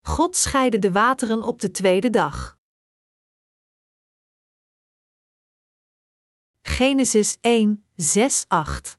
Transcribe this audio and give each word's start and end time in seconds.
God 0.00 0.36
scheidde 0.36 0.78
de 0.78 0.92
wateren 0.92 1.42
op 1.42 1.60
de 1.60 1.70
tweede 1.70 2.10
dag. 2.10 2.58
Genesis 6.62 7.38
1, 7.40 7.84
6, 7.96 8.44
8 8.48 8.98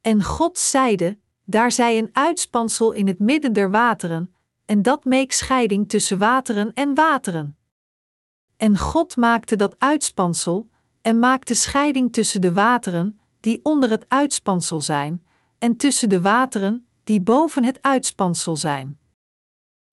En 0.00 0.22
God 0.22 0.58
zeide: 0.58 1.18
Daar 1.44 1.72
zij 1.72 1.98
een 1.98 2.10
uitspansel 2.12 2.92
in 2.92 3.06
het 3.06 3.18
midden 3.18 3.52
der 3.52 3.70
wateren, 3.70 4.34
en 4.64 4.82
dat 4.82 5.04
meek 5.04 5.32
scheiding 5.32 5.88
tussen 5.88 6.18
wateren 6.18 6.74
en 6.74 6.94
wateren. 6.94 7.58
En 8.56 8.78
God 8.78 9.16
maakte 9.16 9.56
dat 9.56 9.78
uitspansel, 9.78 10.70
en 11.02 11.18
maakte 11.18 11.54
scheiding 11.54 12.12
tussen 12.12 12.40
de 12.40 12.52
wateren, 12.52 13.20
die 13.40 13.60
onder 13.62 13.90
het 13.90 14.04
uitspansel 14.08 14.80
zijn, 14.80 15.26
en 15.58 15.76
tussen 15.76 16.08
de 16.08 16.20
wateren, 16.20 16.87
die 17.08 17.20
boven 17.20 17.64
het 17.64 17.82
uitspansel 17.82 18.56
zijn. 18.56 19.00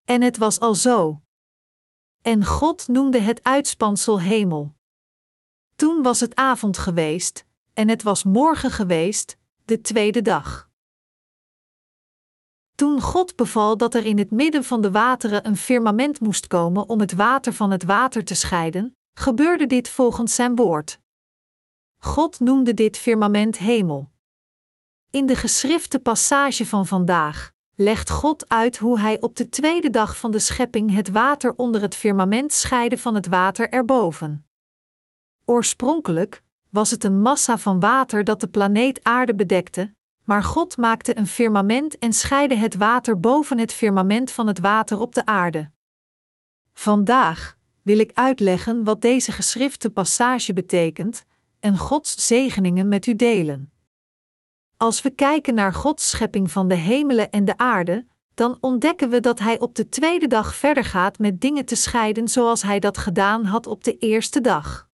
En 0.05 0.23
het 0.23 0.37
was 0.37 0.61
al 0.61 0.75
zo. 0.75 1.23
En 2.23 2.45
God 2.45 2.89
noemde 2.89 3.19
het 3.19 3.43
uitspansel 3.43 4.21
hemel. 4.21 4.75
Toen 5.77 6.03
was 6.03 6.21
het 6.21 6.35
avond 6.35 6.79
geweest, 6.79 7.45
en 7.73 7.89
het 7.89 8.03
was 8.03 8.25
morgen 8.25 8.71
geweest, 8.71 9.39
de 9.65 9.81
tweede 9.81 10.23
dag. 10.23 10.71
Toen 12.75 13.01
God 13.01 13.37
beval 13.37 13.77
dat 13.77 13.95
er 13.95 14.07
in 14.07 14.19
het 14.19 14.31
midden 14.31 14.65
van 14.65 14.81
de 14.81 14.91
wateren 14.91 15.47
een 15.47 15.57
firmament 15.57 16.21
moest 16.21 16.47
komen 16.47 16.89
om 16.89 17.01
het 17.01 17.13
water 17.13 17.53
van 17.53 17.71
het 17.71 17.85
water 17.85 18.25
te 18.25 18.35
scheiden, 18.35 18.97
gebeurde 19.13 19.67
dit 19.67 19.89
volgens 19.89 20.35
zijn 20.35 20.55
woord. 20.55 21.01
God 21.99 22.41
noemde 22.41 22.75
dit 22.75 22.97
firmament 22.97 23.59
hemel. 23.59 24.13
In 25.15 25.27
de 25.27 25.37
geschrifte 25.37 25.99
passage 25.99 26.67
van 26.67 26.87
vandaag 26.87 27.53
legt 27.75 28.11
God 28.11 28.49
uit 28.49 28.77
hoe 28.77 29.01
hij 29.01 29.21
op 29.21 29.37
de 29.37 29.49
tweede 29.49 29.91
dag 29.91 30.17
van 30.17 30.31
de 30.31 30.39
schepping 30.39 30.95
het 30.95 31.11
water 31.11 31.55
onder 31.57 31.81
het 31.81 31.95
firmament 31.95 32.53
scheidde 32.53 32.99
van 32.99 33.15
het 33.15 33.27
water 33.27 33.69
erboven. 33.69 34.47
Oorspronkelijk 35.45 36.43
was 36.71 36.91
het 36.91 37.05
een 37.05 37.21
massa 37.21 37.59
van 37.59 37.81
water 37.81 38.25
dat 38.25 38.41
de 38.41 38.49
planeet 38.49 39.01
Aarde 39.03 39.35
bedekte, 39.35 39.95
maar 40.25 40.43
God 40.43 40.77
maakte 40.77 41.19
een 41.19 41.27
firmament 41.27 41.99
en 41.99 42.13
scheidde 42.13 42.57
het 42.57 42.75
water 42.75 43.21
boven 43.21 43.59
het 43.59 43.73
firmament 43.73 44.31
van 44.31 44.47
het 44.47 44.59
water 44.59 45.01
op 45.01 45.15
de 45.15 45.27
aarde. 45.27 45.71
Vandaag 46.73 47.57
wil 47.83 47.99
ik 47.99 48.11
uitleggen 48.15 48.85
wat 48.85 49.01
deze 49.01 49.33
geschrifte 49.33 49.91
passage 49.91 50.53
betekent 50.53 51.25
en 51.61 51.79
Gods 51.79 52.27
zegeningen 52.27 52.89
met 52.89 53.07
u 53.07 53.17
delen. 53.17 53.74
Als 54.85 55.03
we 55.03 55.11
kijken 55.11 55.55
naar 55.55 55.75
Gods 55.75 56.11
schepping 56.11 56.51
van 56.51 56.69
de 56.69 56.75
hemelen 56.75 57.31
en 57.31 57.45
de 57.45 57.57
aarde, 57.57 58.07
dan 58.35 58.59
ontdekken 58.61 59.09
we 59.11 59.21
dat 59.21 59.39
Hij 59.39 59.61
op 59.61 59.75
de 59.75 59.89
tweede 59.89 60.27
dag 60.27 60.55
verder 60.55 60.85
gaat 60.85 61.19
met 61.19 61.41
dingen 61.41 61.65
te 61.65 61.75
scheiden 61.75 62.29
zoals 62.29 62.63
Hij 62.63 62.79
dat 62.79 62.99
gedaan 62.99 63.45
had 63.45 63.67
op 63.67 63.85
de 63.85 63.99
eerste 63.99 64.41
dag. 64.41 64.89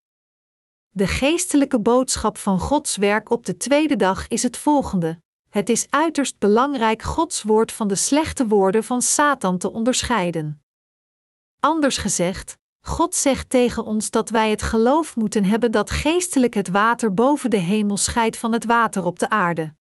De 0.90 1.06
geestelijke 1.06 1.80
boodschap 1.80 2.38
van 2.38 2.58
Gods 2.58 2.96
werk 2.96 3.30
op 3.30 3.46
de 3.46 3.56
tweede 3.56 3.96
dag 3.96 4.28
is 4.28 4.42
het 4.42 4.56
volgende: 4.56 5.22
Het 5.48 5.68
is 5.68 5.86
uiterst 5.90 6.38
belangrijk 6.38 7.02
Gods 7.02 7.42
woord 7.42 7.72
van 7.72 7.88
de 7.88 7.96
slechte 7.96 8.46
woorden 8.46 8.84
van 8.84 9.02
Satan 9.02 9.58
te 9.58 9.72
onderscheiden. 9.72 10.62
Anders 11.60 11.96
gezegd, 11.96 12.58
God 12.80 13.14
zegt 13.14 13.50
tegen 13.50 13.84
ons 13.84 14.10
dat 14.10 14.30
wij 14.30 14.50
het 14.50 14.62
geloof 14.62 15.16
moeten 15.16 15.44
hebben 15.44 15.70
dat 15.70 15.90
geestelijk 15.90 16.54
het 16.54 16.68
water 16.68 17.14
boven 17.14 17.50
de 17.50 17.56
hemel 17.56 17.96
scheidt 17.96 18.36
van 18.36 18.52
het 18.52 18.64
water 18.64 19.04
op 19.04 19.18
de 19.18 19.30
aarde. 19.30 19.78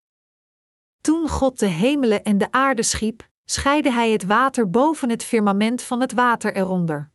Toen 1.00 1.28
God 1.28 1.58
de 1.58 1.66
hemelen 1.66 2.24
en 2.24 2.38
de 2.38 2.52
aarde 2.52 2.82
schiep, 2.82 3.28
scheidde 3.44 3.92
Hij 3.92 4.10
het 4.10 4.24
water 4.24 4.70
boven 4.70 5.10
het 5.10 5.24
firmament 5.24 5.82
van 5.82 6.00
het 6.00 6.12
water 6.12 6.56
eronder. 6.56 7.10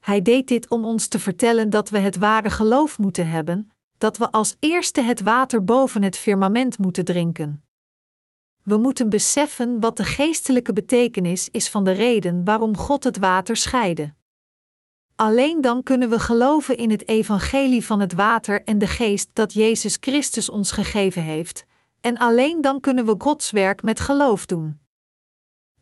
Hij 0.00 0.22
deed 0.22 0.48
dit 0.48 0.68
om 0.70 0.84
ons 0.84 1.08
te 1.08 1.18
vertellen 1.18 1.70
dat 1.70 1.90
we 1.90 1.98
het 1.98 2.16
ware 2.16 2.50
geloof 2.50 2.98
moeten 2.98 3.28
hebben, 3.28 3.70
dat 3.98 4.16
we 4.16 4.30
als 4.30 4.56
eerste 4.58 5.00
het 5.00 5.20
water 5.20 5.64
boven 5.64 6.02
het 6.02 6.16
firmament 6.16 6.78
moeten 6.78 7.04
drinken. 7.04 7.64
We 8.62 8.76
moeten 8.76 9.08
beseffen 9.08 9.80
wat 9.80 9.96
de 9.96 10.04
geestelijke 10.04 10.72
betekenis 10.72 11.48
is 11.50 11.68
van 11.68 11.84
de 11.84 11.92
reden 11.92 12.44
waarom 12.44 12.76
God 12.76 13.04
het 13.04 13.18
water 13.18 13.56
scheidde. 13.56 14.14
Alleen 15.16 15.60
dan 15.60 15.82
kunnen 15.82 16.10
we 16.10 16.18
geloven 16.18 16.76
in 16.76 16.90
het 16.90 17.08
evangelie 17.08 17.84
van 17.84 18.00
het 18.00 18.12
water 18.12 18.64
en 18.64 18.78
de 18.78 18.86
geest 18.86 19.30
dat 19.32 19.52
Jezus 19.52 19.96
Christus 20.00 20.48
ons 20.48 20.72
gegeven 20.72 21.22
heeft, 21.22 21.66
en 22.00 22.18
alleen 22.18 22.60
dan 22.60 22.80
kunnen 22.80 23.06
we 23.06 23.14
Gods 23.18 23.50
werk 23.50 23.82
met 23.82 24.00
geloof 24.00 24.46
doen. 24.46 24.80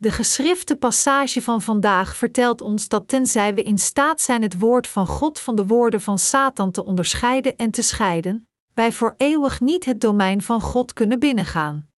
De 0.00 0.10
geschrifte 0.10 0.76
passage 0.76 1.42
van 1.42 1.62
vandaag 1.62 2.16
vertelt 2.16 2.60
ons 2.60 2.88
dat 2.88 3.08
tenzij 3.08 3.54
we 3.54 3.62
in 3.62 3.78
staat 3.78 4.20
zijn 4.20 4.42
het 4.42 4.58
woord 4.58 4.86
van 4.86 5.06
God 5.06 5.40
van 5.40 5.56
de 5.56 5.66
woorden 5.66 6.00
van 6.00 6.18
Satan 6.18 6.70
te 6.70 6.84
onderscheiden 6.84 7.56
en 7.56 7.70
te 7.70 7.82
scheiden, 7.82 8.48
wij 8.74 8.92
voor 8.92 9.14
eeuwig 9.16 9.60
niet 9.60 9.84
het 9.84 10.00
domein 10.00 10.42
van 10.42 10.60
God 10.60 10.92
kunnen 10.92 11.18
binnengaan. 11.18 11.90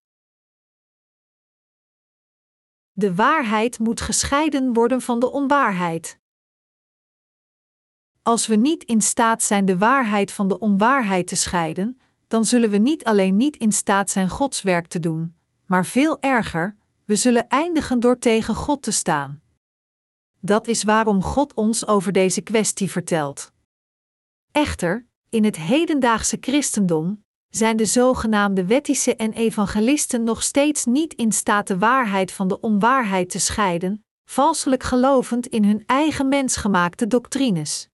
De 2.92 3.14
waarheid 3.14 3.78
moet 3.78 4.00
gescheiden 4.00 4.72
worden 4.72 5.00
van 5.00 5.20
de 5.20 5.30
onwaarheid. 5.30 6.18
Als 8.22 8.46
we 8.46 8.56
niet 8.56 8.84
in 8.84 9.02
staat 9.02 9.42
zijn 9.42 9.64
de 9.64 9.78
waarheid 9.78 10.32
van 10.32 10.48
de 10.48 10.58
onwaarheid 10.58 11.26
te 11.26 11.36
scheiden, 11.36 12.00
dan 12.30 12.44
zullen 12.44 12.70
we 12.70 12.76
niet 12.76 13.04
alleen 13.04 13.36
niet 13.36 13.56
in 13.56 13.72
staat 13.72 14.10
zijn 14.10 14.28
Gods 14.28 14.62
werk 14.62 14.86
te 14.86 15.00
doen, 15.00 15.34
maar 15.66 15.86
veel 15.86 16.20
erger, 16.20 16.76
we 17.04 17.16
zullen 17.16 17.48
eindigen 17.48 18.00
door 18.00 18.18
tegen 18.18 18.54
God 18.54 18.82
te 18.82 18.90
staan. 18.90 19.40
Dat 20.40 20.66
is 20.66 20.82
waarom 20.82 21.22
God 21.22 21.54
ons 21.54 21.86
over 21.86 22.12
deze 22.12 22.40
kwestie 22.40 22.90
vertelt. 22.90 23.52
Echter, 24.52 25.06
in 25.28 25.44
het 25.44 25.56
hedendaagse 25.56 26.36
christendom 26.40 27.24
zijn 27.48 27.76
de 27.76 27.86
zogenaamde 27.86 28.66
wettische 28.66 29.16
en 29.16 29.32
evangelisten 29.32 30.24
nog 30.24 30.42
steeds 30.42 30.84
niet 30.84 31.14
in 31.14 31.32
staat 31.32 31.66
de 31.66 31.78
waarheid 31.78 32.32
van 32.32 32.48
de 32.48 32.60
onwaarheid 32.60 33.30
te 33.30 33.38
scheiden, 33.38 34.04
valselijk 34.24 34.82
gelovend 34.82 35.46
in 35.46 35.64
hun 35.64 35.82
eigen 35.86 36.28
mensgemaakte 36.28 37.06
doctrines. 37.06 37.89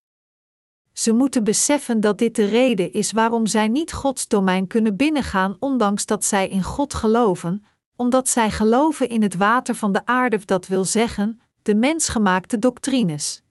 Ze 0.96 1.14
moeten 1.14 1.44
beseffen 1.44 2.00
dat 2.00 2.18
dit 2.18 2.36
de 2.36 2.46
reden 2.46 2.94
is 2.94 3.12
waarom 3.12 3.48
zij 3.48 3.68
niet 3.68 3.94
Gods 3.94 4.28
domein 4.28 4.68
kunnen 4.68 4.96
binnengaan, 4.96 5.56
ondanks 5.60 6.06
dat 6.06 6.26
zij 6.26 6.48
in 6.48 6.64
God 6.64 6.94
geloven, 6.94 7.66
omdat 7.96 8.30
zij 8.30 8.52
geloven 8.52 9.10
in 9.10 9.22
het 9.22 9.36
water 9.36 9.76
van 9.76 9.92
de 9.92 10.06
aarde, 10.06 10.40
dat 10.46 10.68
wil 10.68 10.86
zeggen, 10.86 11.42
de 11.62 11.76
mensgemaakte 11.76 12.60
doctrines. 12.60 13.44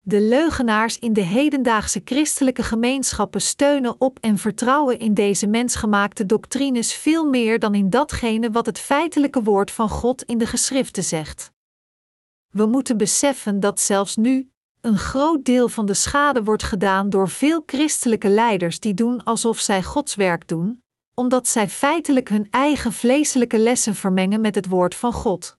De 0.00 0.20
leugenaars 0.20 0.98
in 0.98 1.12
de 1.12 1.20
hedendaagse 1.20 2.00
christelijke 2.04 2.62
gemeenschappen 2.62 3.40
steunen 3.40 4.00
op 4.00 4.18
en 4.20 4.38
vertrouwen 4.38 4.98
in 4.98 5.14
deze 5.14 5.46
mensgemaakte 5.46 6.26
doctrines 6.26 6.94
veel 6.94 7.24
meer 7.24 7.58
dan 7.58 7.74
in 7.74 7.90
datgene 7.90 8.50
wat 8.50 8.66
het 8.66 8.78
feitelijke 8.78 9.42
woord 9.42 9.70
van 9.70 9.88
God 9.88 10.22
in 10.22 10.38
de 10.38 10.46
geschriften 10.46 11.04
zegt. 11.04 11.52
We 12.50 12.66
moeten 12.66 12.96
beseffen 12.96 13.60
dat 13.60 13.80
zelfs 13.80 14.16
nu 14.16 14.48
een 14.84 14.98
groot 14.98 15.44
deel 15.44 15.68
van 15.68 15.86
de 15.86 15.94
schade 15.94 16.44
wordt 16.44 16.62
gedaan 16.62 17.10
door 17.10 17.28
veel 17.28 17.62
christelijke 17.66 18.28
leiders 18.28 18.80
die 18.80 18.94
doen 18.94 19.24
alsof 19.24 19.58
zij 19.58 19.82
Gods 19.82 20.14
werk 20.14 20.48
doen, 20.48 20.82
omdat 21.14 21.48
zij 21.48 21.68
feitelijk 21.68 22.28
hun 22.28 22.46
eigen 22.50 22.92
vleeselijke 22.92 23.58
lessen 23.58 23.94
vermengen 23.94 24.40
met 24.40 24.54
het 24.54 24.68
woord 24.68 24.94
van 24.94 25.12
God. 25.12 25.58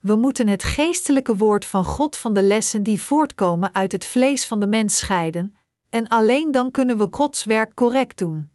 We 0.00 0.16
moeten 0.16 0.48
het 0.48 0.62
geestelijke 0.62 1.36
woord 1.36 1.64
van 1.64 1.84
God 1.84 2.16
van 2.16 2.34
de 2.34 2.42
lessen 2.42 2.82
die 2.82 3.02
voortkomen 3.02 3.74
uit 3.74 3.92
het 3.92 4.04
vlees 4.04 4.46
van 4.46 4.60
de 4.60 4.66
mens 4.66 4.96
scheiden, 4.96 5.56
en 5.88 6.08
alleen 6.08 6.50
dan 6.50 6.70
kunnen 6.70 6.98
we 6.98 7.08
Gods 7.10 7.44
werk 7.44 7.74
correct 7.74 8.18
doen. 8.18 8.50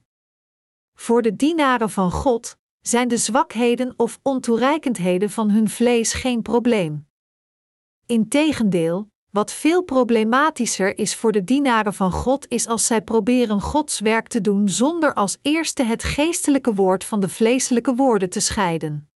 Voor 0.94 1.22
de 1.22 1.36
dienaren 1.36 1.90
van 1.90 2.12
God 2.12 2.58
zijn 2.82 3.08
de 3.08 3.18
zwakheden 3.18 3.94
of 3.98 4.20
ontoereikendheden 4.22 5.30
van 5.30 5.50
hun 5.50 5.70
vlees 5.70 6.14
geen 6.14 6.42
probleem. 6.42 7.08
Integendeel, 8.06 9.10
wat 9.32 9.52
veel 9.52 9.84
problematischer 9.84 10.98
is 10.98 11.16
voor 11.16 11.32
de 11.32 11.44
dienaren 11.44 11.94
van 11.94 12.12
God 12.12 12.46
is 12.48 12.68
als 12.68 12.86
zij 12.86 13.02
proberen 13.02 13.62
Gods 13.62 14.00
werk 14.00 14.28
te 14.28 14.42
doen 14.42 14.70
zonder 14.70 15.14
als 15.14 15.38
eerste 15.42 15.84
het 15.84 16.04
geestelijke 16.04 16.74
woord 16.74 17.04
van 17.04 17.20
de 17.20 17.30
vleeselijke 17.30 17.96
woorden 17.96 18.30
te 18.30 18.40
scheiden. 18.40 19.10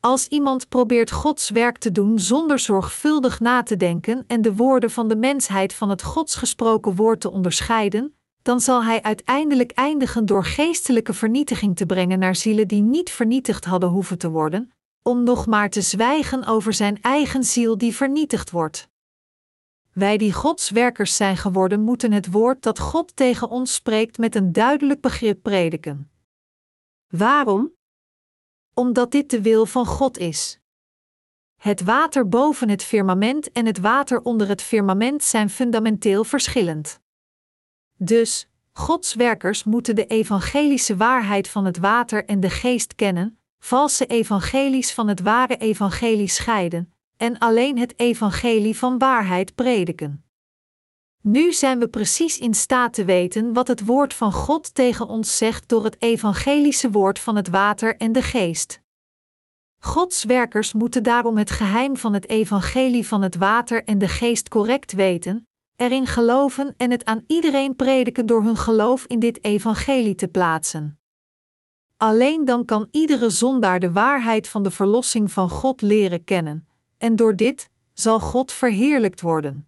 Als 0.00 0.28
iemand 0.28 0.68
probeert 0.68 1.10
Gods 1.10 1.50
werk 1.50 1.78
te 1.78 1.92
doen 1.92 2.18
zonder 2.18 2.58
zorgvuldig 2.58 3.40
na 3.40 3.62
te 3.62 3.76
denken 3.76 4.24
en 4.26 4.42
de 4.42 4.54
woorden 4.54 4.90
van 4.90 5.08
de 5.08 5.16
mensheid 5.16 5.74
van 5.74 5.90
het 5.90 6.02
Gods 6.02 6.34
gesproken 6.34 6.94
woord 6.94 7.20
te 7.20 7.30
onderscheiden, 7.30 8.16
dan 8.42 8.60
zal 8.60 8.84
hij 8.84 9.02
uiteindelijk 9.02 9.72
eindigen 9.72 10.26
door 10.26 10.44
geestelijke 10.44 11.12
vernietiging 11.12 11.76
te 11.76 11.86
brengen 11.86 12.18
naar 12.18 12.36
zielen 12.36 12.68
die 12.68 12.82
niet 12.82 13.10
vernietigd 13.10 13.64
hadden 13.64 13.88
hoeven 13.88 14.18
te 14.18 14.30
worden, 14.30 14.70
om 15.02 15.22
nog 15.22 15.46
maar 15.46 15.70
te 15.70 15.80
zwijgen 15.80 16.46
over 16.46 16.72
zijn 16.72 16.98
eigen 17.02 17.44
ziel 17.44 17.78
die 17.78 17.94
vernietigd 17.94 18.50
wordt. 18.50 18.90
Wij 19.92 20.16
die 20.16 20.32
Gods 20.32 20.70
werkers 20.70 21.16
zijn 21.16 21.36
geworden, 21.36 21.80
moeten 21.80 22.12
het 22.12 22.30
woord 22.30 22.62
dat 22.62 22.78
God 22.78 23.16
tegen 23.16 23.48
ons 23.48 23.74
spreekt 23.74 24.18
met 24.18 24.34
een 24.34 24.52
duidelijk 24.52 25.00
begrip 25.00 25.42
prediken. 25.42 26.10
Waarom? 27.08 27.72
omdat 28.74 29.10
dit 29.10 29.30
de 29.30 29.42
wil 29.42 29.66
van 29.66 29.86
God 29.86 30.18
is. 30.18 30.60
Het 31.56 31.82
water 31.82 32.28
boven 32.28 32.68
het 32.68 32.82
firmament 32.82 33.52
en 33.52 33.66
het 33.66 33.78
water 33.78 34.22
onder 34.22 34.48
het 34.48 34.62
firmament 34.62 35.22
zijn 35.22 35.50
fundamenteel 35.50 36.24
verschillend. 36.24 37.00
Dus, 37.96 38.48
Gods 38.72 39.14
werkers 39.14 39.64
moeten 39.64 39.94
de 39.94 40.06
evangelische 40.06 40.96
waarheid 40.96 41.48
van 41.48 41.64
het 41.64 41.78
water 41.78 42.24
en 42.24 42.40
de 42.40 42.50
geest 42.50 42.94
kennen, 42.94 43.38
valse 43.58 44.06
evangelies 44.06 44.92
van 44.92 45.08
het 45.08 45.20
ware 45.20 45.56
evangelie 45.56 46.28
scheiden, 46.28 46.92
en 47.16 47.38
alleen 47.38 47.78
het 47.78 47.98
evangelie 47.98 48.78
van 48.78 48.98
waarheid 48.98 49.54
prediken. 49.54 50.24
Nu 51.22 51.52
zijn 51.52 51.78
we 51.78 51.88
precies 51.88 52.38
in 52.38 52.54
staat 52.54 52.92
te 52.92 53.04
weten 53.04 53.52
wat 53.52 53.68
het 53.68 53.84
woord 53.84 54.14
van 54.14 54.32
God 54.32 54.74
tegen 54.74 55.08
ons 55.08 55.36
zegt 55.36 55.68
door 55.68 55.84
het 55.84 56.02
evangelische 56.02 56.90
woord 56.90 57.18
van 57.18 57.36
het 57.36 57.48
water 57.48 57.96
en 57.96 58.12
de 58.12 58.22
geest. 58.22 58.80
Gods 59.78 60.24
werkers 60.24 60.72
moeten 60.72 61.02
daarom 61.02 61.36
het 61.36 61.50
geheim 61.50 61.96
van 61.96 62.12
het 62.12 62.28
evangelie 62.28 63.06
van 63.06 63.22
het 63.22 63.36
water 63.36 63.84
en 63.84 63.98
de 63.98 64.08
geest 64.08 64.48
correct 64.48 64.92
weten, 64.92 65.48
erin 65.76 66.06
geloven 66.06 66.74
en 66.76 66.90
het 66.90 67.04
aan 67.04 67.24
iedereen 67.26 67.76
prediken 67.76 68.26
door 68.26 68.42
hun 68.42 68.56
geloof 68.56 69.04
in 69.04 69.18
dit 69.18 69.44
evangelie 69.44 70.14
te 70.14 70.28
plaatsen. 70.28 71.00
Alleen 71.96 72.44
dan 72.44 72.64
kan 72.64 72.88
iedere 72.90 73.30
zondaar 73.30 73.80
de 73.80 73.92
waarheid 73.92 74.48
van 74.48 74.62
de 74.62 74.70
verlossing 74.70 75.32
van 75.32 75.50
God 75.50 75.80
leren 75.82 76.24
kennen, 76.24 76.68
en 77.02 77.16
door 77.16 77.36
dit 77.36 77.70
zal 77.92 78.20
God 78.20 78.52
verheerlijkt 78.52 79.20
worden. 79.20 79.66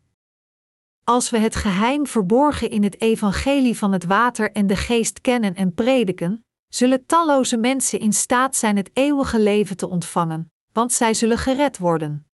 Als 1.05 1.31
we 1.31 1.39
het 1.39 1.57
geheim 1.57 2.07
verborgen 2.07 2.71
in 2.71 2.83
het 2.83 3.01
evangelie 3.01 3.79
van 3.79 3.93
het 3.93 4.05
water 4.05 4.53
en 4.53 4.67
de 4.67 4.77
geest 4.77 5.21
kennen 5.21 5.55
en 5.55 5.75
prediken, 5.75 6.45
zullen 6.69 7.07
talloze 7.07 7.57
mensen 7.57 7.99
in 7.99 8.13
staat 8.13 8.57
zijn 8.57 8.77
het 8.77 8.91
eeuwige 8.93 9.41
leven 9.41 9.77
te 9.77 9.89
ontvangen, 9.89 10.53
want 10.73 10.93
zij 10.93 11.15
zullen 11.15 11.39
gered 11.39 11.79
worden. 11.79 12.27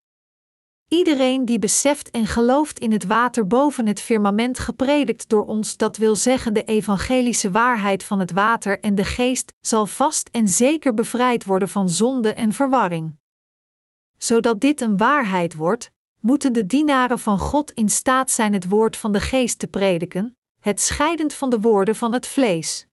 Iedereen 0.88 1.44
die 1.44 1.58
beseft 1.58 2.10
en 2.10 2.26
gelooft 2.26 2.78
in 2.78 2.92
het 2.92 3.06
water 3.06 3.46
boven 3.46 3.86
het 3.86 4.00
firmament 4.00 4.58
gepredikt 4.58 5.28
door 5.28 5.46
ons, 5.46 5.76
dat 5.76 5.96
wil 5.96 6.16
zeggen 6.16 6.54
de 6.54 6.64
evangelische 6.64 7.50
waarheid 7.50 8.04
van 8.04 8.20
het 8.20 8.32
water 8.32 8.80
en 8.80 8.94
de 8.94 9.04
geest, 9.04 9.52
zal 9.60 9.86
vast 9.86 10.28
en 10.32 10.48
zeker 10.48 10.94
bevrijd 10.94 11.44
worden 11.44 11.68
van 11.68 11.88
zonde 11.88 12.32
en 12.34 12.52
verwarring. 12.52 13.16
Zodat 14.18 14.60
dit 14.60 14.80
een 14.80 14.96
waarheid 14.96 15.54
wordt, 15.54 15.90
moeten 16.20 16.52
de 16.52 16.66
dienaren 16.66 17.18
van 17.18 17.38
God 17.38 17.72
in 17.72 17.88
staat 17.88 18.30
zijn 18.30 18.52
het 18.52 18.68
woord 18.68 18.96
van 18.96 19.12
de 19.12 19.20
geest 19.20 19.58
te 19.58 19.66
prediken, 19.66 20.36
het 20.60 20.80
scheidend 20.80 21.34
van 21.34 21.50
de 21.50 21.60
woorden 21.60 21.96
van 21.96 22.12
het 22.12 22.26
vlees. 22.26 22.86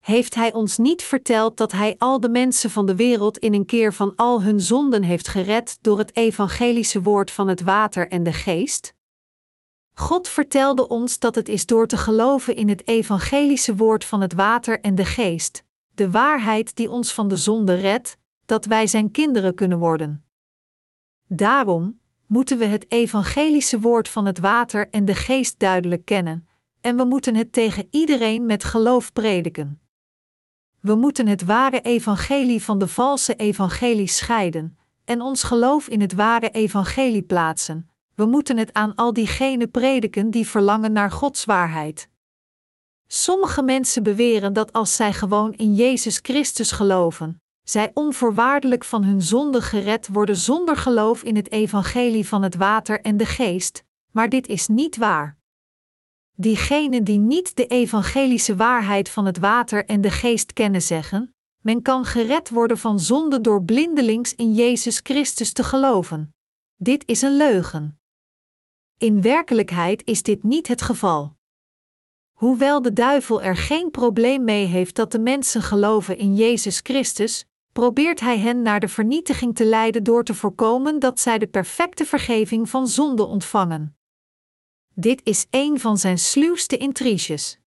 Heeft 0.00 0.34
Hij 0.34 0.52
ons 0.52 0.78
niet 0.78 1.02
verteld 1.02 1.56
dat 1.56 1.72
Hij 1.72 1.94
al 1.98 2.20
de 2.20 2.28
mensen 2.28 2.70
van 2.70 2.86
de 2.86 2.96
wereld 2.96 3.38
in 3.38 3.54
een 3.54 3.66
keer 3.66 3.94
van 3.94 4.12
al 4.16 4.42
hun 4.42 4.60
zonden 4.60 5.02
heeft 5.02 5.28
gered 5.28 5.78
door 5.80 5.98
het 5.98 6.16
evangelische 6.16 7.02
woord 7.02 7.30
van 7.30 7.48
het 7.48 7.62
water 7.62 8.08
en 8.08 8.22
de 8.22 8.32
geest? 8.32 8.94
God 9.94 10.28
vertelde 10.28 10.88
ons 10.88 11.18
dat 11.18 11.34
het 11.34 11.48
is 11.48 11.66
door 11.66 11.86
te 11.86 11.96
geloven 11.96 12.56
in 12.56 12.68
het 12.68 12.88
evangelische 12.88 13.76
woord 13.76 14.04
van 14.04 14.20
het 14.20 14.32
water 14.32 14.80
en 14.80 14.94
de 14.94 15.04
geest, 15.04 15.64
de 15.94 16.10
waarheid 16.10 16.76
die 16.76 16.90
ons 16.90 17.12
van 17.12 17.28
de 17.28 17.36
zonde 17.36 17.74
redt, 17.74 18.16
dat 18.46 18.64
wij 18.64 18.86
Zijn 18.86 19.10
kinderen 19.10 19.54
kunnen 19.54 19.78
worden. 19.78 20.24
Daarom 21.26 22.00
moeten 22.26 22.58
we 22.58 22.64
het 22.64 22.90
evangelische 22.90 23.80
woord 23.80 24.08
van 24.08 24.26
het 24.26 24.38
water 24.38 24.88
en 24.90 25.04
de 25.04 25.14
geest 25.14 25.58
duidelijk 25.58 26.04
kennen, 26.04 26.48
en 26.80 26.96
we 26.96 27.04
moeten 27.04 27.34
het 27.34 27.52
tegen 27.52 27.86
iedereen 27.90 28.46
met 28.46 28.64
geloof 28.64 29.12
prediken. 29.12 29.80
We 30.80 30.94
moeten 30.94 31.26
het 31.26 31.44
ware 31.44 31.80
evangelie 31.80 32.62
van 32.62 32.78
de 32.78 32.88
valse 32.88 33.34
evangelie 33.34 34.06
scheiden 34.06 34.78
en 35.04 35.20
ons 35.20 35.42
geloof 35.42 35.88
in 35.88 36.00
het 36.00 36.12
ware 36.12 36.50
evangelie 36.50 37.22
plaatsen. 37.22 37.90
We 38.14 38.26
moeten 38.26 38.56
het 38.56 38.72
aan 38.72 38.94
al 38.94 39.12
diegenen 39.12 39.70
prediken 39.70 40.30
die 40.30 40.46
verlangen 40.48 40.92
naar 40.92 41.10
Gods 41.10 41.44
waarheid. 41.44 42.08
Sommige 43.06 43.62
mensen 43.62 44.02
beweren 44.02 44.52
dat 44.52 44.72
als 44.72 44.96
zij 44.96 45.12
gewoon 45.12 45.52
in 45.52 45.74
Jezus 45.74 46.18
Christus 46.22 46.70
geloven, 46.70 47.41
zij 47.64 47.90
onvoorwaardelijk 47.94 48.84
van 48.84 49.04
hun 49.04 49.22
zonde 49.22 49.62
gered 49.62 50.08
worden 50.08 50.36
zonder 50.36 50.76
geloof 50.76 51.22
in 51.22 51.36
het 51.36 51.50
evangelie 51.50 52.28
van 52.28 52.42
het 52.42 52.54
water 52.54 53.00
en 53.00 53.16
de 53.16 53.26
geest, 53.26 53.84
maar 54.10 54.28
dit 54.28 54.46
is 54.46 54.68
niet 54.68 54.96
waar. 54.96 55.38
Diegenen 56.36 57.04
die 57.04 57.18
niet 57.18 57.56
de 57.56 57.66
evangelische 57.66 58.56
waarheid 58.56 59.08
van 59.08 59.26
het 59.26 59.38
water 59.38 59.84
en 59.84 60.00
de 60.00 60.10
geest 60.10 60.52
kennen 60.52 60.82
zeggen: 60.82 61.34
men 61.62 61.82
kan 61.82 62.04
gered 62.04 62.50
worden 62.50 62.78
van 62.78 63.00
zonde 63.00 63.40
door 63.40 63.64
blindelings 63.64 64.34
in 64.34 64.54
Jezus 64.54 65.00
Christus 65.02 65.52
te 65.52 65.64
geloven. 65.64 66.34
Dit 66.76 67.06
is 67.06 67.22
een 67.22 67.36
leugen. 67.36 68.00
In 68.98 69.22
werkelijkheid 69.22 70.04
is 70.04 70.22
dit 70.22 70.42
niet 70.42 70.68
het 70.68 70.82
geval. 70.82 71.36
Hoewel 72.32 72.82
de 72.82 72.92
duivel 72.92 73.42
er 73.42 73.56
geen 73.56 73.90
probleem 73.90 74.44
mee 74.44 74.66
heeft 74.66 74.96
dat 74.96 75.12
de 75.12 75.18
mensen 75.18 75.62
geloven 75.62 76.16
in 76.16 76.34
Jezus 76.34 76.80
Christus, 76.82 77.46
probeert 77.72 78.20
hij 78.20 78.38
hen 78.38 78.62
naar 78.62 78.80
de 78.80 78.88
vernietiging 78.88 79.54
te 79.54 79.64
leiden 79.64 80.04
door 80.04 80.24
te 80.24 80.34
voorkomen 80.34 80.98
dat 80.98 81.20
zij 81.20 81.38
de 81.38 81.46
perfecte 81.46 82.04
vergeving 82.04 82.68
van 82.68 82.88
zonde 82.88 83.24
ontvangen. 83.24 83.96
Dit 84.94 85.20
is 85.24 85.46
een 85.50 85.80
van 85.80 85.98
zijn 85.98 86.18
sluwste 86.18 86.76
intriges. 86.76 87.60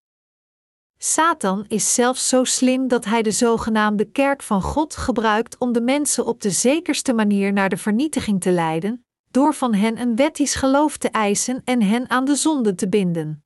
Satan 0.98 1.66
is 1.68 1.94
zelfs 1.94 2.30
zo 2.30 2.44
slim 2.44 2.88
dat 2.88 3.06
hij 3.06 3.22
de 3.22 3.32
zogenaamde 3.32 4.06
kerk 4.06 4.44
van 4.44 4.62
God 4.62 4.96
gebruikt 4.96 5.58
om 5.58 5.72
de 5.72 5.82
mensen 5.82 6.26
op 6.26 6.42
de 6.42 6.52
zekerste 6.52 7.14
manier 7.14 7.54
naar 7.54 7.70
de 7.70 7.78
vernietiging 7.78 8.42
te 8.42 8.52
leiden, 8.52 9.06
door 9.32 9.54
van 9.54 9.74
hen 9.74 10.00
een 10.00 10.16
wettisch 10.16 10.56
geloof 10.56 10.98
te 10.98 11.10
eisen 11.10 11.62
en 11.64 11.82
hen 11.82 12.10
aan 12.10 12.26
de 12.26 12.36
zonde 12.36 12.76
te 12.76 12.90
binden. 12.90 13.45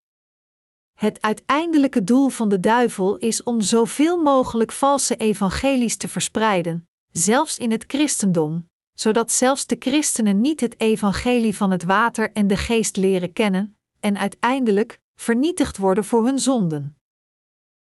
Het 1.00 1.22
uiteindelijke 1.22 2.04
doel 2.04 2.30
van 2.30 2.50
de 2.50 2.60
duivel 2.60 3.18
is 3.18 3.44
om 3.44 3.62
zoveel 3.62 4.22
mogelijk 4.22 4.72
valse 4.72 5.16
evangelies 5.16 5.98
te 5.98 6.08
verspreiden, 6.08 6.88
zelfs 7.12 7.58
in 7.58 7.72
het 7.72 7.84
christendom, 7.88 8.70
zodat 8.94 9.32
zelfs 9.32 9.66
de 9.66 9.76
christenen 9.80 10.42
niet 10.42 10.60
het 10.60 10.80
evangelie 10.80 11.56
van 11.56 11.72
het 11.72 11.84
water 11.84 12.32
en 12.32 12.48
de 12.48 12.58
geest 12.58 12.98
leren 12.98 13.34
kennen, 13.34 13.78
en 14.00 14.18
uiteindelijk 14.18 15.00
vernietigd 15.16 15.78
worden 15.78 16.04
voor 16.04 16.26
hun 16.26 16.40
zonden. 16.40 16.98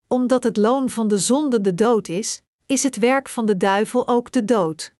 Omdat 0.07 0.43
het 0.43 0.57
loon 0.57 0.89
van 0.89 1.07
de 1.07 1.17
zonde 1.17 1.61
de 1.61 1.73
dood 1.73 2.07
is, 2.07 2.41
is 2.65 2.83
het 2.83 2.95
werk 2.95 3.29
van 3.29 3.45
de 3.45 3.57
duivel 3.57 4.07
ook 4.07 4.31
de 4.31 4.45
dood. 4.45 4.93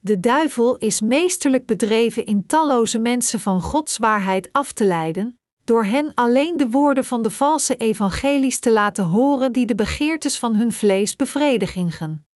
De 0.00 0.20
duivel 0.20 0.76
is 0.76 1.00
meesterlijk 1.00 1.66
bedreven 1.66 2.26
in 2.26 2.46
talloze 2.46 2.98
mensen 2.98 3.40
van 3.40 3.62
Gods 3.62 3.98
waarheid 3.98 4.48
af 4.52 4.72
te 4.72 4.84
leiden, 4.84 5.39
door 5.64 5.84
hen 5.84 6.14
alleen 6.14 6.56
de 6.56 6.70
woorden 6.70 7.04
van 7.04 7.22
de 7.22 7.30
valse 7.30 7.76
evangelies 7.76 8.58
te 8.58 8.72
laten 8.72 9.04
horen 9.04 9.52
die 9.52 9.66
de 9.66 9.74
begeertes 9.74 10.38
van 10.38 10.54
hun 10.54 10.72
vlees 10.72 11.16
bevredigen. 11.16 12.26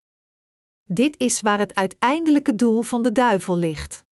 Dit 0.85 1.19
is 1.19 1.41
waar 1.41 1.59
het 1.59 1.75
uiteindelijke 1.75 2.55
doel 2.55 2.83
van 2.83 3.03
de 3.03 3.13
duivel 3.13 3.57
ligt. 3.57 4.05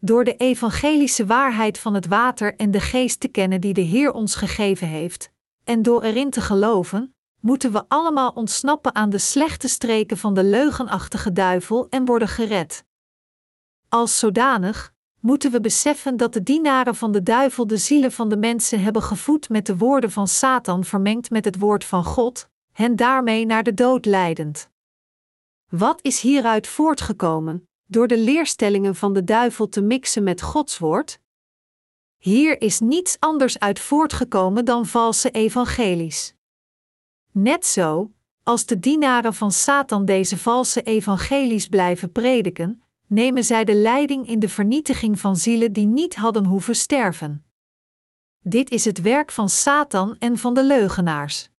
Door 0.00 0.24
de 0.24 0.36
evangelische 0.36 1.26
waarheid 1.26 1.78
van 1.78 1.94
het 1.94 2.06
water 2.06 2.56
en 2.56 2.70
de 2.70 2.80
geest 2.80 3.20
te 3.20 3.28
kennen 3.28 3.60
die 3.60 3.74
de 3.74 3.80
Heer 3.80 4.12
ons 4.12 4.34
gegeven 4.34 4.88
heeft, 4.88 5.30
en 5.64 5.82
door 5.82 6.02
erin 6.02 6.30
te 6.30 6.40
geloven, 6.40 7.14
moeten 7.40 7.72
we 7.72 7.84
allemaal 7.88 8.30
ontsnappen 8.30 8.94
aan 8.94 9.10
de 9.10 9.18
slechte 9.18 9.68
streken 9.68 10.18
van 10.18 10.34
de 10.34 10.44
leugenachtige 10.44 11.32
duivel 11.32 11.88
en 11.88 12.04
worden 12.04 12.28
gered. 12.28 12.84
Als 13.88 14.18
zodanig 14.18 14.94
moeten 15.28 15.50
we 15.50 15.60
beseffen 15.60 16.16
dat 16.16 16.32
de 16.32 16.42
dienaren 16.42 16.94
van 16.94 17.12
de 17.12 17.22
duivel 17.22 17.66
de 17.66 17.76
zielen 17.76 18.12
van 18.12 18.28
de 18.28 18.36
mensen 18.36 18.82
hebben 18.82 19.02
gevoed 19.02 19.48
met 19.48 19.66
de 19.66 19.76
woorden 19.76 20.10
van 20.10 20.28
Satan 20.28 20.84
vermengd 20.84 21.30
met 21.30 21.44
het 21.44 21.58
woord 21.58 21.84
van 21.84 22.04
God, 22.04 22.48
hen 22.72 22.96
daarmee 22.96 23.46
naar 23.46 23.62
de 23.62 23.74
dood 23.74 24.04
leidend. 24.04 24.70
Wat 25.68 25.98
is 26.02 26.20
hieruit 26.20 26.66
voortgekomen, 26.66 27.68
door 27.86 28.06
de 28.06 28.18
leerstellingen 28.18 28.94
van 28.94 29.12
de 29.12 29.24
duivel 29.24 29.68
te 29.68 29.80
mixen 29.80 30.22
met 30.22 30.42
Gods 30.42 30.78
woord? 30.78 31.20
Hier 32.16 32.60
is 32.60 32.80
niets 32.80 33.16
anders 33.18 33.58
uit 33.58 33.80
voortgekomen 33.80 34.64
dan 34.64 34.86
valse 34.86 35.30
evangelies. 35.30 36.34
Net 37.32 37.66
zo, 37.66 38.10
als 38.42 38.66
de 38.66 38.78
dienaren 38.78 39.34
van 39.34 39.52
Satan 39.52 40.04
deze 40.04 40.38
valse 40.38 40.82
evangelies 40.82 41.66
blijven 41.66 42.12
prediken, 42.12 42.82
nemen 43.08 43.44
zij 43.44 43.64
de 43.64 43.74
leiding 43.74 44.28
in 44.28 44.38
de 44.38 44.48
vernietiging 44.48 45.20
van 45.20 45.36
zielen 45.36 45.72
die 45.72 45.86
niet 45.86 46.16
hadden 46.16 46.44
hoeven 46.44 46.76
sterven. 46.76 47.44
Dit 48.40 48.70
is 48.70 48.84
het 48.84 49.00
werk 49.00 49.30
van 49.30 49.48
Satan 49.48 50.16
en 50.18 50.38
van 50.38 50.54
de 50.54 50.64
leugenaars. 50.64 51.50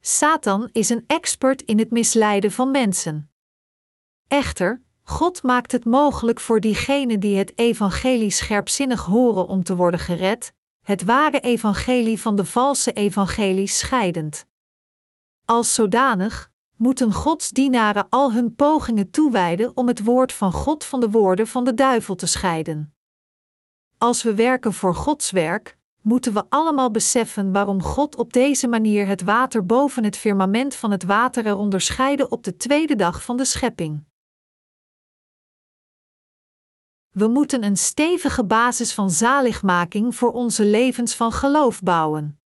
Satan 0.00 0.68
is 0.72 0.88
een 0.88 1.04
expert 1.06 1.62
in 1.62 1.78
het 1.78 1.90
misleiden 1.90 2.52
van 2.52 2.70
mensen. 2.70 3.30
Echter, 4.28 4.82
God 5.02 5.42
maakt 5.42 5.72
het 5.72 5.84
mogelijk 5.84 6.40
voor 6.40 6.60
diegenen 6.60 7.20
die 7.20 7.36
het 7.36 7.58
evangelie 7.58 8.30
scherpzinnig 8.30 9.04
horen 9.04 9.46
om 9.46 9.62
te 9.62 9.76
worden 9.76 10.00
gered, 10.00 10.52
het 10.80 11.04
ware 11.04 11.40
evangelie 11.40 12.20
van 12.20 12.36
de 12.36 12.44
valse 12.44 12.92
evangelie 12.92 13.66
scheidend. 13.66 14.46
Als 15.44 15.74
zodanig 15.74 16.49
moeten 16.80 17.12
Gods 17.12 17.50
dienaren 17.50 18.06
al 18.08 18.32
hun 18.32 18.54
pogingen 18.54 19.10
toewijden 19.10 19.76
om 19.76 19.86
het 19.86 20.04
woord 20.04 20.32
van 20.32 20.52
God 20.52 20.84
van 20.84 21.00
de 21.00 21.10
woorden 21.10 21.46
van 21.46 21.64
de 21.64 21.74
duivel 21.74 22.14
te 22.14 22.26
scheiden. 22.26 22.94
Als 23.98 24.22
we 24.22 24.34
werken 24.34 24.72
voor 24.72 24.94
Gods 24.94 25.30
werk, 25.30 25.78
moeten 26.02 26.32
we 26.32 26.44
allemaal 26.48 26.90
beseffen 26.90 27.52
waarom 27.52 27.82
God 27.82 28.16
op 28.16 28.32
deze 28.32 28.68
manier 28.68 29.06
het 29.06 29.22
water 29.22 29.66
boven 29.66 30.04
het 30.04 30.16
firmament 30.16 30.74
van 30.74 30.90
het 30.90 31.04
water 31.04 31.46
er 31.46 31.56
onderscheidde 31.56 32.28
op 32.28 32.44
de 32.44 32.56
tweede 32.56 32.96
dag 32.96 33.22
van 33.22 33.36
de 33.36 33.44
schepping. 33.44 34.04
We 37.10 37.28
moeten 37.28 37.64
een 37.64 37.76
stevige 37.76 38.44
basis 38.44 38.94
van 38.94 39.10
zaligmaking 39.10 40.14
voor 40.14 40.32
onze 40.32 40.64
levens 40.64 41.14
van 41.14 41.32
geloof 41.32 41.80
bouwen. 41.80 42.39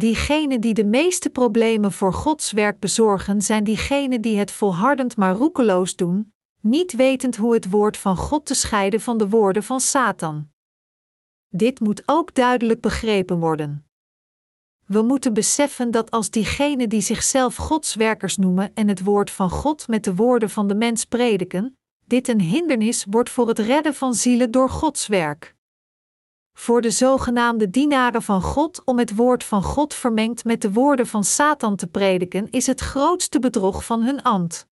Diegenen 0.00 0.60
die 0.60 0.74
de 0.74 0.84
meeste 0.84 1.30
problemen 1.30 1.92
voor 1.92 2.12
Gods 2.12 2.52
werk 2.52 2.78
bezorgen, 2.78 3.42
zijn 3.42 3.64
diegenen 3.64 4.20
die 4.20 4.38
het 4.38 4.50
volhardend 4.50 5.16
maar 5.16 5.34
roekeloos 5.34 5.96
doen, 5.96 6.32
niet 6.60 6.92
wetend 6.92 7.36
hoe 7.36 7.54
het 7.54 7.70
woord 7.70 7.96
van 7.96 8.16
God 8.16 8.46
te 8.46 8.54
scheiden 8.54 9.00
van 9.00 9.18
de 9.18 9.28
woorden 9.28 9.62
van 9.62 9.80
Satan. 9.80 10.48
Dit 11.48 11.80
moet 11.80 12.02
ook 12.06 12.34
duidelijk 12.34 12.80
begrepen 12.80 13.38
worden. 13.38 13.86
We 14.86 15.02
moeten 15.02 15.32
beseffen 15.32 15.90
dat 15.90 16.10
als 16.10 16.30
diegenen 16.30 16.88
die 16.88 17.00
zichzelf 17.00 17.56
Godswerkers 17.56 18.36
noemen 18.36 18.74
en 18.74 18.88
het 18.88 19.02
woord 19.02 19.30
van 19.30 19.50
God 19.50 19.88
met 19.88 20.04
de 20.04 20.14
woorden 20.14 20.50
van 20.50 20.68
de 20.68 20.74
mens 20.74 21.04
prediken, 21.04 21.78
dit 22.06 22.28
een 22.28 22.40
hindernis 22.40 23.04
wordt 23.10 23.30
voor 23.30 23.48
het 23.48 23.58
redden 23.58 23.94
van 23.94 24.14
zielen 24.14 24.50
door 24.50 24.70
Gods 24.70 25.06
werk. 25.06 25.58
Voor 26.60 26.80
de 26.80 26.90
zogenaamde 26.90 27.70
dienaren 27.70 28.22
van 28.22 28.42
God 28.42 28.82
om 28.84 28.98
het 28.98 29.14
woord 29.14 29.44
van 29.44 29.62
God 29.62 29.94
vermengd 29.94 30.44
met 30.44 30.62
de 30.62 30.72
woorden 30.72 31.06
van 31.06 31.24
Satan 31.24 31.76
te 31.76 31.86
prediken 31.86 32.50
is 32.50 32.66
het 32.66 32.80
grootste 32.80 33.38
bedrog 33.38 33.84
van 33.84 34.02
hun 34.02 34.22
ambt. 34.22 34.66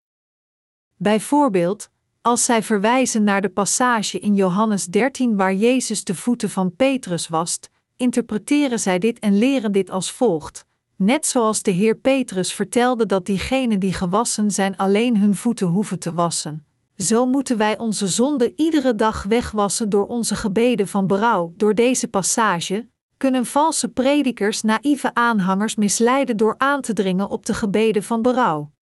Bijvoorbeeld, 0.96 1.90
als 2.22 2.44
zij 2.44 2.62
verwijzen 2.62 3.24
naar 3.24 3.40
de 3.40 3.48
passage 3.48 4.18
in 4.18 4.34
Johannes 4.34 4.84
13 4.86 5.36
waar 5.36 5.54
Jezus 5.54 6.04
de 6.04 6.14
voeten 6.14 6.50
van 6.50 6.76
Petrus 6.76 7.28
wast, 7.28 7.70
interpreteren 7.96 8.80
zij 8.80 8.98
dit 8.98 9.18
en 9.18 9.38
leren 9.38 9.72
dit 9.72 9.90
als 9.90 10.12
volgt. 10.12 10.64
Net 10.96 11.26
zoals 11.26 11.62
de 11.62 11.70
Heer 11.70 11.96
Petrus 11.96 12.52
vertelde 12.52 13.06
dat 13.06 13.26
diegenen 13.26 13.80
die 13.80 13.92
gewassen 13.92 14.50
zijn 14.50 14.76
alleen 14.76 15.18
hun 15.18 15.36
voeten 15.36 15.66
hoeven 15.66 15.98
te 15.98 16.12
wassen. 16.12 16.66
Zo 16.98 17.26
moeten 17.26 17.56
wij 17.56 17.78
onze 17.78 18.06
zonde 18.06 18.52
iedere 18.56 18.94
dag 18.94 19.22
wegwassen 19.22 19.88
door 19.88 20.06
onze 20.06 20.36
gebeden 20.36 20.88
van 20.88 21.06
berouw. 21.06 21.52
Door 21.56 21.74
deze 21.74 22.08
passage 22.08 22.88
kunnen 23.16 23.46
valse 23.46 23.88
predikers 23.88 24.62
naïeve 24.62 25.14
aanhangers 25.14 25.74
misleiden 25.74 26.36
door 26.36 26.54
aan 26.58 26.80
te 26.80 26.92
dringen 26.92 27.28
op 27.28 27.46
de 27.46 27.54
gebeden 27.54 28.02
van 28.02 28.22
berouw. 28.22 28.72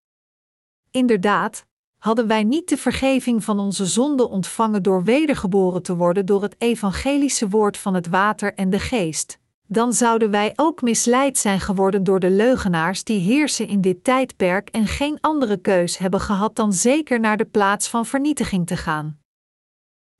Inderdaad, 0.91 1.67
hadden 1.99 2.27
wij 2.27 2.45
niet 2.45 2.69
de 2.69 2.77
vergeving 2.77 3.45
van 3.45 3.59
onze 3.59 3.87
zonde 3.87 4.29
ontvangen 4.29 4.83
door 4.83 5.05
wedergeboren 5.05 5.83
te 5.83 5.97
worden 5.97 6.27
door 6.27 6.43
het 6.43 6.55
evangelische 6.59 7.49
woord 7.49 7.77
van 7.77 7.95
het 7.95 8.09
water 8.09 8.55
en 8.55 8.71
de 8.71 8.79
geest, 8.79 9.39
dan 9.67 9.93
zouden 9.93 10.31
wij 10.31 10.53
ook 10.57 10.83
misleid 10.83 11.39
zijn 11.39 11.61
geworden 11.61 12.05
door 12.05 12.21
de 12.21 12.31
leugenaars 12.31 13.05
die 13.05 13.21
heersen 13.21 13.69
in 13.69 13.81
dit 13.81 14.05
tijdperk 14.05 14.69
en 14.69 14.87
geen 14.87 15.19
andere 15.21 15.57
keus 15.57 15.99
hebben 15.99 16.21
gehad 16.21 16.57
dan 16.57 16.73
zeker 16.73 17.21
naar 17.21 17.37
de 17.37 17.45
plaats 17.45 17.89
van 17.89 18.07
vernietiging 18.07 18.67
te 18.67 18.77
gaan. 18.77 19.19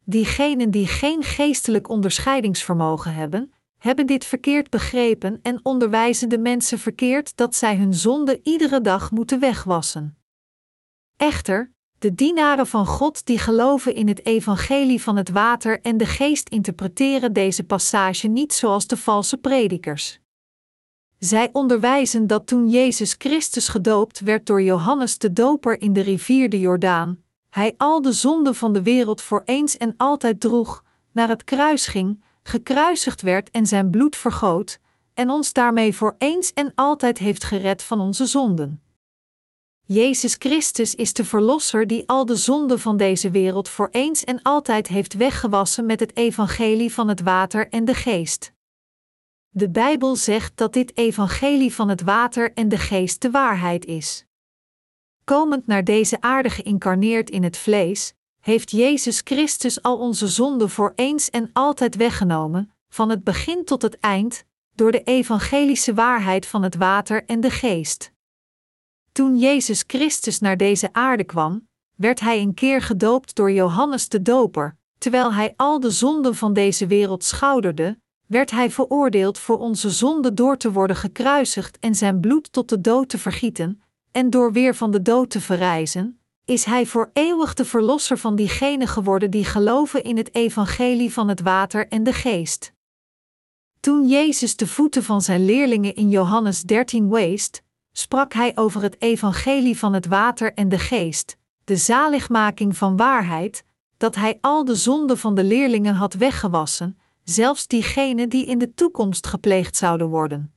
Diegenen 0.05 0.71
die 0.71 0.87
geen 0.87 1.23
geestelijk 1.23 1.89
onderscheidingsvermogen 1.89 3.15
hebben, 3.15 3.53
hebben 3.79 4.07
dit 4.07 4.25
verkeerd 4.25 4.71
begrepen 4.71 5.39
en 5.43 5.61
onderwijzen 5.63 6.29
de 6.29 6.39
mensen 6.39 6.79
verkeerd 6.79 7.37
dat 7.37 7.55
zij 7.55 7.77
hun 7.77 7.95
zonde 7.95 8.41
iedere 8.43 8.81
dag 8.81 9.11
moeten 9.11 9.41
wegwassen. 9.41 10.19
Echter, 11.17 11.75
de 11.99 12.15
dienaren 12.15 12.67
van 12.67 12.87
God 12.87 13.27
die 13.27 13.39
geloven 13.39 13.95
in 13.95 14.09
het 14.09 14.27
evangelie 14.27 15.03
van 15.03 15.17
het 15.17 15.31
water 15.31 15.81
en 15.81 15.97
de 15.97 16.07
geest 16.07 16.49
interpreteren 16.49 17.33
deze 17.33 17.65
passage 17.65 18.29
niet 18.29 18.53
zoals 18.53 18.87
de 18.87 18.97
valse 18.97 19.37
predikers. 19.37 20.21
Zij 21.19 21.49
onderwijzen 21.53 22.27
dat 22.27 22.47
toen 22.47 22.69
Jezus 22.69 23.15
Christus 23.19 23.69
gedoopt 23.69 24.21
werd 24.21 24.47
door 24.47 24.63
Johannes 24.63 25.19
de 25.19 25.33
Doper 25.33 25.81
in 25.81 25.93
de 25.93 26.01
rivier 26.01 26.51
de 26.51 26.61
Jordaan, 26.61 27.23
hij 27.51 27.75
al 27.77 28.03
de 28.03 28.13
zonden 28.13 28.55
van 28.55 28.73
de 28.73 28.83
wereld 28.83 29.23
voor 29.23 29.43
eens 29.45 29.77
en 29.77 29.95
altijd 29.97 30.41
droeg, 30.41 30.85
naar 31.13 31.29
het 31.29 31.45
kruis 31.45 31.87
ging, 31.87 32.23
gekruisigd 32.43 33.23
werd 33.23 33.51
en 33.51 33.67
zijn 33.67 33.91
bloed 33.91 34.17
vergoot, 34.17 34.79
en 35.15 35.31
ons 35.31 35.53
daarmee 35.53 35.95
voor 35.95 36.15
eens 36.19 36.53
en 36.53 36.73
altijd 36.75 37.19
heeft 37.19 37.45
gered 37.45 37.83
van 37.83 38.01
onze 38.01 38.27
zonden. 38.27 38.81
Jezus 39.89 40.37
Christus 40.39 40.95
is 40.95 41.13
de 41.13 41.25
Verlosser 41.25 41.87
die 41.87 42.09
al 42.09 42.27
de 42.27 42.37
zonden 42.37 42.81
van 42.81 42.97
deze 42.97 43.31
wereld 43.31 43.69
voor 43.69 43.89
eens 43.93 44.25
en 44.25 44.43
altijd 44.43 44.89
heeft 44.89 45.15
weggewassen 45.15 45.87
met 45.87 46.01
het 46.01 46.17
evangelie 46.17 46.93
van 46.93 47.09
het 47.09 47.21
water 47.21 47.69
en 47.69 47.85
de 47.85 47.95
geest. 47.95 48.53
De 49.49 49.71
Bijbel 49.71 50.17
zegt 50.17 50.57
dat 50.57 50.73
dit 50.73 50.97
evangelie 50.97 51.75
van 51.75 51.89
het 51.89 52.03
water 52.03 52.53
en 52.53 52.69
de 52.69 52.79
geest 52.79 53.23
de 53.23 53.31
waarheid 53.31 53.85
is. 53.85 54.25
Komend 55.25 55.67
naar 55.67 55.85
deze 55.85 56.21
aarde 56.21 56.51
geïncarneerd 56.51 57.31
in 57.31 57.43
het 57.43 57.57
vlees, 57.57 58.15
heeft 58.41 58.71
Jezus 58.71 59.21
Christus 59.25 59.83
al 59.83 59.99
onze 59.99 60.29
zonden 60.29 60.71
voor 60.71 60.93
eens 60.95 61.31
en 61.31 61.51
altijd 61.53 61.97
weggenomen, 61.97 62.73
van 62.89 63.11
het 63.11 63.25
begin 63.25 63.65
tot 63.65 63.83
het 63.83 63.99
eind, 64.01 64.45
door 64.75 64.93
de 64.93 65.03
evangelische 65.03 65.95
waarheid 65.95 66.47
van 66.47 66.63
het 66.63 66.77
water 66.77 67.25
en 67.25 67.41
de 67.41 67.51
geest. 67.51 68.15
Toen 69.17 69.39
Jezus 69.39 69.85
Christus 69.87 70.41
naar 70.41 70.57
deze 70.57 70.93
aarde 70.93 71.25
kwam, 71.25 71.69
werd 71.95 72.21
hij 72.21 72.41
een 72.41 72.55
keer 72.55 72.83
gedoopt 72.83 73.35
door 73.35 73.53
Johannes 73.53 74.09
de 74.09 74.23
Doper. 74.23 74.77
Terwijl 74.99 75.33
hij 75.33 75.55
al 75.57 75.81
de 75.81 75.91
zonden 75.91 76.35
van 76.35 76.53
deze 76.53 76.87
wereld 76.87 77.25
schouderde, 77.25 77.99
werd 78.27 78.51
hij 78.51 78.71
veroordeeld 78.71 79.39
voor 79.39 79.59
onze 79.59 79.91
zonden 79.91 80.35
door 80.35 80.57
te 80.57 80.73
worden 80.73 80.97
gekruisigd 80.97 81.79
en 81.79 81.95
zijn 81.95 82.21
bloed 82.21 82.53
tot 82.53 82.69
de 82.69 82.81
dood 82.81 83.09
te 83.09 83.19
vergieten, 83.19 83.83
en 84.13 84.31
door 84.31 84.53
weer 84.53 84.75
van 84.75 84.91
de 84.91 85.03
dood 85.03 85.31
te 85.31 85.41
verrijzen, 85.41 86.21
is 86.45 86.65
hij 86.65 86.87
voor 86.87 87.11
eeuwig 87.13 87.55
de 87.55 87.65
verlosser 87.65 88.19
van 88.19 88.37
diegenen 88.37 88.89
geworden 88.89 89.31
die 89.31 89.45
geloven 89.45 90.05
in 90.05 90.17
het 90.17 90.35
evangelie 90.35 91.13
van 91.13 91.29
het 91.29 91.41
water 91.41 91.89
en 91.89 92.03
de 92.03 92.13
geest. 92.13 92.73
Toen 93.81 94.09
Jezus 94.09 94.57
de 94.57 94.67
voeten 94.67 95.03
van 95.03 95.23
zijn 95.23 95.45
leerlingen 95.45 95.95
in 95.95 96.09
Johannes 96.09 96.63
13 96.63 97.11
weest, 97.11 97.65
sprak 97.99 98.33
hij 98.33 98.53
over 98.55 98.83
het 98.83 99.01
evangelie 99.01 99.79
van 99.79 99.93
het 99.93 100.07
water 100.07 100.55
en 100.55 100.69
de 100.69 100.79
geest, 100.79 101.37
de 101.65 101.77
zaligmaking 101.77 102.77
van 102.77 102.97
waarheid, 102.97 103.65
dat 103.97 104.15
hij 104.15 104.39
al 104.41 104.65
de 104.65 104.75
zonden 104.75 105.19
van 105.19 105.35
de 105.35 105.45
leerlingen 105.45 105.95
had 105.95 106.15
weggewassen, 106.15 106.99
zelfs 107.25 107.67
diegenen 107.67 108.29
die 108.29 108.47
in 108.47 108.59
de 108.59 108.75
toekomst 108.75 109.27
gepleegd 109.27 109.77
zouden 109.77 110.09
worden. 110.09 110.55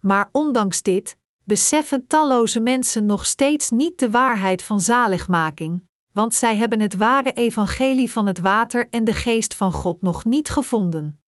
Maar 0.00 0.28
ondanks 0.32 0.82
dit, 0.82 1.16
beseffen 1.44 2.06
talloze 2.06 2.60
mensen 2.60 3.06
nog 3.06 3.26
steeds 3.26 3.70
niet 3.70 3.98
de 3.98 4.10
waarheid 4.10 4.62
van 4.62 4.80
zaligmaking, 4.80 5.88
want 6.12 6.34
zij 6.34 6.56
hebben 6.56 6.80
het 6.80 6.96
ware 6.96 7.32
evangelie 7.32 8.10
van 8.10 8.26
het 8.26 8.38
water 8.38 8.88
en 8.90 9.04
de 9.04 9.14
geest 9.14 9.54
van 9.54 9.72
God 9.72 10.02
nog 10.02 10.24
niet 10.24 10.48
gevonden. 10.48 11.23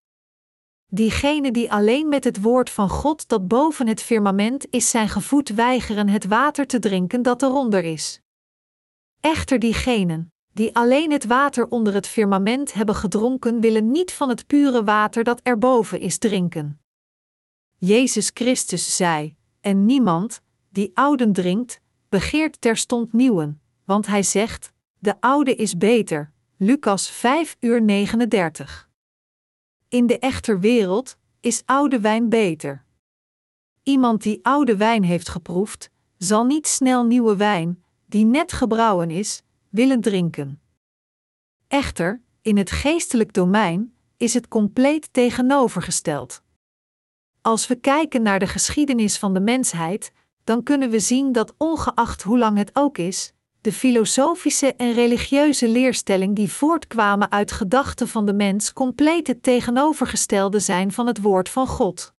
Diegenen 0.88 1.52
die 1.52 1.72
alleen 1.72 2.08
met 2.08 2.24
het 2.24 2.42
woord 2.42 2.70
van 2.70 2.88
God 2.88 3.28
dat 3.28 3.48
boven 3.48 3.86
het 3.86 4.02
firmament 4.02 4.66
is 4.70 4.90
zijn 4.90 5.08
gevoed 5.08 5.48
weigeren 5.48 6.08
het 6.08 6.24
water 6.26 6.66
te 6.66 6.78
drinken 6.78 7.22
dat 7.22 7.42
eronder 7.42 7.84
is. 7.84 8.20
Echter 9.20 9.58
diegenen, 9.58 10.32
die 10.52 10.76
alleen 10.76 11.12
het 11.12 11.24
water 11.24 11.68
onder 11.68 11.94
het 11.94 12.06
firmament 12.06 12.72
hebben 12.72 12.94
gedronken, 12.94 13.60
willen 13.60 13.90
niet 13.90 14.12
van 14.12 14.28
het 14.28 14.46
pure 14.46 14.84
water 14.84 15.24
dat 15.24 15.40
erboven 15.42 16.00
is 16.00 16.18
drinken. 16.18 16.80
Jezus 17.78 18.30
Christus 18.34 18.96
zei: 18.96 19.36
En 19.60 19.86
niemand, 19.86 20.42
die 20.68 20.90
ouden 20.94 21.32
drinkt, 21.32 21.80
begeert 22.08 22.60
terstond 22.60 23.12
nieuwen, 23.12 23.60
want 23.84 24.06
hij 24.06 24.22
zegt: 24.22 24.72
De 24.98 25.20
oude 25.20 25.54
is 25.54 25.76
beter. 25.76 26.32
Lucas 26.56 27.10
5 27.10 27.56
uur 27.60 27.82
39. 27.82 28.85
In 29.88 30.06
de 30.06 30.18
echter 30.18 30.60
wereld 30.60 31.16
is 31.40 31.62
oude 31.64 32.00
wijn 32.00 32.28
beter. 32.28 32.84
Iemand 33.82 34.22
die 34.22 34.38
oude 34.42 34.76
wijn 34.76 35.04
heeft 35.04 35.28
geproefd, 35.28 35.90
zal 36.16 36.44
niet 36.44 36.66
snel 36.66 37.04
nieuwe 37.04 37.36
wijn, 37.36 37.84
die 38.06 38.24
net 38.24 38.52
gebrouwen 38.52 39.10
is, 39.10 39.42
willen 39.68 40.00
drinken. 40.00 40.60
Echter, 41.68 42.22
in 42.42 42.56
het 42.56 42.70
geestelijk 42.70 43.32
domein 43.32 43.94
is 44.16 44.34
het 44.34 44.48
compleet 44.48 45.12
tegenovergesteld. 45.12 46.42
Als 47.40 47.66
we 47.66 47.74
kijken 47.74 48.22
naar 48.22 48.38
de 48.38 48.46
geschiedenis 48.46 49.18
van 49.18 49.34
de 49.34 49.40
mensheid, 49.40 50.12
dan 50.44 50.62
kunnen 50.62 50.90
we 50.90 51.00
zien 51.00 51.32
dat 51.32 51.54
ongeacht 51.56 52.22
hoe 52.22 52.38
lang 52.38 52.58
het 52.58 52.70
ook 52.72 52.98
is, 52.98 53.32
de 53.66 53.72
filosofische 53.72 54.74
en 54.74 54.92
religieuze 54.92 55.68
leerstelling 55.68 56.36
die 56.36 56.52
voortkwamen 56.52 57.30
uit 57.30 57.52
gedachten 57.52 58.08
van 58.08 58.26
de 58.26 58.32
mens 58.32 58.72
compleet 58.72 59.26
het 59.26 59.42
tegenovergestelde 59.42 60.58
zijn 60.58 60.92
van 60.92 61.06
het 61.06 61.20
woord 61.20 61.48
van 61.48 61.66
God. 61.66 62.14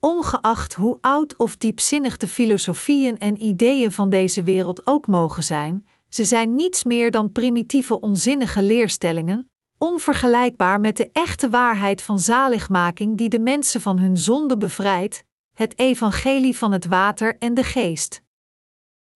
Ongeacht 0.00 0.74
hoe 0.74 0.98
oud 1.00 1.36
of 1.36 1.56
diepzinnig 1.56 2.16
de 2.16 2.28
filosofieën 2.28 3.18
en 3.18 3.42
ideeën 3.42 3.92
van 3.92 4.10
deze 4.10 4.42
wereld 4.42 4.86
ook 4.86 5.06
mogen 5.06 5.42
zijn, 5.42 5.86
ze 6.08 6.24
zijn 6.24 6.54
niets 6.54 6.84
meer 6.84 7.10
dan 7.10 7.32
primitieve 7.32 8.00
onzinnige 8.00 8.62
leerstellingen, 8.62 9.50
onvergelijkbaar 9.78 10.80
met 10.80 10.96
de 10.96 11.10
echte 11.12 11.50
waarheid 11.50 12.02
van 12.02 12.18
zaligmaking 12.18 13.16
die 13.16 13.28
de 13.28 13.40
mensen 13.40 13.80
van 13.80 13.98
hun 13.98 14.16
zonde 14.16 14.56
bevrijdt, 14.56 15.24
het 15.54 15.78
evangelie 15.78 16.56
van 16.56 16.72
het 16.72 16.86
water 16.86 17.36
en 17.38 17.54
de 17.54 17.64
geest. 17.64 18.23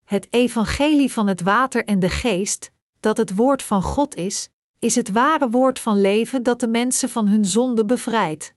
Het 0.08 0.28
evangelie 0.30 1.12
van 1.12 1.28
het 1.28 1.42
water 1.42 1.86
en 1.86 2.00
de 2.00 2.10
geest, 2.10 2.72
dat 3.00 3.18
het 3.18 3.36
woord 3.36 3.64
van 3.64 3.82
God 3.82 4.16
is, 4.16 4.50
is 4.80 4.96
het 4.96 5.12
ware 5.12 5.50
woord 5.50 5.80
van 5.80 6.02
leven 6.02 6.44
dat 6.44 6.60
de 6.60 6.68
mensen 6.68 7.10
van 7.10 7.28
hun 7.28 7.46
zonde 7.46 7.86
bevrijdt. 7.86 8.54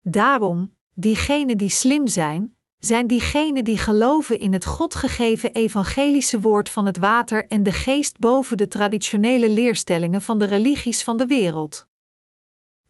Daarom, 0.00 0.76
diegenen 0.94 1.58
die 1.58 1.68
slim 1.68 2.06
zijn, 2.06 2.56
zijn 2.78 3.06
diegenen 3.06 3.64
die 3.64 3.78
geloven 3.78 4.38
in 4.38 4.52
het 4.52 4.64
God 4.64 4.94
gegeven 4.94 5.52
evangelische 5.52 6.40
woord 6.40 6.68
van 6.68 6.86
het 6.86 6.96
water 6.98 7.46
en 7.46 7.62
de 7.62 7.72
geest 7.72 8.18
boven 8.18 8.56
de 8.56 8.68
traditionele 8.68 9.50
leerstellingen 9.50 10.22
van 10.22 10.38
de 10.38 10.44
religies 10.44 11.02
van 11.02 11.16
de 11.16 11.26
wereld. 11.26 11.86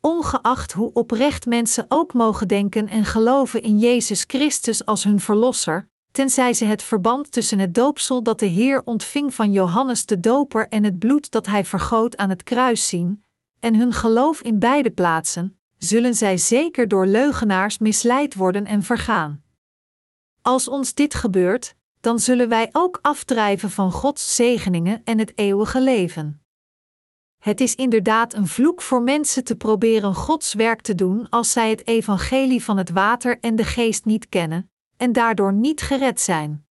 Ongeacht 0.00 0.72
hoe 0.72 0.92
oprecht 0.92 1.46
mensen 1.46 1.84
ook 1.88 2.12
mogen 2.12 2.48
denken 2.48 2.88
en 2.88 3.04
geloven 3.04 3.62
in 3.62 3.78
Jezus 3.78 4.24
Christus 4.26 4.84
als 4.84 5.04
hun 5.04 5.20
Verlosser, 5.20 5.88
tenzij 6.16 6.54
ze 6.54 6.64
het 6.64 6.82
verband 6.82 7.32
tussen 7.32 7.58
het 7.58 7.74
doopsel 7.74 8.22
dat 8.22 8.38
de 8.38 8.46
Heer 8.46 8.82
ontving 8.84 9.34
van 9.34 9.52
Johannes 9.52 10.06
de 10.06 10.20
Doper 10.20 10.68
en 10.68 10.84
het 10.84 10.98
bloed 10.98 11.30
dat 11.30 11.46
hij 11.46 11.64
vergoot 11.64 12.16
aan 12.16 12.30
het 12.30 12.42
kruis 12.42 12.88
zien, 12.88 13.24
en 13.60 13.74
hun 13.74 13.92
geloof 13.92 14.40
in 14.40 14.58
beide 14.58 14.90
plaatsen, 14.90 15.58
zullen 15.78 16.14
zij 16.14 16.36
zeker 16.36 16.88
door 16.88 17.06
leugenaars 17.06 17.78
misleid 17.78 18.34
worden 18.34 18.66
en 18.66 18.82
vergaan. 18.82 19.42
Als 20.42 20.68
ons 20.68 20.94
dit 20.94 21.14
gebeurt, 21.14 21.74
dan 22.00 22.18
zullen 22.18 22.48
wij 22.48 22.68
ook 22.72 22.98
afdrijven 23.02 23.70
van 23.70 23.92
Gods 23.92 24.34
zegeningen 24.34 25.00
en 25.04 25.18
het 25.18 25.38
eeuwige 25.38 25.80
leven. 25.80 26.42
Het 27.38 27.60
is 27.60 27.74
inderdaad 27.74 28.34
een 28.34 28.46
vloek 28.46 28.82
voor 28.82 29.02
mensen 29.02 29.44
te 29.44 29.56
proberen 29.56 30.14
Gods 30.14 30.54
werk 30.54 30.80
te 30.80 30.94
doen 30.94 31.28
als 31.28 31.52
zij 31.52 31.70
het 31.70 31.86
evangelie 31.86 32.64
van 32.64 32.76
het 32.76 32.90
water 32.90 33.38
en 33.40 33.56
de 33.56 33.64
geest 33.64 34.04
niet 34.04 34.28
kennen, 34.28 34.70
en 34.96 35.12
daardoor 35.12 35.52
niet 35.52 35.80
gered 35.80 36.20
zijn. 36.20 36.66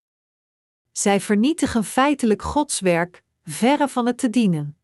Zij 0.92 1.22
vernietigen 1.22 1.84
feitelijk 1.84 2.42
Gods 2.42 2.80
werk, 2.80 3.24
verre 3.44 3.88
van 3.88 4.06
het 4.06 4.18
te 4.18 4.30
dienen. 4.30 4.78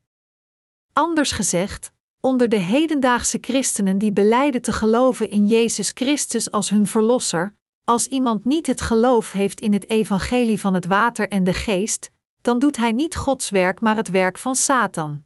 Anders 0.94 1.32
gezegd, 1.32 1.92
onder 2.20 2.50
de 2.50 2.60
hedendaagse 2.60 3.38
christenen 3.42 3.98
die 3.98 4.12
beleiden 4.12 4.62
te 4.62 4.72
geloven 4.74 5.30
in 5.30 5.48
Jezus 5.48 5.92
Christus 5.94 6.52
als 6.52 6.70
hun 6.70 6.88
Verlosser, 6.88 7.56
als 7.84 8.08
iemand 8.08 8.46
niet 8.46 8.68
het 8.68 8.82
geloof 8.82 9.32
heeft 9.32 9.62
in 9.62 9.74
het 9.74 9.90
evangelie 9.90 10.60
van 10.60 10.74
het 10.74 10.86
water 10.86 11.30
en 11.30 11.44
de 11.44 11.54
geest, 11.54 12.12
dan 12.42 12.60
doet 12.60 12.78
hij 12.78 12.92
niet 12.92 13.16
Gods 13.16 13.50
werk, 13.50 13.80
maar 13.80 13.96
het 13.96 14.10
werk 14.10 14.38
van 14.38 14.56
Satan. 14.56 15.24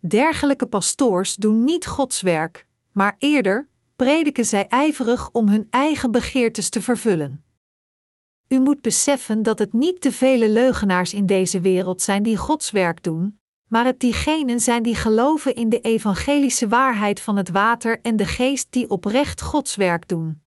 Dergelijke 0.00 0.66
pastoors 0.66 1.34
doen 1.34 1.64
niet 1.64 1.86
Gods 1.86 2.20
werk, 2.20 2.66
maar 2.92 3.16
eerder 3.18 3.68
prediken 3.96 4.44
zij 4.44 4.66
ijverig 4.68 5.30
om 5.32 5.48
hun 5.48 5.66
eigen 5.70 6.10
begeertes 6.10 6.68
te 6.68 6.82
vervullen. 6.82 7.44
U 8.48 8.60
moet 8.60 8.80
beseffen 8.80 9.42
dat 9.42 9.58
het 9.58 9.72
niet 9.72 10.02
de 10.02 10.12
vele 10.12 10.48
leugenaars 10.48 11.14
in 11.14 11.26
deze 11.26 11.60
wereld 11.60 12.02
zijn 12.02 12.22
die 12.22 12.36
Gods 12.36 12.70
werk 12.70 13.02
doen, 13.02 13.40
maar 13.68 13.84
het 13.84 14.00
diegenen 14.00 14.60
zijn 14.60 14.82
die 14.82 14.94
geloven 14.94 15.54
in 15.54 15.68
de 15.68 15.80
evangelische 15.80 16.68
waarheid 16.68 17.20
van 17.20 17.36
het 17.36 17.50
water 17.50 18.00
en 18.00 18.16
de 18.16 18.26
geest 18.26 18.66
die 18.70 18.90
oprecht 18.90 19.40
Gods 19.42 19.76
werk 19.76 20.08
doen. 20.08 20.45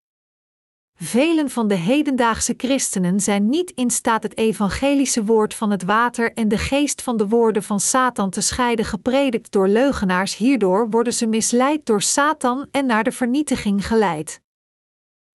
Velen 1.02 1.50
van 1.50 1.68
de 1.68 1.76
hedendaagse 1.76 2.54
christenen 2.58 3.20
zijn 3.20 3.50
niet 3.50 3.72
in 3.72 3.90
staat 3.90 4.24
het 4.24 4.38
evangelische 4.38 5.26
woord 5.26 5.54
van 5.54 5.72
het 5.72 5.84
water 5.84 6.34
en 6.34 6.48
de 6.48 6.58
geest 6.58 7.02
van 7.02 7.18
de 7.18 7.28
woorden 7.28 7.64
van 7.64 7.80
Satan 7.80 8.30
te 8.30 8.42
scheiden, 8.42 8.86
gepredikt 8.86 9.52
door 9.52 9.68
leugenaars. 9.68 10.38
Hierdoor 10.38 10.90
worden 10.90 11.14
ze 11.14 11.28
misleid 11.28 11.86
door 11.86 12.02
Satan 12.02 12.68
en 12.72 12.86
naar 12.86 13.04
de 13.04 13.12
vernietiging 13.12 13.88
geleid. 13.88 14.42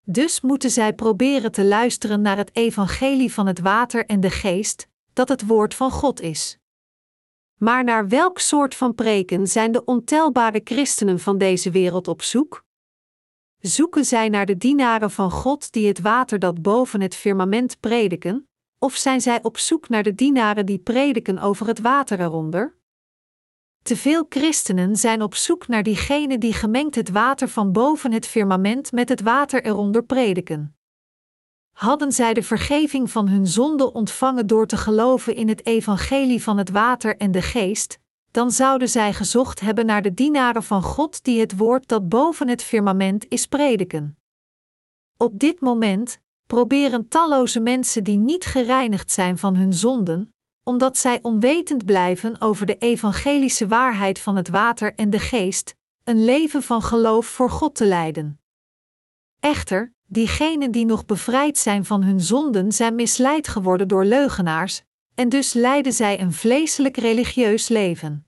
Dus 0.03 0.41
moeten 0.41 0.71
zij 0.71 0.93
proberen 0.93 1.53
te 1.53 1.65
luisteren 1.65 2.21
naar 2.21 2.37
het 2.37 2.51
evangelie 2.57 3.33
van 3.33 3.47
het 3.47 3.61
water 3.61 4.07
en 4.07 4.21
de 4.21 4.31
geest, 4.31 4.89
dat 5.13 5.29
het 5.29 5.47
woord 5.47 5.75
van 5.75 5.91
God 5.91 6.21
is. 6.21 6.59
Maar 7.59 7.85
naar 7.85 8.09
welk 8.09 8.39
soort 8.39 8.75
van 8.75 8.95
preken 8.95 9.47
zijn 9.47 9.73
de 9.73 9.85
ontelbare 9.85 10.61
christenen 10.65 11.21
van 11.21 11.39
deze 11.39 11.71
wereld 11.71 12.09
op 12.09 12.23
zoek? 12.23 12.64
Zoeken 13.67 14.05
zij 14.05 14.29
naar 14.29 14.47
de 14.47 14.57
dienaren 14.57 15.11
van 15.11 15.31
God 15.31 15.73
die 15.73 15.87
het 15.87 16.01
water 16.01 16.39
dat 16.39 16.63
boven 16.63 17.01
het 17.01 17.15
firmament 17.15 17.81
prediken, 17.81 18.49
of 18.79 18.97
zijn 18.97 19.21
zij 19.21 19.43
op 19.43 19.59
zoek 19.59 19.89
naar 19.89 20.03
de 20.03 20.15
dienaren 20.15 20.67
die 20.67 20.79
prediken 20.79 21.39
over 21.39 21.67
het 21.67 21.81
water 21.81 22.21
eronder? 22.21 22.77
Te 23.83 23.97
veel 23.97 24.27
christenen 24.29 24.97
zijn 24.97 25.23
op 25.23 25.35
zoek 25.35 25.69
naar 25.69 25.83
diegenen 25.83 26.41
die 26.41 26.53
gemengd 26.53 26.95
het 26.95 27.11
water 27.11 27.49
van 27.49 27.73
boven 27.73 28.13
het 28.13 28.27
firmament 28.27 28.93
met 28.93 29.09
het 29.09 29.21
water 29.21 29.65
eronder 29.65 30.05
prediken. 30.05 30.77
Hadden 31.73 32.13
zij 32.13 32.35
de 32.35 32.43
vergeving 32.43 33.11
van 33.11 33.29
hun 33.29 33.47
zonde 33.47 33.93
ontvangen 33.93 34.47
door 34.47 34.67
te 34.67 34.77
geloven 34.77 35.35
in 35.35 35.49
het 35.49 35.67
evangelie 35.67 36.43
van 36.43 36.59
het 36.59 36.71
water 36.71 37.17
en 37.17 37.31
de 37.31 37.43
geest, 37.43 37.99
dan 38.35 38.51
zouden 38.51 38.89
zij 38.89 39.13
gezocht 39.13 39.61
hebben 39.61 39.87
naar 39.87 40.03
de 40.03 40.15
dienaren 40.15 40.63
van 40.63 40.83
God 40.83 41.25
die 41.25 41.41
het 41.41 41.57
woord 41.57 41.89
dat 41.89 42.09
boven 42.09 42.49
het 42.49 42.63
firmament 42.63 43.27
is 43.29 43.47
prediken. 43.47 44.19
Op 45.17 45.39
dit 45.39 45.61
moment 45.61 46.19
proberen 46.47 47.09
talloze 47.09 47.61
mensen 47.61 48.05
die 48.05 48.17
niet 48.17 48.45
gereinigd 48.45 49.11
zijn 49.11 49.39
van 49.39 49.57
hun 49.57 49.73
zonden, 49.73 50.35
omdat 50.63 50.97
zij 50.97 51.19
onwetend 51.23 51.85
blijven 51.85 52.41
over 52.41 52.67
de 52.67 52.77
evangelische 52.79 53.67
waarheid 53.67 54.19
van 54.19 54.37
het 54.37 54.49
water 54.49 54.95
en 54.95 55.11
de 55.11 55.19
geest, 55.19 55.75
een 56.05 56.25
leven 56.25 56.63
van 56.63 56.83
geloof 56.83 57.27
voor 57.27 57.51
God 57.51 57.75
te 57.75 57.85
leiden. 57.87 58.41
Echter, 59.41 59.95
diegenen 60.07 60.71
die 60.71 60.85
nog 60.85 61.05
bevrijd 61.05 61.59
zijn 61.59 61.85
van 61.85 62.03
hun 62.03 62.21
zonden 62.21 62.73
zijn 62.73 62.95
misleid 62.95 63.49
geworden 63.49 63.89
door 63.89 64.05
leugenaars, 64.05 64.83
en 65.15 65.29
dus 65.29 65.53
leiden 65.53 65.93
zij 65.93 66.21
een 66.21 66.33
vleeselijk 66.33 66.97
religieus 66.97 67.69
leven. 67.69 68.27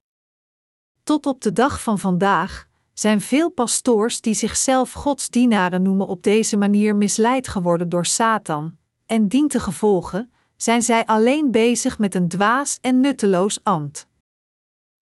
Tot 1.02 1.26
op 1.26 1.40
de 1.40 1.52
dag 1.52 1.82
van 1.82 1.98
vandaag 1.98 2.66
zijn 2.92 3.20
veel 3.20 3.50
pastoors 3.50 4.20
die 4.20 4.34
zichzelf 4.34 4.92
godsdienaren 4.92 5.82
noemen 5.82 6.06
op 6.06 6.22
deze 6.22 6.56
manier 6.56 6.96
misleid 6.96 7.48
geworden 7.48 7.88
door 7.88 8.06
Satan, 8.06 8.76
en 9.06 9.28
dientengevolge 9.28 10.28
zijn 10.56 10.82
zij 10.82 11.06
alleen 11.06 11.50
bezig 11.50 11.98
met 11.98 12.14
een 12.14 12.28
dwaas 12.28 12.78
en 12.80 13.00
nutteloos 13.00 13.58
ambt. 13.62 14.06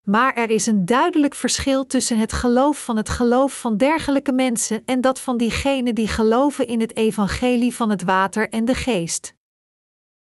Maar 0.03 0.35
er 0.35 0.51
is 0.51 0.67
een 0.67 0.85
duidelijk 0.85 1.35
verschil 1.35 1.87
tussen 1.87 2.19
het 2.19 2.33
geloof 2.33 2.85
van 2.85 2.97
het 2.97 3.09
geloof 3.09 3.61
van 3.61 3.77
dergelijke 3.77 4.33
mensen 4.33 4.83
en 4.85 5.01
dat 5.01 5.21
van 5.21 5.37
diegenen 5.37 5.95
die 5.95 6.09
geloven 6.09 6.67
in 6.67 6.81
het 6.81 6.97
evangelie 6.97 7.75
van 7.75 7.91
het 7.91 8.03
water 8.03 8.49
en 8.49 8.65
de 8.65 8.75
geest. 8.75 9.34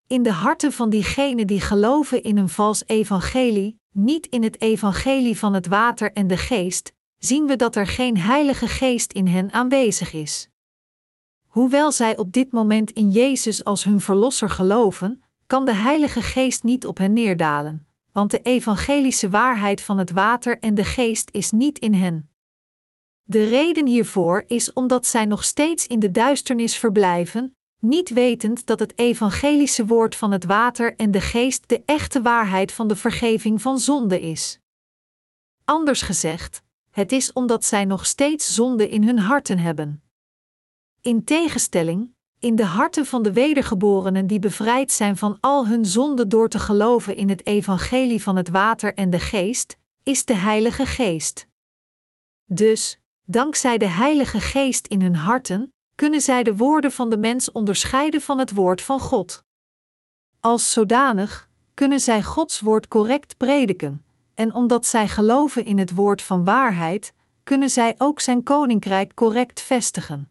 In 0.08 0.22
de 0.22 0.32
harten 0.32 0.72
van 0.72 0.90
diegenen 0.90 1.46
die 1.46 1.60
geloven 1.60 2.22
in 2.22 2.36
een 2.36 2.48
vals 2.48 2.82
evangelie, 2.86 3.80
niet 3.92 4.26
in 4.26 4.42
het 4.42 4.60
evangelie 4.60 5.38
van 5.38 5.54
het 5.54 5.66
water 5.66 6.12
en 6.12 6.26
de 6.26 6.36
geest, 6.36 6.92
zien 7.18 7.46
we 7.46 7.56
dat 7.56 7.76
er 7.76 7.86
geen 7.86 8.18
Heilige 8.18 8.68
Geest 8.68 9.12
in 9.12 9.26
hen 9.26 9.52
aanwezig 9.52 10.12
is. 10.12 10.48
Hoewel 11.46 11.92
zij 11.92 12.16
op 12.16 12.32
dit 12.32 12.52
moment 12.52 12.90
in 12.90 13.10
Jezus 13.10 13.64
als 13.64 13.84
hun 13.84 14.00
Verlosser 14.00 14.50
geloven, 14.50 15.22
kan 15.46 15.64
de 15.64 15.74
Heilige 15.74 16.22
Geest 16.22 16.62
niet 16.62 16.86
op 16.86 16.98
hen 16.98 17.12
neerdalen, 17.12 17.86
want 18.12 18.30
de 18.30 18.40
evangelische 18.42 19.30
waarheid 19.30 19.80
van 19.80 19.98
het 19.98 20.10
water 20.10 20.58
en 20.58 20.74
de 20.74 20.84
geest 20.84 21.28
is 21.32 21.50
niet 21.50 21.78
in 21.78 21.94
hen. 21.94 22.30
De 23.22 23.44
reden 23.48 23.86
hiervoor 23.86 24.44
is 24.46 24.72
omdat 24.72 25.06
zij 25.06 25.24
nog 25.24 25.44
steeds 25.44 25.86
in 25.86 25.98
de 25.98 26.10
duisternis 26.10 26.76
verblijven, 26.76 27.56
niet 27.88 28.10
wetend 28.10 28.66
dat 28.66 28.78
het 28.78 28.98
evangelische 28.98 29.86
woord 29.86 30.16
van 30.16 30.32
het 30.32 30.44
water 30.44 30.96
en 30.96 31.10
de 31.10 31.20
geest 31.20 31.68
de 31.68 31.82
echte 31.84 32.22
waarheid 32.22 32.72
van 32.72 32.88
de 32.88 32.96
vergeving 32.96 33.62
van 33.62 33.78
zonde 33.78 34.20
is. 34.20 34.58
Anders 35.64 36.02
gezegd, 36.02 36.62
het 36.90 37.12
is 37.12 37.32
omdat 37.32 37.64
zij 37.64 37.84
nog 37.84 38.06
steeds 38.06 38.54
zonde 38.54 38.88
in 38.88 39.04
hun 39.04 39.18
harten 39.18 39.58
hebben. 39.58 40.02
In 41.00 41.24
tegenstelling, 41.24 42.14
in 42.38 42.56
de 42.56 42.64
harten 42.64 43.06
van 43.06 43.22
de 43.22 43.32
wedergeborenen 43.32 44.26
die 44.26 44.38
bevrijd 44.38 44.92
zijn 44.92 45.16
van 45.16 45.38
al 45.40 45.66
hun 45.66 45.84
zonde 45.84 46.26
door 46.26 46.48
te 46.48 46.58
geloven 46.58 47.16
in 47.16 47.28
het 47.28 47.46
evangelie 47.46 48.22
van 48.22 48.36
het 48.36 48.48
water 48.48 48.94
en 48.94 49.10
de 49.10 49.18
geest, 49.18 49.76
is 50.02 50.24
de 50.24 50.34
Heilige 50.34 50.86
Geest. 50.86 51.46
Dus, 52.44 53.00
dankzij 53.24 53.78
de 53.78 53.88
Heilige 53.88 54.40
Geest 54.40 54.86
in 54.86 55.00
hun 55.00 55.16
harten, 55.16 55.74
kunnen 55.96 56.20
zij 56.20 56.42
de 56.42 56.56
woorden 56.56 56.92
van 56.92 57.10
de 57.10 57.18
mens 57.18 57.52
onderscheiden 57.52 58.20
van 58.20 58.38
het 58.38 58.52
woord 58.52 58.82
van 58.82 59.00
God. 59.00 59.44
Als 60.40 60.72
zodanig 60.72 61.48
kunnen 61.74 62.00
zij 62.00 62.22
Gods 62.22 62.60
woord 62.60 62.88
correct 62.88 63.36
prediken, 63.36 64.04
en 64.34 64.54
omdat 64.54 64.86
zij 64.86 65.08
geloven 65.08 65.64
in 65.64 65.78
het 65.78 65.94
woord 65.94 66.22
van 66.22 66.44
waarheid, 66.44 67.12
kunnen 67.42 67.70
zij 67.70 67.94
ook 67.98 68.20
zijn 68.20 68.42
koninkrijk 68.42 69.14
correct 69.14 69.60
vestigen. 69.60 70.30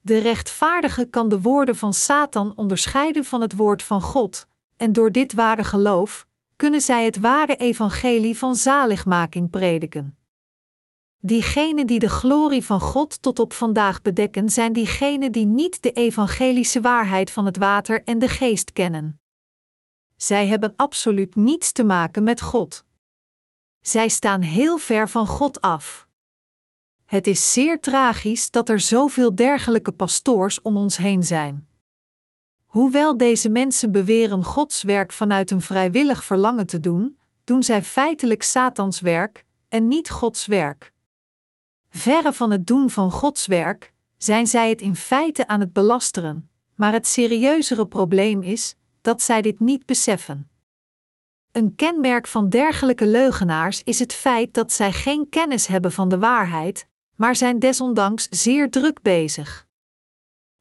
De 0.00 0.18
rechtvaardige 0.18 1.04
kan 1.04 1.28
de 1.28 1.40
woorden 1.40 1.76
van 1.76 1.94
Satan 1.94 2.52
onderscheiden 2.56 3.24
van 3.24 3.40
het 3.40 3.56
woord 3.56 3.82
van 3.82 4.02
God, 4.02 4.46
en 4.76 4.92
door 4.92 5.12
dit 5.12 5.32
ware 5.32 5.64
geloof 5.64 6.26
kunnen 6.56 6.80
zij 6.80 7.04
het 7.04 7.18
ware 7.18 7.56
evangelie 7.56 8.38
van 8.38 8.56
zaligmaking 8.56 9.50
prediken. 9.50 10.19
Diegenen 11.22 11.86
die 11.86 11.98
de 11.98 12.08
glorie 12.08 12.64
van 12.64 12.80
God 12.80 13.22
tot 13.22 13.38
op 13.38 13.52
vandaag 13.52 14.02
bedekken, 14.02 14.50
zijn 14.50 14.72
diegenen 14.72 15.32
die 15.32 15.46
niet 15.46 15.82
de 15.82 15.92
evangelische 15.92 16.80
waarheid 16.80 17.30
van 17.30 17.46
het 17.46 17.56
water 17.56 18.02
en 18.04 18.18
de 18.18 18.28
geest 18.28 18.72
kennen. 18.72 19.20
Zij 20.16 20.46
hebben 20.46 20.72
absoluut 20.76 21.36
niets 21.36 21.72
te 21.72 21.84
maken 21.84 22.22
met 22.22 22.40
God. 22.40 22.84
Zij 23.80 24.08
staan 24.08 24.40
heel 24.40 24.78
ver 24.78 25.08
van 25.08 25.26
God 25.26 25.60
af. 25.60 26.08
Het 27.04 27.26
is 27.26 27.52
zeer 27.52 27.80
tragisch 27.80 28.50
dat 28.50 28.68
er 28.68 28.80
zoveel 28.80 29.34
dergelijke 29.34 29.92
pastoors 29.92 30.62
om 30.62 30.76
ons 30.76 30.96
heen 30.96 31.22
zijn. 31.22 31.68
Hoewel 32.64 33.16
deze 33.16 33.48
mensen 33.48 33.92
beweren 33.92 34.44
Gods 34.44 34.82
werk 34.82 35.12
vanuit 35.12 35.50
een 35.50 35.60
vrijwillig 35.60 36.24
verlangen 36.24 36.66
te 36.66 36.80
doen, 36.80 37.18
doen 37.44 37.62
zij 37.62 37.82
feitelijk 37.82 38.42
Satans 38.42 39.00
werk 39.00 39.44
en 39.68 39.88
niet 39.88 40.10
Gods 40.10 40.46
werk. 40.46 40.92
Verre 41.90 42.32
van 42.32 42.50
het 42.50 42.66
doen 42.66 42.90
van 42.90 43.10
Gods 43.10 43.46
werk, 43.46 43.92
zijn 44.16 44.46
zij 44.46 44.68
het 44.68 44.80
in 44.80 44.96
feite 44.96 45.46
aan 45.46 45.60
het 45.60 45.72
belasteren, 45.72 46.50
maar 46.74 46.92
het 46.92 47.06
serieuzere 47.06 47.86
probleem 47.86 48.42
is 48.42 48.76
dat 49.00 49.22
zij 49.22 49.42
dit 49.42 49.60
niet 49.60 49.86
beseffen. 49.86 50.50
Een 51.52 51.74
kenmerk 51.74 52.26
van 52.26 52.48
dergelijke 52.48 53.06
leugenaars 53.06 53.82
is 53.82 53.98
het 53.98 54.12
feit 54.12 54.54
dat 54.54 54.72
zij 54.72 54.92
geen 54.92 55.28
kennis 55.28 55.66
hebben 55.66 55.92
van 55.92 56.08
de 56.08 56.18
waarheid, 56.18 56.86
maar 57.16 57.36
zijn 57.36 57.58
desondanks 57.58 58.28
zeer 58.30 58.70
druk 58.70 59.02
bezig. 59.02 59.66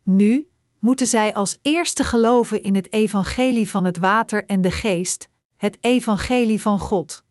Nu 0.03 0.49
moeten 0.79 1.07
zij 1.07 1.33
als 1.33 1.57
eerste 1.61 2.03
geloven 2.03 2.63
in 2.63 2.75
het 2.75 2.93
evangelie 2.93 3.69
van 3.69 3.85
het 3.85 3.97
water 3.97 4.45
en 4.45 4.61
de 4.61 4.71
geest, 4.71 5.29
het 5.57 5.77
evangelie 5.81 6.61
van 6.61 6.79
God. 6.79 7.23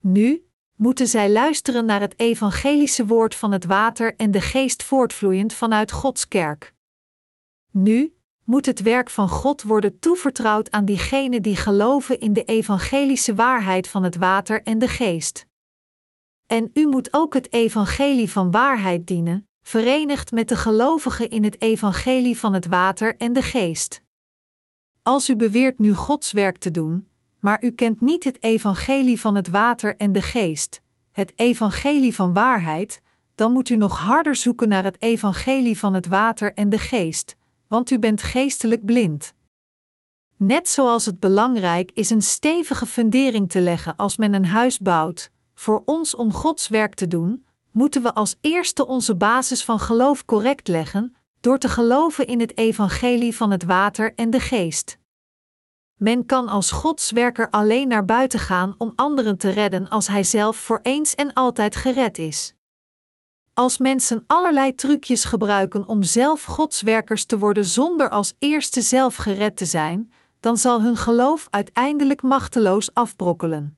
Nu 0.00 0.49
moeten 0.80 1.06
zij 1.06 1.30
luisteren 1.30 1.84
naar 1.84 2.00
het 2.00 2.18
evangelische 2.20 3.06
woord 3.06 3.34
van 3.34 3.52
het 3.52 3.64
water 3.64 4.16
en 4.16 4.30
de 4.30 4.40
geest 4.40 4.82
voortvloeiend 4.82 5.52
vanuit 5.52 5.92
Gods 5.92 6.28
kerk. 6.28 6.74
Nu 7.70 8.14
moet 8.44 8.66
het 8.66 8.82
werk 8.82 9.10
van 9.10 9.28
God 9.28 9.62
worden 9.62 9.98
toevertrouwd 9.98 10.70
aan 10.70 10.84
diegenen 10.84 11.42
die 11.42 11.56
geloven 11.56 12.20
in 12.20 12.32
de 12.32 12.44
evangelische 12.44 13.34
waarheid 13.34 13.88
van 13.88 14.02
het 14.02 14.16
water 14.16 14.62
en 14.62 14.78
de 14.78 14.88
geest. 14.88 15.46
En 16.46 16.70
u 16.74 16.86
moet 16.86 17.12
ook 17.12 17.34
het 17.34 17.52
evangelie 17.52 18.30
van 18.30 18.50
waarheid 18.50 19.06
dienen, 19.06 19.48
verenigd 19.62 20.32
met 20.32 20.48
de 20.48 20.56
gelovigen 20.56 21.30
in 21.30 21.44
het 21.44 21.60
evangelie 21.60 22.38
van 22.38 22.52
het 22.54 22.66
water 22.66 23.16
en 23.16 23.32
de 23.32 23.42
geest. 23.42 24.02
Als 25.02 25.28
u 25.28 25.36
beweert 25.36 25.78
nu 25.78 25.94
Gods 25.94 26.32
werk 26.32 26.58
te 26.58 26.70
doen, 26.70 27.09
maar 27.40 27.64
u 27.64 27.70
kent 27.70 28.00
niet 28.00 28.24
het 28.24 28.42
evangelie 28.42 29.20
van 29.20 29.34
het 29.34 29.48
water 29.48 29.96
en 29.96 30.12
de 30.12 30.22
geest, 30.22 30.80
het 31.12 31.32
evangelie 31.36 32.14
van 32.14 32.32
waarheid, 32.32 33.02
dan 33.34 33.52
moet 33.52 33.68
u 33.68 33.76
nog 33.76 33.98
harder 33.98 34.36
zoeken 34.36 34.68
naar 34.68 34.84
het 34.84 35.02
evangelie 35.02 35.78
van 35.78 35.94
het 35.94 36.06
water 36.06 36.54
en 36.54 36.68
de 36.68 36.78
geest, 36.78 37.36
want 37.68 37.90
u 37.90 37.98
bent 37.98 38.22
geestelijk 38.22 38.84
blind. 38.84 39.34
Net 40.36 40.68
zoals 40.68 41.06
het 41.06 41.20
belangrijk 41.20 41.90
is 41.94 42.10
een 42.10 42.22
stevige 42.22 42.86
fundering 42.86 43.50
te 43.50 43.60
leggen 43.60 43.96
als 43.96 44.16
men 44.16 44.34
een 44.34 44.46
huis 44.46 44.78
bouwt, 44.78 45.30
voor 45.54 45.82
ons 45.84 46.14
om 46.14 46.32
Gods 46.32 46.68
werk 46.68 46.94
te 46.94 47.08
doen, 47.08 47.44
moeten 47.70 48.02
we 48.02 48.14
als 48.14 48.36
eerste 48.40 48.86
onze 48.86 49.16
basis 49.16 49.64
van 49.64 49.78
geloof 49.78 50.24
correct 50.24 50.68
leggen, 50.68 51.14
door 51.40 51.58
te 51.58 51.68
geloven 51.68 52.26
in 52.26 52.40
het 52.40 52.58
evangelie 52.58 53.36
van 53.36 53.50
het 53.50 53.64
water 53.64 54.14
en 54.14 54.30
de 54.30 54.40
geest. 54.40 54.98
Men 56.00 56.26
kan 56.26 56.48
als 56.48 56.70
Godswerker 56.70 57.50
alleen 57.50 57.88
naar 57.88 58.04
buiten 58.04 58.38
gaan 58.38 58.74
om 58.78 58.92
anderen 58.96 59.38
te 59.38 59.50
redden 59.50 59.88
als 59.88 60.06
hij 60.06 60.24
zelf 60.24 60.56
voor 60.56 60.80
eens 60.82 61.14
en 61.14 61.32
altijd 61.32 61.76
gered 61.76 62.18
is. 62.18 62.54
Als 63.54 63.78
mensen 63.78 64.24
allerlei 64.26 64.74
trucjes 64.74 65.24
gebruiken 65.24 65.86
om 65.86 66.02
zelf 66.02 66.44
Godswerkers 66.44 67.24
te 67.24 67.38
worden 67.38 67.64
zonder 67.64 68.08
als 68.08 68.34
eerste 68.38 68.80
zelf 68.80 69.16
gered 69.16 69.56
te 69.56 69.64
zijn, 69.64 70.12
dan 70.40 70.56
zal 70.56 70.82
hun 70.82 70.96
geloof 70.96 71.46
uiteindelijk 71.50 72.22
machteloos 72.22 72.94
afbrokkelen. 72.94 73.76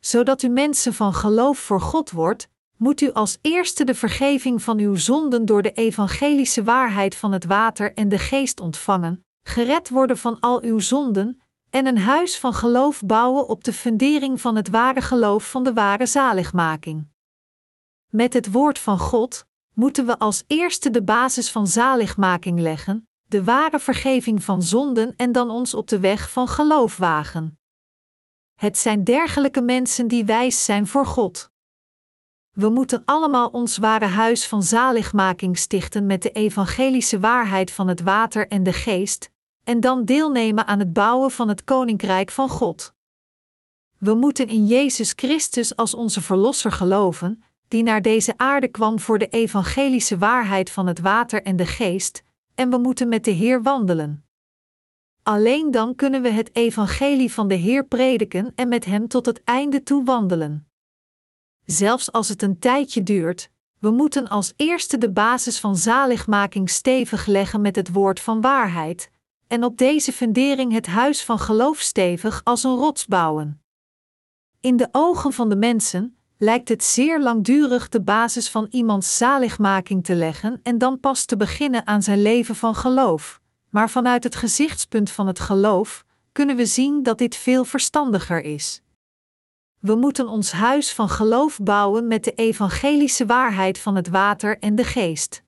Zodat 0.00 0.42
u 0.42 0.48
mensen 0.48 0.94
van 0.94 1.14
geloof 1.14 1.58
voor 1.58 1.80
God 1.80 2.10
wordt, 2.10 2.48
moet 2.76 3.00
u 3.00 3.12
als 3.12 3.38
eerste 3.40 3.84
de 3.84 3.94
vergeving 3.94 4.62
van 4.62 4.78
uw 4.78 4.94
zonden 4.94 5.44
door 5.44 5.62
de 5.62 5.72
evangelische 5.72 6.64
waarheid 6.64 7.14
van 7.14 7.32
het 7.32 7.44
water 7.44 7.94
en 7.94 8.08
de 8.08 8.18
geest 8.18 8.60
ontvangen, 8.60 9.24
gered 9.46 9.88
worden 9.88 10.18
van 10.18 10.40
al 10.40 10.62
uw 10.62 10.78
zonden 10.78 11.42
en 11.70 11.86
een 11.86 11.98
huis 11.98 12.38
van 12.38 12.54
geloof 12.54 13.02
bouwen 13.06 13.48
op 13.48 13.64
de 13.64 13.72
fundering 13.72 14.40
van 14.40 14.56
het 14.56 14.68
ware 14.68 15.00
geloof 15.00 15.50
van 15.50 15.64
de 15.64 15.72
ware 15.72 16.06
zaligmaking. 16.06 17.08
Met 18.10 18.32
het 18.32 18.52
woord 18.52 18.78
van 18.78 18.98
God 18.98 19.46
moeten 19.72 20.06
we 20.06 20.18
als 20.18 20.44
eerste 20.46 20.90
de 20.90 21.02
basis 21.02 21.50
van 21.50 21.66
zaligmaking 21.66 22.60
leggen, 22.60 23.08
de 23.28 23.44
ware 23.44 23.78
vergeving 23.78 24.44
van 24.44 24.62
zonden 24.62 25.16
en 25.16 25.32
dan 25.32 25.50
ons 25.50 25.74
op 25.74 25.88
de 25.88 26.00
weg 26.00 26.30
van 26.30 26.48
geloof 26.48 26.96
wagen. 26.96 27.58
Het 28.54 28.78
zijn 28.78 29.04
dergelijke 29.04 29.60
mensen 29.60 30.08
die 30.08 30.24
wijs 30.24 30.64
zijn 30.64 30.86
voor 30.86 31.06
God. 31.06 31.52
We 32.50 32.68
moeten 32.68 33.02
allemaal 33.04 33.48
ons 33.48 33.76
ware 33.76 34.06
huis 34.06 34.46
van 34.46 34.62
zaligmaking 34.62 35.58
stichten 35.58 36.06
met 36.06 36.22
de 36.22 36.30
evangelische 36.30 37.20
waarheid 37.20 37.70
van 37.70 37.88
het 37.88 38.00
water 38.00 38.48
en 38.48 38.62
de 38.62 38.72
geest, 38.72 39.30
en 39.64 39.80
dan 39.80 40.04
deelnemen 40.04 40.66
aan 40.66 40.78
het 40.78 40.92
bouwen 40.92 41.30
van 41.30 41.48
het 41.48 41.64
koninkrijk 41.64 42.30
van 42.30 42.48
God. 42.48 42.94
We 43.98 44.14
moeten 44.14 44.48
in 44.48 44.66
Jezus 44.66 45.12
Christus 45.16 45.76
als 45.76 45.94
onze 45.94 46.20
Verlosser 46.20 46.72
geloven, 46.72 47.42
die 47.68 47.82
naar 47.82 48.02
deze 48.02 48.34
aarde 48.36 48.68
kwam 48.68 49.00
voor 49.00 49.18
de 49.18 49.28
evangelische 49.28 50.18
waarheid 50.18 50.70
van 50.70 50.86
het 50.86 51.00
water 51.00 51.42
en 51.42 51.56
de 51.56 51.66
geest, 51.66 52.22
en 52.54 52.70
we 52.70 52.78
moeten 52.78 53.08
met 53.08 53.24
de 53.24 53.30
Heer 53.30 53.62
wandelen. 53.62 54.24
Alleen 55.22 55.70
dan 55.70 55.94
kunnen 55.94 56.22
we 56.22 56.30
het 56.30 56.56
evangelie 56.56 57.32
van 57.32 57.48
de 57.48 57.54
Heer 57.54 57.86
prediken 57.86 58.52
en 58.54 58.68
met 58.68 58.84
Hem 58.84 59.08
tot 59.08 59.26
het 59.26 59.44
einde 59.44 59.82
toe 59.82 60.04
wandelen. 60.04 60.68
Zelfs 61.64 62.12
als 62.12 62.28
het 62.28 62.42
een 62.42 62.58
tijdje 62.58 63.02
duurt, 63.02 63.50
we 63.78 63.90
moeten 63.90 64.28
als 64.28 64.52
eerste 64.56 64.98
de 64.98 65.10
basis 65.10 65.60
van 65.60 65.76
zaligmaking 65.76 66.70
stevig 66.70 67.26
leggen 67.26 67.60
met 67.60 67.76
het 67.76 67.92
woord 67.92 68.20
van 68.20 68.40
waarheid, 68.40 69.10
en 69.46 69.64
op 69.64 69.78
deze 69.78 70.12
fundering 70.12 70.72
het 70.72 70.86
huis 70.86 71.24
van 71.24 71.38
geloof 71.38 71.78
stevig 71.78 72.40
als 72.44 72.64
een 72.64 72.76
rots 72.76 73.06
bouwen. 73.06 73.62
In 74.60 74.76
de 74.76 74.88
ogen 74.92 75.32
van 75.32 75.48
de 75.48 75.56
mensen 75.56 76.16
lijkt 76.38 76.68
het 76.68 76.84
zeer 76.84 77.20
langdurig 77.20 77.88
de 77.88 78.02
basis 78.02 78.50
van 78.50 78.66
iemands 78.70 79.16
zaligmaking 79.16 80.04
te 80.04 80.14
leggen 80.14 80.60
en 80.62 80.78
dan 80.78 81.00
pas 81.00 81.24
te 81.24 81.36
beginnen 81.36 81.86
aan 81.86 82.02
zijn 82.02 82.22
leven 82.22 82.56
van 82.56 82.74
geloof. 82.74 83.40
Maar 83.70 83.90
vanuit 83.90 84.24
het 84.24 84.34
gezichtspunt 84.34 85.10
van 85.10 85.26
het 85.26 85.40
geloof 85.40 86.04
kunnen 86.32 86.56
we 86.56 86.66
zien 86.66 87.02
dat 87.02 87.18
dit 87.18 87.36
veel 87.36 87.64
verstandiger 87.64 88.42
is. 88.42 88.82
We 89.80 89.94
moeten 89.94 90.28
ons 90.28 90.52
huis 90.52 90.92
van 90.92 91.08
geloof 91.08 91.58
bouwen 91.58 92.06
met 92.06 92.24
de 92.24 92.32
evangelische 92.32 93.26
waarheid 93.26 93.78
van 93.78 93.96
het 93.96 94.08
water 94.08 94.58
en 94.58 94.74
de 94.74 94.84
geest. 94.84 95.43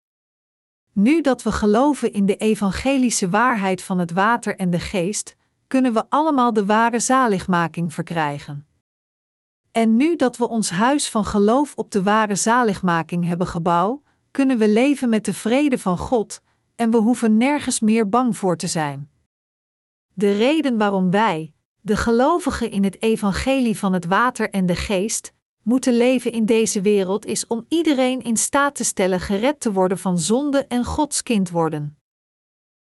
Nu 0.99 1.21
dat 1.21 1.43
we 1.43 1.53
geloven 1.53 2.13
in 2.13 2.27
de 2.27 2.37
evangelische 2.37 3.29
waarheid 3.29 3.83
van 3.83 3.99
het 3.99 4.13
water 4.13 4.57
en 4.57 4.71
de 4.71 4.81
geest, 4.81 5.37
kunnen 5.67 5.93
we 5.93 6.05
allemaal 6.09 6.53
de 6.53 6.65
ware 6.67 7.01
zaligmaking 7.01 7.95
verkrijgen. 7.95 8.67
En 9.73 9.97
nu 9.97 10.17
dat 10.17 10.37
we 10.37 10.49
ons 10.49 10.71
huis 10.71 11.09
van 11.09 11.25
geloof 11.25 11.75
op 11.75 11.91
de 11.91 12.03
ware 12.03 12.35
zaligmaking 12.35 13.25
hebben 13.25 13.47
gebouwd, 13.47 14.01
kunnen 14.31 14.59
we 14.59 14.69
leven 14.69 15.09
met 15.09 15.25
de 15.25 15.35
vrede 15.35 15.79
van 15.79 15.99
God 15.99 16.41
en 16.77 16.91
we 16.91 16.97
hoeven 16.97 17.37
nergens 17.37 17.81
meer 17.81 18.09
bang 18.09 18.37
voor 18.37 18.57
te 18.57 18.67
zijn. 18.67 19.11
De 20.13 20.37
reden 20.37 20.79
waarom 20.79 21.11
wij, 21.11 21.53
de 21.81 21.97
gelovigen 21.97 22.71
in 22.71 22.85
het 22.85 23.03
evangelie 23.03 23.79
van 23.79 23.93
het 23.93 24.07
water 24.07 24.51
en 24.51 24.67
de 24.67 24.77
geest, 24.77 25.33
moeten 25.67 25.97
leven 25.97 26.33
in 26.33 26.47
deze 26.47 26.81
wereld 26.81 27.27
is 27.27 27.47
om 27.47 27.65
iedereen 27.69 28.23
in 28.23 28.37
staat 28.37 28.75
te 28.75 28.85
stellen 28.85 29.21
gered 29.21 29.61
te 29.61 29.73
worden 29.73 29.99
van 29.99 30.19
zonde 30.19 30.67
en 30.67 30.85
Gods 30.85 31.23
kind 31.23 31.51
worden. 31.51 31.99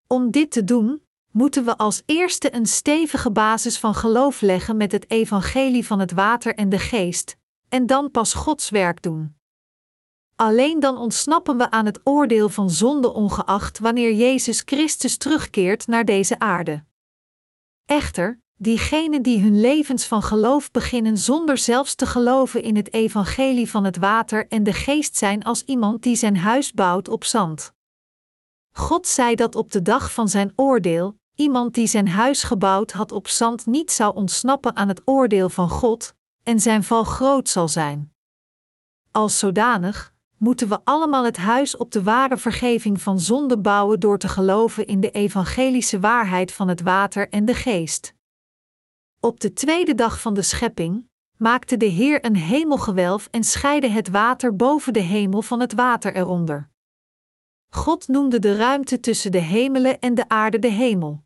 Om 0.07 0.31
dit 0.31 0.51
te 0.51 0.65
doen, 0.65 1.03
moeten 1.31 1.65
we 1.65 1.77
als 1.77 2.03
eerste 2.07 2.55
een 2.55 2.67
stevige 2.67 3.31
basis 3.31 3.79
van 3.79 3.95
geloof 3.95 4.41
leggen 4.41 4.77
met 4.77 4.93
het 4.93 5.11
evangelie 5.11 5.87
van 5.87 5.99
het 5.99 6.12
water 6.12 6.55
en 6.55 6.69
de 6.69 6.79
geest, 6.79 7.37
en 7.69 7.87
dan 7.87 8.11
pas 8.11 8.35
Gods 8.35 8.71
werk 8.71 9.03
doen. 9.03 9.37
Alleen 10.35 10.81
dan 10.81 10.99
ontsnappen 10.99 11.57
we 11.57 11.71
aan 11.71 11.87
het 11.87 12.01
oordeel 12.05 12.49
van 12.49 12.71
zonde 12.71 13.12
ongeacht 13.12 13.79
wanneer 13.79 14.12
Jezus 14.12 14.62
Christus 14.65 15.17
terugkeert 15.17 15.87
naar 15.87 16.05
deze 16.05 16.39
aarde. 16.39 16.85
Echter, 17.85 18.41
diegenen 18.59 19.23
die 19.23 19.40
hun 19.40 19.61
levens 19.61 20.07
van 20.07 20.23
geloof 20.23 20.71
beginnen 20.71 21.19
zonder 21.19 21.59
zelfs 21.59 21.95
te 21.95 22.07
geloven 22.07 22.62
in 22.62 22.77
het 22.77 22.92
evangelie 22.92 23.71
van 23.71 23.85
het 23.85 23.97
water 23.97 24.47
en 24.49 24.62
de 24.62 24.73
geest 24.73 25.16
zijn 25.16 25.45
als 25.45 25.62
iemand 25.64 26.03
die 26.03 26.16
zijn 26.16 26.37
huis 26.37 26.73
bouwt 26.73 27.09
op 27.09 27.25
zand. 27.25 27.75
God 28.73 29.07
zei 29.07 29.35
dat 29.35 29.55
op 29.55 29.73
de 29.73 29.83
dag 29.83 30.12
van 30.12 30.29
zijn 30.29 30.53
oordeel, 30.57 31.19
iemand 31.35 31.75
die 31.75 31.87
zijn 31.87 32.09
huis 32.09 32.42
gebouwd 32.42 32.92
had 32.92 33.12
op 33.12 33.29
zand 33.29 33.66
niet 33.66 33.92
zou 33.92 34.14
ontsnappen 34.14 34.77
aan 34.77 34.88
het 34.88 35.03
oordeel 35.05 35.49
van 35.49 35.69
God, 35.69 36.14
en 36.42 36.61
zijn 36.61 36.85
val 36.85 37.05
groot 37.05 37.49
zal 37.49 37.69
zijn. 37.69 38.14
Als 39.11 39.38
zodanig 39.38 40.14
moeten 40.38 40.69
we 40.69 40.81
allemaal 40.85 41.25
het 41.25 41.37
huis 41.37 41.77
op 41.77 41.90
de 41.90 42.03
ware 42.03 42.37
vergeving 42.37 43.03
van 43.03 43.21
zonde 43.21 43.59
bouwen 43.59 44.01
door 44.01 44.19
te 44.19 44.29
geloven 44.29 44.87
in 44.87 45.01
de 45.01 45.11
evangelische 45.11 46.01
waarheid 46.01 46.53
van 46.53 46.69
het 46.69 46.81
water 46.81 47.29
en 47.29 47.45
de 47.45 47.55
geest. 47.55 48.15
Op 49.27 49.41
de 49.41 49.53
tweede 49.53 49.95
dag 49.95 50.21
van 50.21 50.35
de 50.35 50.43
schepping 50.43 51.09
maakte 51.37 51.77
de 51.77 51.87
Heer 51.87 52.25
een 52.25 52.37
hemelgewelf 52.37 53.29
en 53.31 53.45
scheidde 53.45 53.89
het 53.89 54.09
water 54.09 54.57
boven 54.57 54.93
de 54.93 55.01
hemel 55.01 55.43
van 55.43 55.61
het 55.61 55.73
water 55.73 56.17
eronder. 56.17 56.69
God 57.69 58.09
noemde 58.09 58.39
de 58.39 58.57
ruimte 58.57 59.01
tussen 59.01 59.33
de 59.33 59.39
hemelen 59.39 60.01
en 60.01 60.15
de 60.15 60.29
aarde 60.29 60.59
de 60.59 60.69
hemel. 60.69 61.25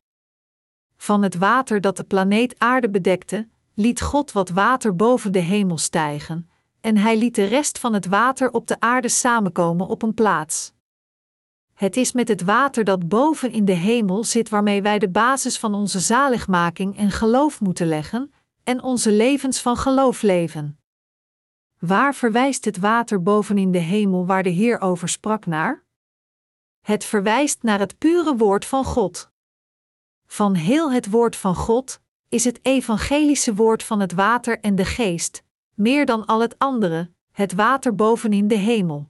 Van 0.96 1.22
het 1.22 1.34
water 1.34 1.80
dat 1.80 1.96
de 1.96 2.04
planeet 2.04 2.58
aarde 2.58 2.90
bedekte, 2.90 3.48
liet 3.74 4.00
God 4.00 4.32
wat 4.32 4.48
water 4.48 4.96
boven 4.96 5.32
de 5.32 5.38
hemel 5.38 5.78
stijgen, 5.78 6.50
en 6.80 6.96
hij 6.96 7.18
liet 7.18 7.34
de 7.34 7.44
rest 7.44 7.78
van 7.78 7.92
het 7.92 8.06
water 8.06 8.50
op 8.50 8.66
de 8.66 8.80
aarde 8.80 9.08
samenkomen 9.08 9.86
op 9.86 10.02
een 10.02 10.14
plaats. 10.14 10.72
Het 11.80 11.96
is 11.96 12.12
met 12.12 12.28
het 12.28 12.42
water 12.42 12.84
dat 12.84 13.08
boven 13.08 13.52
in 13.52 13.64
de 13.64 13.72
hemel 13.72 14.24
zit 14.24 14.48
waarmee 14.48 14.82
wij 14.82 14.98
de 14.98 15.08
basis 15.08 15.58
van 15.58 15.74
onze 15.74 16.00
zaligmaking 16.00 16.96
en 16.96 17.10
geloof 17.10 17.60
moeten 17.60 17.86
leggen, 17.86 18.32
en 18.64 18.82
onze 18.82 19.12
levens 19.12 19.60
van 19.60 19.76
geloof 19.76 20.22
leven. 20.22 20.78
Waar 21.78 22.14
verwijst 22.14 22.64
het 22.64 22.78
water 22.78 23.22
boven 23.22 23.58
in 23.58 23.72
de 23.72 23.78
hemel 23.78 24.26
waar 24.26 24.42
de 24.42 24.48
Heer 24.50 24.80
over 24.80 25.08
sprak 25.08 25.46
naar? 25.46 25.84
Het 26.80 27.04
verwijst 27.04 27.62
naar 27.62 27.78
het 27.78 27.98
pure 27.98 28.36
woord 28.36 28.64
van 28.64 28.84
God. 28.84 29.30
Van 30.26 30.54
heel 30.54 30.92
het 30.92 31.10
woord 31.10 31.36
van 31.36 31.54
God 31.54 32.00
is 32.28 32.44
het 32.44 32.58
evangelische 32.62 33.54
woord 33.54 33.82
van 33.82 34.00
het 34.00 34.12
water 34.12 34.60
en 34.60 34.74
de 34.74 34.84
geest, 34.84 35.42
meer 35.74 36.06
dan 36.06 36.26
al 36.26 36.40
het 36.40 36.58
andere, 36.58 37.10
het 37.32 37.52
water 37.52 37.94
bovenin 37.94 38.48
de 38.48 38.58
hemel. 38.58 39.08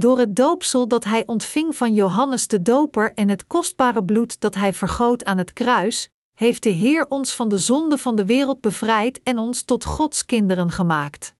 Door 0.00 0.18
het 0.18 0.36
doopsel 0.36 0.88
dat 0.88 1.04
hij 1.04 1.26
ontving 1.26 1.76
van 1.76 1.94
Johannes 1.94 2.46
de 2.46 2.62
Doper 2.62 3.14
en 3.14 3.28
het 3.28 3.46
kostbare 3.46 4.04
bloed 4.04 4.40
dat 4.40 4.54
hij 4.54 4.72
vergoot 4.72 5.24
aan 5.24 5.38
het 5.38 5.52
kruis, 5.52 6.08
heeft 6.34 6.62
de 6.62 6.70
Heer 6.70 7.06
ons 7.08 7.34
van 7.34 7.48
de 7.48 7.58
zonde 7.58 7.98
van 7.98 8.16
de 8.16 8.24
wereld 8.24 8.60
bevrijd 8.60 9.20
en 9.22 9.38
ons 9.38 9.62
tot 9.62 9.84
Gods 9.84 10.24
kinderen 10.24 10.70
gemaakt. 10.70 11.34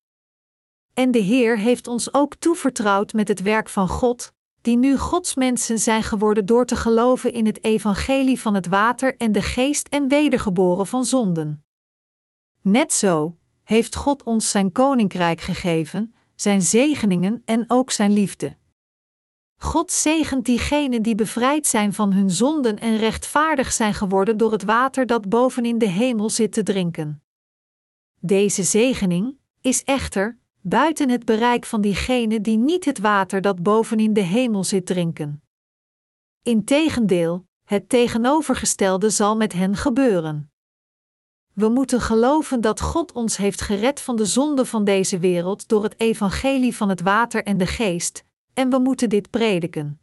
En 0.94 1.10
de 1.10 1.18
Heer 1.18 1.58
heeft 1.58 1.86
ons 1.86 2.14
ook 2.14 2.34
toevertrouwd 2.34 3.12
met 3.12 3.28
het 3.28 3.42
werk 3.42 3.68
van 3.68 3.88
God, 3.88 4.32
die 4.60 4.76
nu 4.76 4.96
Gods 4.96 5.34
mensen 5.34 5.78
zijn 5.78 6.02
geworden 6.02 6.46
door 6.46 6.66
te 6.66 6.76
geloven 6.76 7.32
in 7.32 7.46
het 7.46 7.64
evangelie 7.64 8.40
van 8.40 8.54
het 8.54 8.66
water 8.66 9.16
en 9.16 9.32
de 9.32 9.42
geest 9.42 9.88
en 9.88 10.08
wedergeboren 10.08 10.86
van 10.86 11.04
zonden. 11.04 11.64
Net 12.62 12.92
zo 12.92 13.36
heeft 13.62 13.96
God 13.96 14.22
ons 14.22 14.50
zijn 14.50 14.72
koninkrijk 14.72 15.40
gegeven, 15.40 16.14
zijn 16.40 16.62
zegeningen 16.62 17.42
en 17.44 17.64
ook 17.66 17.90
zijn 17.90 18.12
liefde. 18.12 18.57
God 19.57 19.92
zegent 19.92 20.44
diegenen 20.44 21.03
die 21.03 21.14
bevrijd 21.14 21.66
zijn 21.66 21.92
van 21.92 22.12
hun 22.12 22.31
zonden 22.31 22.79
en 22.79 22.96
rechtvaardig 22.96 23.72
zijn 23.72 23.94
geworden 23.94 24.37
door 24.37 24.53
het 24.53 24.62
water 24.64 25.07
dat 25.07 25.29
bovenin 25.29 25.79
de 25.79 25.88
hemel 25.88 26.31
zit 26.31 26.53
te 26.53 26.62
drinken. 26.62 27.22
Deze 28.20 28.62
zegening 28.62 29.38
is 29.61 29.85
echter 29.85 30.38
buiten 30.61 31.09
het 31.09 31.24
bereik 31.24 31.64
van 31.64 31.81
diegenen 31.81 32.42
die 32.42 32.59
niet 32.59 32.85
het 32.85 32.98
water 32.98 33.40
dat 33.40 33.62
bovenin 33.62 34.12
de 34.12 34.20
hemel 34.20 34.64
zit 34.64 34.87
drinken. 34.87 35.42
Integendeel, 36.42 37.46
het 37.64 37.88
tegenovergestelde 37.88 39.11
zal 39.11 39.37
met 39.37 39.53
hen 39.53 39.76
gebeuren. 39.76 40.49
We 41.52 41.68
moeten 41.68 42.00
geloven 42.00 42.60
dat 42.60 42.80
God 42.80 43.12
ons 43.12 43.36
heeft 43.36 43.60
gered 43.60 44.00
van 44.00 44.16
de 44.16 44.24
zonde 44.24 44.64
van 44.64 44.84
deze 44.84 45.18
wereld 45.18 45.68
door 45.68 45.82
het 45.82 46.00
evangelie 46.00 46.76
van 46.76 46.88
het 46.88 47.00
water 47.00 47.44
en 47.44 47.58
de 47.58 47.66
geest, 47.66 48.24
en 48.54 48.70
we 48.70 48.78
moeten 48.78 49.08
dit 49.08 49.30
prediken. 49.30 50.00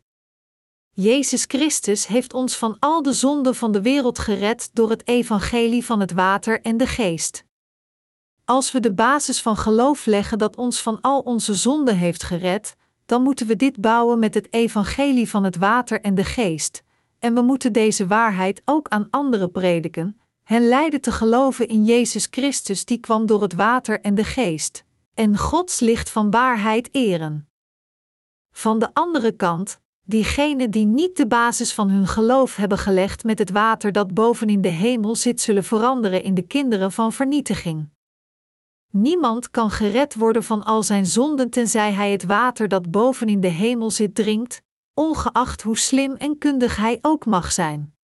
Jezus 0.92 1.44
Christus 1.48 2.08
heeft 2.08 2.34
ons 2.34 2.56
van 2.56 2.76
al 2.80 3.02
de 3.02 3.14
zonden 3.14 3.56
van 3.56 3.72
de 3.72 3.82
wereld 3.82 4.20
gered 4.20 4.70
door 4.74 4.90
het 4.90 5.08
evangelie 5.08 5.86
van 5.86 6.00
het 6.00 6.12
water 6.12 6.62
en 6.62 6.78
de 6.78 6.88
geest. 6.88 7.46
Als 8.46 8.72
we 8.72 8.80
de 8.80 8.94
basis 8.94 9.42
van 9.42 9.58
geloof 9.58 10.06
leggen 10.06 10.38
dat 10.38 10.56
ons 10.56 10.82
van 10.82 11.02
al 11.02 11.20
onze 11.20 11.54
zonden 11.54 11.98
heeft 11.98 12.24
gered, 12.24 12.76
dan 13.06 13.22
moeten 13.22 13.48
we 13.48 13.56
dit 13.56 13.82
bouwen 13.82 14.20
met 14.20 14.34
het 14.34 14.54
evangelie 14.54 15.30
van 15.30 15.44
het 15.44 15.58
water 15.58 16.02
en 16.02 16.16
de 16.16 16.24
geest, 16.24 16.84
en 17.20 17.34
we 17.34 17.42
moeten 17.42 17.74
deze 17.74 18.08
waarheid 18.08 18.62
ook 18.66 18.88
aan 18.88 19.08
anderen 19.10 19.52
prediken, 19.52 20.20
hen 20.48 20.68
leiden 20.68 21.02
te 21.02 21.12
geloven 21.12 21.68
in 21.68 21.86
Jezus 21.86 22.28
Christus 22.32 22.86
die 22.86 22.98
kwam 22.98 23.26
door 23.26 23.42
het 23.42 23.54
water 23.54 24.02
en 24.02 24.16
de 24.16 24.24
geest, 24.24 24.84
en 25.14 25.38
Gods 25.38 25.80
licht 25.80 26.10
van 26.10 26.32
waarheid 26.32 26.90
eren. 26.92 27.50
Van 28.52 28.80
de 28.80 28.94
andere 28.94 29.32
kant, 29.32 29.80
diegenen 30.04 30.72
die 30.72 30.86
niet 30.86 31.18
de 31.18 31.28
basis 31.28 31.74
van 31.74 31.90
hun 31.90 32.08
geloof 32.08 32.56
hebben 32.56 32.78
gelegd 32.78 33.24
met 33.24 33.40
het 33.40 33.50
water 33.50 33.92
dat 33.92 34.14
bovenin 34.14 34.62
de 34.62 34.68
hemel 34.70 35.16
zit, 35.16 35.42
zullen 35.42 35.64
veranderen 35.64 36.24
in 36.24 36.34
de 36.34 36.48
kinderen 36.48 36.92
van 36.92 37.14
vernietiging. 37.14 37.90
Niemand 38.92 39.52
kan 39.52 39.72
gered 39.72 40.16
worden 40.16 40.44
van 40.44 40.64
al 40.64 40.84
zijn 40.84 41.06
zonden 41.06 41.50
tenzij 41.50 41.94
hij 41.94 42.12
het 42.12 42.24
water 42.24 42.68
dat 42.68 42.92
bovenin 42.92 43.42
de 43.42 43.48
hemel 43.48 43.92
zit 43.92 44.16
drinkt, 44.16 44.62
ongeacht 44.94 45.62
hoe 45.62 45.78
slim 45.78 46.16
en 46.16 46.38
kundig 46.38 46.76
hij 46.76 47.00
ook 47.02 47.26
mag 47.26 47.52
zijn. 47.52 47.97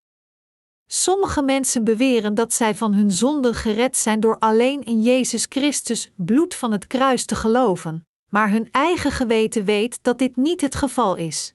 Sommige 0.94 1.42
mensen 1.42 1.84
beweren 1.84 2.34
dat 2.34 2.52
zij 2.52 2.74
van 2.74 2.94
hun 2.94 3.10
zonden 3.10 3.54
gered 3.54 3.96
zijn 3.96 4.20
door 4.20 4.38
alleen 4.38 4.82
in 4.82 5.02
Jezus 5.02 5.46
Christus, 5.48 6.10
bloed 6.16 6.54
van 6.54 6.72
het 6.72 6.86
kruis, 6.86 7.24
te 7.24 7.34
geloven, 7.34 8.06
maar 8.28 8.50
hun 8.50 8.68
eigen 8.70 9.10
geweten 9.10 9.64
weet 9.64 9.98
dat 10.02 10.18
dit 10.18 10.36
niet 10.36 10.60
het 10.60 10.74
geval 10.74 11.16
is. 11.16 11.54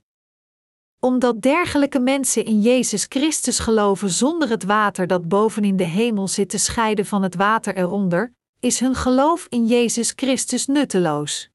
Omdat 0.99 1.41
dergelijke 1.41 1.99
mensen 1.99 2.45
in 2.45 2.61
Jezus 2.61 3.05
Christus 3.09 3.59
geloven 3.59 4.09
zonder 4.09 4.49
het 4.49 4.63
water 4.63 5.07
dat 5.07 5.27
bovenin 5.27 5.77
de 5.77 5.83
hemel 5.83 6.27
zit 6.27 6.49
te 6.49 6.57
scheiden 6.57 7.05
van 7.05 7.23
het 7.23 7.35
water 7.35 7.75
eronder, 7.75 8.33
is 8.59 8.79
hun 8.79 8.95
geloof 8.95 9.45
in 9.49 9.65
Jezus 9.65 10.13
Christus 10.15 10.65
nutteloos. 10.65 11.49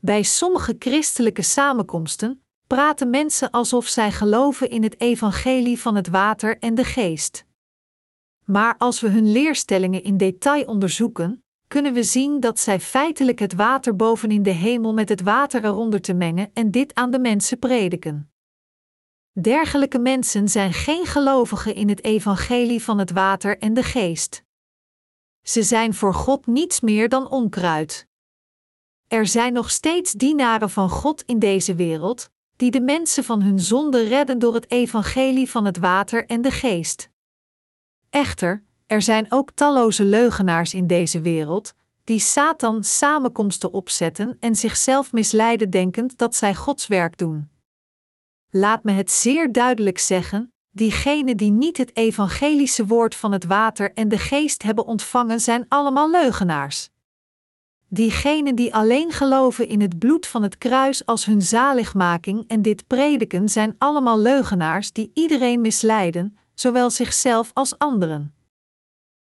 Bij 0.00 0.22
sommige 0.22 0.76
christelijke 0.78 1.42
samenkomsten 1.42 2.42
praten 2.68 3.10
mensen 3.10 3.50
alsof 3.50 3.86
zij 3.86 4.12
geloven 4.12 4.70
in 4.70 4.82
het 4.82 5.00
evangelie 5.00 5.80
van 5.80 5.94
het 5.94 6.08
water 6.08 6.58
en 6.58 6.74
de 6.74 6.84
geest. 6.84 7.44
Maar 8.44 8.74
als 8.78 9.00
we 9.00 9.08
hun 9.08 9.32
leerstellingen 9.32 10.02
in 10.02 10.16
detail 10.16 10.64
onderzoeken, 10.64 11.44
kunnen 11.68 11.92
we 11.92 12.02
zien 12.02 12.40
dat 12.40 12.58
zij 12.58 12.80
feitelijk 12.80 13.38
het 13.38 13.54
water 13.54 13.96
bovenin 13.96 14.42
de 14.42 14.50
hemel 14.50 14.92
met 14.94 15.08
het 15.08 15.22
water 15.22 15.64
eronder 15.64 16.00
te 16.00 16.14
mengen 16.14 16.50
en 16.52 16.70
dit 16.70 16.94
aan 16.94 17.10
de 17.10 17.18
mensen 17.18 17.58
prediken. 17.58 18.32
Dergelijke 19.40 19.98
mensen 19.98 20.48
zijn 20.48 20.72
geen 20.72 21.06
gelovigen 21.06 21.74
in 21.74 21.88
het 21.88 22.04
evangelie 22.04 22.82
van 22.82 22.98
het 22.98 23.10
water 23.10 23.58
en 23.58 23.74
de 23.74 23.82
geest. 23.82 24.44
Ze 25.42 25.62
zijn 25.62 25.94
voor 25.94 26.14
God 26.14 26.46
niets 26.46 26.80
meer 26.80 27.08
dan 27.08 27.30
onkruid. 27.30 28.06
Er 29.06 29.26
zijn 29.26 29.52
nog 29.52 29.70
steeds 29.70 30.12
dienaren 30.12 30.70
van 30.70 30.90
God 30.90 31.22
in 31.22 31.38
deze 31.38 31.74
wereld, 31.74 32.30
die 32.58 32.70
de 32.70 32.80
mensen 32.80 33.24
van 33.24 33.42
hun 33.42 33.60
zonde 33.60 34.04
redden 34.04 34.38
door 34.38 34.54
het 34.54 34.70
evangelie 34.70 35.50
van 35.50 35.64
het 35.64 35.78
water 35.78 36.26
en 36.26 36.42
de 36.42 36.50
geest. 36.50 37.10
Echter, 38.10 38.64
er 38.86 39.02
zijn 39.02 39.26
ook 39.28 39.50
talloze 39.50 40.04
leugenaars 40.04 40.74
in 40.74 40.86
deze 40.86 41.20
wereld, 41.20 41.74
die 42.04 42.18
Satan 42.18 42.84
samenkomsten 42.84 43.72
opzetten 43.72 44.36
en 44.40 44.56
zichzelf 44.56 45.12
misleiden 45.12 45.70
denkend 45.70 46.18
dat 46.18 46.34
zij 46.34 46.54
Gods 46.54 46.86
werk 46.86 47.18
doen. 47.18 47.50
Laat 48.50 48.84
me 48.84 48.92
het 48.92 49.10
zeer 49.10 49.52
duidelijk 49.52 49.98
zeggen: 49.98 50.52
diegenen 50.70 51.36
die 51.36 51.50
niet 51.50 51.76
het 51.76 51.96
evangelische 51.96 52.86
woord 52.86 53.14
van 53.14 53.32
het 53.32 53.44
water 53.44 53.92
en 53.92 54.08
de 54.08 54.18
geest 54.18 54.62
hebben 54.62 54.86
ontvangen, 54.86 55.40
zijn 55.40 55.64
allemaal 55.68 56.10
leugenaars. 56.10 56.90
Diegenen 57.90 58.54
die 58.54 58.74
alleen 58.74 59.12
geloven 59.12 59.68
in 59.68 59.80
het 59.80 59.98
bloed 59.98 60.26
van 60.26 60.42
het 60.42 60.58
kruis 60.58 61.06
als 61.06 61.24
hun 61.24 61.42
zaligmaking 61.42 62.44
en 62.48 62.62
dit 62.62 62.86
prediken, 62.86 63.48
zijn 63.48 63.74
allemaal 63.78 64.18
leugenaars 64.18 64.92
die 64.92 65.10
iedereen 65.14 65.60
misleiden, 65.60 66.38
zowel 66.54 66.90
zichzelf 66.90 67.50
als 67.54 67.78
anderen. 67.78 68.34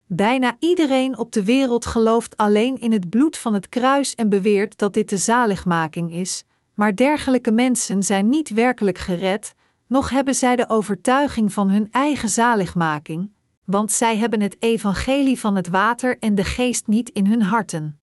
Bijna 0.06 0.56
iedereen 0.60 1.18
op 1.18 1.32
de 1.32 1.44
wereld 1.44 1.86
gelooft 1.86 2.38
alleen 2.38 2.80
in 2.80 2.92
het 2.92 3.10
bloed 3.10 3.38
van 3.38 3.54
het 3.54 3.70
kruis 3.70 4.16
en 4.16 4.30
beweert 4.30 4.78
dat 4.78 4.94
dit 4.94 5.10
de 5.10 5.18
zaligmaking 5.18 6.14
is, 6.14 6.44
maar 6.74 6.96
dergelijke 6.96 7.52
mensen 7.52 8.04
zijn 8.04 8.30
niet 8.30 8.50
werkelijk 8.50 8.98
gered, 8.98 9.54
noch 9.88 10.10
hebben 10.10 10.36
zij 10.36 10.56
de 10.56 10.70
overtuiging 10.70 11.54
van 11.54 11.70
hun 11.70 11.88
eigen 11.92 12.30
zaligmaking, 12.30 13.32
want 13.66 13.92
zij 13.92 14.18
hebben 14.18 14.42
het 14.42 14.56
evangelie 14.60 15.40
van 15.40 15.56
het 15.56 15.68
water 15.68 16.18
en 16.20 16.36
de 16.36 16.44
geest 16.44 16.88
niet 16.88 17.10
in 17.10 17.26
hun 17.26 17.42
harten. 17.42 18.03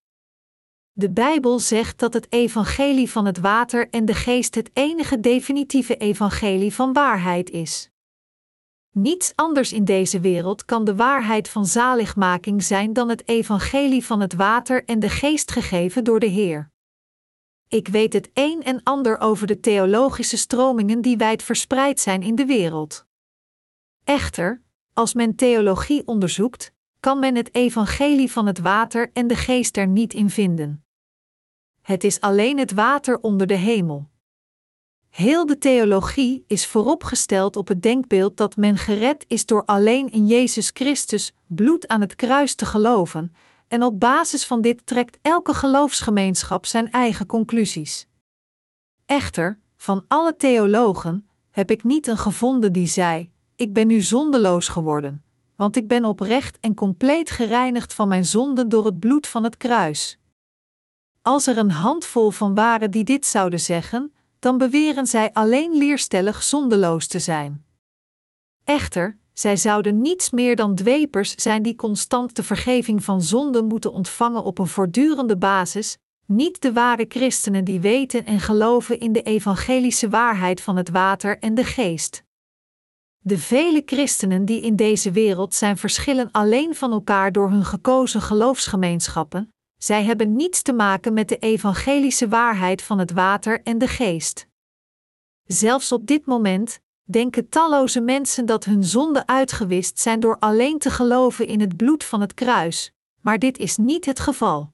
De 0.92 1.10
Bijbel 1.10 1.58
zegt 1.58 1.98
dat 1.98 2.14
het 2.14 2.32
evangelie 2.32 3.10
van 3.10 3.26
het 3.26 3.38
water 3.38 3.88
en 3.90 4.04
de 4.04 4.14
geest 4.14 4.54
het 4.54 4.70
enige 4.72 5.20
definitieve 5.20 5.96
evangelie 5.96 6.74
van 6.74 6.92
waarheid 6.92 7.50
is. 7.50 7.90
Niets 8.90 9.32
anders 9.34 9.72
in 9.72 9.84
deze 9.84 10.20
wereld 10.20 10.64
kan 10.64 10.84
de 10.84 10.96
waarheid 10.96 11.48
van 11.48 11.66
zaligmaking 11.66 12.62
zijn 12.62 12.92
dan 12.92 13.08
het 13.08 13.28
evangelie 13.28 14.04
van 14.04 14.20
het 14.20 14.34
water 14.34 14.84
en 14.84 15.00
de 15.00 15.08
geest 15.08 15.50
gegeven 15.50 16.04
door 16.04 16.20
de 16.20 16.26
Heer. 16.26 16.70
Ik 17.68 17.88
weet 17.88 18.12
het 18.12 18.30
een 18.34 18.62
en 18.62 18.82
ander 18.82 19.18
over 19.18 19.46
de 19.46 19.60
theologische 19.60 20.36
stromingen 20.36 21.00
die 21.00 21.16
wijd 21.16 21.42
verspreid 21.42 22.00
zijn 22.00 22.22
in 22.22 22.34
de 22.34 22.46
wereld. 22.46 23.06
Echter, 24.04 24.62
als 24.92 25.14
men 25.14 25.34
theologie 25.34 26.06
onderzoekt, 26.06 26.72
kan 27.00 27.18
men 27.18 27.36
het 27.36 27.54
evangelie 27.54 28.32
van 28.32 28.46
het 28.46 28.58
water 28.58 29.10
en 29.12 29.26
de 29.26 29.36
geest 29.36 29.76
er 29.76 29.86
niet 29.86 30.14
in 30.14 30.30
vinden. 30.30 30.84
Het 31.80 32.04
is 32.04 32.20
alleen 32.20 32.58
het 32.58 32.72
water 32.72 33.20
onder 33.20 33.46
de 33.46 33.54
hemel. 33.54 34.08
Heel 35.08 35.46
de 35.46 35.58
theologie 35.58 36.44
is 36.46 36.66
vooropgesteld 36.66 37.56
op 37.56 37.68
het 37.68 37.82
denkbeeld 37.82 38.36
dat 38.36 38.56
men 38.56 38.76
gered 38.76 39.24
is 39.28 39.46
door 39.46 39.64
alleen 39.64 40.10
in 40.10 40.26
Jezus 40.26 40.70
Christus 40.74 41.32
bloed 41.46 41.88
aan 41.88 42.00
het 42.00 42.14
kruis 42.14 42.54
te 42.54 42.66
geloven, 42.66 43.34
en 43.68 43.82
op 43.82 44.00
basis 44.00 44.46
van 44.46 44.60
dit 44.60 44.86
trekt 44.86 45.18
elke 45.22 45.54
geloofsgemeenschap 45.54 46.66
zijn 46.66 46.90
eigen 46.90 47.26
conclusies. 47.26 48.06
Echter, 49.06 49.58
van 49.76 50.04
alle 50.08 50.36
theologen 50.36 51.28
heb 51.50 51.70
ik 51.70 51.84
niet 51.84 52.06
een 52.06 52.18
gevonden 52.18 52.72
die 52.72 52.86
zei: 52.86 53.30
Ik 53.56 53.72
ben 53.72 53.86
nu 53.86 54.00
zondeloos 54.00 54.68
geworden, 54.68 55.24
want 55.60 55.76
ik 55.76 55.88
ben 55.88 56.04
oprecht 56.04 56.58
en 56.60 56.74
compleet 56.74 57.30
gereinigd 57.30 57.94
van 57.94 58.08
mijn 58.08 58.24
zonden 58.24 58.68
door 58.68 58.84
het 58.84 58.98
bloed 58.98 59.26
van 59.26 59.44
het 59.44 59.56
kruis. 59.56 60.18
Als 61.22 61.46
er 61.46 61.58
een 61.58 61.70
handvol 61.70 62.30
van 62.30 62.54
waren 62.54 62.90
die 62.90 63.04
dit 63.04 63.26
zouden 63.26 63.60
zeggen, 63.60 64.12
dan 64.38 64.58
beweren 64.58 65.06
zij 65.06 65.32
alleen 65.32 65.72
leerstellig 65.72 66.42
zondeloos 66.42 67.06
te 67.06 67.18
zijn. 67.18 67.64
Echter, 68.64 69.18
zij 69.32 69.56
zouden 69.56 70.00
niets 70.00 70.30
meer 70.30 70.56
dan 70.56 70.74
dwepers 70.74 71.34
zijn 71.34 71.62
die 71.62 71.76
constant 71.76 72.36
de 72.36 72.42
vergeving 72.42 73.04
van 73.04 73.22
zonden 73.22 73.66
moeten 73.66 73.92
ontvangen 73.92 74.44
op 74.44 74.58
een 74.58 74.66
voortdurende 74.66 75.36
basis, 75.36 75.96
niet 76.26 76.62
de 76.62 76.72
ware 76.72 77.04
christenen 77.08 77.64
die 77.64 77.80
weten 77.80 78.26
en 78.26 78.40
geloven 78.40 79.00
in 79.00 79.12
de 79.12 79.22
evangelische 79.22 80.08
waarheid 80.08 80.60
van 80.60 80.76
het 80.76 80.90
water 80.90 81.38
en 81.38 81.54
de 81.54 81.64
geest. 81.64 82.28
De 83.22 83.38
vele 83.38 83.82
christenen 83.84 84.44
die 84.44 84.60
in 84.60 84.76
deze 84.76 85.10
wereld 85.10 85.54
zijn 85.54 85.76
verschillen 85.76 86.30
alleen 86.30 86.74
van 86.74 86.92
elkaar 86.92 87.32
door 87.32 87.50
hun 87.50 87.64
gekozen 87.64 88.20
geloofsgemeenschappen, 88.20 89.52
zij 89.76 90.04
hebben 90.04 90.36
niets 90.36 90.62
te 90.62 90.72
maken 90.72 91.12
met 91.12 91.28
de 91.28 91.38
evangelische 91.38 92.28
waarheid 92.28 92.82
van 92.82 92.98
het 92.98 93.10
water 93.12 93.62
en 93.62 93.78
de 93.78 93.88
geest. 93.88 94.48
Zelfs 95.46 95.92
op 95.92 96.06
dit 96.06 96.26
moment 96.26 96.80
denken 97.02 97.48
talloze 97.48 98.00
mensen 98.00 98.46
dat 98.46 98.64
hun 98.64 98.84
zonden 98.84 99.28
uitgewist 99.28 99.98
zijn 99.98 100.20
door 100.20 100.36
alleen 100.38 100.78
te 100.78 100.90
geloven 100.90 101.46
in 101.46 101.60
het 101.60 101.76
bloed 101.76 102.04
van 102.04 102.20
het 102.20 102.34
kruis, 102.34 102.92
maar 103.20 103.38
dit 103.38 103.58
is 103.58 103.76
niet 103.76 104.04
het 104.04 104.20
geval. 104.20 104.72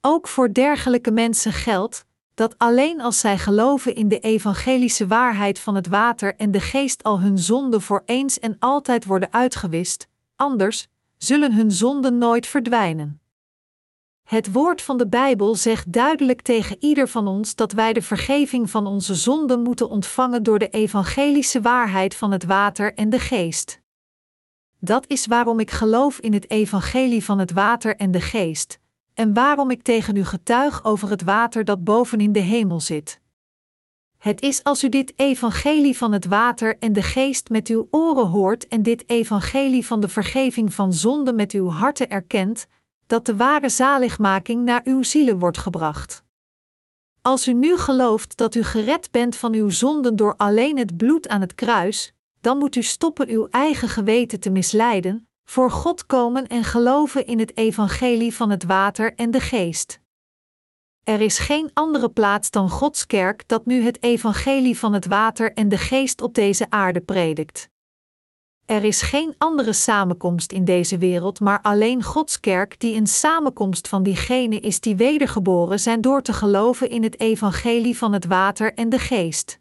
Ook 0.00 0.28
voor 0.28 0.52
dergelijke 0.52 1.10
mensen 1.10 1.52
geldt 1.52 2.06
dat 2.38 2.58
alleen 2.58 3.00
als 3.00 3.20
zij 3.20 3.38
geloven 3.38 3.94
in 3.94 4.08
de 4.08 4.18
evangelische 4.18 5.06
waarheid 5.06 5.58
van 5.58 5.74
het 5.74 5.86
water 5.86 6.34
en 6.36 6.50
de 6.50 6.60
geest 6.60 7.02
al 7.02 7.20
hun 7.20 7.38
zonden 7.38 7.82
voor 7.82 8.02
eens 8.06 8.38
en 8.38 8.56
altijd 8.58 9.04
worden 9.04 9.32
uitgewist, 9.32 10.08
anders 10.36 10.88
zullen 11.16 11.54
hun 11.54 11.70
zonden 11.70 12.18
nooit 12.18 12.46
verdwijnen. 12.46 13.20
Het 14.22 14.52
woord 14.52 14.82
van 14.82 14.96
de 14.96 15.08
Bijbel 15.08 15.54
zegt 15.54 15.92
duidelijk 15.92 16.42
tegen 16.42 16.76
ieder 16.80 17.08
van 17.08 17.26
ons 17.26 17.54
dat 17.54 17.72
wij 17.72 17.92
de 17.92 18.02
vergeving 18.02 18.70
van 18.70 18.86
onze 18.86 19.14
zonden 19.14 19.62
moeten 19.62 19.88
ontvangen 19.88 20.42
door 20.42 20.58
de 20.58 20.68
evangelische 20.68 21.60
waarheid 21.60 22.14
van 22.14 22.30
het 22.32 22.44
water 22.44 22.94
en 22.94 23.10
de 23.10 23.18
geest. 23.18 23.80
Dat 24.80 25.04
is 25.08 25.26
waarom 25.26 25.60
ik 25.60 25.70
geloof 25.70 26.18
in 26.18 26.32
het 26.32 26.50
evangelie 26.50 27.24
van 27.24 27.38
het 27.38 27.52
water 27.52 27.96
en 27.96 28.10
de 28.10 28.20
geest, 28.20 28.78
en 29.18 29.34
waarom 29.34 29.70
ik 29.70 29.82
tegen 29.82 30.16
u 30.16 30.24
getuig 30.24 30.84
over 30.84 31.10
het 31.10 31.22
water 31.22 31.64
dat 31.64 31.84
boven 31.84 32.20
in 32.20 32.32
de 32.32 32.40
hemel 32.40 32.80
zit. 32.80 33.20
Het 34.18 34.40
is 34.40 34.64
als 34.64 34.84
u 34.84 34.88
dit 34.88 35.12
evangelie 35.16 35.96
van 35.96 36.12
het 36.12 36.24
water 36.24 36.78
en 36.78 36.92
de 36.92 37.02
geest 37.02 37.48
met 37.48 37.68
uw 37.68 37.88
oren 37.90 38.26
hoort 38.26 38.68
en 38.68 38.82
dit 38.82 39.08
evangelie 39.10 39.86
van 39.86 40.00
de 40.00 40.08
vergeving 40.08 40.74
van 40.74 40.92
zonde 40.92 41.32
met 41.32 41.52
uw 41.52 41.68
harten 41.68 42.10
erkent, 42.10 42.66
dat 43.06 43.26
de 43.26 43.36
ware 43.36 43.68
zaligmaking 43.68 44.64
naar 44.64 44.80
uw 44.84 45.02
zielen 45.02 45.38
wordt 45.38 45.58
gebracht. 45.58 46.24
Als 47.22 47.48
u 47.48 47.52
nu 47.52 47.76
gelooft 47.76 48.36
dat 48.36 48.54
u 48.54 48.62
gered 48.62 49.10
bent 49.10 49.36
van 49.36 49.54
uw 49.54 49.70
zonden 49.70 50.16
door 50.16 50.36
alleen 50.36 50.78
het 50.78 50.96
bloed 50.96 51.28
aan 51.28 51.40
het 51.40 51.54
kruis, 51.54 52.12
dan 52.40 52.58
moet 52.58 52.76
u 52.76 52.82
stoppen 52.82 53.28
uw 53.28 53.46
eigen 53.50 53.88
geweten 53.88 54.40
te 54.40 54.50
misleiden, 54.50 55.27
voor 55.50 55.70
God 55.70 56.06
komen 56.06 56.46
en 56.46 56.64
geloven 56.64 57.26
in 57.26 57.38
het 57.38 57.56
evangelie 57.56 58.34
van 58.34 58.50
het 58.50 58.64
water 58.64 59.14
en 59.14 59.30
de 59.30 59.40
geest. 59.40 60.00
Er 61.04 61.20
is 61.20 61.38
geen 61.38 61.70
andere 61.74 62.08
plaats 62.08 62.50
dan 62.50 62.70
Gods 62.70 63.06
kerk 63.06 63.48
dat 63.48 63.66
nu 63.66 63.82
het 63.82 64.02
evangelie 64.02 64.78
van 64.78 64.92
het 64.92 65.06
water 65.06 65.52
en 65.52 65.68
de 65.68 65.78
geest 65.78 66.22
op 66.22 66.34
deze 66.34 66.66
aarde 66.70 67.00
predikt. 67.00 67.68
Er 68.66 68.84
is 68.84 69.02
geen 69.02 69.34
andere 69.38 69.72
samenkomst 69.72 70.52
in 70.52 70.64
deze 70.64 70.98
wereld, 70.98 71.40
maar 71.40 71.62
alleen 71.62 72.02
Gods 72.02 72.40
kerk 72.40 72.80
die 72.80 72.96
een 72.96 73.06
samenkomst 73.06 73.88
van 73.88 74.02
diegenen 74.02 74.62
is 74.62 74.80
die 74.80 74.96
wedergeboren 74.96 75.80
zijn 75.80 76.00
door 76.00 76.22
te 76.22 76.32
geloven 76.32 76.90
in 76.90 77.02
het 77.02 77.20
evangelie 77.20 77.98
van 77.98 78.12
het 78.12 78.26
water 78.26 78.74
en 78.74 78.88
de 78.88 78.98
geest. 78.98 79.58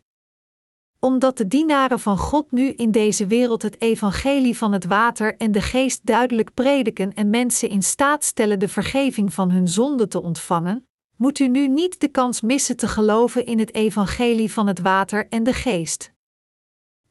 Omdat 1.08 1.38
de 1.38 1.48
dienaren 1.48 2.00
van 2.00 2.18
God 2.18 2.52
nu 2.52 2.70
in 2.70 2.92
deze 2.92 3.28
wereld 3.28 3.62
het 3.62 3.82
evangelie 3.82 4.58
van 4.58 4.72
het 4.72 4.86
water 4.86 5.38
en 5.38 5.52
de 5.52 5.62
geest 5.62 6.06
duidelijk 6.06 6.54
prediken 6.54 7.14
en 7.14 7.30
mensen 7.30 7.70
in 7.70 7.84
staat 7.84 8.24
stellen 8.24 8.60
de 8.60 8.68
vergeving 8.68 9.34
van 9.34 9.52
hun 9.52 9.68
zonden 9.68 10.10
te 10.10 10.22
ontvangen, 10.22 10.88
moet 11.16 11.40
u 11.40 11.48
nu 11.48 11.68
niet 11.68 12.00
de 12.00 12.08
kans 12.08 12.42
missen 12.42 12.78
te 12.78 12.88
geloven 12.88 13.46
in 13.46 13.60
het 13.60 13.74
evangelie 13.74 14.52
van 14.52 14.68
het 14.68 14.80
water 14.80 15.28
en 15.30 15.44
de 15.44 15.54
geest. 15.54 16.12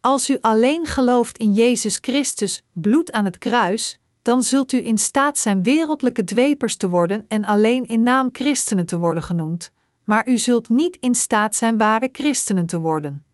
Als 0.01 0.31
u 0.31 0.39
alleen 0.41 0.87
gelooft 0.87 1.39
in 1.39 1.53
Jezus 1.53 1.99
Christus, 2.01 2.63
bloed 2.73 3.13
aan 3.13 3.25
het 3.25 3.39
kruis, 3.39 4.01
dan 4.23 4.43
zult 4.43 4.73
u 4.73 4.87
in 4.87 4.99
staat 4.99 5.39
zijn 5.39 5.63
wereldlijke 5.63 6.25
dwepers 6.25 6.77
te 6.77 6.89
worden 6.89 7.25
en 7.29 7.45
alleen 7.45 7.87
in 7.87 8.03
naam 8.03 8.29
christenen 8.33 8.87
te 8.87 8.99
worden 8.99 9.23
genoemd, 9.23 9.73
maar 10.05 10.29
u 10.29 10.39
zult 10.39 10.69
niet 10.69 10.97
in 11.01 11.15
staat 11.15 11.55
zijn 11.55 11.79
ware 11.79 12.09
christenen 12.13 12.67
te 12.67 12.79
worden. 12.79 13.26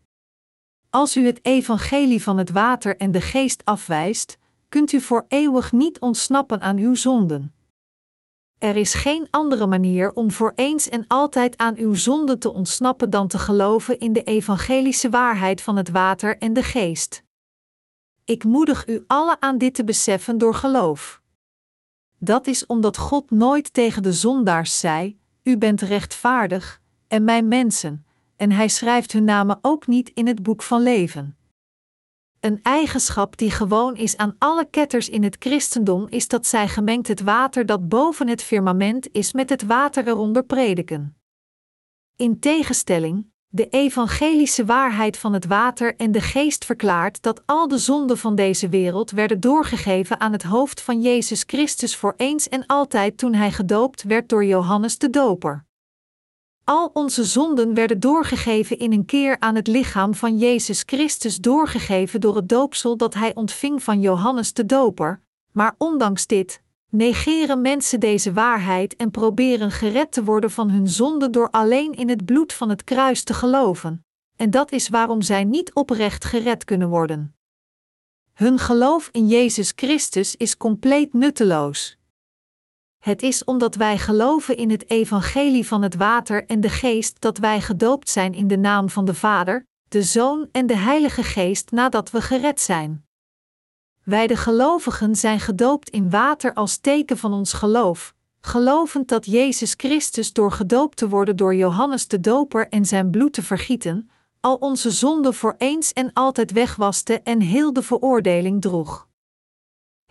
Als 0.95 1.17
u 1.17 1.27
het 1.27 1.39
evangelie 1.43 2.23
van 2.23 2.39
het 2.39 2.51
water 2.51 2.97
en 2.97 3.11
de 3.11 3.21
geest 3.21 3.65
afwijst, 3.65 4.39
kunt 4.69 4.93
u 4.93 5.01
voor 5.01 5.25
eeuwig 5.29 5.73
niet 5.73 6.01
ontsnappen 6.01 6.61
aan 6.61 6.77
uw 6.77 6.95
zonden. 6.95 7.55
Er 8.59 8.77
is 8.77 8.95
geen 8.95 9.27
andere 9.31 9.67
manier 9.67 10.13
om 10.13 10.31
voor 10.31 10.53
eens 10.55 10.89
en 10.89 11.05
altijd 11.07 11.57
aan 11.57 11.77
uw 11.77 11.95
zonde 11.95 12.39
te 12.39 12.53
ontsnappen 12.53 13.11
dan 13.11 13.29
te 13.29 13.39
geloven 13.39 13.99
in 13.99 14.13
de 14.13 14.23
evangelische 14.23 15.11
waarheid 15.11 15.61
van 15.61 15.77
het 15.77 15.91
water 15.91 16.39
en 16.39 16.53
de 16.53 16.63
geest. 16.63 17.23
Ik 18.25 18.45
moedig 18.45 18.87
u 18.87 19.05
alle 19.07 19.37
aan 19.41 19.59
dit 19.59 19.75
te 19.75 19.85
beseffen 19.85 20.39
door 20.39 20.55
geloof. 20.55 21.23
Dat 22.19 22.47
is 22.47 22.67
omdat 22.67 22.97
God 22.97 23.31
nooit 23.31 23.73
tegen 23.73 24.03
de 24.03 24.13
zondaars 24.13 24.81
zei: 24.81 25.19
U 25.43 25.59
bent 25.59 25.81
rechtvaardig, 25.81 26.81
en 27.09 27.25
mijn 27.25 27.49
mensen, 27.49 28.07
en 28.37 28.53
hij 28.53 28.69
schrijft 28.69 29.13
hun 29.13 29.25
namen 29.25 29.59
ook 29.63 29.87
niet 29.87 30.11
in 30.15 30.27
het 30.27 30.43
boek 30.43 30.63
van 30.63 30.83
leven. 30.83 31.37
Een 32.41 32.61
eigenschap 32.63 33.37
die 33.37 33.51
gewoon 33.51 33.97
is 33.97 34.17
aan 34.17 34.35
alle 34.39 34.67
ketters 34.71 35.09
in 35.09 35.23
het 35.23 35.37
christendom 35.39 36.07
is 36.09 36.29
dat 36.29 36.47
zij 36.47 36.69
gemengd 36.69 37.09
het 37.09 37.21
water 37.21 37.67
dat 37.67 37.89
boven 37.89 38.29
het 38.29 38.43
firmament 38.43 39.09
is 39.13 39.33
met 39.33 39.49
het 39.49 39.63
water 39.63 40.09
eronder 40.09 40.45
prediken. 40.45 41.17
In 42.17 42.41
tegenstelling, 42.41 43.31
de 43.49 43.69
evangelische 43.69 44.65
waarheid 44.65 45.17
van 45.17 45.33
het 45.33 45.47
water 45.47 45.97
en 45.97 46.13
de 46.13 46.21
geest 46.21 46.65
verklaart 46.65 47.23
dat 47.23 47.43
al 47.47 47.69
de 47.69 47.79
zonden 47.79 48.19
van 48.19 48.35
deze 48.35 48.69
wereld 48.69 49.11
werden 49.11 49.41
doorgegeven 49.41 50.21
aan 50.21 50.33
het 50.33 50.43
hoofd 50.43 50.81
van 50.81 51.01
Jezus 51.01 51.43
Christus 51.47 51.97
voor 51.97 52.15
eens 52.17 52.49
en 52.49 52.67
altijd 52.67 53.19
toen 53.19 53.35
hij 53.35 53.53
gedoopt 53.53 54.03
werd 54.03 54.29
door 54.29 54.45
Johannes 54.45 54.99
de 54.99 55.11
Doper. 55.11 55.65
Al 56.65 56.91
onze 56.93 57.25
zonden 57.25 57.75
werden 57.75 58.01
doorgegeven 58.01 58.79
in 58.79 58.93
een 58.93 59.05
keer 59.05 59.37
aan 59.39 59.55
het 59.55 59.67
lichaam 59.67 60.15
van 60.15 60.39
Jezus 60.39 60.83
Christus, 60.87 61.37
doorgegeven 61.37 62.21
door 62.21 62.37
het 62.37 62.49
doopsel 62.49 62.97
dat 62.97 63.15
hij 63.15 63.35
ontving 63.35 63.83
van 63.83 64.01
Johannes 64.01 64.53
de 64.53 64.67
Doper. 64.67 65.21
Maar 65.53 65.75
ondanks 65.79 66.27
dit, 66.27 66.63
negeren 66.89 67.61
mensen 67.61 68.01
deze 68.01 68.33
waarheid 68.33 68.97
en 68.97 69.11
proberen 69.11 69.71
gered 69.71 70.13
te 70.13 70.25
worden 70.25 70.51
van 70.51 70.71
hun 70.71 70.89
zonden 70.89 71.33
door 71.33 71.51
alleen 71.51 71.93
in 71.93 72.09
het 72.09 72.25
bloed 72.25 72.53
van 72.53 72.69
het 72.69 72.85
kruis 72.85 73.25
te 73.25 73.35
geloven. 73.35 74.05
En 74.37 74.51
dat 74.51 74.73
is 74.73 74.89
waarom 74.89 75.23
zij 75.23 75.45
niet 75.45 75.75
oprecht 75.75 76.25
gered 76.25 76.65
kunnen 76.65 76.89
worden. 76.89 77.35
Hun 78.33 78.59
geloof 78.59 79.09
in 79.13 79.27
Jezus 79.27 79.73
Christus 79.77 80.37
is 80.37 80.57
compleet 80.57 81.13
nutteloos. 81.13 81.97
Het 83.03 83.23
is 83.23 83.45
omdat 83.45 83.75
wij 83.75 83.99
geloven 83.99 84.57
in 84.57 84.71
het 84.71 84.91
evangelie 84.91 85.67
van 85.67 85.83
het 85.83 85.95
water 85.95 86.47
en 86.47 86.61
de 86.61 86.69
geest 86.69 87.21
dat 87.21 87.39
wij 87.39 87.61
gedoopt 87.61 88.09
zijn 88.09 88.35
in 88.35 88.49
de 88.49 88.59
naam 88.59 88.89
van 88.89 89.05
de 89.05 89.15
Vader, 89.15 89.67
de 89.89 90.03
Zoon 90.03 90.49
en 90.53 90.67
de 90.67 90.77
Heilige 90.77 91.23
Geest 91.23 91.71
nadat 91.71 92.11
we 92.11 92.21
gered 92.21 92.61
zijn. 92.61 93.07
Wij 94.05 94.27
de 94.27 94.37
gelovigen 94.37 95.17
zijn 95.17 95.41
gedoopt 95.41 95.91
in 95.91 96.11
water 96.11 96.55
als 96.55 96.77
teken 96.77 97.19
van 97.19 97.33
ons 97.33 97.53
geloof, 97.53 98.15
gelovend 98.41 99.09
dat 99.09 99.27
Jezus 99.27 99.75
Christus 99.77 100.33
door 100.33 100.53
gedoopt 100.53 100.97
te 100.97 101.09
worden 101.09 101.37
door 101.37 101.55
Johannes 101.55 102.09
de 102.09 102.21
Doper 102.21 102.69
en 102.69 102.85
zijn 102.85 103.11
bloed 103.11 103.33
te 103.33 103.43
vergieten, 103.43 104.11
al 104.41 104.55
onze 104.55 104.91
zonden 104.91 105.35
voor 105.35 105.55
eens 105.59 105.93
en 105.93 106.13
altijd 106.13 106.53
wegwaste 106.53 107.21
en 107.21 107.41
heel 107.41 107.73
de 107.73 107.83
veroordeling 107.83 108.61
droeg. 108.61 109.11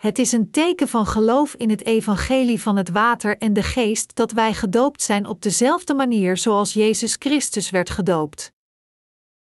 Het 0.02 0.18
is 0.18 0.32
een 0.32 0.50
teken 0.50 0.88
van 0.88 1.06
geloof 1.06 1.54
in 1.54 1.70
het 1.70 1.84
evangelie 1.84 2.60
van 2.60 2.76
het 2.76 2.88
water 2.88 3.38
en 3.38 3.52
de 3.52 3.62
geest 3.62 4.14
dat 4.14 4.32
wij 4.32 4.54
gedoopt 4.54 5.02
zijn 5.02 5.26
op 5.26 5.42
dezelfde 5.42 5.94
manier 5.94 6.36
zoals 6.36 6.72
Jezus 6.72 7.16
Christus 7.18 7.70
werd 7.70 7.90
gedoopt. 7.90 8.52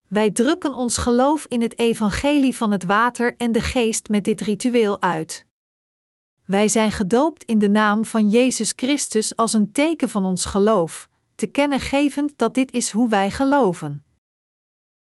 Wij 0.07 0.31
drukken 0.31 0.73
ons 0.73 0.97
geloof 0.97 1.45
in 1.45 1.61
het 1.61 1.79
evangelie 1.79 2.55
van 2.55 2.71
het 2.71 2.83
water 2.83 3.35
en 3.37 3.51
de 3.51 3.61
geest 3.61 4.09
met 4.09 4.23
dit 4.23 4.41
ritueel 4.41 5.01
uit. 5.01 5.45
Wij 6.45 6.67
zijn 6.67 6.91
gedoopt 6.91 7.43
in 7.43 7.59
de 7.59 7.69
naam 7.69 8.05
van 8.05 8.29
Jezus 8.29 8.73
Christus 8.75 9.35
als 9.35 9.53
een 9.53 9.71
teken 9.71 10.09
van 10.09 10.25
ons 10.25 10.45
geloof, 10.45 11.09
te 11.35 11.47
kennen 11.47 11.79
gevend 11.79 12.33
dat 12.35 12.53
dit 12.53 12.71
is 12.71 12.91
hoe 12.91 13.09
wij 13.09 13.31
geloven. 13.31 14.05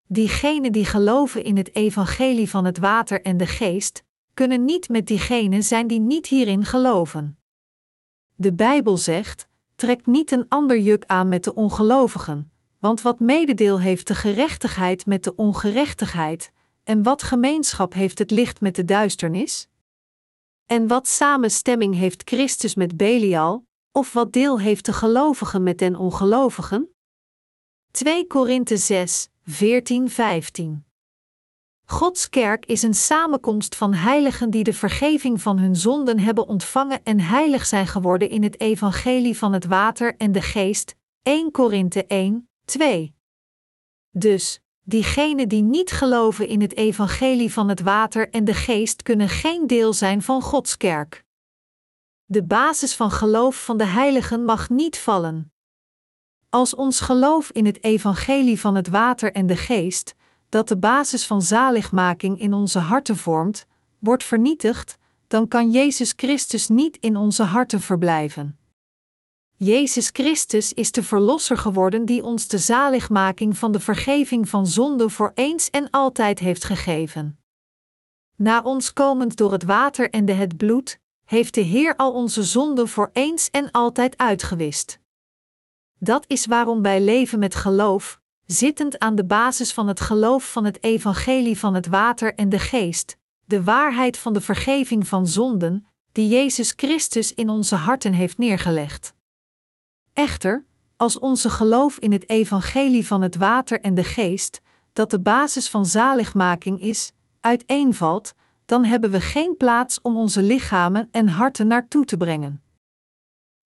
Diegenen 0.06 0.72
die 0.72 0.84
geloven 0.84 1.44
in 1.44 1.56
het 1.56 1.74
evangelie 1.74 2.50
van 2.50 2.64
het 2.64 2.78
water 2.78 3.22
en 3.22 3.36
de 3.36 3.46
geest, 3.46 4.06
kunnen 4.38 4.64
niet 4.64 4.88
met 4.88 5.06
diegenen 5.06 5.62
zijn 5.62 5.86
die 5.86 6.00
niet 6.00 6.26
hierin 6.26 6.64
geloven. 6.64 7.38
De 8.34 8.52
Bijbel 8.52 8.96
zegt: 8.96 9.48
trek 9.74 10.06
niet 10.06 10.30
een 10.30 10.48
ander 10.48 10.78
juk 10.78 11.04
aan 11.06 11.28
met 11.28 11.44
de 11.44 11.54
ongelovigen, 11.54 12.52
want 12.78 13.02
wat 13.02 13.20
mededeel 13.20 13.80
heeft 13.80 14.06
de 14.06 14.14
gerechtigheid 14.14 15.06
met 15.06 15.24
de 15.24 15.34
ongerechtigheid, 15.34 16.52
en 16.84 17.02
wat 17.02 17.22
gemeenschap 17.22 17.92
heeft 17.92 18.18
het 18.18 18.30
licht 18.30 18.60
met 18.60 18.74
de 18.74 18.84
duisternis? 18.84 19.68
En 20.66 20.86
wat 20.86 21.08
samenstemming 21.08 21.94
heeft 21.94 22.22
Christus 22.28 22.74
met 22.74 22.96
Belial, 22.96 23.66
of 23.92 24.12
wat 24.12 24.32
deel 24.32 24.60
heeft 24.60 24.84
de 24.84 24.92
gelovigen 24.92 25.62
met 25.62 25.78
den 25.78 25.96
ongelovigen? 25.96 26.88
2 27.90 28.26
Korinthe 28.26 28.76
6, 28.76 29.28
14, 29.44 30.10
15 30.10 30.87
Gods 31.90 32.28
kerk 32.28 32.66
is 32.66 32.82
een 32.82 32.94
samenkomst 32.94 33.76
van 33.76 33.94
heiligen 33.94 34.50
die 34.50 34.64
de 34.64 34.72
vergeving 34.72 35.42
van 35.42 35.58
hun 35.58 35.76
zonden 35.76 36.18
hebben 36.18 36.48
ontvangen 36.48 37.04
en 37.04 37.20
heilig 37.20 37.66
zijn 37.66 37.86
geworden 37.86 38.30
in 38.30 38.42
het 38.42 38.60
evangelie 38.60 39.38
van 39.38 39.52
het 39.52 39.64
water 39.64 40.16
en 40.16 40.32
de 40.32 40.42
geest. 40.42 40.94
1 41.22 41.50
Korinthe 41.50 42.06
1, 42.06 42.48
2. 42.64 43.14
Dus, 44.10 44.60
diegenen 44.82 45.48
die 45.48 45.62
niet 45.62 45.90
geloven 45.90 46.48
in 46.48 46.60
het 46.60 46.76
evangelie 46.76 47.52
van 47.52 47.68
het 47.68 47.80
water 47.80 48.30
en 48.30 48.44
de 48.44 48.54
geest 48.54 49.02
kunnen 49.02 49.28
geen 49.28 49.66
deel 49.66 49.92
zijn 49.92 50.22
van 50.22 50.42
Gods 50.42 50.76
kerk. 50.76 51.24
De 52.24 52.44
basis 52.44 52.94
van 52.94 53.10
geloof 53.10 53.64
van 53.64 53.76
de 53.76 53.86
heiligen 53.86 54.44
mag 54.44 54.70
niet 54.70 54.98
vallen. 54.98 55.52
Als 56.48 56.74
ons 56.74 57.00
geloof 57.00 57.50
in 57.50 57.66
het 57.66 57.84
evangelie 57.84 58.60
van 58.60 58.74
het 58.74 58.88
water 58.88 59.32
en 59.32 59.46
de 59.46 59.56
geest, 59.56 60.16
dat 60.48 60.68
de 60.68 60.76
basis 60.76 61.26
van 61.26 61.42
zaligmaking 61.42 62.40
in 62.40 62.52
onze 62.52 62.78
harten 62.78 63.16
vormt, 63.16 63.66
wordt 63.98 64.24
vernietigd, 64.24 64.98
dan 65.26 65.48
kan 65.48 65.70
Jezus 65.70 66.12
Christus 66.16 66.68
niet 66.68 66.96
in 66.96 67.16
onze 67.16 67.42
harten 67.42 67.80
verblijven. 67.80 68.58
Jezus 69.56 70.10
Christus 70.12 70.72
is 70.72 70.92
de 70.92 71.02
Verlosser 71.02 71.56
geworden 71.56 72.04
die 72.04 72.24
ons 72.24 72.48
de 72.48 72.58
zaligmaking 72.58 73.58
van 73.58 73.72
de 73.72 73.80
vergeving 73.80 74.48
van 74.48 74.66
zonde 74.66 75.08
voor 75.08 75.32
eens 75.34 75.70
en 75.70 75.90
altijd 75.90 76.38
heeft 76.38 76.64
gegeven. 76.64 77.38
Na 78.36 78.62
ons 78.62 78.92
komend 78.92 79.36
door 79.36 79.52
het 79.52 79.62
water 79.62 80.10
en 80.10 80.24
de 80.24 80.32
het 80.32 80.56
bloed, 80.56 81.00
heeft 81.24 81.54
de 81.54 81.60
Heer 81.60 81.96
al 81.96 82.12
onze 82.12 82.42
zonden 82.42 82.88
voor 82.88 83.10
eens 83.12 83.50
en 83.50 83.70
altijd 83.70 84.16
uitgewist. 84.16 84.98
Dat 85.98 86.24
is 86.26 86.46
waarom 86.46 86.82
wij 86.82 87.00
leven 87.00 87.38
met 87.38 87.54
geloof, 87.54 88.17
zittend 88.50 88.98
aan 88.98 89.14
de 89.14 89.24
basis 89.24 89.72
van 89.72 89.88
het 89.88 90.00
geloof 90.00 90.52
van 90.52 90.64
het 90.64 90.82
evangelie 90.82 91.58
van 91.58 91.74
het 91.74 91.86
water 91.86 92.34
en 92.34 92.48
de 92.48 92.58
geest, 92.58 93.16
de 93.44 93.64
waarheid 93.64 94.18
van 94.18 94.32
de 94.32 94.40
vergeving 94.40 95.08
van 95.08 95.26
zonden, 95.26 95.86
die 96.12 96.28
Jezus 96.28 96.72
Christus 96.76 97.34
in 97.34 97.48
onze 97.48 97.74
harten 97.74 98.12
heeft 98.12 98.38
neergelegd. 98.38 99.14
Echter, 100.12 100.64
als 100.96 101.18
onze 101.18 101.50
geloof 101.50 101.98
in 101.98 102.12
het 102.12 102.28
evangelie 102.28 103.06
van 103.06 103.22
het 103.22 103.36
water 103.36 103.80
en 103.80 103.94
de 103.94 104.04
geest, 104.04 104.60
dat 104.92 105.10
de 105.10 105.20
basis 105.20 105.68
van 105.68 105.86
zaligmaking 105.86 106.80
is, 106.80 107.12
uiteenvalt, 107.40 108.34
dan 108.64 108.84
hebben 108.84 109.10
we 109.10 109.20
geen 109.20 109.56
plaats 109.56 110.00
om 110.00 110.16
onze 110.16 110.42
lichamen 110.42 111.08
en 111.10 111.28
harten 111.28 111.66
naartoe 111.66 112.04
te 112.04 112.16
brengen. 112.16 112.62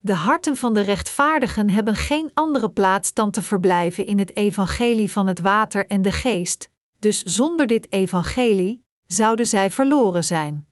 De 0.05 0.15
harten 0.15 0.57
van 0.57 0.75
de 0.75 0.81
rechtvaardigen 0.81 1.71
hebben 1.71 1.97
geen 1.97 2.31
andere 2.35 2.71
plaats 2.71 3.13
dan 3.13 3.31
te 3.31 3.43
verblijven 3.43 4.07
in 4.07 4.19
het 4.19 4.37
evangelie 4.37 5.13
van 5.13 5.27
het 5.27 5.41
water 5.41 5.87
en 5.87 6.03
de 6.03 6.13
geest, 6.13 6.71
dus 6.99 7.23
zonder 7.23 7.67
dit 7.67 7.93
evangelie 7.93 8.85
zouden 9.07 9.47
zij 9.47 9.71
verloren 9.71 10.25
zijn. 10.25 10.67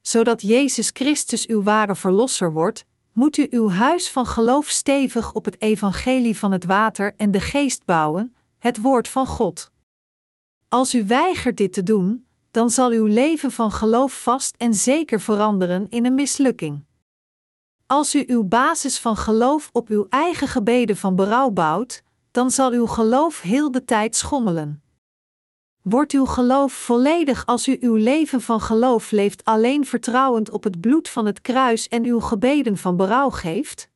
Zodat 0.00 0.42
Jezus 0.42 0.90
Christus 0.92 1.46
uw 1.46 1.62
ware 1.62 1.94
verlosser 1.94 2.52
wordt, 2.52 2.84
moet 3.12 3.36
u 3.36 3.46
uw 3.50 3.70
huis 3.70 4.10
van 4.10 4.26
geloof 4.26 4.68
stevig 4.68 5.32
op 5.32 5.44
het 5.44 5.60
evangelie 5.60 6.38
van 6.38 6.52
het 6.52 6.64
water 6.64 7.14
en 7.16 7.30
de 7.30 7.40
geest 7.40 7.84
bouwen, 7.84 8.36
het 8.58 8.80
woord 8.80 9.08
van 9.08 9.26
God. 9.26 9.70
Als 10.68 10.94
u 10.94 11.06
weigert 11.06 11.56
dit 11.56 11.72
te 11.72 11.82
doen, 11.82 12.26
dan 12.50 12.70
zal 12.70 12.90
uw 12.90 13.06
leven 13.06 13.50
van 13.50 13.72
geloof 13.72 14.22
vast 14.22 14.56
en 14.56 14.74
zeker 14.74 15.20
veranderen 15.20 15.86
in 15.88 16.06
een 16.06 16.14
mislukking. 16.14 16.84
Als 17.86 18.14
u 18.14 18.24
uw 18.26 18.44
basis 18.44 18.98
van 18.98 19.16
geloof 19.16 19.70
op 19.72 19.88
uw 19.88 20.06
eigen 20.08 20.48
gebeden 20.48 20.96
van 20.96 21.16
berouw 21.16 21.50
bouwt, 21.50 22.02
dan 22.30 22.50
zal 22.50 22.70
uw 22.70 22.86
geloof 22.86 23.40
heel 23.40 23.70
de 23.70 23.84
tijd 23.84 24.16
schommelen. 24.16 24.82
Wordt 25.82 26.12
uw 26.12 26.24
geloof 26.24 26.72
volledig 26.72 27.46
als 27.46 27.68
u 27.68 27.76
uw 27.80 27.94
leven 27.94 28.40
van 28.40 28.60
geloof 28.60 29.10
leeft 29.10 29.44
alleen 29.44 29.86
vertrouwend 29.86 30.50
op 30.50 30.64
het 30.64 30.80
bloed 30.80 31.08
van 31.08 31.26
het 31.26 31.40
kruis 31.40 31.88
en 31.88 32.04
uw 32.04 32.20
gebeden 32.20 32.76
van 32.76 32.96
berouw 32.96 33.30
geeft? 33.30 33.90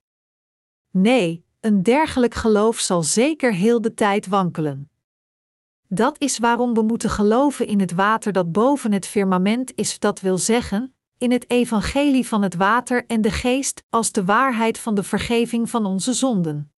Nee, 0.91 1.45
een 1.61 1.82
dergelijk 1.82 2.34
geloof 2.34 2.78
zal 2.78 3.03
zeker 3.03 3.55
heel 3.55 3.80
de 3.80 3.95
tijd 3.95 4.26
wankelen. 4.26 4.91
Dat 5.88 6.20
is 6.20 6.38
waarom 6.38 6.74
we 6.74 6.82
moeten 6.82 7.11
geloven 7.11 7.66
in 7.66 7.80
het 7.80 7.93
water 7.93 8.32
dat 8.32 8.53
boven 8.53 8.93
het 8.93 9.07
firmament 9.07 9.72
is, 9.74 9.99
dat 9.99 10.20
wil 10.20 10.38
zeggen, 10.38 10.95
in 11.20 11.30
het 11.30 11.50
evangelie 11.50 12.26
van 12.26 12.42
het 12.42 12.54
water 12.54 13.06
en 13.06 13.20
de 13.20 13.30
geest 13.30 13.82
als 13.90 14.12
de 14.12 14.24
waarheid 14.24 14.78
van 14.78 14.94
de 14.94 15.02
vergeving 15.02 15.70
van 15.70 15.86
onze 15.86 16.12
zonden. 16.12 16.72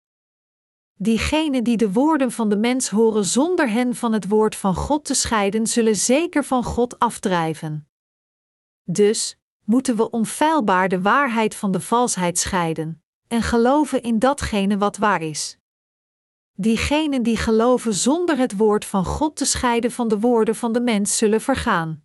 Diegenen 0.94 1.64
die 1.64 1.76
de 1.76 1.92
woorden 1.92 2.32
van 2.32 2.48
de 2.48 2.56
mens 2.56 2.88
horen 2.88 3.24
zonder 3.24 3.70
hen 3.70 3.94
van 3.94 4.12
het 4.12 4.28
woord 4.28 4.56
van 4.56 4.74
God 4.74 5.04
te 5.04 5.14
scheiden, 5.14 5.66
zullen 5.66 5.96
zeker 5.96 6.44
van 6.44 6.64
God 6.64 6.98
afdrijven. 6.98 7.88
Dus 8.84 9.38
moeten 9.64 9.96
we 9.96 10.10
onfeilbaar 10.10 10.88
de 10.88 11.00
waarheid 11.00 11.54
van 11.54 11.72
de 11.72 11.80
valsheid 11.80 12.38
scheiden 12.38 13.02
en 13.28 13.42
geloven 13.42 14.02
in 14.02 14.18
datgene 14.18 14.78
wat 14.78 14.96
waar 14.96 15.22
is. 15.22 15.58
Diegenen 16.52 17.22
die 17.22 17.36
geloven 17.36 17.94
zonder 17.94 18.38
het 18.38 18.56
woord 18.56 18.84
van 18.84 19.04
God 19.04 19.36
te 19.36 19.44
scheiden 19.44 19.90
van 19.90 20.08
de 20.08 20.18
woorden 20.18 20.54
van 20.54 20.72
de 20.72 20.80
mens 20.80 21.16
zullen 21.16 21.40
vergaan. 21.40 22.04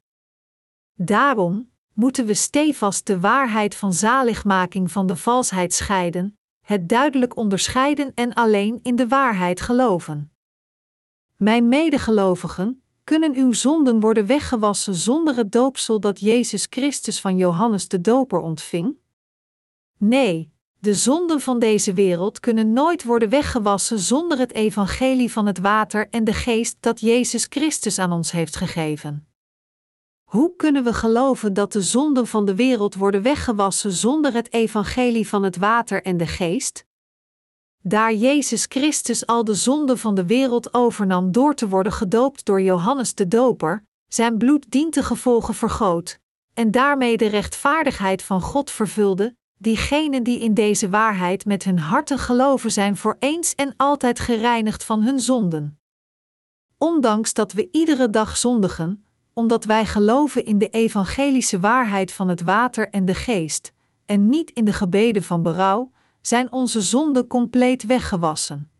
Daarom, 0.93 1.75
moeten 1.97 2.25
we 2.25 2.33
stevast 2.33 3.07
de 3.07 3.19
waarheid 3.19 3.75
van 3.75 3.93
zaligmaking 3.93 4.91
van 4.91 5.07
de 5.07 5.15
valsheid 5.15 5.73
scheiden, 5.73 6.37
het 6.61 6.89
duidelijk 6.89 7.35
onderscheiden 7.35 8.11
en 8.13 8.33
alleen 8.33 8.79
in 8.83 8.95
de 8.95 9.07
waarheid 9.07 9.61
geloven. 9.61 10.31
Mijn 11.35 11.67
medegelovigen, 11.67 12.83
kunnen 13.03 13.35
uw 13.35 13.53
zonden 13.53 13.99
worden 13.99 14.25
weggewassen 14.25 14.95
zonder 14.95 15.35
het 15.35 15.51
doopsel 15.51 15.99
dat 15.99 16.19
Jezus 16.19 16.67
Christus 16.69 17.21
van 17.21 17.37
Johannes 17.37 17.87
de 17.87 18.01
Doper 18.01 18.39
ontving? 18.39 18.95
Nee, 19.97 20.51
de 20.79 20.93
zonden 20.93 21.41
van 21.41 21.59
deze 21.59 21.93
wereld 21.93 22.39
kunnen 22.39 22.73
nooit 22.73 23.03
worden 23.03 23.29
weggewassen 23.29 23.99
zonder 23.99 24.37
het 24.37 24.53
evangelie 24.53 25.31
van 25.31 25.45
het 25.45 25.59
water 25.59 26.07
en 26.09 26.23
de 26.23 26.33
geest 26.33 26.77
dat 26.79 26.99
Jezus 26.99 27.45
Christus 27.49 27.99
aan 27.99 28.11
ons 28.11 28.31
heeft 28.31 28.55
gegeven. 28.55 29.26
Hoe 30.27 30.55
kunnen 30.55 30.83
we 30.83 30.93
geloven 30.93 31.53
dat 31.53 31.71
de 31.71 31.81
zonden 31.81 32.27
van 32.27 32.45
de 32.45 32.55
wereld 32.55 32.95
worden 32.95 33.21
weggewassen 33.21 33.91
zonder 33.91 34.33
het 34.33 34.53
evangelie 34.53 35.27
van 35.27 35.43
het 35.43 35.57
water 35.57 36.03
en 36.03 36.17
de 36.17 36.27
geest? 36.27 36.85
Daar 37.83 38.13
Jezus 38.13 38.65
Christus 38.69 39.25
al 39.25 39.43
de 39.43 39.53
zonden 39.53 39.97
van 39.97 40.15
de 40.15 40.25
wereld 40.25 40.73
overnam 40.73 41.31
door 41.31 41.55
te 41.55 41.67
worden 41.67 41.91
gedoopt 41.91 42.45
door 42.45 42.61
Johannes 42.61 43.13
de 43.15 43.27
Doper, 43.27 43.83
zijn 44.07 44.37
bloed 44.37 44.71
dient 44.71 45.05
gevolgen 45.05 45.53
vergoot, 45.53 46.19
en 46.53 46.71
daarmee 46.71 47.17
de 47.17 47.27
rechtvaardigheid 47.27 48.21
van 48.21 48.41
God 48.41 48.71
vervulde, 48.71 49.35
diegenen 49.57 50.23
die 50.23 50.39
in 50.39 50.53
deze 50.53 50.89
waarheid 50.89 51.45
met 51.45 51.63
hun 51.63 51.79
harten 51.79 52.19
geloven 52.19 52.71
zijn 52.71 52.97
voor 52.97 53.15
eens 53.19 53.55
en 53.55 53.73
altijd 53.77 54.19
gereinigd 54.19 54.83
van 54.83 55.01
hun 55.01 55.19
zonden. 55.19 55.79
Ondanks 56.77 57.33
dat 57.33 57.53
we 57.53 57.67
iedere 57.71 58.09
dag 58.09 58.37
zondigen, 58.37 59.06
omdat 59.37 59.63
wij 59.65 59.85
geloven 59.85 60.45
in 60.45 60.57
de 60.57 60.69
evangelische 60.69 61.59
waarheid 61.59 62.11
van 62.11 62.27
het 62.27 62.41
water 62.41 62.89
en 62.89 63.05
de 63.05 63.13
geest, 63.13 63.73
en 64.05 64.29
niet 64.29 64.51
in 64.51 64.65
de 64.65 64.73
gebeden 64.73 65.23
van 65.23 65.43
berouw, 65.43 65.91
zijn 66.21 66.51
onze 66.51 66.81
zonden 66.81 67.27
compleet 67.27 67.85
weggewassen. 67.85 68.71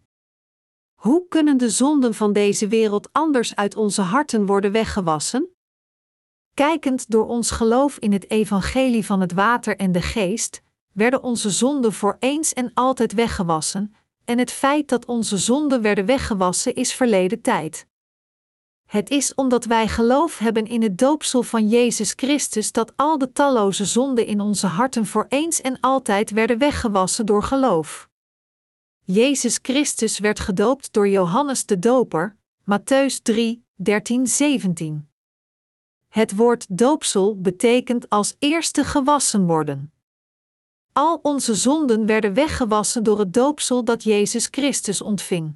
Hoe 0.96 1.28
kunnen 1.28 1.58
de 1.58 1.70
zonden 1.70 2.14
van 2.14 2.34
deze 2.34 2.68
wereld 2.68 3.10
anders 3.12 3.56
uit 3.56 3.76
onze 3.76 4.02
harten 4.02 4.46
worden 4.46 4.72
weggewassen? 4.72 5.50
Kijkend 6.54 7.10
door 7.10 7.28
ons 7.28 7.52
geloof 7.52 7.98
in 7.98 8.12
het 8.12 8.30
evangelie 8.30 9.06
van 9.06 9.22
het 9.22 9.34
water 9.34 9.76
en 9.76 9.92
de 9.92 10.02
geest, 10.02 10.62
werden 10.94 11.24
onze 11.24 11.50
zonden 11.50 11.94
voor 11.94 12.18
eens 12.20 12.54
en 12.54 12.72
altijd 12.74 13.14
weggewassen, 13.14 13.94
en 14.26 14.38
het 14.38 14.52
feit 14.52 14.90
dat 14.90 15.06
onze 15.06 15.38
zonden 15.38 15.82
werden 15.82 16.06
weggewassen 16.06 16.76
is 16.76 16.94
verleden 16.94 17.42
tijd. 17.42 17.88
Het 18.88 19.10
is 19.10 19.36
omdat 19.36 19.66
wij 19.66 19.88
geloof 19.88 20.38
hebben 20.38 20.66
in 20.66 20.82
het 20.82 20.98
doopsel 20.98 21.44
van 21.44 21.68
Jezus 21.68 22.14
Christus 22.16 22.72
dat 22.72 22.94
al 22.96 23.18
de 23.18 23.32
talloze 23.32 23.86
zonden 23.86 24.26
in 24.26 24.42
onze 24.42 24.68
harten 24.68 25.06
voor 25.06 25.26
eens 25.30 25.62
en 25.62 25.80
altijd 25.80 26.32
werden 26.32 26.58
weggewassen 26.58 27.26
door 27.26 27.44
geloof. 27.44 28.10
Jezus 29.04 29.60
Christus 29.62 30.20
werd 30.20 30.40
gedoopt 30.40 30.94
door 30.94 31.08
Johannes 31.08 31.66
de 31.66 31.80
Doper, 31.80 32.38
Matthäus 32.62 33.22
3, 33.22 33.66
13, 33.76 34.28
17. 34.28 35.10
Het 36.08 36.36
woord 36.36 36.66
doopsel 36.70 37.42
betekent 37.42 38.10
als 38.10 38.36
eerste 38.40 38.84
gewassen 38.84 39.46
worden. 39.46 39.94
Al 40.94 41.20
onze 41.22 41.56
zonden 41.56 42.06
werden 42.06 42.34
weggewassen 42.34 43.04
door 43.04 43.20
het 43.20 43.34
doopsel 43.34 43.84
dat 43.84 44.04
Jezus 44.04 44.48
Christus 44.52 45.02
ontving. 45.02 45.56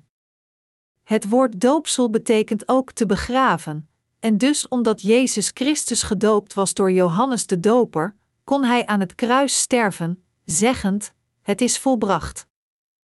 Het 1.12 1.30
woord 1.30 1.62
doopsel 1.62 2.09
betekent 2.09 2.68
ook 2.68 2.91
te 2.91 3.05
begraven, 3.05 3.89
en 4.20 4.38
dus 4.38 4.68
omdat 4.68 5.01
Jezus 5.01 5.51
Christus 5.53 6.03
gedoopt 6.03 6.53
was 6.53 6.74
door 6.74 6.91
Johannes 6.91 7.45
de 7.47 7.59
Doper, 7.59 8.16
kon 8.43 8.64
hij 8.64 8.86
aan 8.86 8.99
het 8.99 9.16
kruis 9.16 9.59
sterven, 9.59 10.24
zeggend: 10.45 11.14
Het 11.41 11.62
is 11.62 11.78
volbracht. 11.80 12.47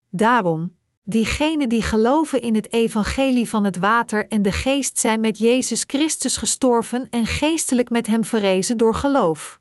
Daarom, 0.09 0.75
diegenen 1.03 1.69
die 1.69 1.81
geloven 1.81 2.41
in 2.41 2.55
het 2.55 2.73
evangelie 2.73 3.49
van 3.49 3.63
het 3.63 3.77
water 3.77 4.27
en 4.27 4.41
de 4.41 4.51
geest 4.51 4.99
zijn 4.99 5.19
met 5.19 5.37
Jezus 5.37 5.83
Christus 5.87 6.37
gestorven 6.37 7.09
en 7.09 7.25
geestelijk 7.25 7.89
met 7.89 8.07
hem 8.07 8.23
verrezen 8.23 8.77
door 8.77 8.95
geloof. 8.95 9.59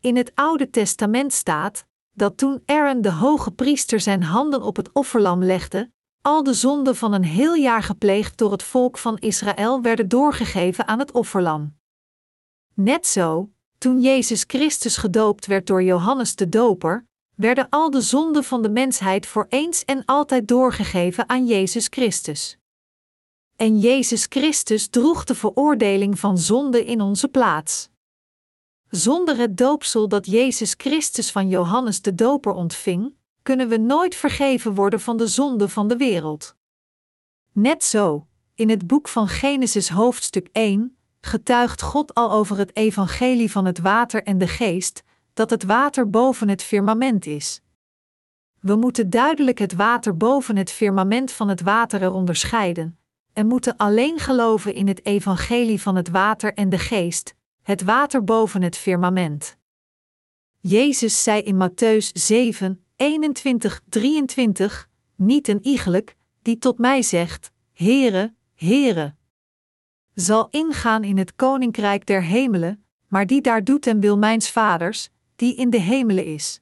In 0.00 0.16
het 0.16 0.32
Oude 0.34 0.70
Testament 0.70 1.32
staat 1.32 1.86
dat 2.12 2.36
toen 2.36 2.62
Aaron 2.66 3.00
de 3.00 3.12
hoge 3.12 3.50
priester 3.50 4.00
zijn 4.00 4.22
handen 4.22 4.62
op 4.62 4.76
het 4.76 4.92
offerlam 4.92 5.44
legde, 5.44 5.90
al 6.22 6.42
de 6.42 6.54
zonden 6.54 6.96
van 6.96 7.12
een 7.12 7.24
heel 7.24 7.54
jaar 7.54 7.82
gepleegd 7.82 8.38
door 8.38 8.52
het 8.52 8.62
volk 8.62 8.98
van 8.98 9.18
Israël 9.18 9.82
werden 9.82 10.08
doorgegeven 10.08 10.86
aan 10.86 10.98
het 10.98 11.12
offerlam. 11.12 11.76
Net 12.74 13.06
zo, 13.06 13.50
toen 13.78 14.00
Jezus 14.00 14.44
Christus 14.46 14.96
gedoopt 14.96 15.46
werd 15.46 15.66
door 15.66 15.82
Johannes 15.82 16.36
de 16.36 16.48
Doper, 16.48 17.06
werden 17.34 17.66
al 17.70 17.90
de 17.90 18.00
zonden 18.00 18.44
van 18.44 18.62
de 18.62 18.70
mensheid 18.70 19.26
voor 19.26 19.46
eens 19.48 19.84
en 19.84 20.04
altijd 20.04 20.48
doorgegeven 20.48 21.28
aan 21.28 21.46
Jezus 21.46 21.86
Christus. 21.90 22.58
En 23.56 23.78
Jezus 23.78 24.26
Christus 24.28 24.88
droeg 24.88 25.24
de 25.24 25.34
veroordeling 25.34 26.18
van 26.18 26.38
zonde 26.38 26.84
in 26.84 27.00
onze 27.00 27.28
plaats. 27.28 27.90
Zonder 28.88 29.36
het 29.36 29.56
doopsel 29.56 30.08
dat 30.08 30.26
Jezus 30.26 30.74
Christus 30.76 31.30
van 31.30 31.48
Johannes 31.48 32.02
de 32.02 32.14
Doper 32.14 32.52
ontving, 32.52 33.14
kunnen 33.42 33.68
we 33.68 33.76
nooit 33.76 34.14
vergeven 34.14 34.74
worden 34.74 35.00
van 35.00 35.16
de 35.16 35.26
zonde 35.26 35.68
van 35.68 35.88
de 35.88 35.96
wereld. 35.96 36.56
Net 37.52 37.84
zo, 37.84 38.26
in 38.54 38.70
het 38.70 38.86
boek 38.86 39.08
van 39.08 39.28
Genesis 39.28 39.88
hoofdstuk 39.88 40.48
1, 40.52 40.96
getuigt 41.20 41.82
God 41.82 42.14
al 42.14 42.30
over 42.30 42.58
het 42.58 42.76
evangelie 42.76 43.50
van 43.50 43.64
het 43.64 43.78
water 43.78 44.22
en 44.22 44.38
de 44.38 44.48
geest, 44.48 45.02
dat 45.34 45.50
het 45.50 45.64
water 45.64 46.10
boven 46.10 46.48
het 46.48 46.62
firmament 46.62 47.26
is. 47.26 47.60
We 48.60 48.76
moeten 48.76 49.10
duidelijk 49.10 49.58
het 49.58 49.74
water 49.74 50.16
boven 50.16 50.56
het 50.56 50.70
firmament 50.70 51.32
van 51.32 51.48
het 51.48 51.60
water 51.60 52.02
er 52.02 52.12
onderscheiden, 52.12 52.98
en 53.32 53.46
moeten 53.46 53.76
alleen 53.76 54.18
geloven 54.18 54.74
in 54.74 54.88
het 54.88 55.04
evangelie 55.04 55.80
van 55.80 55.96
het 55.96 56.08
water 56.08 56.54
en 56.54 56.68
de 56.68 56.78
geest, 56.78 57.34
het 57.62 57.82
water 57.82 58.24
boven 58.24 58.62
het 58.62 58.76
firmament. 58.76 59.56
Jezus 60.60 61.22
zei 61.22 61.42
in 61.42 61.68
Matthäus 61.68 62.12
7, 62.12 62.84
21, 63.02 63.82
23, 63.88 64.88
niet 65.16 65.48
een 65.48 65.66
iegelijk, 65.66 66.16
die 66.42 66.58
tot 66.58 66.78
mij 66.78 67.02
zegt, 67.02 67.52
Heere, 67.72 68.34
Heere. 68.54 69.14
Zal 70.14 70.48
ingaan 70.50 71.04
in 71.04 71.18
het 71.18 71.34
koninkrijk 71.34 72.06
der 72.06 72.22
hemelen, 72.22 72.84
maar 73.08 73.26
die 73.26 73.40
daar 73.40 73.64
doet 73.64 73.86
en 73.86 74.00
wil 74.00 74.18
mijns 74.18 74.50
vaders, 74.50 75.10
die 75.36 75.54
in 75.54 75.70
de 75.70 75.80
hemelen 75.80 76.24
is. 76.24 76.60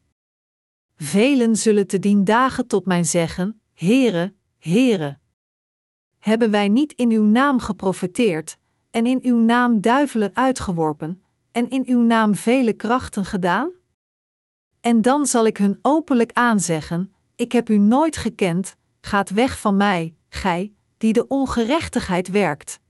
Velen 0.97 1.57
zullen 1.57 1.86
te 1.86 1.99
dien 1.99 2.24
dagen 2.24 2.66
tot 2.66 2.86
mij 2.86 3.05
zeggen, 3.05 3.61
Heere, 3.74 4.34
Heere. 4.59 5.18
Hebben 6.18 6.51
wij 6.51 6.68
niet 6.68 6.93
in 6.93 7.11
uw 7.11 7.24
naam 7.24 7.59
geprofeteerd, 7.59 8.59
en 8.91 9.07
in 9.07 9.18
uw 9.22 9.38
naam 9.38 9.80
duivelen 9.80 10.30
uitgeworpen, 10.34 11.22
en 11.53 11.70
in 11.70 11.82
uw 11.86 12.01
naam 12.01 12.34
vele 12.34 12.72
krachten 12.72 13.24
gedaan? 13.24 13.78
En 14.81 15.03
dan 15.03 15.26
zal 15.26 15.47
ik 15.47 15.57
hun 15.57 15.78
openlijk 15.83 16.33
aanzeggen: 16.33 17.14
Ik 17.37 17.53
heb 17.53 17.68
u 17.68 17.78
nooit 17.78 18.16
gekend, 18.16 18.76
gaat 19.01 19.31
weg 19.31 19.59
van 19.59 19.76
mij, 19.76 20.14
gij, 20.28 20.74
die 20.97 21.12
de 21.12 21.26
ongerechtigheid 21.28 22.28
werkt. 22.28 22.81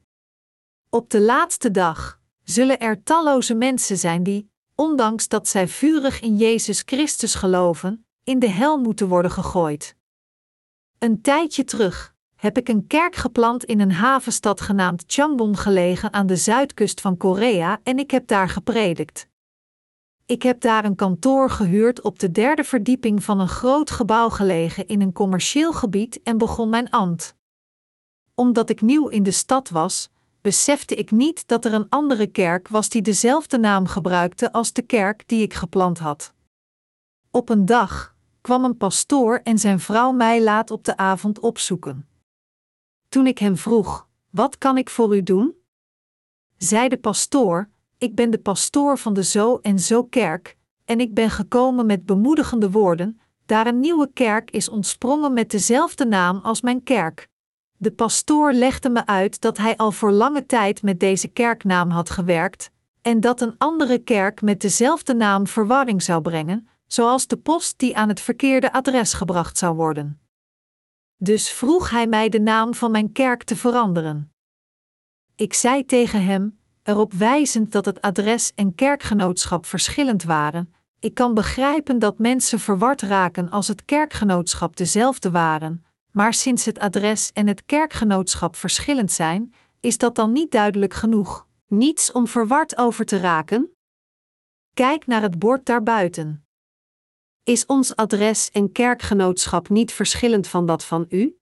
Op 0.89 1.11
de 1.11 1.21
laatste 1.21 1.71
dag 1.71 2.21
zullen 2.43 2.79
er 2.79 3.03
talloze 3.03 3.55
mensen 3.55 3.97
zijn 3.97 4.23
die, 4.23 4.51
ondanks 4.75 5.29
dat 5.29 5.49
zij 5.49 5.69
vurig 5.69 6.21
in 6.21 6.37
Jezus 6.37 6.83
Christus 6.87 7.35
geloven, 7.35 8.07
in 8.25 8.39
de 8.39 8.49
hel 8.49 8.79
moeten 8.79 9.09
worden 9.09 9.31
gegooid. 9.31 9.97
Een 10.99 11.23
tijdje 11.23 11.65
terug 11.65 12.15
heb 12.37 12.59
ik 12.59 12.69
een 12.69 12.87
kerk 12.87 13.15
geplant 13.15 13.65
in 13.65 13.81
een 13.81 13.93
havenstad 13.93 14.61
genaamd 14.61 15.05
Changbon 15.07 15.57
gelegen 15.57 16.13
aan 16.13 16.27
de 16.27 16.37
zuidkust 16.37 17.01
van 17.01 17.17
Korea 17.17 17.81
en 17.83 17.99
ik 17.99 18.11
heb 18.11 18.27
daar 18.27 18.49
gepredikt. 18.49 19.30
Ik 20.31 20.43
heb 20.43 20.61
daar 20.61 20.85
een 20.85 20.95
kantoor 20.95 21.51
gehuurd 21.51 22.01
op 22.01 22.19
de 22.19 22.31
derde 22.31 22.65
verdieping 22.65 23.25
van 23.25 23.41
een 23.41 23.49
groot 23.49 23.91
gebouw 23.91 24.29
gelegen 24.29 24.87
in 24.87 25.01
een 25.01 25.13
commercieel 25.13 25.73
gebied 25.73 26.23
en 26.23 26.39
begon 26.39 26.69
mijn 26.69 26.91
ambt. 26.91 27.37
Omdat 28.35 28.71
ik 28.71 28.81
nieuw 28.81 29.09
in 29.09 29.23
de 29.23 29.31
stad 29.31 29.69
was, 29.69 30.11
besefte 30.41 30.95
ik 30.95 31.11
niet 31.11 31.49
dat 31.49 31.65
er 31.65 31.73
een 31.73 31.89
andere 31.89 32.27
kerk 32.27 32.69
was 32.69 32.89
die 32.89 33.03
dezelfde 33.03 33.59
naam 33.59 33.87
gebruikte 33.87 34.53
als 34.53 34.73
de 34.73 34.83
kerk 34.83 35.29
die 35.29 35.43
ik 35.43 35.55
geplant 35.55 35.99
had. 35.99 36.33
Op 37.31 37.49
een 37.49 37.65
dag 37.65 38.15
kwam 38.41 38.65
een 38.65 38.77
pastoor 38.77 39.41
en 39.45 39.59
zijn 39.59 39.81
vrouw 39.81 40.13
mij 40.13 40.43
laat 40.43 40.71
op 40.71 40.85
de 40.85 40.97
avond 40.97 41.39
opzoeken. 41.39 42.09
Toen 43.09 43.27
ik 43.27 43.39
hem 43.39 43.57
vroeg: 43.57 44.09
Wat 44.31 44.59
kan 44.59 44.79
ik 44.79 44.91
voor 44.91 45.17
u 45.17 45.23
doen? 45.23 45.55
zei 46.57 46.89
de 46.89 46.99
pastoor: 46.99 47.71
ik 48.01 48.15
ben 48.15 48.31
de 48.31 48.39
pastoor 48.39 48.99
van 48.99 49.15
de 49.15 49.23
Zo 49.23 49.59
en 49.63 49.79
Zo 49.79 50.05
Kerk, 50.05 50.57
en 50.85 51.01
ik 51.01 51.15
ben 51.15 51.31
gekomen 51.31 51.87
met 51.87 52.07
bemoedigende 52.07 52.71
woorden, 52.71 53.21
daar 53.47 53.67
een 53.67 53.81
nieuwe 53.81 54.11
kerk 54.13 54.51
is 54.51 54.69
ontsprongen 54.69 55.33
met 55.33 55.51
dezelfde 55.51 56.07
naam 56.07 56.39
als 56.43 56.61
mijn 56.61 56.83
kerk. 56.83 57.29
De 57.77 57.93
pastoor 57.93 58.53
legde 58.53 58.91
me 58.91 59.07
uit 59.07 59.41
dat 59.41 59.57
hij 59.57 59.77
al 59.77 59.93
voor 59.93 60.13
lange 60.13 60.47
tijd 60.47 60.83
met 60.83 61.01
deze 61.01 61.29
kerknaam 61.29 61.91
had 61.91 62.11
gewerkt, 62.11 62.71
en 63.03 63.21
dat 63.21 63.41
een 63.41 63.55
andere 63.59 63.99
kerk 63.99 64.43
met 64.43 64.61
dezelfde 64.61 65.15
naam 65.15 65.47
verwarring 65.47 66.03
zou 66.03 66.23
brengen, 66.23 66.69
zoals 66.87 67.27
de 67.27 67.37
post 67.37 67.79
die 67.79 67.97
aan 67.97 68.09
het 68.09 68.21
verkeerde 68.21 68.73
adres 68.73 69.13
gebracht 69.13 69.59
zou 69.59 69.75
worden. 69.77 70.21
Dus 71.17 71.51
vroeg 71.51 71.91
hij 71.91 72.07
mij 72.07 72.29
de 72.29 72.41
naam 72.41 72.75
van 72.75 72.91
mijn 72.91 73.13
kerk 73.13 73.43
te 73.43 73.57
veranderen. 73.57 74.33
Ik 75.35 75.55
zei 75.55 75.85
tegen 75.85 76.25
hem: 76.25 76.60
erop 76.83 77.13
wijzend 77.13 77.73
dat 77.73 77.85
het 77.85 78.01
adres 78.01 78.53
en 78.55 78.75
kerkgenootschap 78.75 79.67
verschillend 79.67 80.23
waren. 80.23 80.75
Ik 81.01 81.15
kan 81.15 81.35
begrijpen 81.35 81.99
dat 81.99 82.19
mensen 82.19 82.59
verward 82.59 83.03
raken 83.03 83.51
als 83.51 83.69
het 83.69 83.85
kerkgenootschap 83.85 84.77
dezelfde 84.77 85.31
waren, 85.31 85.85
maar 86.11 86.35
sinds 86.35 86.65
het 86.65 86.79
adres 86.79 87.33
en 87.33 87.47
het 87.47 87.65
kerkgenootschap 87.67 88.57
verschillend 88.57 89.13
zijn, 89.13 89.55
is 89.81 89.99
dat 89.99 90.15
dan 90.15 90.33
niet 90.33 90.51
duidelijk 90.51 90.95
genoeg. 90.95 91.47
Niets 91.67 92.13
om 92.13 92.27
verward 92.27 92.77
over 92.77 93.05
te 93.05 93.19
raken? 93.19 93.71
Kijk 94.75 95.07
naar 95.07 95.23
het 95.23 95.39
bord 95.39 95.67
daarbuiten. 95.67 96.45
Is 97.43 97.67
ons 97.67 97.97
adres 97.97 98.51
en 98.51 98.73
kerkgenootschap 98.73 99.69
niet 99.69 99.93
verschillend 99.93 100.47
van 100.47 100.67
dat 100.67 100.85
van 100.85 101.07
u? 101.09 101.39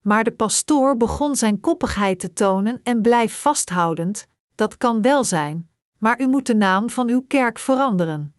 Maar 0.00 0.24
de 0.24 0.32
pastoor 0.32 0.96
begon 0.96 1.36
zijn 1.36 1.60
koppigheid 1.60 2.18
te 2.18 2.32
tonen 2.32 2.80
en 2.82 3.02
blijf 3.02 3.40
vasthoudend, 3.40 4.28
dat 4.56 4.76
kan 4.76 5.02
wel 5.02 5.24
zijn, 5.24 5.70
maar 5.98 6.20
u 6.20 6.26
moet 6.26 6.46
de 6.46 6.54
naam 6.54 6.90
van 6.90 7.08
uw 7.08 7.24
kerk 7.26 7.58
veranderen. 7.58 8.34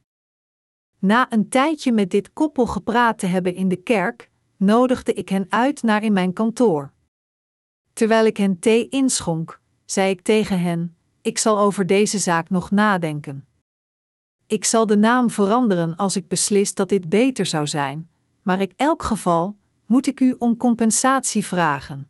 Na 0.99 1.31
een 1.31 1.49
tijdje 1.49 1.91
met 1.91 2.09
dit 2.09 2.33
koppel 2.33 2.65
gepraat 2.65 3.19
te 3.19 3.25
hebben 3.25 3.55
in 3.55 3.67
de 3.67 3.75
kerk, 3.75 4.29
nodigde 4.57 5.13
ik 5.13 5.29
hen 5.29 5.45
uit 5.49 5.83
naar 5.83 6.03
in 6.03 6.13
mijn 6.13 6.33
kantoor. 6.33 6.91
Terwijl 7.93 8.25
ik 8.25 8.37
hen 8.37 8.59
thee 8.59 8.89
inschonk, 8.89 9.61
zei 9.85 10.09
ik 10.09 10.21
tegen 10.21 10.59
hen: 10.61 10.97
Ik 11.21 11.37
zal 11.37 11.59
over 11.59 11.85
deze 11.85 12.17
zaak 12.17 12.49
nog 12.49 12.71
nadenken. 12.71 13.47
Ik 14.47 14.65
zal 14.65 14.85
de 14.85 14.97
naam 14.97 15.29
veranderen 15.29 15.95
als 15.95 16.15
ik 16.15 16.27
beslis 16.27 16.73
dat 16.73 16.89
dit 16.89 17.09
beter 17.09 17.45
zou 17.45 17.67
zijn, 17.67 18.09
maar 18.41 18.61
in 18.61 18.73
elk 18.75 19.03
geval 19.03 19.57
moet 19.85 20.07
ik 20.07 20.19
u 20.19 20.35
om 20.37 20.57
compensatie 20.57 21.45
vragen. 21.45 22.09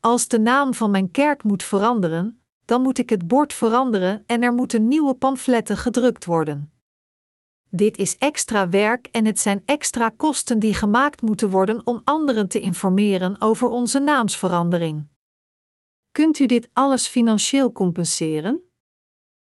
Als 0.00 0.28
de 0.28 0.38
naam 0.38 0.74
van 0.74 0.90
mijn 0.90 1.10
kerk 1.10 1.42
moet 1.42 1.62
veranderen, 1.62 2.40
dan 2.68 2.82
moet 2.82 2.98
ik 2.98 3.10
het 3.10 3.28
bord 3.28 3.52
veranderen 3.52 4.24
en 4.26 4.42
er 4.42 4.52
moeten 4.52 4.88
nieuwe 4.88 5.14
pamfletten 5.14 5.76
gedrukt 5.76 6.24
worden. 6.24 6.72
Dit 7.70 7.96
is 7.96 8.16
extra 8.16 8.68
werk 8.68 9.06
en 9.06 9.24
het 9.24 9.40
zijn 9.40 9.62
extra 9.64 10.08
kosten 10.08 10.58
die 10.58 10.74
gemaakt 10.74 11.22
moeten 11.22 11.50
worden 11.50 11.86
om 11.86 12.00
anderen 12.04 12.48
te 12.48 12.60
informeren 12.60 13.40
over 13.40 13.68
onze 13.68 13.98
naamsverandering. 13.98 15.06
Kunt 16.12 16.38
u 16.38 16.46
dit 16.46 16.68
alles 16.72 17.06
financieel 17.06 17.72
compenseren? 17.72 18.62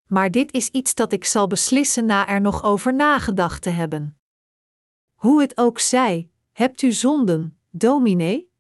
Maar 0.05 0.31
dit 0.31 0.53
is 0.53 0.69
iets 0.69 0.95
dat 0.95 1.13
ik 1.13 1.25
zal 1.25 1.47
beslissen 1.47 2.05
na 2.05 2.27
er 2.27 2.41
nog 2.41 2.63
over 2.63 2.93
nagedacht 2.93 3.61
te 3.61 3.69
hebben. 3.69 4.19
Hoe 5.13 5.41
het 5.41 5.57
ook 5.57 5.79
zij, 5.79 6.29
hebt 6.51 6.81
u 6.81 6.91
zonden, 6.91 7.59
dominee? 7.69 8.51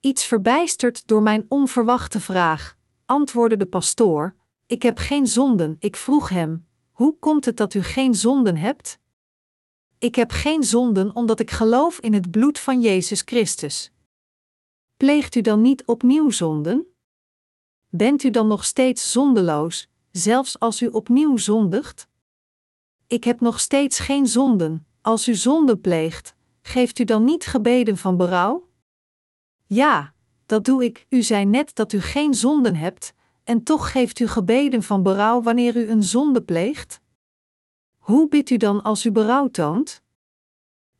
Iets 0.00 0.24
verbijsterd 0.24 1.06
door 1.06 1.22
mijn 1.22 1.44
onverwachte 1.48 2.20
vraag, 2.20 2.76
antwoordde 3.14 3.56
de 3.56 3.66
pastoor: 3.66 4.34
Ik 4.66 4.82
heb 4.82 4.98
geen 4.98 5.26
zonden. 5.26 5.76
Ik 5.78 5.96
vroeg 5.96 6.28
hem: 6.28 6.66
Hoe 6.92 7.18
komt 7.18 7.44
het 7.44 7.56
dat 7.56 7.74
u 7.74 7.82
geen 7.82 8.14
zonden 8.14 8.56
hebt? 8.56 8.98
Ik 9.98 10.14
heb 10.14 10.30
geen 10.30 10.62
zonden 10.62 11.14
omdat 11.14 11.40
ik 11.40 11.50
geloof 11.50 11.98
in 11.98 12.12
het 12.12 12.30
bloed 12.30 12.58
van 12.58 12.80
Jezus 12.80 13.22
Christus. 13.24 13.92
Pleegt 14.96 15.34
u 15.34 15.40
dan 15.40 15.60
niet 15.60 15.84
opnieuw 15.84 16.30
zonden? 16.30 16.86
Bent 17.88 18.22
u 18.22 18.30
dan 18.30 18.46
nog 18.46 18.64
steeds 18.64 19.12
zondeloos, 19.12 19.88
zelfs 20.10 20.58
als 20.58 20.82
u 20.82 20.86
opnieuw 20.86 21.36
zondigt? 21.36 22.08
Ik 23.06 23.24
heb 23.24 23.40
nog 23.40 23.60
steeds 23.60 23.98
geen 23.98 24.26
zonden. 24.26 24.86
Als 25.00 25.28
u 25.28 25.34
zonde 25.34 25.76
pleegt, 25.76 26.34
geeft 26.62 26.98
u 26.98 27.04
dan 27.04 27.24
niet 27.24 27.46
gebeden 27.46 27.96
van 27.96 28.16
berouw? 28.16 28.68
Ja, 29.66 30.13
dat 30.46 30.64
doe 30.64 30.84
ik. 30.84 31.06
U 31.08 31.22
zei 31.22 31.44
net 31.44 31.74
dat 31.74 31.92
u 31.92 32.00
geen 32.00 32.34
zonden 32.34 32.76
hebt, 32.76 33.14
en 33.44 33.62
toch 33.62 33.90
geeft 33.90 34.20
u 34.20 34.26
gebeden 34.26 34.82
van 34.82 35.02
berouw 35.02 35.42
wanneer 35.42 35.76
u 35.76 35.88
een 35.88 36.02
zonde 36.02 36.42
pleegt? 36.42 37.00
Hoe 37.96 38.28
bidt 38.28 38.50
u 38.50 38.56
dan 38.56 38.82
als 38.82 39.04
u 39.04 39.10
berouw 39.10 39.48
toont? 39.48 40.02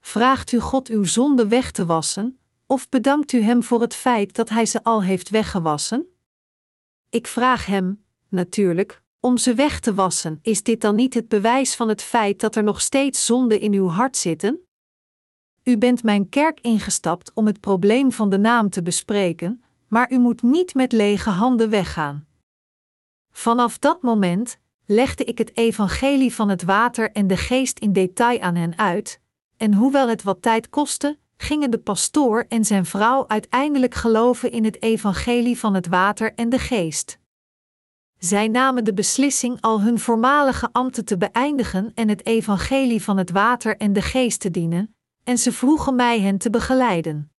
Vraagt 0.00 0.52
u 0.52 0.60
God 0.60 0.88
uw 0.88 1.04
zonde 1.04 1.48
weg 1.48 1.70
te 1.70 1.86
wassen, 1.86 2.38
of 2.66 2.88
bedankt 2.88 3.32
u 3.32 3.40
Hem 3.40 3.62
voor 3.62 3.80
het 3.80 3.94
feit 3.94 4.34
dat 4.34 4.48
Hij 4.48 4.66
ze 4.66 4.82
al 4.82 5.02
heeft 5.02 5.30
weggewassen? 5.30 6.06
Ik 7.10 7.26
vraag 7.26 7.66
Hem, 7.66 8.04
natuurlijk, 8.28 9.02
om 9.20 9.36
ze 9.38 9.54
weg 9.54 9.80
te 9.80 9.94
wassen. 9.94 10.38
Is 10.42 10.62
dit 10.62 10.80
dan 10.80 10.94
niet 10.94 11.14
het 11.14 11.28
bewijs 11.28 11.74
van 11.74 11.88
het 11.88 12.02
feit 12.02 12.40
dat 12.40 12.56
er 12.56 12.62
nog 12.62 12.80
steeds 12.80 13.26
zonden 13.26 13.60
in 13.60 13.72
uw 13.72 13.88
hart 13.88 14.16
zitten? 14.16 14.60
U 15.64 15.78
bent 15.78 16.02
mijn 16.02 16.28
kerk 16.28 16.60
ingestapt 16.60 17.32
om 17.34 17.46
het 17.46 17.60
probleem 17.60 18.12
van 18.12 18.30
de 18.30 18.38
naam 18.38 18.70
te 18.70 18.82
bespreken, 18.82 19.62
maar 19.88 20.12
u 20.12 20.18
moet 20.18 20.42
niet 20.42 20.74
met 20.74 20.92
lege 20.92 21.30
handen 21.30 21.70
weggaan. 21.70 22.26
Vanaf 23.30 23.78
dat 23.78 24.02
moment 24.02 24.58
legde 24.86 25.24
ik 25.24 25.38
het 25.38 25.56
evangelie 25.56 26.34
van 26.34 26.48
het 26.48 26.62
water 26.62 27.12
en 27.12 27.26
de 27.26 27.36
geest 27.36 27.78
in 27.78 27.92
detail 27.92 28.40
aan 28.40 28.54
hen 28.54 28.78
uit, 28.78 29.20
en 29.56 29.74
hoewel 29.74 30.08
het 30.08 30.22
wat 30.22 30.42
tijd 30.42 30.70
kostte, 30.70 31.18
gingen 31.36 31.70
de 31.70 31.78
pastoor 31.78 32.44
en 32.48 32.64
zijn 32.64 32.84
vrouw 32.84 33.28
uiteindelijk 33.28 33.94
geloven 33.94 34.50
in 34.50 34.64
het 34.64 34.82
evangelie 34.82 35.58
van 35.58 35.74
het 35.74 35.86
water 35.86 36.34
en 36.34 36.48
de 36.48 36.58
geest. 36.58 37.18
Zij 38.18 38.48
namen 38.48 38.84
de 38.84 38.94
beslissing 38.94 39.60
al 39.60 39.80
hun 39.80 39.98
voormalige 39.98 40.68
ambten 40.72 41.04
te 41.04 41.16
beëindigen 41.16 41.92
en 41.94 42.08
het 42.08 42.26
evangelie 42.26 43.02
van 43.02 43.16
het 43.16 43.30
water 43.30 43.76
en 43.76 43.92
de 43.92 44.02
geest 44.02 44.40
te 44.40 44.50
dienen, 44.50 44.94
en 45.24 45.38
ze 45.38 45.52
vroegen 45.52 45.94
mij 45.94 46.20
hen 46.20 46.38
te 46.38 46.50
begeleiden. 46.50 47.32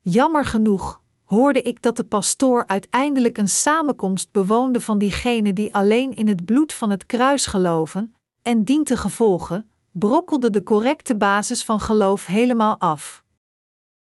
Jammer 0.00 0.44
genoeg 0.44 1.02
hoorde 1.24 1.62
ik 1.62 1.82
dat 1.82 1.96
de 1.96 2.04
pastoor 2.04 2.66
uiteindelijk 2.66 3.38
een 3.38 3.48
samenkomst 3.48 4.32
bewoonde 4.32 4.80
van 4.80 4.98
diegenen 4.98 5.54
die 5.54 5.74
alleen 5.74 6.14
in 6.14 6.28
het 6.28 6.44
bloed 6.44 6.72
van 6.72 6.90
het 6.90 7.06
kruis 7.06 7.46
geloven, 7.46 8.14
en 8.42 8.64
dient 8.64 8.98
gevolgen, 8.98 9.70
brokkelde 9.92 10.50
de 10.50 10.62
correcte 10.62 11.16
basis 11.16 11.64
van 11.64 11.80
geloof 11.80 12.26
helemaal 12.26 12.78
af. 12.78 13.24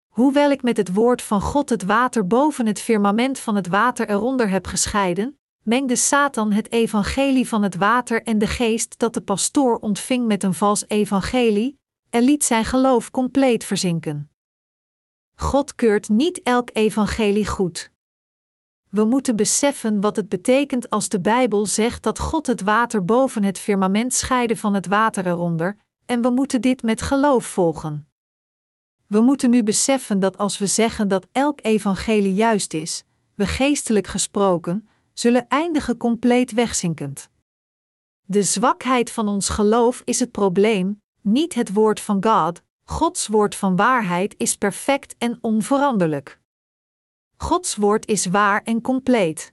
Hoewel 0.09 0.51
ik 0.51 0.63
met 0.63 0.77
het 0.77 0.95
woord 0.95 1.23
van 1.23 1.41
God 1.41 1.69
het 1.69 1.85
water 1.85 2.27
boven 2.27 2.67
het 2.67 2.81
firmament 2.81 3.39
van 3.39 3.57
het 3.57 3.67
water 3.67 4.09
eronder 4.09 4.49
heb 4.49 4.67
gescheiden, 4.67 5.39
mengde 5.63 5.97
Satan 5.97 6.53
het 6.53 6.73
evangelie 6.73 7.49
van 7.49 7.63
het 7.63 7.77
water 7.77 8.23
en 8.23 8.39
de 8.39 8.47
geest 8.47 8.99
dat 8.99 9.15
de 9.15 9.21
pastoor 9.21 9.79
ontving 9.79 10.27
met 10.27 10.43
een 10.43 10.55
vals 10.55 10.85
evangelie, 10.89 11.79
en 12.11 12.23
liet 12.23 12.45
zijn 12.45 12.65
geloof 12.65 13.11
compleet 13.11 13.65
verzinken. 13.65 14.31
God 15.35 15.75
keurt 15.75 16.09
niet 16.09 16.43
elk 16.43 16.71
evangelie 16.73 17.47
goed. 17.47 17.91
We 18.89 19.05
moeten 19.05 19.37
beseffen 19.37 20.01
wat 20.01 20.17
het 20.17 20.29
betekent 20.29 20.91
als 20.91 21.09
de 21.09 21.21
Bijbel 21.21 21.67
zegt 21.67 22.03
dat 22.03 22.19
God 22.19 22.47
het 22.47 22.61
water 22.61 23.05
boven 23.05 23.45
het 23.45 23.59
firmament 23.59 24.15
scheidde 24.15 24.57
van 24.57 24.75
het 24.75 24.87
water 24.87 25.27
eronder, 25.27 25.77
en 26.07 26.23
we 26.23 26.31
moeten 26.31 26.61
dit 26.61 26.83
met 26.83 27.03
geloof 27.03 27.47
volgen. 27.47 28.09
We 29.07 29.21
moeten 29.21 29.51
nu 29.51 29.63
beseffen 29.63 30.21
dat 30.21 30.39
als 30.39 30.59
we 30.59 30.67
zeggen 30.67 31.09
dat 31.09 31.27
elk 31.33 31.59
evangelie 31.63 32.35
juist 32.35 32.75
is, 32.75 33.05
we 33.35 33.47
geestelijk 33.47 34.07
gesproken, 34.07 34.89
zullen 35.13 35.49
eindigen 35.49 35.97
compleet 35.97 36.53
wegzinkend. 36.53 37.31
De 38.23 38.43
zwakheid 38.43 39.11
van 39.11 39.29
ons 39.29 39.49
geloof 39.49 40.03
is 40.05 40.21
het 40.21 40.31
probleem, 40.31 41.03
niet 41.27 41.55
het 41.55 41.73
woord 41.73 42.01
van 42.01 42.25
God. 42.25 42.63
Gods 42.85 43.27
woord 43.27 43.55
van 43.55 43.77
waarheid 43.77 44.35
is 44.39 44.57
perfect 44.57 45.15
en 45.19 45.39
onveranderlijk. 45.41 46.41
Gods 47.37 47.77
woord 47.77 48.07
is 48.07 48.27
waar 48.27 48.63
en 48.63 48.81
compleet. 48.81 49.53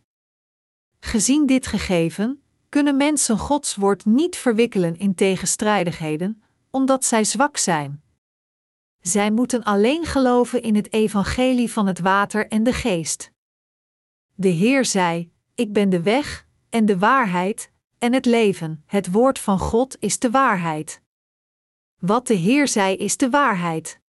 Gezien 1.00 1.46
dit 1.46 1.68
gegeven, 1.68 2.44
kunnen 2.70 2.98
mensen 2.98 3.38
Gods 3.38 3.76
woord 3.76 4.06
niet 4.06 4.36
verwikkelen 4.36 4.98
in 4.98 5.16
tegenstrijdigheden, 5.16 6.44
omdat 6.70 7.06
zij 7.06 7.24
zwak 7.24 7.58
zijn. 7.58 8.04
Zij 9.00 9.32
moeten 9.32 9.64
alleen 9.64 10.06
geloven 10.06 10.62
in 10.62 10.76
het 10.76 10.94
evangelie 10.94 11.72
van 11.72 11.88
het 11.88 12.00
water 12.00 12.48
en 12.48 12.64
de 12.64 12.74
geest. 12.74 13.32
De 14.36 14.48
Heer 14.48 14.86
zei: 14.86 15.32
Ik 15.56 15.74
ben 15.74 15.90
de 15.90 16.02
weg, 16.02 16.48
en 16.70 16.86
de 16.86 16.98
waarheid, 17.00 17.72
en 17.98 18.14
het 18.14 18.26
leven. 18.26 18.84
Het 18.86 19.12
woord 19.12 19.40
van 19.40 19.60
God 19.60 19.96
is 20.00 20.20
de 20.20 20.30
waarheid. 20.30 21.03
Wat 22.06 22.28
de 22.28 22.34
Heer 22.34 22.68
zei 22.68 22.96
is 22.96 23.18
de 23.18 23.30
waarheid. 23.30 24.00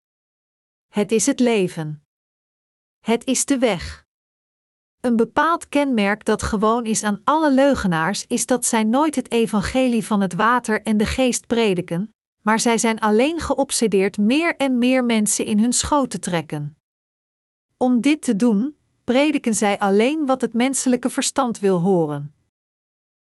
Het 0.89 1.13
is 1.13 1.27
het 1.27 1.41
leven. 1.41 2.05
Het 3.01 3.25
is 3.25 3.45
de 3.45 3.59
weg. 3.59 4.07
Een 5.01 5.17
bepaald 5.17 5.69
kenmerk 5.69 6.25
dat 6.25 6.43
gewoon 6.43 6.85
is 6.85 7.03
aan 7.03 7.21
alle 7.25 7.53
leugenaars 7.53 8.27
is 8.27 8.47
dat 8.47 8.65
zij 8.65 8.85
nooit 8.85 9.15
het 9.15 9.31
evangelie 9.31 10.05
van 10.05 10.21
het 10.21 10.35
water 10.35 10.83
en 10.83 10.97
de 10.97 11.07
geest 11.07 11.47
prediken, 11.47 12.15
maar 12.43 12.61
zij 12.61 12.79
zijn 12.79 13.01
alleen 13.01 13.41
geobsedeerd 13.41 14.19
meer 14.19 14.57
en 14.57 14.79
meer 14.79 15.05
mensen 15.05 15.45
in 15.45 15.59
hun 15.59 15.73
schoot 15.73 16.11
te 16.11 16.19
trekken. 16.19 16.77
Om 17.77 18.01
dit 18.01 18.23
te 18.23 18.37
doen, 18.37 18.77
prediken 19.05 19.55
zij 19.55 19.79
alleen 19.79 20.27
wat 20.27 20.41
het 20.41 20.53
menselijke 20.53 21.11
verstand 21.11 21.59
wil 21.59 21.79
horen. 21.81 22.34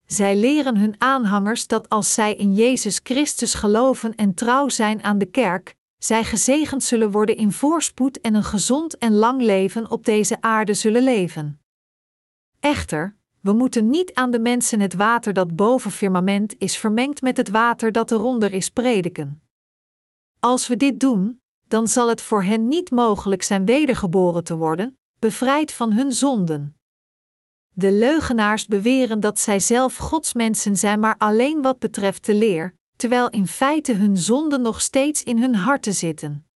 Zij 0.08 0.36
leren 0.36 0.78
hun 0.78 0.96
aanhangers 0.98 1.68
dat 1.68 1.90
als 1.90 2.14
zij 2.14 2.36
in 2.36 2.54
Jezus 2.54 3.00
Christus 3.04 3.54
geloven 3.54 4.16
en 4.16 4.34
trouw 4.34 4.70
zijn 4.70 5.04
aan 5.04 5.18
de 5.18 5.26
kerk, 5.26 5.76
zij 5.98 6.24
gezegend 6.24 6.84
zullen 6.84 7.12
worden 7.12 7.38
in 7.38 7.52
voorspoed 7.52 8.22
en 8.22 8.36
een 8.36 8.44
gezond 8.44 8.98
en 8.98 9.14
lang 9.14 9.42
leven 9.42 9.92
op 9.92 10.06
deze 10.06 10.42
aarde 10.42 10.74
zullen 10.74 11.04
leven. 11.04 11.62
Echter, 12.60 13.16
we 13.42 13.54
moeten 13.54 13.90
niet 13.90 14.14
aan 14.14 14.32
de 14.32 14.40
mensen 14.40 14.80
het 14.80 14.94
water 14.94 15.34
dat 15.34 15.56
boven 15.56 15.92
firmament 15.92 16.56
is 16.58 16.78
vermengd 16.78 17.22
met 17.22 17.38
het 17.38 17.50
water 17.50 17.92
dat 17.92 18.12
eronder 18.12 18.54
is 18.54 18.70
prediken. 18.70 19.42
Als 20.40 20.68
we 20.68 20.78
dit 20.78 21.00
doen, 21.00 21.42
dan 21.68 21.88
zal 21.88 22.10
het 22.10 22.22
voor 22.22 22.44
hen 22.44 22.68
niet 22.68 22.92
mogelijk 22.92 23.44
zijn 23.44 23.66
wedergeboren 23.66 24.44
te 24.44 24.56
worden, 24.56 24.98
bevrijd 25.20 25.72
van 25.72 25.92
hun 25.92 26.12
zonden. 26.12 26.77
De 27.80 27.92
leugenaars 27.92 28.66
beweren 28.66 29.20
dat 29.20 29.40
zij 29.40 29.60
zelf 29.60 29.98
godsmensen 29.98 30.78
zijn, 30.78 31.00
maar 31.00 31.16
alleen 31.18 31.62
wat 31.62 31.80
betreft 31.80 32.26
de 32.26 32.34
leer, 32.34 32.76
terwijl 32.96 33.30
in 33.30 33.48
feite 33.48 33.94
hun 33.94 34.18
zonden 34.18 34.62
nog 34.62 34.82
steeds 34.82 35.24
in 35.24 35.42
hun 35.42 35.56
harten 35.56 35.94
zitten. 35.94 36.48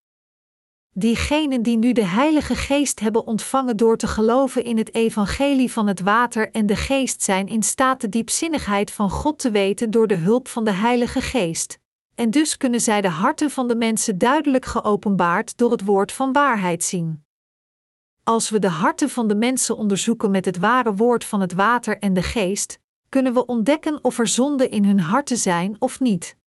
Diegenen 0.93 1.61
die 1.61 1.77
nu 1.77 1.91
de 1.91 2.05
Heilige 2.05 2.55
Geest 2.55 2.99
hebben 2.99 3.25
ontvangen 3.25 3.77
door 3.77 3.97
te 3.97 4.07
geloven 4.07 4.63
in 4.63 4.77
het 4.77 4.93
evangelie 4.93 5.71
van 5.71 5.87
het 5.87 5.99
water 5.99 6.51
en 6.51 6.65
de 6.65 6.75
geest 6.75 7.21
zijn 7.21 7.47
in 7.47 7.63
staat 7.63 8.01
de 8.01 8.09
diepzinnigheid 8.09 8.91
van 8.91 9.09
God 9.09 9.39
te 9.39 9.51
weten 9.51 9.91
door 9.91 10.07
de 10.07 10.15
hulp 10.15 10.47
van 10.47 10.63
de 10.63 10.73
Heilige 10.73 11.21
Geest, 11.21 11.79
en 12.15 12.29
dus 12.29 12.57
kunnen 12.57 12.81
zij 12.81 13.01
de 13.01 13.09
harten 13.09 13.51
van 13.51 13.67
de 13.67 13.75
mensen 13.75 14.17
duidelijk 14.17 14.65
geopenbaard 14.65 15.57
door 15.57 15.71
het 15.71 15.85
woord 15.85 16.11
van 16.11 16.33
waarheid 16.33 16.83
zien. 16.83 17.23
Als 18.31 18.49
we 18.49 18.59
de 18.59 18.69
harten 18.69 19.09
van 19.09 19.27
de 19.27 19.35
mensen 19.35 19.77
onderzoeken 19.77 20.31
met 20.31 20.45
het 20.45 20.57
ware 20.57 20.95
woord 20.95 21.25
van 21.25 21.41
het 21.41 21.53
water 21.53 21.97
en 21.97 22.13
de 22.13 22.21
geest, 22.21 22.79
kunnen 23.09 23.33
we 23.33 23.45
ontdekken 23.45 24.03
of 24.03 24.19
er 24.19 24.27
zonde 24.27 24.69
in 24.69 24.85
hun 24.85 24.99
harten 24.99 25.37
zijn 25.37 25.75
of 25.79 25.99
niet. 25.99 26.37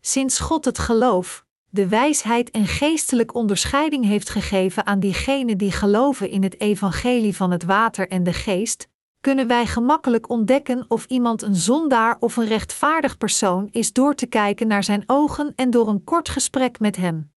Sinds 0.00 0.38
God 0.38 0.64
het 0.64 0.78
geloof, 0.78 1.44
de 1.68 1.88
wijsheid 1.88 2.50
en 2.50 2.66
geestelijk 2.66 3.34
onderscheiding 3.34 4.04
heeft 4.04 4.28
gegeven 4.28 4.86
aan 4.86 5.00
diegenen 5.00 5.58
die 5.58 5.72
geloven 5.72 6.30
in 6.30 6.42
het 6.42 6.60
evangelie 6.60 7.36
van 7.36 7.50
het 7.50 7.64
water 7.64 8.08
en 8.08 8.22
de 8.22 8.32
geest, 8.32 8.88
kunnen 9.20 9.46
wij 9.46 9.66
gemakkelijk 9.66 10.28
ontdekken 10.28 10.84
of 10.88 11.04
iemand 11.04 11.42
een 11.42 11.56
zondaar 11.56 12.16
of 12.20 12.36
een 12.36 12.46
rechtvaardig 12.46 13.16
persoon 13.16 13.68
is 13.70 13.92
door 13.92 14.14
te 14.14 14.26
kijken 14.26 14.66
naar 14.66 14.84
zijn 14.84 15.02
ogen 15.06 15.52
en 15.56 15.70
door 15.70 15.88
een 15.88 16.04
kort 16.04 16.28
gesprek 16.28 16.78
met 16.78 16.96
hem. 16.96 17.34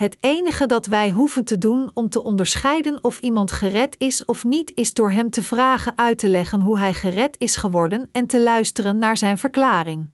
Het 0.00 0.16
enige 0.20 0.66
dat 0.66 0.86
wij 0.86 1.10
hoeven 1.10 1.44
te 1.44 1.58
doen 1.58 1.90
om 1.94 2.08
te 2.08 2.22
onderscheiden 2.22 3.04
of 3.04 3.20
iemand 3.20 3.52
gered 3.52 3.94
is 3.98 4.24
of 4.24 4.44
niet, 4.44 4.72
is 4.74 4.94
door 4.94 5.10
hem 5.10 5.30
te 5.30 5.42
vragen 5.42 5.98
uit 5.98 6.18
te 6.18 6.28
leggen 6.28 6.60
hoe 6.60 6.78
hij 6.78 6.94
gered 6.94 7.38
is 7.38 7.56
geworden 7.56 8.08
en 8.12 8.26
te 8.26 8.40
luisteren 8.40 8.98
naar 8.98 9.16
zijn 9.16 9.38
verklaring. 9.38 10.10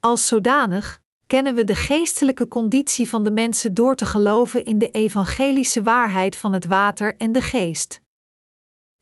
Als 0.00 0.26
zodanig 0.26 1.00
kennen 1.26 1.54
we 1.54 1.64
de 1.64 1.74
geestelijke 1.74 2.48
conditie 2.48 3.08
van 3.08 3.24
de 3.24 3.30
mensen 3.30 3.74
door 3.74 3.94
te 3.94 4.06
geloven 4.06 4.64
in 4.64 4.78
de 4.78 4.90
evangelische 4.90 5.82
waarheid 5.82 6.36
van 6.36 6.52
het 6.52 6.66
water 6.66 7.16
en 7.16 7.32
de 7.32 7.42
geest. 7.42 8.00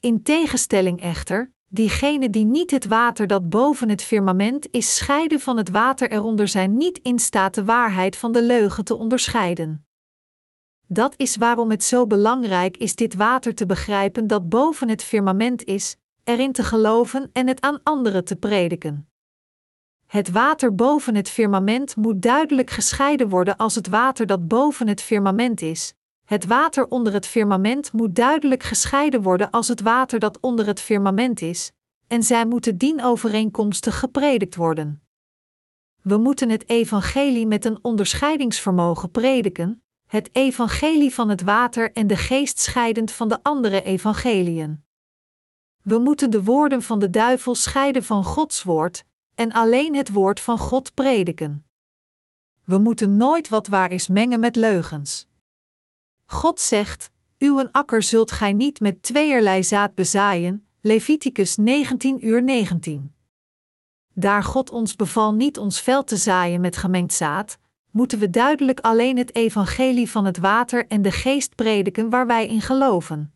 In 0.01 0.23
tegenstelling 0.23 1.01
echter, 1.01 1.53
diegenen 1.73 2.31
die 2.31 2.45
niet 2.45 2.71
het 2.71 2.87
water 2.87 3.27
dat 3.27 3.49
boven 3.49 3.89
het 3.89 4.03
firmament 4.03 4.69
is 4.71 4.97
scheiden 4.97 5.41
van 5.41 5.57
het 5.57 5.71
water 5.71 6.11
eronder 6.11 6.49
zijn 6.49 6.77
niet 6.77 6.99
in 6.99 7.19
staat 7.19 7.55
de 7.55 7.65
waarheid 7.65 8.17
van 8.17 8.33
de 8.33 8.43
leugen 8.43 8.85
te 8.85 8.95
onderscheiden. 8.95 9.87
Dat 10.87 11.15
is 11.17 11.37
waarom 11.37 11.71
het 11.71 11.85
zo 11.85 12.07
belangrijk 12.07 12.77
is 12.77 12.95
dit 12.95 13.15
water 13.15 13.55
te 13.55 13.67
begrijpen 13.67 14.27
dat 14.27 14.49
boven 14.49 14.89
het 14.89 15.03
firmament 15.03 15.65
is, 15.65 15.97
erin 16.25 16.53
te 16.53 16.65
geloven 16.65 17.31
en 17.33 17.47
het 17.47 17.61
aan 17.61 17.81
anderen 17.83 18.25
te 18.25 18.37
prediken. 18.37 19.09
Het 20.07 20.31
water 20.31 20.75
boven 20.75 21.15
het 21.15 21.29
firmament 21.29 21.97
moet 21.97 22.23
duidelijk 22.23 22.71
gescheiden 22.71 23.29
worden 23.29 23.57
als 23.57 23.75
het 23.75 23.89
water 23.89 24.27
dat 24.27 24.49
boven 24.49 24.89
het 24.89 25.03
firmament 25.03 25.61
is. 25.61 25.95
Het 26.31 26.47
water 26.47 26.89
onder 26.89 27.13
het 27.13 27.27
firmament 27.27 27.93
moet 27.93 28.15
duidelijk 28.15 28.63
gescheiden 28.63 29.23
worden 29.23 29.51
als 29.51 29.69
het 29.69 29.81
water 29.81 30.19
dat 30.19 30.41
onder 30.41 30.67
het 30.67 30.81
firmament 30.81 31.41
is, 31.41 31.73
en 32.07 32.23
zij 32.23 32.47
moeten 32.47 32.79
dienovereenkomstig 32.79 33.99
gepredikt 33.99 34.57
worden. 34.57 35.03
We 36.03 36.17
moeten 36.17 36.51
het 36.51 36.69
evangelie 36.69 37.47
met 37.47 37.65
een 37.65 37.79
onderscheidingsvermogen 37.83 39.11
prediken, 39.11 39.83
het 40.07 40.29
evangelie 40.33 41.15
van 41.15 41.29
het 41.29 41.43
water 41.43 41.93
en 41.93 42.07
de 42.07 42.17
geest 42.17 42.59
scheidend 42.59 43.11
van 43.11 43.29
de 43.29 43.39
andere 43.43 43.83
evangeliën. 43.83 44.85
We 45.83 45.99
moeten 45.99 46.31
de 46.31 46.43
woorden 46.43 46.83
van 46.83 46.99
de 46.99 47.11
duivel 47.11 47.55
scheiden 47.55 48.05
van 48.05 48.25
Gods 48.25 48.63
woord 48.63 49.05
en 49.35 49.53
alleen 49.53 49.97
het 49.97 50.13
woord 50.13 50.41
van 50.41 50.59
God 50.59 50.95
prediken. 50.95 51.67
We 52.65 52.79
moeten 52.79 53.17
nooit 53.17 53.49
wat 53.49 53.67
waar 53.67 53.93
is 53.93 54.09
mengen 54.09 54.41
met 54.41 54.57
leugens. 54.57 55.29
God 56.31 56.61
zegt: 56.61 57.11
Uw 57.39 57.69
akker 57.73 58.03
zult 58.03 58.31
gij 58.31 58.53
niet 58.53 58.81
met 58.81 59.03
tweeërlei 59.03 59.65
zaad 59.65 59.95
bezaaien. 59.95 60.67
Leviticus 60.81 61.57
19 61.57 62.27
uur 62.27 62.43
19. 62.43 63.15
Daar 64.15 64.43
God 64.43 64.71
ons 64.71 64.97
beval 64.97 65.35
niet 65.35 65.59
ons 65.59 65.81
veld 65.81 66.07
te 66.07 66.17
zaaien 66.17 66.61
met 66.61 66.77
gemengd 66.77 67.13
zaad, 67.13 67.59
moeten 67.91 68.19
we 68.19 68.31
duidelijk 68.31 68.81
alleen 68.81 69.17
het 69.17 69.35
evangelie 69.35 70.11
van 70.11 70.25
het 70.25 70.39
water 70.39 70.87
en 70.87 71.03
de 71.03 71.11
geest 71.11 71.55
prediken 71.55 72.11
waar 72.11 72.27
wij 72.27 72.47
in 72.47 72.61
geloven. 72.61 73.35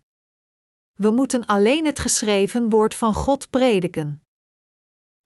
We 0.93 1.11
moeten 1.11 1.47
alleen 1.47 1.87
het 1.87 1.99
geschreven 1.99 2.71
woord 2.71 2.95
van 2.95 3.15
God 3.15 3.51
prediken. 3.51 4.23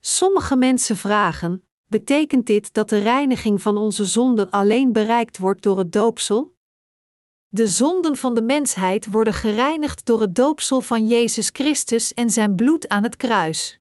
Sommige 0.00 0.56
mensen 0.56 0.96
vragen: 0.96 1.62
betekent 1.86 2.46
dit 2.46 2.74
dat 2.74 2.88
de 2.88 2.98
reiniging 2.98 3.62
van 3.62 3.76
onze 3.76 4.04
zonden 4.04 4.50
alleen 4.50 4.92
bereikt 4.92 5.38
wordt 5.38 5.62
door 5.62 5.78
het 5.78 5.92
doopsel? 5.92 6.56
De 7.50 7.66
zonden 7.66 8.16
van 8.16 8.34
de 8.34 8.42
mensheid 8.42 9.06
worden 9.10 9.34
gereinigd 9.34 10.06
door 10.06 10.20
het 10.20 10.34
doopsel 10.34 10.80
van 10.80 11.06
Jezus 11.06 11.48
Christus 11.52 12.14
en 12.14 12.30
zijn 12.30 12.54
bloed 12.54 12.88
aan 12.88 13.02
het 13.02 13.16
kruis. 13.16 13.78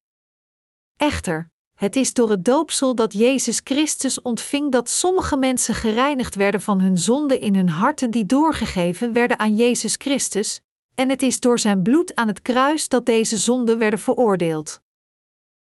Echter, 0.96 1.50
het 1.74 1.96
is 1.96 2.12
door 2.12 2.30
het 2.30 2.44
doopsel 2.44 2.94
dat 2.94 3.12
Jezus 3.12 3.60
Christus 3.64 4.22
ontving 4.22 4.72
dat 4.72 4.88
sommige 4.88 5.36
mensen 5.36 5.74
gereinigd 5.74 6.34
werden 6.34 6.60
van 6.60 6.80
hun 6.80 6.98
zonden 6.98 7.40
in 7.40 7.54
hun 7.54 7.68
harten 7.68 8.10
die 8.10 8.26
doorgegeven 8.26 9.12
werden 9.12 9.38
aan 9.38 9.56
Jezus 9.56 9.94
Christus, 9.94 10.60
en 10.94 11.08
het 11.08 11.22
is 11.22 11.40
door 11.40 11.58
zijn 11.58 11.82
bloed 11.82 12.14
aan 12.14 12.28
het 12.28 12.42
kruis 12.42 12.88
dat 12.88 13.06
deze 13.06 13.36
zonden 13.36 13.78
werden 13.78 13.98
veroordeeld. 13.98 14.80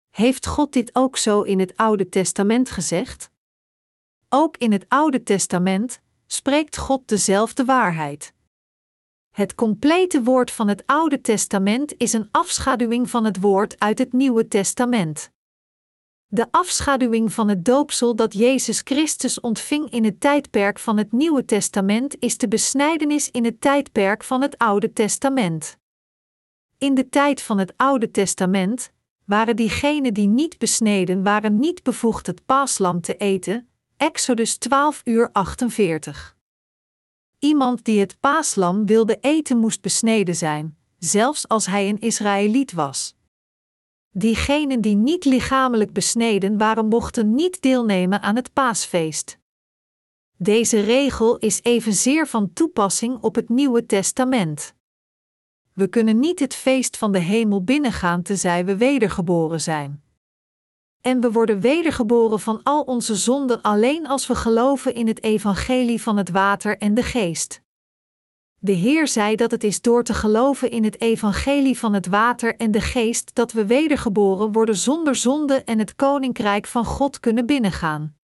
Heeft 0.09 0.45
God 0.45 0.73
dit 0.73 0.95
ook 0.95 1.17
zo 1.17 1.41
in 1.41 1.59
het 1.59 1.77
Oude 1.77 2.09
Testament 2.09 2.69
gezegd? 2.69 3.29
Ook 4.29 4.57
in 4.57 4.71
het 4.71 4.85
Oude 4.87 5.23
Testament 5.23 6.01
spreekt 6.31 6.77
God 6.77 7.07
dezelfde 7.07 7.65
waarheid. 7.65 8.33
Het 9.29 9.55
complete 9.55 10.23
woord 10.23 10.51
van 10.51 10.67
het 10.67 10.83
Oude 10.85 11.21
Testament 11.21 11.93
is 11.97 12.13
een 12.13 12.27
afschaduwing 12.31 13.09
van 13.09 13.25
het 13.25 13.39
woord 13.39 13.79
uit 13.79 13.97
het 13.97 14.13
Nieuwe 14.13 14.47
Testament. 14.47 15.31
De 16.27 16.47
afschaduwing 16.51 17.33
van 17.33 17.47
het 17.47 17.65
doopsel 17.65 18.15
dat 18.15 18.33
Jezus 18.33 18.81
Christus 18.83 19.39
ontving 19.39 19.89
in 19.89 20.03
het 20.03 20.19
tijdperk 20.19 20.79
van 20.79 20.97
het 20.97 21.11
Nieuwe 21.11 21.45
Testament 21.45 22.15
is 22.19 22.37
de 22.37 22.47
besnijdenis 22.47 23.31
in 23.31 23.45
het 23.45 23.61
tijdperk 23.61 24.23
van 24.23 24.41
het 24.41 24.57
Oude 24.57 24.93
Testament. 24.93 25.77
In 26.77 26.93
de 26.93 27.09
tijd 27.09 27.41
van 27.41 27.57
het 27.57 27.73
Oude 27.77 28.11
Testament 28.11 28.91
waren 29.25 29.55
diegenen 29.55 30.13
die 30.13 30.27
niet 30.27 30.57
besneden 30.57 31.23
waren 31.23 31.59
niet 31.59 31.83
bevoegd 31.83 32.27
het 32.27 32.45
paaslam 32.45 33.01
te 33.01 33.15
eten, 33.15 33.69
Exodus 33.99 34.57
12 34.57 35.01
uur 35.05 35.29
48. 35.31 36.37
Iemand 37.39 37.85
die 37.85 37.99
het 37.99 38.19
paaslam 38.19 38.85
wilde 38.85 39.17
eten 39.21 39.57
moest 39.57 39.81
besneden 39.81 40.35
zijn, 40.35 40.77
zelfs 40.99 41.47
als 41.47 41.65
hij 41.65 41.89
een 41.89 41.99
Israëliet 41.99 42.71
was. 42.71 43.15
Diegenen 44.11 44.81
die 44.81 44.95
niet 44.95 45.25
lichamelijk 45.25 45.93
besneden 45.93 46.57
waren 46.57 46.87
mochten 46.87 47.35
niet 47.35 47.61
deelnemen 47.61 48.21
aan 48.21 48.35
het 48.35 48.53
paasfeest. 48.53 49.39
Deze 50.37 50.79
regel 50.79 51.37
is 51.37 51.59
evenzeer 51.63 52.27
van 52.27 52.53
toepassing 52.53 53.21
op 53.21 53.35
het 53.35 53.49
Nieuwe 53.49 53.85
Testament. 53.85 54.73
We 55.73 55.87
kunnen 55.87 56.19
niet 56.19 56.39
het 56.39 56.55
feest 56.55 56.97
van 56.97 57.11
de 57.11 57.19
hemel 57.19 57.63
binnengaan 57.63 58.21
tenzij 58.21 58.65
we 58.65 58.77
wedergeboren 58.77 59.61
zijn. 59.61 60.03
En 61.01 61.21
we 61.21 61.31
worden 61.31 61.59
wedergeboren 61.59 62.39
van 62.39 62.59
al 62.63 62.81
onze 62.81 63.15
zonden 63.15 63.61
alleen 63.61 64.07
als 64.07 64.27
we 64.27 64.35
geloven 64.35 64.93
in 64.93 65.07
het 65.07 65.23
evangelie 65.23 66.01
van 66.01 66.17
het 66.17 66.29
water 66.29 66.77
en 66.77 66.93
de 66.93 67.03
geest. 67.03 67.61
De 68.61 68.71
Heer 68.71 69.07
zei 69.07 69.35
dat 69.35 69.51
het 69.51 69.63
is 69.63 69.81
door 69.81 70.03
te 70.03 70.13
geloven 70.13 70.71
in 70.71 70.83
het 70.83 71.01
evangelie 71.01 71.77
van 71.77 71.93
het 71.93 72.07
water 72.07 72.55
en 72.55 72.71
de 72.71 72.81
geest 72.81 73.35
dat 73.35 73.51
we 73.51 73.65
wedergeboren 73.65 74.51
worden 74.51 74.75
zonder 74.75 75.15
zonde 75.15 75.63
en 75.63 75.79
het 75.79 75.95
koninkrijk 75.95 76.67
van 76.67 76.85
God 76.85 77.19
kunnen 77.19 77.45
binnengaan. 77.45 78.17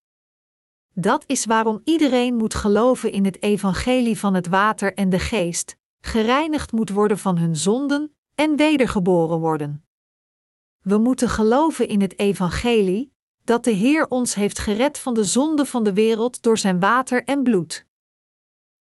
Dat 0.93 1.23
is 1.27 1.45
waarom 1.45 1.81
iedereen 1.83 2.35
moet 2.35 2.53
geloven 2.53 3.11
in 3.11 3.25
het 3.25 3.41
evangelie 3.41 4.19
van 4.19 4.33
het 4.33 4.47
water 4.47 4.93
en 4.93 5.09
de 5.09 5.19
geest, 5.19 5.77
gereinigd 6.01 6.71
moet 6.71 6.89
worden 6.89 7.17
van 7.17 7.37
hun 7.37 7.55
zonden 7.55 8.15
en 8.35 8.55
wedergeboren 8.55 9.39
worden. 9.39 9.85
We 10.83 10.97
moeten 10.97 11.29
geloven 11.29 11.87
in 11.87 12.01
het 12.01 12.19
evangelie, 12.19 13.13
dat 13.43 13.63
de 13.63 13.71
Heer 13.71 14.07
ons 14.07 14.35
heeft 14.35 14.59
gered 14.59 14.97
van 14.97 15.13
de 15.13 15.23
zonde 15.23 15.65
van 15.65 15.83
de 15.83 15.93
wereld 15.93 16.41
door 16.41 16.57
zijn 16.57 16.79
water 16.79 17.23
en 17.23 17.43
bloed. 17.43 17.85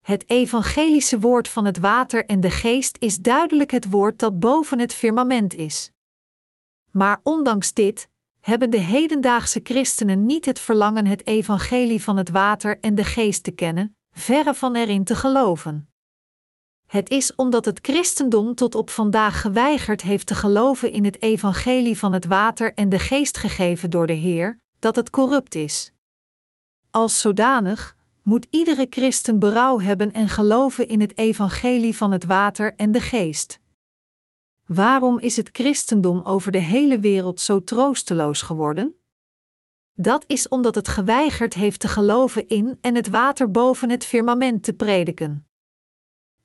Het 0.00 0.30
evangelische 0.30 1.20
woord 1.20 1.48
van 1.48 1.64
het 1.64 1.78
water 1.78 2.26
en 2.26 2.40
de 2.40 2.50
geest 2.50 2.96
is 3.00 3.18
duidelijk 3.18 3.70
het 3.70 3.90
woord 3.90 4.18
dat 4.18 4.38
boven 4.38 4.78
het 4.78 4.94
firmament 4.94 5.54
is. 5.54 5.90
Maar 6.90 7.20
ondanks 7.22 7.72
dit 7.72 8.08
hebben 8.40 8.70
de 8.70 8.78
hedendaagse 8.78 9.60
christenen 9.62 10.26
niet 10.26 10.44
het 10.44 10.58
verlangen 10.58 11.06
het 11.06 11.26
evangelie 11.26 12.02
van 12.02 12.16
het 12.16 12.30
water 12.30 12.80
en 12.80 12.94
de 12.94 13.04
geest 13.04 13.42
te 13.42 13.50
kennen, 13.50 13.96
verre 14.10 14.54
van 14.54 14.76
erin 14.76 15.04
te 15.04 15.16
geloven. 15.16 15.89
Het 16.90 17.10
is 17.10 17.34
omdat 17.34 17.64
het 17.64 17.78
christendom 17.82 18.54
tot 18.54 18.74
op 18.74 18.90
vandaag 18.90 19.40
geweigerd 19.40 20.02
heeft 20.02 20.26
te 20.26 20.34
geloven 20.34 20.92
in 20.92 21.04
het 21.04 21.22
evangelie 21.22 21.98
van 21.98 22.12
het 22.12 22.24
water 22.24 22.74
en 22.74 22.88
de 22.88 22.98
geest 22.98 23.38
gegeven 23.38 23.90
door 23.90 24.06
de 24.06 24.12
Heer, 24.12 24.60
dat 24.78 24.96
het 24.96 25.10
corrupt 25.10 25.54
is. 25.54 25.92
Als 26.90 27.20
zodanig 27.20 27.96
moet 28.22 28.46
iedere 28.50 28.86
christen 28.90 29.38
berouw 29.38 29.80
hebben 29.80 30.12
en 30.12 30.28
geloven 30.28 30.88
in 30.88 31.00
het 31.00 31.18
evangelie 31.18 31.96
van 31.96 32.12
het 32.12 32.24
water 32.24 32.74
en 32.76 32.92
de 32.92 33.00
geest. 33.00 33.60
Waarom 34.66 35.18
is 35.18 35.36
het 35.36 35.48
christendom 35.52 36.22
over 36.22 36.52
de 36.52 36.58
hele 36.58 36.98
wereld 36.98 37.40
zo 37.40 37.64
troosteloos 37.64 38.42
geworden? 38.42 38.94
Dat 39.94 40.24
is 40.26 40.48
omdat 40.48 40.74
het 40.74 40.88
geweigerd 40.88 41.54
heeft 41.54 41.80
te 41.80 41.88
geloven 41.88 42.48
in 42.48 42.78
en 42.80 42.94
het 42.94 43.08
water 43.08 43.50
boven 43.50 43.90
het 43.90 44.04
firmament 44.04 44.62
te 44.62 44.72
prediken. 44.72 45.49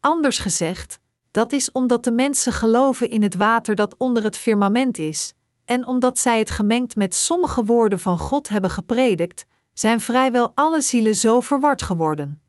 Anders 0.06 0.38
gezegd, 0.38 1.00
dat 1.32 1.52
is 1.52 1.72
omdat 1.72 2.04
de 2.04 2.12
mensen 2.12 2.54
geloven 2.54 3.10
in 3.10 3.24
het 3.24 3.36
water 3.36 3.76
dat 3.76 3.96
onder 3.98 4.24
het 4.24 4.38
firmament 4.38 4.98
is, 4.98 5.34
en 5.64 5.88
omdat 5.88 6.20
zij 6.20 6.40
het 6.40 6.50
gemengd 6.50 6.96
met 6.96 7.16
sommige 7.16 7.64
woorden 7.64 8.00
van 8.00 8.18
God 8.18 8.50
hebben 8.50 8.70
gepredikt, 8.70 9.46
zijn 9.74 10.02
vrijwel 10.02 10.52
alle 10.56 10.82
zielen 10.82 11.16
zo 11.16 11.40
verward 11.40 11.82
geworden. 11.82 12.42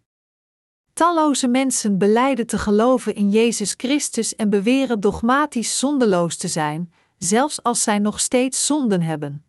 Talloze 0.93 1.49
mensen 1.49 1.99
beleiden 1.99 2.47
te 2.47 2.59
geloven 2.59 3.15
in 3.15 3.31
Jezus 3.31 3.75
Christus 3.77 4.35
en 4.35 4.51
beweren 4.51 5.01
dogmatisch 5.01 5.79
zondeloos 5.79 6.37
te 6.37 6.49
zijn, 6.49 6.93
zelfs 7.19 7.63
als 7.63 7.83
zij 7.83 7.99
nog 7.99 8.21
steeds 8.21 8.67
zonden 8.67 9.03
hebben. 9.03 9.45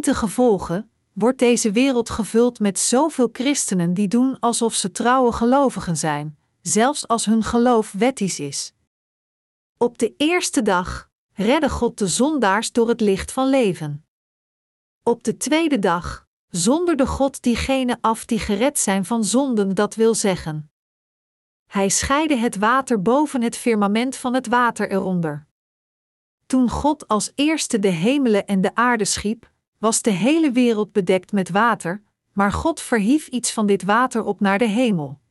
gevolgen 0.00 0.90
wordt 1.12 1.38
deze 1.38 1.72
wereld 1.72 2.10
gevuld 2.10 2.60
met 2.60 2.78
zoveel 2.78 3.28
christenen 3.32 3.94
die 3.94 4.08
doen 4.08 4.38
alsof 4.40 4.74
ze 4.74 4.90
trouwe 4.90 5.32
gelovigen 5.32 5.96
zijn, 5.96 6.38
zelfs 6.66 7.08
als 7.08 7.24
hun 7.24 7.42
geloof 7.42 7.92
wettisch 7.92 8.40
is. 8.40 8.72
Op 9.76 9.98
de 9.98 10.14
eerste 10.16 10.62
dag 10.62 11.10
redde 11.32 11.70
God 11.70 11.98
de 11.98 12.06
zondaars 12.06 12.72
door 12.72 12.88
het 12.88 13.00
licht 13.00 13.32
van 13.32 13.48
leven. 13.48 14.06
Op 15.02 15.24
de 15.24 15.36
tweede 15.36 15.78
dag 15.78 16.26
zonderde 16.48 17.06
God 17.06 17.42
diegenen 17.42 17.98
af 18.00 18.24
die 18.24 18.38
gered 18.38 18.78
zijn 18.78 19.04
van 19.04 19.24
zonden, 19.24 19.74
dat 19.74 19.94
wil 19.94 20.14
zeggen. 20.14 20.70
Hij 21.66 21.88
scheidde 21.88 22.36
het 22.36 22.56
water 22.56 23.02
boven 23.02 23.42
het 23.42 23.56
firmament 23.56 24.16
van 24.16 24.34
het 24.34 24.46
water 24.46 24.90
eronder. 24.90 25.46
Toen 26.46 26.70
God 26.70 27.08
als 27.08 27.32
eerste 27.34 27.78
de 27.78 27.88
hemelen 27.88 28.46
en 28.46 28.60
de 28.60 28.74
aarde 28.74 29.04
schiep, 29.04 29.52
was 29.78 30.02
de 30.02 30.10
hele 30.10 30.52
wereld 30.52 30.92
bedekt 30.92 31.32
met 31.32 31.50
water, 31.50 32.02
maar 32.32 32.52
God 32.52 32.80
verhief 32.80 33.28
iets 33.28 33.52
van 33.52 33.66
dit 33.66 33.82
water 33.82 34.24
op 34.24 34.40
naar 34.40 34.58
de 34.58 34.68
hemel. 34.68 35.22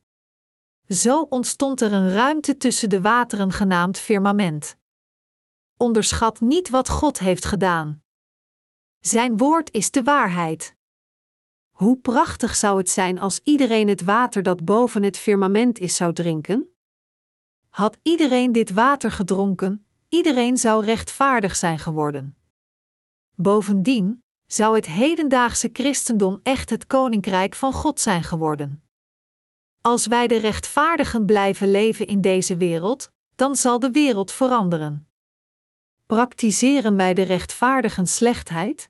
Zo 0.88 1.22
ontstond 1.22 1.82
er 1.82 1.94
een 1.94 2.12
ruimte 2.12 2.58
tussen 2.58 2.90
de 2.90 3.02
wateren 3.02 3.52
genaamd 3.52 4.00
firmament. 4.00 4.78
Onderschat 5.78 6.40
niet 6.40 6.70
wat 6.70 6.90
God 6.90 7.20
heeft 7.20 7.46
gedaan. 7.46 8.04
Zijn 9.00 9.38
woord 9.38 9.72
is 9.72 9.92
de 9.92 10.04
waarheid. 10.04 10.76
Hoe 11.72 11.98
prachtig 11.98 12.56
zou 12.56 12.78
het 12.78 12.90
zijn 12.90 13.20
als 13.20 13.40
iedereen 13.44 13.88
het 13.88 14.04
water 14.04 14.44
dat 14.44 14.66
boven 14.66 15.04
het 15.04 15.18
firmament 15.18 15.80
is 15.80 15.96
zou 15.96 16.14
drinken? 16.14 16.68
Had 17.70 17.98
iedereen 18.02 18.52
dit 18.52 18.72
water 18.72 19.12
gedronken, 19.12 19.86
iedereen 20.10 20.58
zou 20.58 20.86
rechtvaardig 20.86 21.56
zijn 21.56 21.80
geworden. 21.80 22.38
Bovendien 23.36 24.24
zou 24.46 24.76
het 24.76 24.86
hedendaagse 24.86 25.70
christendom 25.74 26.40
echt 26.44 26.70
het 26.70 26.88
koninkrijk 26.88 27.56
van 27.56 27.74
God 27.74 28.00
zijn 28.00 28.24
geworden. 28.24 28.83
Als 29.86 30.08
wij 30.08 30.28
de 30.28 30.38
rechtvaardigen 30.38 31.26
blijven 31.26 31.72
leven 31.72 32.08
in 32.08 32.22
deze 32.22 32.58
wereld, 32.58 33.12
dan 33.36 33.56
zal 33.56 33.80
de 33.80 33.92
wereld 33.92 34.32
veranderen. 34.32 35.08
Praktiseren 36.06 36.96
wij 36.96 37.14
de 37.14 37.22
rechtvaardigen 37.22 38.08
slechtheid? 38.08 38.90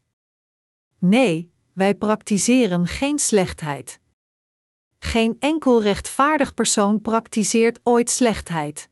Nee, 1.00 1.52
wij 1.74 1.96
praktiseren 1.96 2.88
geen 2.88 3.20
slechtheid. 3.20 4.00
Geen 5.00 5.36
enkel 5.39 5.82
rechtvaardig 5.82 6.54
persoon 6.54 7.02
praktiseert 7.02 7.80
ooit 7.84 8.10
slechtheid. 8.10 8.89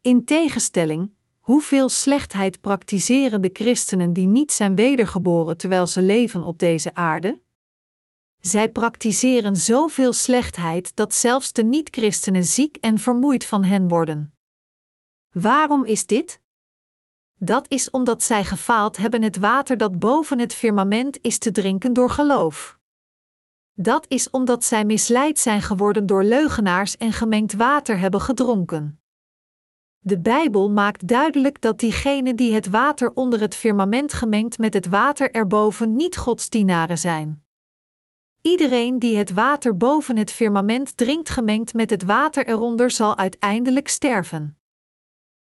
In 0.00 0.24
tegenstelling, 0.24 1.14
hoeveel 1.38 1.88
slechtheid 1.88 2.60
praktiseren 2.60 3.40
de 3.40 3.50
christenen 3.52 4.12
die 4.12 4.26
niet 4.26 4.52
zijn 4.52 4.74
wedergeboren 4.74 5.56
terwijl 5.56 5.86
ze 5.86 6.02
leven 6.02 6.42
op 6.42 6.58
deze 6.58 6.94
aarde? 6.94 7.40
Zij 8.40 8.68
praktiseren 8.68 9.56
zoveel 9.56 10.12
slechtheid 10.12 10.96
dat 10.96 11.14
zelfs 11.14 11.52
de 11.52 11.64
niet-christenen 11.64 12.44
ziek 12.44 12.76
en 12.76 12.98
vermoeid 12.98 13.44
van 13.44 13.64
hen 13.64 13.88
worden. 13.88 14.34
Waarom 15.32 15.84
is 15.84 16.06
dit? 16.06 16.40
Dat 17.34 17.66
is 17.68 17.90
omdat 17.90 18.22
zij 18.22 18.44
gefaald 18.44 18.96
hebben 18.96 19.22
het 19.22 19.36
water 19.36 19.76
dat 19.76 19.98
boven 19.98 20.38
het 20.38 20.54
firmament 20.54 21.18
is 21.20 21.38
te 21.38 21.50
drinken 21.50 21.92
door 21.92 22.10
geloof. 22.10 22.78
Dat 23.72 24.04
is 24.08 24.30
omdat 24.30 24.64
zij 24.64 24.84
misleid 24.84 25.38
zijn 25.38 25.62
geworden 25.62 26.06
door 26.06 26.24
leugenaars 26.24 26.96
en 26.96 27.12
gemengd 27.12 27.52
water 27.52 27.98
hebben 27.98 28.20
gedronken. 28.20 29.00
De 29.98 30.18
Bijbel 30.18 30.70
maakt 30.70 31.08
duidelijk 31.08 31.60
dat 31.60 31.78
diegenen 31.78 32.36
die 32.36 32.54
het 32.54 32.68
water 32.68 33.12
onder 33.14 33.40
het 33.40 33.54
firmament 33.54 34.12
gemengd 34.12 34.58
met 34.58 34.74
het 34.74 34.86
water 34.86 35.30
erboven 35.30 35.96
niet 35.96 36.16
godsdienaren 36.16 36.98
zijn. 36.98 37.44
Iedereen 38.42 38.98
die 38.98 39.16
het 39.16 39.32
water 39.32 39.76
boven 39.76 40.16
het 40.16 40.32
firmament 40.32 40.96
drinkt 40.96 41.30
gemengd 41.30 41.74
met 41.74 41.90
het 41.90 42.02
water 42.02 42.46
eronder 42.46 42.90
zal 42.90 43.16
uiteindelijk 43.16 43.88
sterven. 43.88 44.58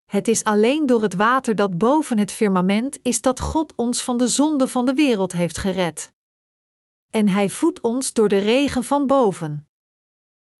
Het 0.06 0.28
is 0.28 0.44
alleen 0.44 0.86
door 0.86 1.02
het 1.02 1.14
water 1.14 1.56
dat 1.56 1.78
boven 1.78 2.18
het 2.18 2.32
firmament 2.32 3.00
is 3.02 3.22
dat 3.22 3.40
God 3.40 3.76
ons 3.76 4.04
van 4.04 4.18
de 4.18 4.28
zonde 4.28 4.68
van 4.68 4.86
de 4.86 4.94
wereld 4.94 5.32
heeft 5.32 5.58
gered. 5.58 6.14
En 7.10 7.28
Hij 7.28 7.50
voedt 7.50 7.82
ons 7.82 8.14
door 8.14 8.28
de 8.28 8.38
regen 8.38 8.84
van 8.84 9.08
boven. 9.08 9.68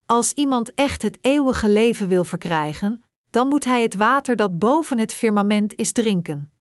Als 0.06 0.34
iemand 0.34 0.74
echt 0.74 1.02
het 1.02 1.18
eeuwige 1.22 1.70
leven 1.70 2.08
wil 2.08 2.24
verkrijgen, 2.24 3.04
dan 3.30 3.48
moet 3.48 3.66
hij 3.66 3.82
het 3.82 3.96
water 3.96 4.36
dat 4.36 4.60
boven 4.60 4.98
het 4.98 5.14
firmament 5.14 5.76
is 5.76 5.92
drinken. 5.92 6.52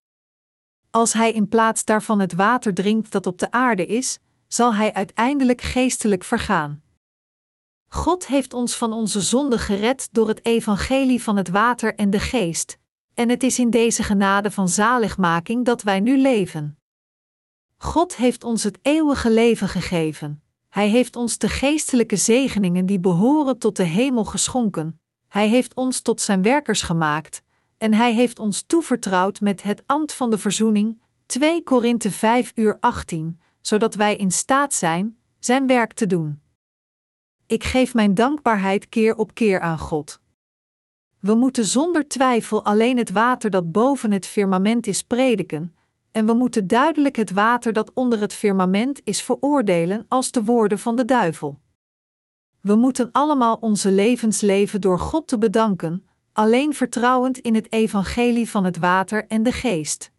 Als 0.91 1.12
hij 1.12 1.33
in 1.33 1.49
plaats 1.49 1.85
daarvan 1.85 2.21
het 2.21 2.33
water 2.33 2.75
drinkt 2.75 3.12
dat 3.12 3.27
op 3.27 3.39
de 3.39 3.51
aarde 3.51 3.87
is, 3.87 4.21
zal 4.53 4.74
hij 4.74 4.92
uiteindelijk 4.92 5.61
geestelijk 5.61 6.24
vergaan. 6.24 6.82
God 7.88 8.26
heeft 8.26 8.55
ons 8.55 8.76
van 8.76 8.92
onze 8.92 9.20
zonde 9.20 9.59
gered 9.59 10.09
door 10.12 10.28
het 10.28 10.44
evangelie 10.44 11.22
van 11.22 11.36
het 11.36 11.48
water 11.48 11.94
en 11.94 12.11
de 12.11 12.20
geest, 12.20 12.78
en 13.14 13.28
het 13.28 13.42
is 13.42 13.59
in 13.59 13.70
deze 13.70 14.03
genade 14.03 14.51
van 14.51 14.68
zaligmaking 14.68 15.64
dat 15.64 15.82
wij 15.82 16.01
nu 16.01 16.18
leven. 16.18 16.78
God 17.76 18.16
heeft 18.16 18.44
ons 18.44 18.62
het 18.62 18.78
eeuwige 18.82 19.30
leven 19.30 19.68
gegeven. 19.68 20.42
Hij 20.68 20.88
heeft 20.88 21.16
ons 21.16 21.38
de 21.38 21.48
geestelijke 21.48 22.16
zegeningen 22.16 22.86
die 22.86 23.01
behoren 23.01 23.59
tot 23.59 23.76
de 23.76 23.84
hemel 23.84 24.24
geschonken. 24.24 25.01
Hij 25.28 25.48
heeft 25.48 25.74
ons 25.74 26.01
tot 26.01 26.20
zijn 26.20 26.42
werkers 26.42 26.82
gemaakt 26.82 27.42
en 27.78 27.94
hij 27.94 28.14
heeft 28.14 28.38
ons 28.38 28.62
toevertrouwd 28.62 29.40
met 29.40 29.62
het 29.62 29.82
ambt 29.86 30.12
van 30.14 30.30
de 30.30 30.38
verzoening. 30.38 31.03
2 31.26 31.62
Korinthe 31.62 32.11
5 32.11 32.53
uur 32.55 32.76
18, 32.80 33.40
zodat 33.61 33.95
wij 33.95 34.17
in 34.17 34.31
staat 34.31 34.75
zijn 34.75 35.19
zijn 35.39 35.67
werk 35.67 35.93
te 35.93 36.07
doen. 36.07 36.41
Ik 37.47 37.65
geef 37.65 37.95
mijn 37.95 38.15
dankbaarheid 38.15 38.89
keer 38.89 39.17
op 39.17 39.35
keer 39.35 39.61
aan 39.61 39.79
God. 39.79 40.21
We 41.19 41.35
moeten 41.35 41.65
zonder 41.65 42.09
twijfel 42.09 42.65
alleen 42.65 42.97
het 42.97 43.11
water 43.11 43.51
dat 43.51 43.73
boven 43.73 44.13
het 44.13 44.27
firmament 44.27 44.87
is 44.87 45.03
prediken, 45.03 45.75
en 46.11 46.27
we 46.27 46.33
moeten 46.33 46.67
duidelijk 46.67 47.17
het 47.17 47.31
water 47.31 47.73
dat 47.73 47.93
onder 47.95 48.21
het 48.21 48.33
firmament 48.33 49.01
is 49.05 49.23
veroordelen 49.23 50.05
als 50.09 50.31
de 50.31 50.45
woorden 50.45 50.79
van 50.79 50.97
de 50.97 51.05
duivel. 51.05 51.61
We 52.61 52.75
moeten 52.75 53.09
allemaal 53.13 53.57
onze 53.57 53.91
levens 53.91 54.41
leven 54.41 54.81
door 54.81 54.99
God 54.99 55.29
te 55.29 55.39
bedanken, 55.39 56.07
alleen 56.33 56.75
vertrouwend 56.75 57.39
in 57.39 57.55
het 57.55 57.73
evangelie 57.73 58.51
van 58.51 58.65
het 58.65 58.79
water 58.79 59.27
en 59.27 59.43
de 59.43 59.53
geest. 59.53 60.13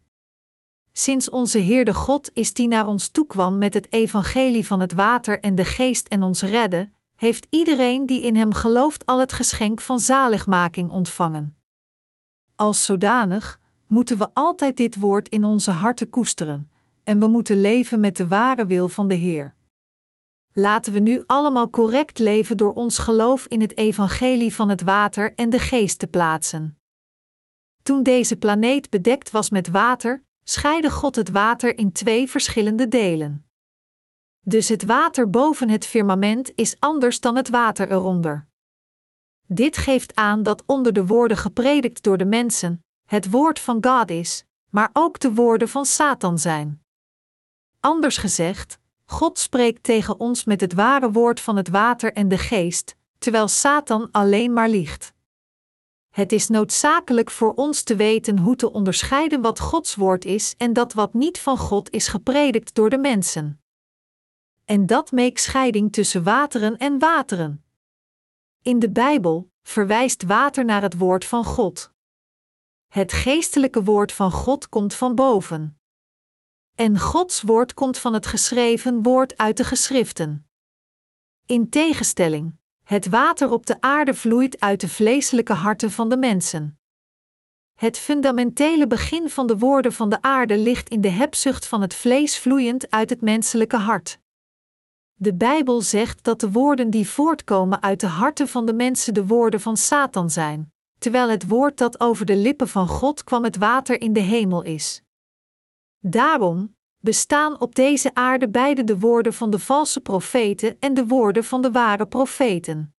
Sinds 0.92 1.30
onze 1.30 1.58
Heer 1.58 1.84
de 1.84 1.94
God 1.94 2.30
is 2.32 2.54
die 2.54 2.68
naar 2.68 2.86
ons 2.86 3.08
toekwam 3.08 3.58
met 3.58 3.74
het 3.74 3.92
evangelie 3.92 4.66
van 4.66 4.80
het 4.80 4.92
water 4.92 5.40
en 5.40 5.54
de 5.54 5.64
geest 5.64 6.08
en 6.08 6.22
ons 6.22 6.42
redde, 6.42 6.90
heeft 7.16 7.46
iedereen 7.50 8.06
die 8.06 8.22
in 8.22 8.36
hem 8.36 8.52
gelooft 8.52 9.06
al 9.06 9.20
het 9.20 9.32
geschenk 9.32 9.80
van 9.80 10.00
zaligmaking 10.00 10.90
ontvangen. 10.90 11.56
Als 12.56 12.84
zodanig 12.84 13.60
moeten 13.86 14.18
we 14.18 14.28
altijd 14.32 14.76
dit 14.76 14.96
woord 14.96 15.28
in 15.28 15.44
onze 15.44 15.70
harten 15.70 16.10
koesteren, 16.10 16.70
en 17.04 17.20
we 17.20 17.26
moeten 17.26 17.60
leven 17.60 18.00
met 18.00 18.16
de 18.16 18.28
ware 18.28 18.66
wil 18.66 18.88
van 18.88 19.08
de 19.08 19.14
Heer. 19.14 19.54
Laten 20.52 20.92
we 20.92 20.98
nu 20.98 21.22
allemaal 21.26 21.70
correct 21.70 22.18
leven 22.18 22.56
door 22.56 22.72
ons 22.72 22.98
geloof 22.98 23.46
in 23.46 23.60
het 23.60 23.76
evangelie 23.76 24.54
van 24.54 24.68
het 24.68 24.82
water 24.82 25.34
en 25.34 25.50
de 25.50 25.58
geest 25.58 25.98
te 25.98 26.06
plaatsen. 26.06 26.78
Toen 27.82 28.02
deze 28.02 28.36
planeet 28.36 28.90
bedekt 28.90 29.30
was 29.30 29.50
met 29.50 29.68
water, 29.68 30.24
scheidde 30.44 30.90
God 30.90 31.16
het 31.16 31.30
water 31.30 31.78
in 31.78 31.92
twee 31.92 32.30
verschillende 32.30 32.88
delen. 32.88 33.46
Dus 34.40 34.68
het 34.68 34.84
water 34.84 35.30
boven 35.30 35.68
het 35.68 35.86
firmament 35.86 36.52
is 36.54 36.76
anders 36.78 37.20
dan 37.20 37.36
het 37.36 37.48
water 37.48 37.90
eronder. 37.92 38.46
Dit 39.46 39.76
geeft 39.76 40.14
aan 40.14 40.42
dat 40.42 40.62
onder 40.66 40.92
de 40.92 41.06
woorden 41.06 41.36
gepredikt 41.36 42.02
door 42.02 42.16
de 42.16 42.24
mensen 42.24 42.84
het 43.06 43.30
woord 43.30 43.58
van 43.58 43.78
God 43.80 44.10
is, 44.10 44.44
maar 44.70 44.90
ook 44.92 45.20
de 45.20 45.34
woorden 45.34 45.68
van 45.68 45.86
Satan 45.86 46.38
zijn. 46.38 46.82
Anders 47.80 48.16
gezegd, 48.16 48.78
God 49.04 49.38
spreekt 49.38 49.82
tegen 49.82 50.20
ons 50.20 50.44
met 50.44 50.60
het 50.60 50.72
ware 50.72 51.10
woord 51.10 51.40
van 51.40 51.56
het 51.56 51.68
water 51.68 52.12
en 52.12 52.28
de 52.28 52.38
geest, 52.38 52.96
terwijl 53.18 53.48
Satan 53.48 54.08
alleen 54.10 54.52
maar 54.52 54.68
liegt. 54.68 55.12
Het 56.12 56.32
is 56.32 56.48
noodzakelijk 56.48 57.30
voor 57.30 57.54
ons 57.54 57.82
te 57.82 57.96
weten 57.96 58.38
hoe 58.38 58.56
te 58.56 58.72
onderscheiden 58.72 59.40
wat 59.40 59.60
Gods 59.60 59.94
woord 59.94 60.24
is 60.24 60.54
en 60.56 60.72
dat 60.72 60.92
wat 60.92 61.14
niet 61.14 61.38
van 61.38 61.58
God 61.58 61.90
is 61.90 62.08
gepredikt 62.08 62.74
door 62.74 62.90
de 62.90 62.98
mensen. 62.98 63.62
En 64.64 64.86
dat 64.86 65.12
maakt 65.12 65.40
scheiding 65.40 65.92
tussen 65.92 66.22
wateren 66.22 66.76
en 66.76 66.98
wateren. 66.98 67.64
In 68.62 68.78
de 68.78 68.90
Bijbel 68.90 69.50
verwijst 69.62 70.22
water 70.22 70.64
naar 70.64 70.82
het 70.82 70.98
woord 70.98 71.24
van 71.24 71.44
God. 71.44 71.92
Het 72.88 73.12
geestelijke 73.12 73.82
woord 73.82 74.12
van 74.12 74.32
God 74.32 74.68
komt 74.68 74.94
van 74.94 75.14
boven. 75.14 75.80
En 76.74 76.98
Gods 76.98 77.42
woord 77.42 77.74
komt 77.74 77.98
van 77.98 78.14
het 78.14 78.26
geschreven 78.26 79.02
woord 79.02 79.36
uit 79.36 79.56
de 79.56 79.64
geschriften. 79.64 80.48
In 81.46 81.68
tegenstelling, 81.70 82.56
het 82.82 83.08
water 83.08 83.50
op 83.50 83.66
de 83.66 83.80
aarde 83.80 84.14
vloeit 84.14 84.60
uit 84.60 84.80
de 84.80 84.88
vleeselijke 84.88 85.52
harten 85.52 85.90
van 85.90 86.08
de 86.08 86.16
mensen. 86.16 86.78
Het 87.74 87.98
fundamentele 87.98 88.86
begin 88.86 89.28
van 89.28 89.46
de 89.46 89.58
woorden 89.58 89.92
van 89.92 90.08
de 90.08 90.22
aarde 90.22 90.58
ligt 90.58 90.88
in 90.88 91.00
de 91.00 91.08
hebzucht 91.08 91.66
van 91.66 91.80
het 91.80 91.94
vlees 91.94 92.38
vloeiend 92.38 92.90
uit 92.90 93.10
het 93.10 93.20
menselijke 93.20 93.76
hart. 93.76 94.18
De 95.14 95.34
Bijbel 95.34 95.80
zegt 95.80 96.24
dat 96.24 96.40
de 96.40 96.50
woorden 96.50 96.90
die 96.90 97.08
voortkomen 97.08 97.82
uit 97.82 98.00
de 98.00 98.06
harten 98.06 98.48
van 98.48 98.66
de 98.66 98.74
mensen 98.74 99.14
de 99.14 99.26
woorden 99.26 99.60
van 99.60 99.76
Satan 99.76 100.30
zijn, 100.30 100.72
terwijl 100.98 101.28
het 101.28 101.48
woord 101.48 101.78
dat 101.78 102.00
over 102.00 102.26
de 102.26 102.36
lippen 102.36 102.68
van 102.68 102.88
God 102.88 103.24
kwam 103.24 103.44
het 103.44 103.56
water 103.56 104.00
in 104.00 104.12
de 104.12 104.20
hemel 104.20 104.62
is. 104.62 105.02
Daarom 105.98 106.76
bestaan 107.02 107.60
op 107.60 107.74
deze 107.74 108.14
aarde 108.14 108.48
beide 108.48 108.84
de 108.84 108.98
woorden 108.98 109.32
van 109.32 109.50
de 109.50 109.58
valse 109.58 110.00
profeten 110.00 110.76
en 110.80 110.94
de 110.94 111.06
woorden 111.06 111.44
van 111.44 111.62
de 111.62 111.70
ware 111.70 112.06
profeten. 112.06 112.94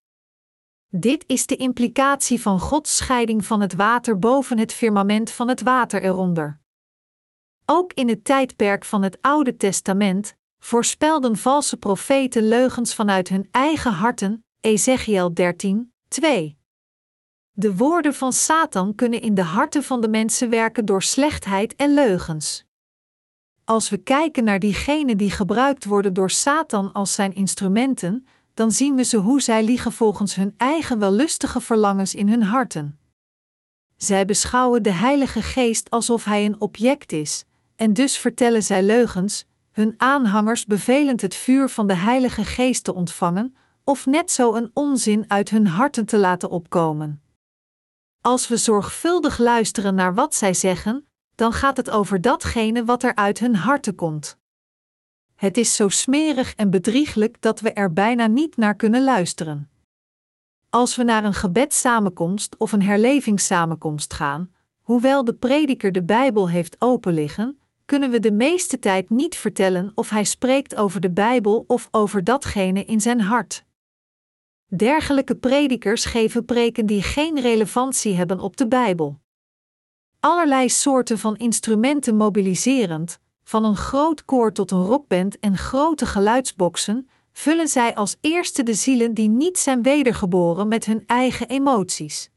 Dit 0.89 1.25
is 1.27 1.47
de 1.47 1.57
implicatie 1.57 2.41
van 2.41 2.61
Gods 2.61 2.97
scheiding 2.97 3.45
van 3.45 3.61
het 3.61 3.75
water 3.75 4.19
boven 4.19 4.59
het 4.59 4.73
firmament 4.73 5.31
van 5.31 5.49
het 5.49 5.63
water 5.63 6.03
eronder. 6.03 6.61
Ook 7.65 7.93
in 7.93 8.09
het 8.09 8.25
tijdperk 8.25 8.85
van 8.85 9.03
het 9.03 9.19
Oude 9.21 9.57
Testament 9.57 10.37
voorspelden 10.59 11.37
valse 11.37 11.77
profeten 11.77 12.49
leugens 12.49 12.95
vanuit 12.95 13.29
hun 13.29 13.49
eigen 13.51 13.93
harten, 13.93 14.45
Ezekiel 14.61 15.35
13, 15.35 15.93
2. 16.09 16.59
De 17.51 17.77
woorden 17.77 18.15
van 18.15 18.33
Satan 18.33 18.95
kunnen 18.95 19.21
in 19.21 19.35
de 19.35 19.43
harten 19.43 19.83
van 19.83 20.01
de 20.01 20.09
mensen 20.09 20.51
werken 20.51 20.85
door 20.85 21.03
slechtheid 21.03 21.77
en 21.77 21.95
leugens. 21.95 22.65
Als 23.65 23.91
we 23.91 23.97
kijken 23.97 24.45
naar 24.45 24.59
diegenen 24.59 25.17
die 25.17 25.31
gebruikt 25.31 25.85
worden 25.85 26.15
door 26.15 26.31
Satan 26.31 26.93
als 26.93 27.15
zijn 27.15 27.35
instrumenten, 27.35 28.27
dan 28.55 28.73
zien 28.73 28.95
we 28.95 29.03
ze 29.03 29.17
hoe 29.17 29.41
zij 29.41 29.65
liegen 29.65 29.93
volgens 29.93 30.35
hun 30.35 30.55
eigen 30.57 30.99
wellustige 30.99 31.61
verlangens 31.61 32.15
in 32.15 32.29
hun 32.29 32.43
harten. 32.43 32.99
Zij 33.97 34.25
beschouwen 34.25 34.83
de 34.83 34.93
Heilige 34.93 35.43
Geest 35.43 35.91
alsof 35.91 36.25
hij 36.25 36.45
een 36.45 36.61
object 36.61 37.13
is, 37.13 37.45
en 37.77 37.93
dus 37.93 38.17
vertellen 38.17 38.63
zij 38.63 38.83
leugens, 38.83 39.47
hun 39.73 39.95
aanhangers 39.97 40.65
bevelend 40.65 41.21
het 41.21 41.35
vuur 41.35 41.69
van 41.69 41.87
de 41.87 41.95
Heilige 41.95 42.45
Geest 42.45 42.85
te 42.85 42.95
ontvangen, 42.95 43.57
of 43.85 44.07
net 44.07 44.31
zo 44.31 44.55
een 44.55 44.71
onzin 44.75 45.25
uit 45.29 45.51
hun 45.51 45.67
harten 45.67 46.07
te 46.07 46.19
laten 46.19 46.51
opkomen. 46.51 47.23
Als 48.21 48.49
we 48.49 48.57
zorgvuldig 48.57 49.39
luisteren 49.39 49.95
naar 49.95 50.15
wat 50.15 50.35
zij 50.35 50.55
zeggen, 50.55 51.07
dan 51.35 51.53
gaat 51.53 51.77
het 51.77 51.91
over 51.91 52.21
datgene 52.21 52.85
wat 52.85 53.03
er 53.03 53.15
uit 53.15 53.39
hun 53.39 53.55
harten 53.55 53.95
komt. 53.95 54.39
Het 55.35 55.57
is 55.57 55.77
zo 55.77 55.89
smerig 55.89 56.55
en 56.55 56.71
bedrieglijk 56.71 57.37
dat 57.41 57.61
we 57.61 57.73
er 57.73 57.93
bijna 57.93 58.27
niet 58.27 58.57
naar 58.57 58.75
kunnen 58.75 59.05
luisteren. 59.05 59.71
Als 60.71 60.97
we 60.97 61.03
naar 61.03 61.25
een 61.25 61.35
gebedssamenkomst 61.35 62.57
of 62.59 62.73
een 62.73 62.83
herlevingssamenkomst 62.83 64.15
gaan, 64.15 64.53
hoewel 64.81 65.25
de 65.25 65.35
prediker 65.35 65.93
de 65.93 66.03
Bijbel 66.03 66.49
heeft 66.49 66.77
openliggen, 66.79 67.59
kunnen 67.85 68.11
we 68.11 68.21
de 68.21 68.33
meeste 68.33 68.79
tijd 68.79 69.11
niet 69.11 69.37
vertellen 69.37 69.93
of 69.95 70.11
hij 70.11 70.25
spreekt 70.25 70.77
over 70.77 71.01
de 71.01 71.11
Bijbel 71.11 71.65
of 71.67 71.89
over 71.91 72.25
datgene 72.25 72.85
in 72.85 73.01
zijn 73.01 73.21
hart. 73.21 73.65
Dergelijke 74.67 75.35
predikers 75.35 76.05
geven 76.05 76.45
preken 76.45 76.87
die 76.87 77.03
geen 77.03 77.41
relevantie 77.41 78.15
hebben 78.15 78.41
op 78.41 78.57
de 78.57 78.69
Bijbel 78.69 79.22
allerlei 80.23 80.69
soorten 80.69 81.19
van 81.19 81.37
instrumenten 81.37 82.17
mobiliserend, 82.17 83.19
van 83.45 83.65
een 83.65 83.77
groot 83.77 84.25
koor 84.25 84.53
tot 84.53 84.71
een 84.71 84.85
rockband 84.85 85.39
en 85.39 85.57
grote 85.59 86.07
geluidsboxen, 86.07 87.09
vullen 87.33 87.69
zij 87.69 87.95
als 87.95 88.17
eerste 88.21 88.63
de 88.63 88.75
zielen 88.75 89.15
die 89.15 89.29
niet 89.29 89.59
zijn 89.59 89.83
wedergeboren 89.83 90.69
met 90.69 90.85
hun 90.85 91.03
eigen 91.07 91.49
emoties. 91.49 92.31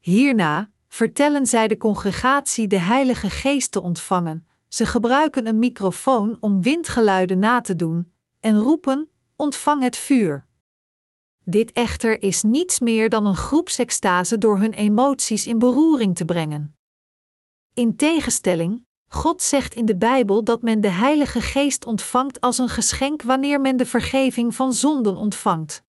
Hierna 0.00 0.70
vertellen 0.88 1.46
zij 1.46 1.68
de 1.68 1.76
congregatie 1.76 2.66
de 2.66 2.78
Heilige 2.78 3.30
Geest 3.30 3.72
te 3.72 3.82
ontvangen. 3.82 4.46
Ze 4.68 4.86
gebruiken 4.86 5.46
een 5.46 5.58
microfoon 5.58 6.36
om 6.40 6.62
windgeluiden 6.62 7.38
na 7.38 7.60
te 7.60 7.76
doen 7.76 8.12
en 8.40 8.58
roepen: 8.58 9.08
Ontvang 9.36 9.82
het 9.82 9.96
vuur. 9.96 10.46
Dit 11.44 11.72
echter 11.72 12.22
is 12.22 12.42
niets 12.42 12.80
meer 12.80 13.08
dan 13.08 13.26
een 13.26 13.36
groepsextase 13.36 14.38
door 14.38 14.58
hun 14.58 14.72
emoties 14.72 15.46
in 15.46 15.58
beroering 15.58 16.16
te 16.16 16.24
brengen. 16.24 16.76
In 17.74 17.96
tegenstelling, 17.96 18.86
God 19.08 19.42
zegt 19.42 19.74
in 19.74 19.84
de 19.84 19.96
Bijbel 19.96 20.44
dat 20.44 20.62
men 20.62 20.80
de 20.80 20.88
Heilige 20.88 21.40
Geest 21.40 21.86
ontvangt 21.86 22.40
als 22.40 22.58
een 22.58 22.68
geschenk 22.68 23.22
wanneer 23.22 23.60
men 23.60 23.76
de 23.76 23.86
vergeving 23.86 24.54
van 24.54 24.72
zonden 24.72 25.16
ontvangt. 25.16 25.84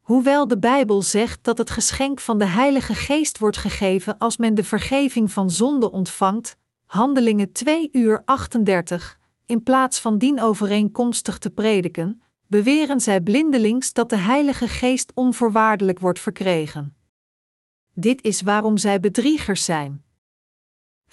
Hoewel 0.00 0.48
de 0.48 0.58
Bijbel 0.58 1.02
zegt 1.02 1.44
dat 1.44 1.58
het 1.58 1.70
geschenk 1.70 2.20
van 2.20 2.38
de 2.38 2.44
Heilige 2.44 2.94
Geest 2.94 3.38
wordt 3.38 3.56
gegeven 3.56 4.18
als 4.18 4.36
men 4.36 4.54
de 4.54 4.64
vergeving 4.64 5.32
van 5.32 5.50
zonde 5.50 5.90
ontvangt, 5.90 6.56
Handelingen 6.84 7.52
2 7.52 7.88
uur 7.92 8.22
38, 8.24 9.18
in 9.46 9.62
plaats 9.62 10.00
van 10.00 10.18
dien 10.18 10.40
overeenkomstig 10.40 11.38
te 11.38 11.50
prediken, 11.50 12.22
beweren 12.46 13.00
zij 13.00 13.20
blindelings 13.20 13.92
dat 13.92 14.10
de 14.10 14.16
Heilige 14.16 14.68
Geest 14.68 15.12
onvoorwaardelijk 15.14 15.98
wordt 15.98 16.20
verkregen. 16.20 16.96
Dit 17.94 18.22
is 18.22 18.42
waarom 18.42 18.76
zij 18.76 19.00
bedriegers 19.00 19.64
zijn. 19.64 20.03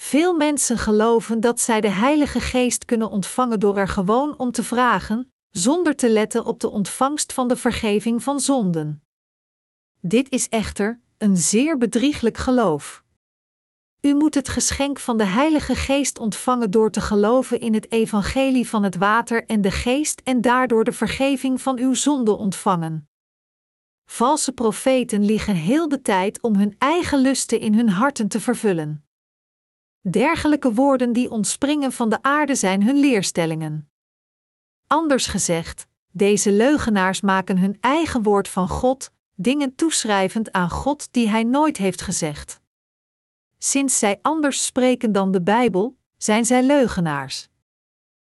Veel 0.04 0.34
mensen 0.34 0.78
geloven 0.78 1.40
dat 1.40 1.60
zij 1.60 1.82
de 1.82 1.90
Heilige 1.90 2.40
Geest 2.40 2.86
kunnen 2.86 3.10
ontvangen 3.10 3.60
door 3.60 3.78
er 3.78 3.88
gewoon 3.88 4.38
om 4.38 4.52
te 4.52 4.64
vragen, 4.64 5.34
zonder 5.50 5.96
te 5.96 6.10
letten 6.10 6.46
op 6.46 6.60
de 6.60 6.70
ontvangst 6.70 7.34
van 7.34 7.48
de 7.48 7.56
vergeving 7.56 8.24
van 8.24 8.40
zonden. 8.40 9.04
Dit 10.00 10.32
is 10.32 10.50
echter 10.50 11.02
een 11.18 11.38
zeer 11.38 11.78
bedrieglijk 11.78 12.38
geloof. 12.38 13.04
U 14.02 14.14
moet 14.14 14.36
het 14.36 14.50
geschenk 14.50 15.00
van 15.00 15.18
de 15.18 15.24
Heilige 15.24 15.76
Geest 15.76 16.20
ontvangen 16.20 16.72
door 16.72 16.92
te 16.92 17.02
geloven 17.02 17.60
in 17.60 17.74
het 17.74 17.92
evangelie 17.92 18.70
van 18.70 18.84
het 18.84 18.96
water 18.96 19.46
en 19.46 19.62
de 19.62 19.72
geest 19.72 20.22
en 20.24 20.42
daardoor 20.42 20.84
de 20.84 20.94
vergeving 20.94 21.62
van 21.62 21.78
uw 21.78 21.94
zonde 21.94 22.38
ontvangen. 22.38 23.10
Valse 24.06 24.52
profeten 24.52 25.26
liegen 25.26 25.56
heel 25.56 25.90
de 25.90 26.02
tijd 26.02 26.42
om 26.42 26.56
hun 26.56 26.76
eigen 26.78 27.20
lusten 27.20 27.60
in 27.60 27.74
hun 27.74 27.90
harten 27.90 28.28
te 28.28 28.40
vervullen. 28.40 29.06
Dergelijke 30.10 30.74
woorden 30.74 31.14
die 31.14 31.32
ontspringen 31.32 31.92
van 31.92 32.10
de 32.10 32.22
aarde 32.22 32.56
zijn 32.56 32.84
hun 32.84 33.00
leerstellingen. 33.00 33.90
Anders 34.88 35.28
gezegd, 35.28 35.88
deze 36.12 36.52
leugenaars 36.52 37.22
maken 37.22 37.58
hun 37.58 37.78
eigen 37.80 38.24
woord 38.24 38.48
van 38.48 38.68
God, 38.68 39.12
dingen 39.36 39.76
toeschrijvend 39.76 40.52
aan 40.52 40.70
God 40.70 41.08
die 41.12 41.30
Hij 41.30 41.44
nooit 41.44 41.78
heeft 41.78 42.02
gezegd. 42.02 42.60
Sinds 43.58 44.00
zij 44.00 44.20
anders 44.22 44.66
spreken 44.66 45.12
dan 45.12 45.32
de 45.32 45.42
Bijbel, 45.42 45.98
zijn 46.18 46.46
zij 46.46 46.64
leugenaars. 46.64 47.50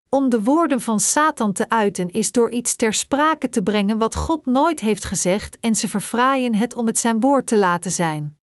Om 0.10 0.30
de 0.30 0.44
woorden 0.44 0.82
van 0.82 1.00
Satan 1.00 1.54
te 1.54 1.70
uiten 1.70 2.10
is 2.10 2.32
door 2.32 2.52
iets 2.52 2.76
ter 2.76 2.94
sprake 2.94 3.50
te 3.50 3.64
brengen 3.64 3.98
wat 3.98 4.16
God 4.16 4.46
nooit 4.46 4.80
heeft 4.80 5.06
gezegd 5.06 5.60
en 5.60 5.76
ze 5.76 5.90
verfraaien 5.90 6.56
het 6.56 6.76
om 6.76 6.88
het 6.88 6.98
zijn 6.98 7.20
woord 7.20 7.48
te 7.48 7.58
laten 7.58 7.92
zijn. 7.92 8.38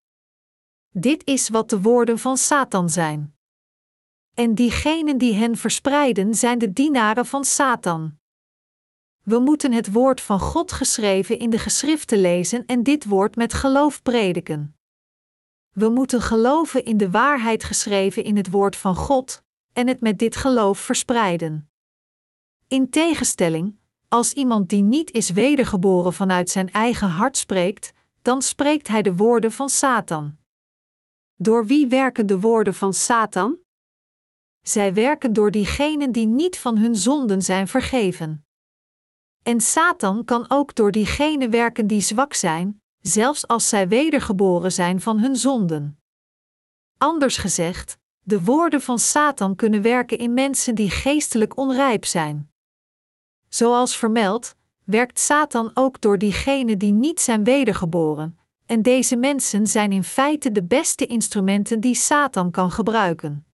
Dit 0.93 1.26
is 1.26 1.49
wat 1.49 1.70
de 1.70 1.80
woorden 1.80 2.18
van 2.18 2.36
Satan 2.36 2.88
zijn. 2.88 3.34
En 4.34 4.55
diegenen 4.55 5.18
die 5.18 5.34
hen 5.34 5.57
verspreiden 5.57 6.34
zijn 6.34 6.59
de 6.59 6.72
dienaren 6.72 7.26
van 7.26 7.45
Satan. 7.45 8.18
We 9.22 9.38
moeten 9.38 9.72
het 9.72 9.93
woord 9.93 10.20
van 10.20 10.41
God 10.41 10.72
geschreven 10.72 11.38
in 11.38 11.51
de 11.51 11.59
geschriften 11.59 12.18
lezen 12.18 12.66
en 12.66 12.82
dit 12.82 13.05
woord 13.05 13.36
met 13.36 13.55
geloof 13.55 14.03
prediken. 14.03 14.76
We 15.70 15.88
moeten 15.88 16.22
geloven 16.22 16.84
in 16.84 16.97
de 16.97 17.11
waarheid 17.11 17.64
geschreven 17.64 18.24
in 18.24 18.36
het 18.36 18.51
woord 18.51 18.76
van 18.76 18.97
God 18.97 19.43
en 19.72 19.88
het 19.88 20.01
met 20.01 20.18
dit 20.18 20.36
geloof 20.36 20.78
verspreiden. 20.78 21.70
In 22.68 22.91
tegenstelling, 22.91 23.78
als 24.09 24.32
iemand 24.32 24.68
die 24.68 24.82
niet 24.82 25.11
is 25.11 25.30
wedergeboren 25.30 26.12
vanuit 26.12 26.51
zijn 26.51 26.70
eigen 26.70 27.09
hart 27.09 27.36
spreekt, 27.36 27.93
dan 28.22 28.43
spreekt 28.43 28.88
hij 28.88 29.03
de 29.03 29.16
woorden 29.16 29.53
van 29.53 29.68
Satan. 29.68 30.38
Door 31.43 31.66
wie 31.66 31.86
werken 31.86 32.26
de 32.26 32.41
woorden 32.41 32.74
van 32.74 32.95
Satan? 32.95 33.59
Zij 34.62 34.95
werken 34.95 35.32
door 35.32 35.51
diegenen 35.51 36.12
die 36.12 36.26
niet 36.26 36.59
van 36.59 36.78
hun 36.78 36.97
zonden 36.97 37.43
zijn 37.43 37.68
vergeven. 37.68 38.47
En 39.43 39.61
Satan 39.61 40.24
kan 40.24 40.45
ook 40.49 40.74
door 40.74 40.91
diegenen 40.91 41.51
werken 41.51 41.86
die 41.86 42.01
zwak 42.01 42.34
zijn, 42.34 42.82
zelfs 43.01 43.47
als 43.47 43.68
zij 43.68 43.88
wedergeboren 43.88 44.72
zijn 44.72 45.01
van 45.01 45.18
hun 45.18 45.36
zonden. 45.36 46.01
Anders 46.99 47.36
gezegd, 47.36 47.99
de 48.20 48.43
woorden 48.43 48.80
van 48.80 48.99
Satan 48.99 49.57
kunnen 49.57 49.82
werken 49.82 50.18
in 50.18 50.34
mensen 50.34 50.74
die 50.74 50.91
geestelijk 50.91 51.57
onrijp 51.57 52.05
zijn. 52.05 52.53
Zoals 53.49 53.97
vermeld, 53.97 54.57
werkt 54.84 55.18
Satan 55.18 55.70
ook 55.74 56.01
door 56.01 56.18
diegenen 56.18 56.78
die 56.78 56.93
niet 56.93 57.20
zijn 57.20 57.45
wedergeboren, 57.45 58.39
en 58.70 58.82
deze 58.82 59.16
mensen 59.16 59.66
zijn 59.66 59.92
in 59.92 60.04
feite 60.04 60.52
de 60.52 60.64
beste 60.64 61.06
instrumenten 61.06 61.80
die 61.80 61.94
Satan 61.94 62.50
kan 62.50 62.70
gebruiken. 62.70 63.46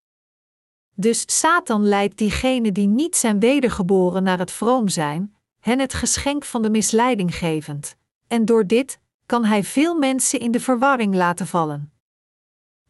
Dus 0.96 1.24
Satan 1.40 1.84
leidt 1.84 2.18
diegenen 2.18 2.74
die 2.74 2.88
niet 2.88 3.16
zijn 3.16 3.40
wedergeboren 3.40 4.24
naar 4.24 4.40
het 4.40 4.52
vroom 4.52 4.88
zijn, 4.88 5.36
hen 5.60 5.80
het 5.80 5.94
geschenk 5.94 6.46
van 6.46 6.62
de 6.62 6.70
misleiding 6.70 7.36
gevend, 7.36 7.98
en 8.28 8.46
door 8.46 8.68
dit 8.68 9.00
kan 9.26 9.46
hij 9.46 9.64
veel 9.64 9.98
mensen 9.98 10.40
in 10.40 10.52
de 10.52 10.60
verwarring 10.60 11.16
laten 11.16 11.48
vallen. 11.48 11.94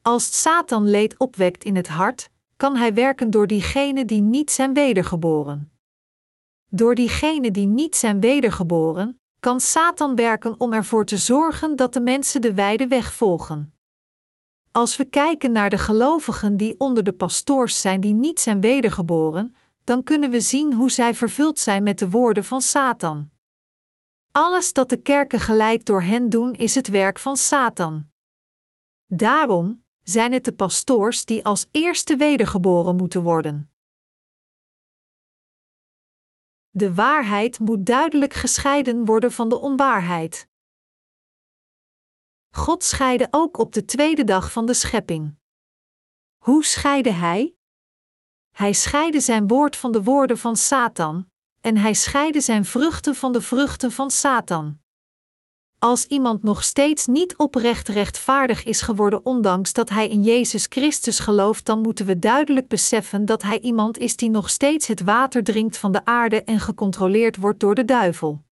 Als 0.01 0.41
Satan 0.41 0.89
leed 0.89 1.17
opwekt 1.17 1.63
in 1.63 1.75
het 1.75 1.87
hart, 1.87 2.29
kan 2.57 2.75
hij 2.75 2.93
werken 2.93 3.29
door 3.29 3.47
diegenen 3.47 4.07
die 4.07 4.21
niet 4.21 4.51
zijn 4.51 4.73
wedergeboren. 4.73 5.71
Door 6.69 6.95
diegenen 6.95 7.53
die 7.53 7.67
niet 7.67 7.95
zijn 7.95 8.19
wedergeboren, 8.19 9.19
kan 9.45 9.59
Satan 9.59 10.15
werken 10.15 10.59
om 10.59 10.73
ervoor 10.73 11.05
te 11.05 11.17
zorgen 11.17 11.75
dat 11.75 11.93
de 11.93 12.01
mensen 12.01 12.41
de 12.41 12.53
wijde 12.53 12.87
weg 12.87 13.13
volgen. 13.13 13.73
Als 14.71 14.97
we 14.97 15.05
kijken 15.05 15.51
naar 15.51 15.69
de 15.69 15.77
gelovigen 15.77 16.57
die 16.57 16.79
onder 16.79 17.03
de 17.03 17.13
pastoors 17.13 17.81
zijn 17.81 18.01
die 18.01 18.13
niet 18.13 18.39
zijn 18.39 18.61
wedergeboren, 18.61 19.55
dan 19.83 20.03
kunnen 20.03 20.29
we 20.29 20.41
zien 20.41 20.73
hoe 20.73 20.91
zij 20.91 21.13
vervuld 21.13 21.59
zijn 21.59 21.83
met 21.83 21.99
de 21.99 22.09
woorden 22.09 22.43
van 22.43 22.61
Satan. 22.61 23.29
Alles 24.31 24.73
dat 24.73 24.89
de 24.89 24.97
kerken 24.97 25.39
geleid 25.39 25.85
door 25.85 26.01
hen 26.01 26.29
doen 26.29 26.53
is 26.53 26.75
het 26.75 26.87
werk 26.87 27.19
van 27.19 27.37
Satan. 27.37 28.09
Daarom 29.07 29.83
zijn 30.03 30.31
het 30.33 30.45
de 30.45 30.53
pastoors 30.53 31.25
die 31.25 31.45
als 31.45 31.67
eerste 31.71 32.15
wedergeboren 32.15 32.95
moeten 32.95 33.21
worden. 33.21 33.74
De 36.77 36.93
waarheid 36.93 37.59
moet 37.59 37.85
duidelijk 37.85 38.33
gescheiden 38.33 39.05
worden 39.05 39.31
van 39.31 39.49
de 39.49 39.59
onwaarheid. 39.59 40.47
God 42.49 42.83
scheidde 42.83 43.27
ook 43.31 43.57
op 43.57 43.73
de 43.73 43.85
tweede 43.85 44.23
dag 44.23 44.51
van 44.51 44.65
de 44.65 44.73
schepping. 44.73 45.35
Hoe 46.37 46.63
scheidde 46.63 47.11
hij? 47.11 47.55
Hij 48.51 48.73
scheidde 48.73 49.19
zijn 49.19 49.47
woord 49.47 49.75
van 49.75 49.91
de 49.91 50.03
woorden 50.03 50.37
van 50.37 50.55
Satan, 50.55 51.31
en 51.61 51.77
hij 51.77 51.93
scheidde 51.93 52.41
zijn 52.41 52.65
vruchten 52.65 53.15
van 53.15 53.31
de 53.31 53.41
vruchten 53.41 53.91
van 53.91 54.11
Satan. 54.11 54.79
Als 55.85 56.05
iemand 56.05 56.43
nog 56.43 56.63
steeds 56.63 57.05
niet 57.05 57.37
oprecht 57.37 57.87
rechtvaardig 57.87 58.63
is 58.63 58.81
geworden, 58.81 59.25
ondanks 59.25 59.73
dat 59.73 59.89
hij 59.89 60.07
in 60.07 60.23
Jezus 60.23 60.65
Christus 60.69 61.19
gelooft, 61.19 61.65
dan 61.65 61.81
moeten 61.81 62.05
we 62.05 62.19
duidelijk 62.19 62.67
beseffen 62.67 63.25
dat 63.25 63.41
hij 63.41 63.59
iemand 63.59 63.97
is 63.97 64.15
die 64.15 64.29
nog 64.29 64.49
steeds 64.49 64.87
het 64.87 65.01
water 65.01 65.43
drinkt 65.43 65.77
van 65.77 65.91
de 65.91 66.05
aarde 66.05 66.43
en 66.43 66.59
gecontroleerd 66.59 67.37
wordt 67.37 67.59
door 67.59 67.75
de 67.75 67.85
duivel. 67.85 68.43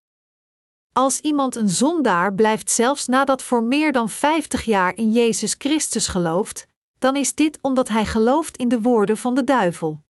Als 0.92 1.20
iemand 1.20 1.56
een 1.56 1.70
zondaar 1.70 2.34
blijft 2.34 2.72
zelfs 2.72 3.08
nadat 3.08 3.42
voor 3.42 3.64
meer 3.64 3.92
dan 3.92 4.10
50 4.10 4.64
jaar 4.64 4.96
in 4.96 5.12
Jezus 5.12 5.56
Christus 5.58 6.08
gelooft, 6.08 6.68
dan 7.00 7.16
is 7.16 7.36
dit 7.36 7.60
omdat 7.62 7.90
hij 7.90 8.06
gelooft 8.06 8.58
in 8.58 8.68
de 8.68 8.82
woorden 8.82 9.18
van 9.18 9.34
de 9.34 9.44
duivel. 9.44 10.04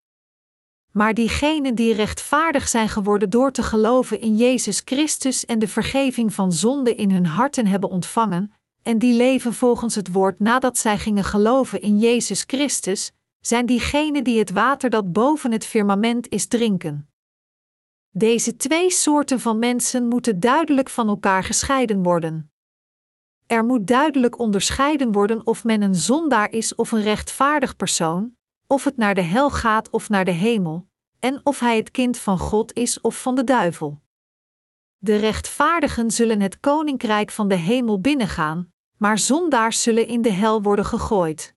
Maar 0.92 1.14
diegenen 1.14 1.74
die 1.74 1.94
rechtvaardig 1.94 2.68
zijn 2.68 2.88
geworden 2.88 3.30
door 3.30 3.50
te 3.50 3.62
geloven 3.62 4.20
in 4.20 4.36
Jezus 4.36 4.82
Christus 4.84 5.46
en 5.46 5.58
de 5.58 5.68
vergeving 5.68 6.34
van 6.34 6.52
zonde 6.52 6.94
in 6.94 7.10
hun 7.10 7.26
harten 7.26 7.66
hebben 7.66 7.90
ontvangen, 7.90 8.52
en 8.82 8.98
die 8.98 9.16
leven 9.16 9.54
volgens 9.54 9.94
het 9.94 10.12
woord 10.12 10.38
nadat 10.38 10.78
zij 10.78 10.98
gingen 10.98 11.24
geloven 11.24 11.80
in 11.80 11.98
Jezus 11.98 12.44
Christus, 12.46 13.12
zijn 13.40 13.66
diegenen 13.66 14.24
die 14.24 14.38
het 14.38 14.50
water 14.50 14.90
dat 14.90 15.12
boven 15.12 15.52
het 15.52 15.66
firmament 15.66 16.28
is 16.28 16.46
drinken. 16.46 17.08
Deze 18.10 18.56
twee 18.56 18.90
soorten 18.90 19.40
van 19.40 19.58
mensen 19.58 20.08
moeten 20.08 20.40
duidelijk 20.40 20.88
van 20.88 21.08
elkaar 21.08 21.44
gescheiden 21.44 22.02
worden. 22.02 22.52
Er 23.46 23.64
moet 23.64 23.86
duidelijk 23.86 24.38
onderscheiden 24.38 25.12
worden 25.12 25.46
of 25.46 25.64
men 25.64 25.82
een 25.82 25.94
zondaar 25.94 26.50
is 26.50 26.74
of 26.74 26.92
een 26.92 27.02
rechtvaardig 27.02 27.76
persoon, 27.76 28.36
of 28.72 28.84
het 28.84 28.96
naar 28.96 29.14
de 29.14 29.22
hel 29.22 29.50
gaat 29.50 29.90
of 29.90 30.08
naar 30.08 30.24
de 30.24 30.30
hemel, 30.30 30.88
en 31.18 31.40
of 31.44 31.60
hij 31.60 31.76
het 31.76 31.90
kind 31.90 32.18
van 32.18 32.38
God 32.38 32.72
is 32.72 33.00
of 33.00 33.22
van 33.22 33.34
de 33.34 33.44
duivel. 33.44 34.02
De 34.98 35.16
rechtvaardigen 35.16 36.10
zullen 36.10 36.40
het 36.40 36.60
koninkrijk 36.60 37.30
van 37.30 37.48
de 37.48 37.54
hemel 37.54 38.00
binnengaan, 38.00 38.72
maar 38.96 39.18
zondaars 39.18 39.82
zullen 39.82 40.06
in 40.06 40.22
de 40.22 40.30
hel 40.30 40.62
worden 40.62 40.84
gegooid. 40.84 41.54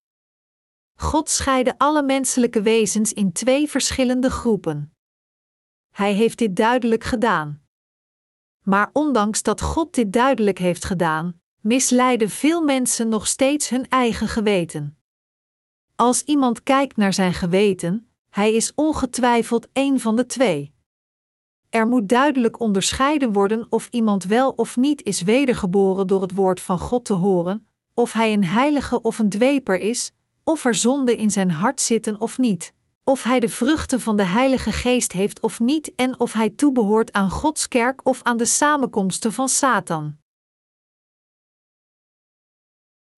God 0.95 1.29
scheidde 1.29 1.77
alle 1.77 2.03
menselijke 2.03 2.61
wezens 2.61 3.13
in 3.13 3.31
twee 3.31 3.69
verschillende 3.69 4.29
groepen. 4.29 4.95
Hij 5.91 6.13
heeft 6.13 6.37
dit 6.37 6.55
duidelijk 6.55 7.03
gedaan. 7.03 7.61
Maar 8.61 8.89
ondanks 8.93 9.43
dat 9.43 9.61
God 9.61 9.93
dit 9.93 10.13
duidelijk 10.13 10.57
heeft 10.57 10.85
gedaan, 10.85 11.41
misleiden 11.61 12.29
veel 12.29 12.61
mensen 12.61 13.09
nog 13.09 13.27
steeds 13.27 13.69
hun 13.69 13.89
eigen 13.89 14.27
geweten. 14.27 15.04
Als 15.95 16.23
iemand 16.23 16.63
kijkt 16.63 16.97
naar 16.97 17.13
zijn 17.13 17.33
geweten, 17.33 18.09
hij 18.29 18.53
is 18.53 18.71
ongetwijfeld 18.75 19.67
een 19.73 19.99
van 19.99 20.15
de 20.15 20.25
twee. 20.25 20.73
Er 21.69 21.87
moet 21.87 22.09
duidelijk 22.09 22.59
onderscheiden 22.59 23.33
worden 23.33 23.67
of 23.69 23.87
iemand 23.91 24.23
wel 24.23 24.51
of 24.51 24.77
niet 24.77 25.03
is 25.03 25.21
wedergeboren 25.21 26.07
door 26.07 26.21
het 26.21 26.33
woord 26.33 26.59
van 26.61 26.79
God 26.79 27.05
te 27.05 27.13
horen, 27.13 27.67
of 27.93 28.11
hij 28.13 28.33
een 28.33 28.45
heilige 28.45 29.01
of 29.01 29.19
een 29.19 29.29
dweper 29.29 29.79
is, 29.79 30.11
of 30.43 30.65
er 30.65 30.75
zonde 30.75 31.15
in 31.15 31.31
zijn 31.31 31.51
hart 31.51 31.81
zitten 31.81 32.21
of 32.21 32.37
niet, 32.37 32.73
of 33.03 33.23
hij 33.23 33.39
de 33.39 33.49
vruchten 33.49 34.01
van 34.01 34.17
de 34.17 34.25
Heilige 34.25 34.71
Geest 34.71 35.11
heeft 35.11 35.39
of 35.39 35.59
niet 35.59 35.95
en 35.95 36.19
of 36.19 36.33
hij 36.33 36.49
toebehoort 36.49 37.11
aan 37.11 37.29
Gods 37.29 37.67
kerk 37.67 38.05
of 38.07 38.23
aan 38.23 38.37
de 38.37 38.45
samenkomsten 38.45 39.33
van 39.33 39.49
Satan. 39.49 40.17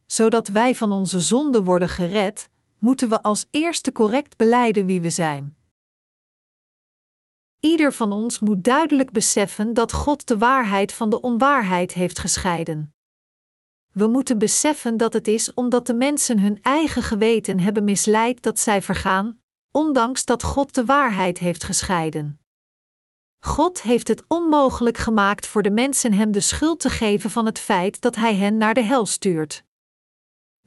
Zodat 0.06 0.48
wij 0.48 0.76
van 0.76 0.92
onze 0.92 1.20
zonde 1.20 1.64
worden 1.64 1.90
gered, 1.90 2.50
moeten 2.80 3.10
we 3.10 3.22
als 3.22 3.48
eerste 3.52 3.92
correct 3.92 4.38
beleiden 4.38 4.86
wie 4.86 5.02
we 5.02 5.10
zijn. 5.10 5.58
Ieder 7.60 7.94
van 7.94 8.12
ons 8.12 8.40
moet 8.40 8.64
duidelijk 8.64 9.12
beseffen 9.12 9.74
dat 9.74 9.94
God 9.94 10.28
de 10.28 10.38
waarheid 10.38 10.94
van 10.94 11.10
de 11.10 11.22
onwaarheid 11.22 11.94
heeft 11.94 12.20
gescheiden. 12.20 12.94
We 13.92 14.08
moeten 14.08 14.38
beseffen 14.38 14.98
dat 14.98 15.14
het 15.14 15.28
is 15.28 15.54
omdat 15.54 15.88
de 15.88 15.94
mensen 15.94 16.40
hun 16.40 16.62
eigen 16.62 17.04
geweten 17.04 17.60
hebben 17.60 17.84
misleid 17.84 18.42
dat 18.42 18.60
zij 18.60 18.82
vergaan, 18.82 19.40
ondanks 19.72 20.26
dat 20.26 20.44
God 20.44 20.76
de 20.76 20.86
waarheid 20.86 21.38
heeft 21.38 21.64
gescheiden. 21.64 22.40
God 23.40 23.82
heeft 23.82 24.08
het 24.08 24.24
onmogelijk 24.28 24.98
gemaakt 24.98 25.48
voor 25.48 25.62
de 25.62 25.72
mensen 25.72 26.14
hem 26.14 26.32
de 26.32 26.40
schuld 26.40 26.80
te 26.80 26.90
geven 26.90 27.30
van 27.30 27.46
het 27.46 27.60
feit 27.60 28.02
dat 28.02 28.16
hij 28.16 28.36
hen 28.36 28.58
naar 28.58 28.74
de 28.74 28.84
hel 28.84 29.06
stuurt. 29.06 29.66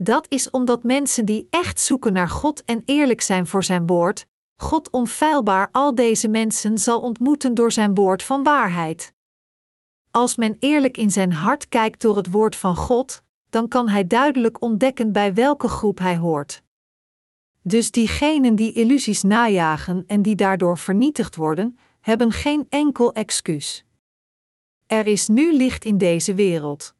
Dat 0.02 0.26
is 0.28 0.50
omdat 0.50 0.82
mensen 0.82 1.24
die 1.24 1.46
echt 1.50 1.80
zoeken 1.80 2.12
naar 2.12 2.28
God 2.28 2.64
en 2.64 2.82
eerlijk 2.84 3.20
zijn 3.20 3.46
voor 3.46 3.64
zijn 3.64 3.86
woord, 3.86 4.26
God 4.56 4.90
onfeilbaar 4.90 5.68
al 5.72 5.94
deze 5.94 6.28
mensen 6.28 6.78
zal 6.78 7.00
ontmoeten 7.00 7.54
door 7.54 7.72
zijn 7.72 7.94
woord 7.94 8.22
van 8.22 8.42
waarheid. 8.42 9.12
Als 10.10 10.36
men 10.36 10.56
eerlijk 10.58 10.96
in 10.96 11.10
zijn 11.10 11.32
hart 11.32 11.68
kijkt 11.68 12.00
door 12.00 12.16
het 12.16 12.30
woord 12.30 12.56
van 12.56 12.76
God, 12.76 13.22
dan 13.50 13.68
kan 13.68 13.88
hij 13.88 14.06
duidelijk 14.06 14.62
ontdekken 14.62 15.12
bij 15.12 15.34
welke 15.34 15.68
groep 15.68 15.98
hij 15.98 16.16
hoort. 16.16 16.62
Dus 17.62 17.90
diegenen 17.90 18.54
die 18.54 18.72
illusies 18.72 19.22
najagen 19.22 20.04
en 20.06 20.22
die 20.22 20.34
daardoor 20.34 20.78
vernietigd 20.78 21.36
worden, 21.36 21.78
hebben 22.00 22.32
geen 22.32 22.66
enkel 22.68 23.12
excuus. 23.12 23.84
Er 24.86 25.06
is 25.06 25.28
nu 25.28 25.52
licht 25.52 25.84
in 25.84 25.98
deze 25.98 26.34
wereld. 26.34 26.94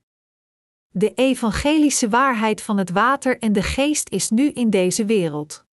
De 0.93 1.15
evangelische 1.15 2.09
waarheid 2.09 2.63
van 2.63 2.79
het 2.79 2.91
water 2.91 3.39
en 3.39 3.53
de 3.53 3.63
geest 3.63 4.09
is 4.09 4.31
nu 4.31 4.51
in 4.51 4.71
deze 4.71 5.05
wereld. 5.05 5.65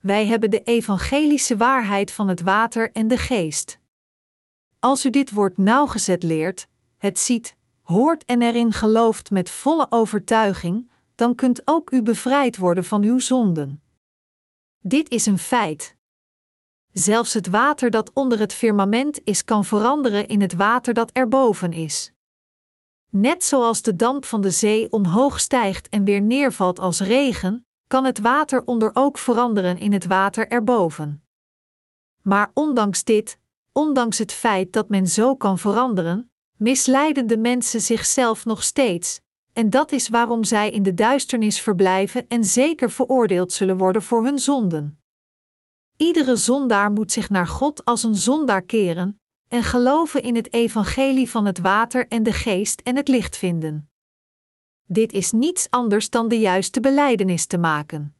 Wij 0.00 0.26
hebben 0.26 0.50
de 0.50 0.62
evangelische 0.62 1.56
waarheid 1.56 2.10
van 2.10 2.28
het 2.28 2.40
water 2.40 2.92
en 2.92 3.08
de 3.08 3.16
geest. 3.16 3.78
Als 4.78 5.04
u 5.04 5.10
dit 5.10 5.30
woord 5.30 5.58
nauwgezet 5.58 6.22
leert, 6.22 6.68
het 6.96 7.18
ziet, 7.18 7.56
hoort 7.82 8.24
en 8.24 8.42
erin 8.42 8.72
gelooft 8.72 9.30
met 9.30 9.50
volle 9.50 9.86
overtuiging, 9.90 10.90
dan 11.14 11.34
kunt 11.34 11.62
ook 11.64 11.90
u 11.90 12.02
bevrijd 12.02 12.56
worden 12.56 12.84
van 12.84 13.02
uw 13.02 13.18
zonden. 13.18 13.82
Dit 14.80 15.08
is 15.08 15.26
een 15.26 15.38
feit. 15.38 15.96
Zelfs 16.92 17.34
het 17.34 17.46
water 17.46 17.90
dat 17.90 18.10
onder 18.12 18.38
het 18.38 18.52
firmament 18.52 19.20
is, 19.24 19.44
kan 19.44 19.64
veranderen 19.64 20.28
in 20.28 20.40
het 20.40 20.54
water 20.54 20.94
dat 20.94 21.10
erboven 21.10 21.72
is. 21.72 22.12
Net 23.10 23.44
zoals 23.44 23.82
de 23.82 23.96
damp 23.96 24.24
van 24.24 24.40
de 24.40 24.50
zee 24.50 24.92
omhoog 24.92 25.40
stijgt 25.40 25.88
en 25.88 26.04
weer 26.04 26.20
neervalt 26.20 26.78
als 26.78 27.00
regen, 27.00 27.66
kan 27.86 28.04
het 28.04 28.18
water 28.18 28.64
onder 28.64 28.90
ook 28.94 29.18
veranderen 29.18 29.78
in 29.78 29.92
het 29.92 30.06
water 30.06 30.48
erboven. 30.48 31.22
Maar 32.22 32.50
ondanks 32.54 33.04
dit, 33.04 33.38
ondanks 33.72 34.18
het 34.18 34.32
feit 34.32 34.72
dat 34.72 34.88
men 34.88 35.06
zo 35.06 35.36
kan 35.36 35.58
veranderen, 35.58 36.30
misleiden 36.56 37.26
de 37.26 37.38
mensen 37.38 37.80
zichzelf 37.80 38.44
nog 38.44 38.62
steeds, 38.62 39.20
en 39.52 39.70
dat 39.70 39.92
is 39.92 40.08
waarom 40.08 40.44
zij 40.44 40.70
in 40.70 40.82
de 40.82 40.94
duisternis 40.94 41.60
verblijven 41.60 42.28
en 42.28 42.44
zeker 42.44 42.90
veroordeeld 42.90 43.52
zullen 43.52 43.76
worden 43.76 44.02
voor 44.02 44.24
hun 44.24 44.38
zonden. 44.38 45.00
Iedere 45.96 46.36
zondaar 46.36 46.90
moet 46.90 47.12
zich 47.12 47.30
naar 47.30 47.46
God 47.46 47.84
als 47.84 48.02
een 48.02 48.16
zondaar 48.16 48.62
keren 48.62 49.20
en 49.48 49.62
geloven 49.62 50.22
in 50.22 50.36
het 50.36 50.52
evangelie 50.52 51.30
van 51.30 51.46
het 51.46 51.58
water 51.58 52.08
en 52.08 52.22
de 52.22 52.32
geest 52.32 52.80
en 52.80 52.96
het 52.96 53.08
licht 53.08 53.36
vinden. 53.36 53.90
Dit 54.84 55.12
is 55.12 55.32
niets 55.32 55.70
anders 55.70 56.10
dan 56.10 56.28
de 56.28 56.38
juiste 56.38 56.80
belijdenis 56.80 57.46
te 57.46 57.58
maken. 57.58 58.14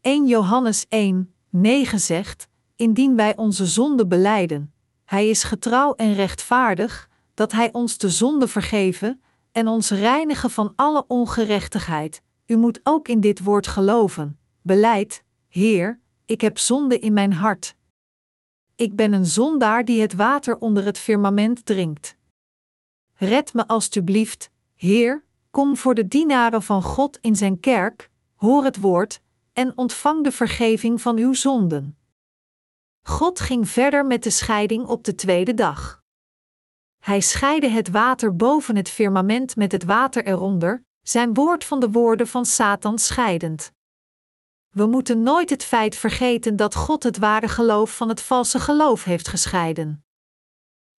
1 0.00 0.26
Johannes 0.26 0.86
1, 0.88 1.34
9 1.50 2.00
zegt: 2.00 2.48
Indien 2.76 3.16
wij 3.16 3.36
onze 3.36 3.66
zonde 3.66 4.06
belijden, 4.06 4.72
Hij 5.04 5.28
is 5.28 5.42
getrouw 5.42 5.94
en 5.94 6.14
rechtvaardig, 6.14 7.08
dat 7.34 7.52
Hij 7.52 7.72
ons 7.72 7.98
de 7.98 8.10
zonde 8.10 8.48
vergeven 8.48 9.22
en 9.52 9.68
ons 9.68 9.90
reinigen 9.90 10.50
van 10.50 10.72
alle 10.76 11.04
ongerechtigheid. 11.06 12.22
U 12.46 12.56
moet 12.56 12.80
ook 12.82 13.08
in 13.08 13.20
dit 13.20 13.42
woord 13.42 13.66
geloven. 13.66 14.38
Beleid, 14.62 15.24
Heer, 15.48 16.00
ik 16.24 16.40
heb 16.40 16.58
zonde 16.58 16.98
in 16.98 17.12
mijn 17.12 17.32
hart. 17.32 17.74
Ik 18.80 18.96
ben 18.96 19.12
een 19.12 19.26
zondaar 19.26 19.84
die 19.84 20.00
het 20.00 20.14
water 20.14 20.58
onder 20.58 20.84
het 20.84 20.98
firmament 20.98 21.66
drinkt. 21.66 22.16
Red 23.14 23.54
me 23.54 23.66
alstublieft, 23.66 24.50
Heer, 24.74 25.24
kom 25.50 25.76
voor 25.76 25.94
de 25.94 26.08
dienaren 26.08 26.62
van 26.62 26.82
God 26.82 27.18
in 27.20 27.36
zijn 27.36 27.60
kerk, 27.60 28.10
hoor 28.34 28.64
het 28.64 28.80
woord 28.80 29.20
en 29.52 29.72
ontvang 29.76 30.24
de 30.24 30.32
vergeving 30.32 31.00
van 31.00 31.16
uw 31.16 31.32
zonden. 31.32 31.98
God 33.02 33.40
ging 33.40 33.68
verder 33.68 34.06
met 34.06 34.22
de 34.22 34.30
scheiding 34.30 34.86
op 34.86 35.04
de 35.04 35.14
tweede 35.14 35.54
dag. 35.54 36.02
Hij 36.98 37.20
scheidde 37.20 37.68
het 37.68 37.90
water 37.90 38.36
boven 38.36 38.76
het 38.76 38.88
firmament 38.88 39.56
met 39.56 39.72
het 39.72 39.84
water 39.84 40.26
eronder, 40.26 40.84
zijn 41.02 41.34
woord 41.34 41.64
van 41.64 41.80
de 41.80 41.90
woorden 41.90 42.26
van 42.26 42.44
Satan 42.44 42.98
scheidend. 42.98 43.72
We 44.70 44.86
moeten 44.86 45.22
nooit 45.22 45.50
het 45.50 45.64
feit 45.64 45.96
vergeten 45.96 46.56
dat 46.56 46.74
God 46.74 47.02
het 47.02 47.18
ware 47.18 47.48
geloof 47.48 47.96
van 47.96 48.08
het 48.08 48.20
valse 48.20 48.60
geloof 48.60 49.04
heeft 49.04 49.28
gescheiden. 49.28 50.04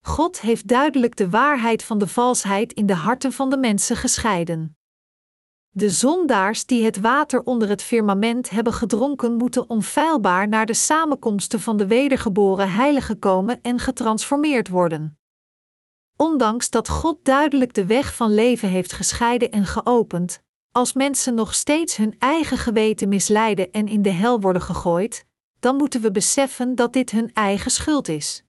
God 0.01 0.41
heeft 0.41 0.69
duidelijk 0.69 1.17
de 1.17 1.31
waarheid 1.31 1.83
van 1.83 1.99
de 1.99 2.07
valsheid 2.07 2.73
in 2.73 2.87
de 2.87 2.95
harten 2.95 3.33
van 3.33 3.51
de 3.51 3.57
mensen 3.57 3.97
gescheiden. 3.97 4.77
De 5.71 5.91
zondaars 5.91 6.67
die 6.67 6.85
het 6.85 7.01
water 7.01 7.43
onder 7.43 7.69
het 7.69 7.83
firmament 7.83 8.51
hebben 8.51 8.73
gedronken, 8.73 9.37
moeten 9.37 9.71
onfeilbaar 9.71 10.49
naar 10.49 10.67
de 10.67 10.75
samenkomsten 10.75 11.61
van 11.61 11.77
de 11.77 11.87
wedergeboren 11.87 12.73
heiligen 12.73 13.19
komen 13.19 13.63
en 13.63 13.79
getransformeerd 13.79 14.69
worden. 14.69 15.19
Ondanks 16.17 16.71
dat 16.71 16.89
God 16.89 17.25
duidelijk 17.25 17.75
de 17.75 17.87
weg 17.87 18.15
van 18.15 18.35
leven 18.35 18.69
heeft 18.69 18.93
gescheiden 18.93 19.51
en 19.51 19.67
geopend, 19.67 20.43
als 20.73 20.93
mensen 20.93 21.35
nog 21.35 21.55
steeds 21.55 21.97
hun 21.97 22.15
eigen 22.19 22.59
geweten 22.59 23.09
misleiden 23.09 23.73
en 23.73 23.89
in 23.89 24.03
de 24.03 24.11
hel 24.11 24.41
worden 24.41 24.63
gegooid, 24.63 25.25
dan 25.61 25.77
moeten 25.77 26.01
we 26.01 26.11
beseffen 26.11 26.75
dat 26.75 26.93
dit 26.93 27.11
hun 27.11 27.33
eigen 27.33 27.71
schuld 27.71 28.09
is. 28.09 28.45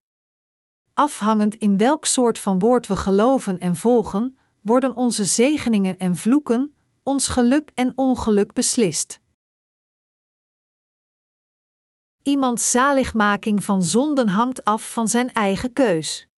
Afhangend 0.94 1.56
in 1.56 1.78
welk 1.78 2.06
soort 2.06 2.40
van 2.40 2.60
woord 2.60 2.88
we 2.88 2.96
geloven 2.96 3.60
en 3.60 3.76
volgen, 3.76 4.38
worden 4.62 4.96
onze 4.96 5.26
zegeningen 5.26 5.98
en 5.98 6.16
vloeken, 6.16 6.76
ons 7.04 7.28
geluk 7.28 7.72
en 7.74 7.92
ongeluk 7.96 8.54
beslist. 8.54 9.20
Iemands 12.24 12.72
zaligmaking 12.72 13.64
van 13.64 13.84
zonden 13.84 14.28
hangt 14.28 14.64
af 14.64 14.92
van 14.92 15.08
zijn 15.08 15.34
eigen 15.34 15.74
keus. 15.74 16.31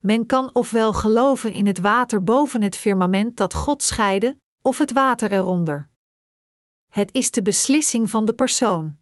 Men 0.00 0.26
kan 0.26 0.54
ofwel 0.54 0.92
geloven 0.92 1.52
in 1.52 1.66
het 1.66 1.78
water 1.78 2.24
boven 2.24 2.62
het 2.62 2.76
firmament 2.76 3.36
dat 3.36 3.54
God 3.54 3.82
scheidde, 3.82 4.36
of 4.62 4.78
het 4.78 4.92
water 4.92 5.32
eronder. 5.32 5.88
Het 6.88 7.12
is 7.12 7.30
de 7.30 7.42
beslissing 7.42 8.10
van 8.10 8.24
de 8.24 8.32
persoon. 8.32 8.98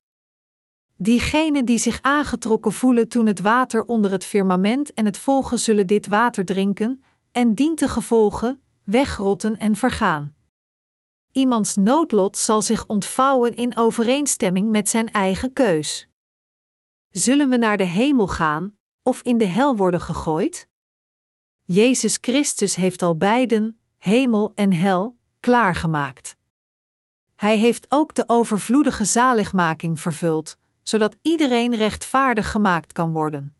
Diegenen 0.96 1.64
die 1.64 1.78
zich 1.78 1.98
aangetrokken 2.02 2.72
voelen 2.72 3.08
toen 3.08 3.26
het 3.26 3.40
water 3.40 3.84
onder 3.84 4.10
het 4.10 4.24
firmament 4.24 4.94
en 4.94 5.04
het 5.04 5.18
volgen 5.18 5.58
zullen 5.58 5.86
dit 5.86 6.06
water 6.06 6.44
drinken, 6.44 7.02
en 7.32 7.54
dient 7.54 7.78
te 7.78 7.88
gevolgen, 7.88 8.62
wegrotten 8.84 9.58
en 9.58 9.76
vergaan. 9.76 10.34
Iemands 11.32 11.76
noodlot 11.76 12.36
zal 12.36 12.62
zich 12.62 12.86
ontvouwen 12.86 13.56
in 13.56 13.76
overeenstemming 13.76 14.70
met 14.70 14.88
zijn 14.88 15.12
eigen 15.12 15.52
keus. 15.52 16.08
Zullen 17.08 17.48
we 17.48 17.56
naar 17.56 17.76
de 17.76 17.84
hemel 17.84 18.28
gaan, 18.28 18.78
of 19.02 19.22
in 19.22 19.38
de 19.38 19.44
hel 19.46 19.76
worden 19.76 20.00
gegooid? 20.00 20.67
Jezus 21.70 22.18
Christus 22.20 22.74
heeft 22.74 23.02
al 23.02 23.16
beiden, 23.16 23.78
hemel 23.98 24.52
en 24.54 24.72
hel, 24.72 25.16
klaargemaakt. 25.40 26.36
Hij 27.36 27.56
heeft 27.58 27.86
ook 27.88 28.14
de 28.14 28.24
overvloedige 28.26 29.04
zaligmaking 29.04 30.00
vervuld, 30.00 30.56
zodat 30.82 31.16
iedereen 31.22 31.74
rechtvaardig 31.74 32.50
gemaakt 32.50 32.92
kan 32.92 33.12
worden. 33.12 33.54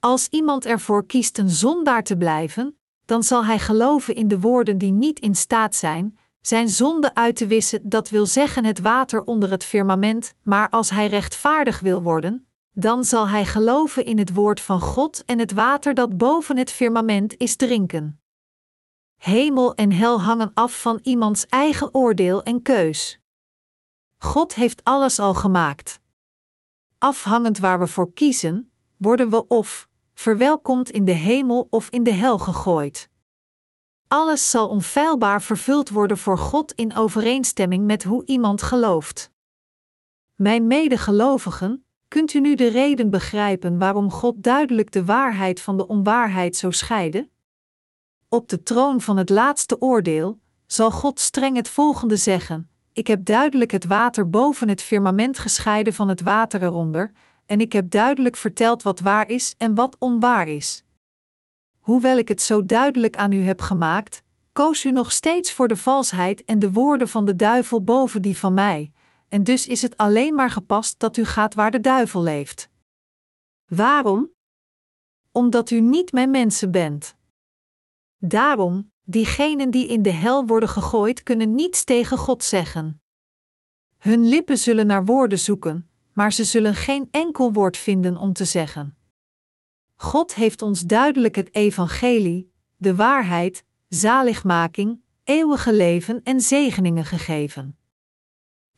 Als 0.00 0.28
iemand 0.28 0.66
ervoor 0.66 1.06
kiest 1.06 1.38
een 1.38 1.50
zondaar 1.50 2.02
te 2.02 2.16
blijven, 2.16 2.78
dan 3.04 3.22
zal 3.22 3.44
hij 3.44 3.58
geloven 3.58 4.14
in 4.14 4.28
de 4.28 4.40
woorden 4.40 4.78
die 4.78 4.92
niet 4.92 5.20
in 5.20 5.34
staat 5.34 5.74
zijn, 5.74 6.18
zijn 6.40 6.68
zonde 6.68 7.14
uit 7.14 7.36
te 7.36 7.46
wissen, 7.46 7.88
dat 7.88 8.08
wil 8.08 8.26
zeggen 8.26 8.64
het 8.64 8.80
water 8.80 9.24
onder 9.24 9.50
het 9.50 9.64
firmament, 9.64 10.34
maar 10.42 10.68
als 10.68 10.90
hij 10.90 11.06
rechtvaardig 11.06 11.80
wil 11.80 12.02
worden, 12.02 12.43
dan 12.74 13.04
zal 13.04 13.28
hij 13.28 13.44
geloven 13.44 14.04
in 14.04 14.18
het 14.18 14.34
woord 14.34 14.60
van 14.60 14.80
God 14.80 15.24
en 15.24 15.38
het 15.38 15.52
water 15.52 15.94
dat 15.94 16.16
boven 16.16 16.56
het 16.56 16.70
firmament 16.70 17.36
is 17.36 17.56
drinken. 17.56 18.20
Hemel 19.16 19.74
en 19.74 19.92
hel 19.92 20.20
hangen 20.20 20.50
af 20.54 20.80
van 20.80 20.98
iemands 21.02 21.46
eigen 21.46 21.94
oordeel 21.94 22.42
en 22.42 22.62
keus. 22.62 23.20
God 24.16 24.54
heeft 24.54 24.84
alles 24.84 25.18
al 25.18 25.34
gemaakt. 25.34 26.00
Afhangend 26.98 27.58
waar 27.58 27.78
we 27.78 27.86
voor 27.86 28.12
kiezen, 28.12 28.72
worden 28.96 29.30
we 29.30 29.46
of 29.46 29.88
verwelkomd 30.14 30.90
in 30.90 31.04
de 31.04 31.12
hemel 31.12 31.66
of 31.70 31.88
in 31.88 32.02
de 32.02 32.12
hel 32.12 32.38
gegooid. 32.38 33.08
Alles 34.08 34.50
zal 34.50 34.68
onfeilbaar 34.68 35.42
vervuld 35.42 35.90
worden 35.90 36.18
voor 36.18 36.38
God 36.38 36.72
in 36.72 36.96
overeenstemming 36.96 37.84
met 37.84 38.04
hoe 38.04 38.24
iemand 38.26 38.62
gelooft. 38.62 39.30
Mijn 40.34 40.66
medegelovigen, 40.66 41.86
kunt 42.08 42.34
u 42.34 42.40
nu 42.40 42.54
de 42.54 42.68
reden 42.68 43.10
begrijpen 43.10 43.78
waarom 43.78 44.10
God 44.10 44.42
duidelijk 44.42 44.92
de 44.92 45.04
waarheid 45.04 45.60
van 45.60 45.76
de 45.76 45.86
onwaarheid 45.86 46.56
zo 46.56 46.70
scheidde? 46.70 47.28
Op 48.28 48.48
de 48.48 48.62
troon 48.62 49.00
van 49.00 49.16
het 49.16 49.30
laatste 49.30 49.80
oordeel 49.80 50.40
zal 50.66 50.90
God 50.90 51.20
streng 51.20 51.56
het 51.56 51.68
volgende 51.68 52.16
zeggen: 52.16 52.70
Ik 52.92 53.06
heb 53.06 53.24
duidelijk 53.24 53.70
het 53.70 53.84
water 53.84 54.30
boven 54.30 54.68
het 54.68 54.82
firmament 54.82 55.38
gescheiden 55.38 55.92
van 55.92 56.08
het 56.08 56.20
water 56.20 56.62
eronder, 56.62 57.12
en 57.46 57.60
ik 57.60 57.72
heb 57.72 57.90
duidelijk 57.90 58.36
verteld 58.36 58.82
wat 58.82 59.00
waar 59.00 59.28
is 59.28 59.54
en 59.58 59.74
wat 59.74 59.96
onwaar 59.98 60.48
is. 60.48 60.84
Hoewel 61.78 62.18
ik 62.18 62.28
het 62.28 62.42
zo 62.42 62.64
duidelijk 62.64 63.16
aan 63.16 63.32
u 63.32 63.42
heb 63.42 63.60
gemaakt, 63.60 64.22
koos 64.52 64.84
u 64.84 64.90
nog 64.90 65.12
steeds 65.12 65.52
voor 65.52 65.68
de 65.68 65.76
valsheid 65.76 66.44
en 66.44 66.58
de 66.58 66.72
woorden 66.72 67.08
van 67.08 67.24
de 67.24 67.36
duivel 67.36 67.82
boven 67.82 68.22
die 68.22 68.38
van 68.38 68.54
mij, 68.54 68.92
en 69.34 69.44
dus 69.44 69.66
is 69.66 69.82
het 69.82 69.96
alleen 69.96 70.34
maar 70.34 70.50
gepast 70.50 70.98
dat 70.98 71.16
u 71.16 71.24
gaat 71.24 71.54
waar 71.54 71.70
de 71.70 71.80
duivel 71.80 72.22
leeft. 72.22 72.70
Waarom? 73.66 74.30
Omdat 75.32 75.70
u 75.70 75.80
niet 75.80 76.12
mijn 76.12 76.30
mensen 76.30 76.70
bent. 76.70 77.16
Daarom, 78.18 78.92
diegenen 79.02 79.70
die 79.70 79.86
in 79.86 80.02
de 80.02 80.10
hel 80.10 80.46
worden 80.46 80.68
gegooid, 80.68 81.22
kunnen 81.22 81.54
niets 81.54 81.84
tegen 81.84 82.18
God 82.18 82.44
zeggen. 82.44 83.02
Hun 83.98 84.28
lippen 84.28 84.58
zullen 84.58 84.86
naar 84.86 85.04
woorden 85.04 85.38
zoeken, 85.38 85.90
maar 86.12 86.32
ze 86.32 86.44
zullen 86.44 86.74
geen 86.74 87.08
enkel 87.10 87.52
woord 87.52 87.76
vinden 87.76 88.16
om 88.16 88.32
te 88.32 88.44
zeggen. 88.44 88.96
God 89.94 90.34
heeft 90.34 90.62
ons 90.62 90.80
duidelijk 90.80 91.34
het 91.34 91.54
evangelie, 91.54 92.52
de 92.76 92.94
waarheid, 92.94 93.64
zaligmaking, 93.88 95.00
eeuwige 95.24 95.72
leven 95.72 96.22
en 96.22 96.40
zegeningen 96.40 97.04
gegeven. 97.04 97.78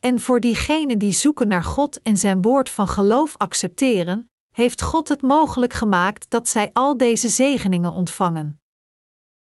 En 0.07 0.19
voor 0.19 0.39
diegenen 0.39 0.99
die 0.99 1.11
zoeken 1.11 1.47
naar 1.47 1.63
God 1.63 2.01
en 2.01 2.17
zijn 2.17 2.41
woord 2.41 2.69
van 2.69 2.87
geloof 2.87 3.37
accepteren, 3.37 4.29
heeft 4.53 4.81
God 4.81 5.07
het 5.07 5.21
mogelijk 5.21 5.73
gemaakt 5.73 6.29
dat 6.29 6.47
zij 6.47 6.69
al 6.73 6.97
deze 6.97 7.29
zegeningen 7.29 7.91
ontvangen. 7.91 8.61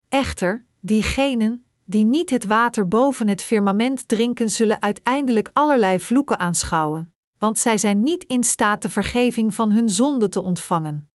Echter, 0.08 0.66
diegenen 0.80 1.66
die 1.84 2.04
niet 2.04 2.30
het 2.30 2.44
water 2.44 2.88
boven 2.88 3.28
het 3.28 3.42
firmament 3.42 4.08
drinken, 4.08 4.50
zullen 4.50 4.82
uiteindelijk 4.82 5.50
allerlei 5.52 6.00
vloeken 6.00 6.38
aanschouwen, 6.38 7.14
want 7.38 7.58
zij 7.58 7.78
zijn 7.78 8.02
niet 8.02 8.24
in 8.24 8.44
staat 8.44 8.82
de 8.82 8.90
vergeving 8.90 9.54
van 9.54 9.70
hun 9.70 9.88
zonde 9.88 10.28
te 10.28 10.42
ontvangen. 10.42 11.10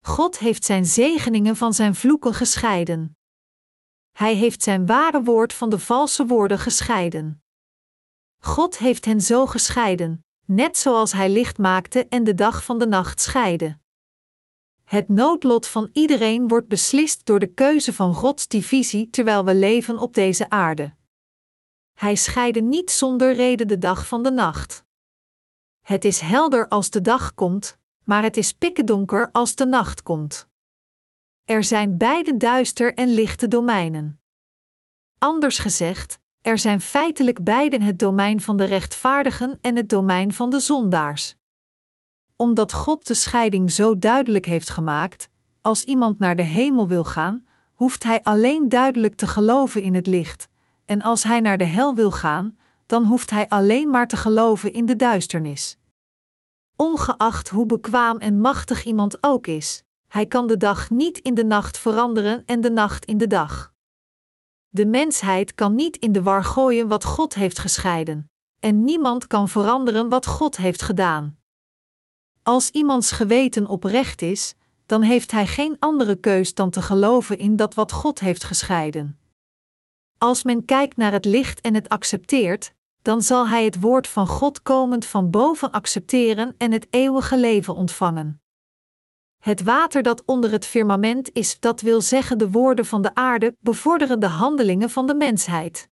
God 0.00 0.38
heeft 0.38 0.64
zijn 0.64 0.86
zegeningen 0.86 1.56
van 1.56 1.74
zijn 1.74 1.94
vloeken 1.94 2.34
gescheiden. 2.34 3.16
Hij 4.12 4.34
heeft 4.34 4.62
zijn 4.62 4.86
ware 4.86 5.22
woord 5.22 5.52
van 5.52 5.70
de 5.70 5.78
valse 5.78 6.26
woorden 6.26 6.58
gescheiden. 6.58 7.41
God 8.44 8.78
heeft 8.78 9.04
hen 9.04 9.20
zo 9.20 9.46
gescheiden, 9.46 10.24
net 10.44 10.76
zoals 10.76 11.12
hij 11.12 11.30
licht 11.30 11.58
maakte 11.58 12.06
en 12.08 12.24
de 12.24 12.34
dag 12.34 12.64
van 12.64 12.78
de 12.78 12.86
nacht 12.86 13.20
scheidde. 13.20 13.78
Het 14.84 15.08
noodlot 15.08 15.66
van 15.66 15.88
iedereen 15.92 16.48
wordt 16.48 16.68
beslist 16.68 17.26
door 17.26 17.38
de 17.38 17.46
keuze 17.46 17.92
van 17.92 18.14
Gods 18.14 18.48
divisie 18.48 19.10
terwijl 19.10 19.44
we 19.44 19.54
leven 19.54 19.98
op 19.98 20.14
deze 20.14 20.50
aarde. 20.50 20.94
Hij 21.92 22.14
scheidde 22.14 22.60
niet 22.60 22.90
zonder 22.90 23.34
reden 23.34 23.68
de 23.68 23.78
dag 23.78 24.06
van 24.06 24.22
de 24.22 24.30
nacht. 24.30 24.84
Het 25.80 26.04
is 26.04 26.20
helder 26.20 26.68
als 26.68 26.90
de 26.90 27.00
dag 27.00 27.34
komt, 27.34 27.78
maar 28.04 28.22
het 28.22 28.36
is 28.36 28.52
pikkendonker 28.52 29.30
als 29.32 29.54
de 29.54 29.66
nacht 29.66 30.02
komt. 30.02 30.48
Er 31.44 31.64
zijn 31.64 31.96
beide 31.98 32.36
duister 32.36 32.94
en 32.94 33.08
lichte 33.08 33.48
domeinen. 33.48 34.20
Anders 35.18 35.58
gezegd, 35.58 36.20
er 36.42 36.58
zijn 36.58 36.80
feitelijk 36.80 37.44
beiden 37.44 37.82
het 37.82 37.98
domein 37.98 38.40
van 38.40 38.56
de 38.56 38.64
rechtvaardigen 38.64 39.58
en 39.60 39.76
het 39.76 39.88
domein 39.88 40.32
van 40.32 40.50
de 40.50 40.60
zondaars. 40.60 41.36
Omdat 42.36 42.72
God 42.72 43.06
de 43.06 43.14
scheiding 43.14 43.70
zo 43.70 43.98
duidelijk 43.98 44.46
heeft 44.46 44.70
gemaakt, 44.70 45.28
als 45.60 45.84
iemand 45.84 46.18
naar 46.18 46.36
de 46.36 46.42
hemel 46.42 46.88
wil 46.88 47.04
gaan, 47.04 47.46
hoeft 47.74 48.02
hij 48.02 48.22
alleen 48.22 48.68
duidelijk 48.68 49.14
te 49.14 49.26
geloven 49.26 49.82
in 49.82 49.94
het 49.94 50.06
licht, 50.06 50.48
en 50.84 51.02
als 51.02 51.22
hij 51.22 51.40
naar 51.40 51.58
de 51.58 51.64
hel 51.64 51.94
wil 51.94 52.10
gaan, 52.10 52.56
dan 52.86 53.04
hoeft 53.04 53.30
hij 53.30 53.48
alleen 53.48 53.90
maar 53.90 54.08
te 54.08 54.16
geloven 54.16 54.72
in 54.72 54.86
de 54.86 54.96
duisternis. 54.96 55.78
Ongeacht 56.76 57.48
hoe 57.48 57.66
bekwaam 57.66 58.18
en 58.18 58.40
machtig 58.40 58.84
iemand 58.84 59.16
ook 59.20 59.46
is, 59.46 59.82
hij 60.08 60.26
kan 60.26 60.46
de 60.46 60.56
dag 60.56 60.90
niet 60.90 61.18
in 61.18 61.34
de 61.34 61.44
nacht 61.44 61.78
veranderen 61.78 62.42
en 62.46 62.60
de 62.60 62.70
nacht 62.70 63.04
in 63.04 63.18
de 63.18 63.26
dag. 63.26 63.71
De 64.74 64.86
mensheid 64.86 65.54
kan 65.54 65.74
niet 65.74 65.96
in 65.96 66.12
de 66.12 66.22
war 66.22 66.44
gooien 66.44 66.88
wat 66.88 67.04
God 67.04 67.34
heeft 67.34 67.58
gescheiden, 67.58 68.30
en 68.58 68.84
niemand 68.84 69.26
kan 69.26 69.48
veranderen 69.48 70.08
wat 70.08 70.26
God 70.26 70.56
heeft 70.56 70.82
gedaan. 70.82 71.38
Als 72.42 72.70
iemands 72.70 73.10
geweten 73.10 73.66
oprecht 73.66 74.22
is, 74.22 74.54
dan 74.86 75.02
heeft 75.02 75.30
hij 75.30 75.46
geen 75.46 75.76
andere 75.78 76.16
keus 76.16 76.54
dan 76.54 76.70
te 76.70 76.82
geloven 76.82 77.38
in 77.38 77.56
dat 77.56 77.74
wat 77.74 77.92
God 77.92 78.20
heeft 78.20 78.44
gescheiden. 78.44 79.18
Als 80.18 80.42
men 80.42 80.64
kijkt 80.64 80.96
naar 80.96 81.12
het 81.12 81.24
licht 81.24 81.60
en 81.60 81.74
het 81.74 81.88
accepteert, 81.88 82.72
dan 83.02 83.22
zal 83.22 83.48
hij 83.48 83.64
het 83.64 83.80
woord 83.80 84.08
van 84.08 84.26
God 84.26 84.62
komend 84.62 85.04
van 85.04 85.30
boven 85.30 85.70
accepteren 85.70 86.54
en 86.58 86.72
het 86.72 86.86
eeuwige 86.90 87.38
leven 87.38 87.74
ontvangen. 87.74 88.41
Het 89.42 89.62
water 89.62 90.02
dat 90.02 90.22
onder 90.24 90.50
het 90.50 90.66
firmament 90.66 91.30
is, 91.32 91.60
dat 91.60 91.80
wil 91.80 92.00
zeggen 92.00 92.38
de 92.38 92.50
woorden 92.50 92.86
van 92.86 93.02
de 93.02 93.14
aarde, 93.14 93.56
bevorderen 93.60 94.20
de 94.20 94.26
handelingen 94.26 94.90
van 94.90 95.06
de 95.06 95.14
mensheid. 95.14 95.88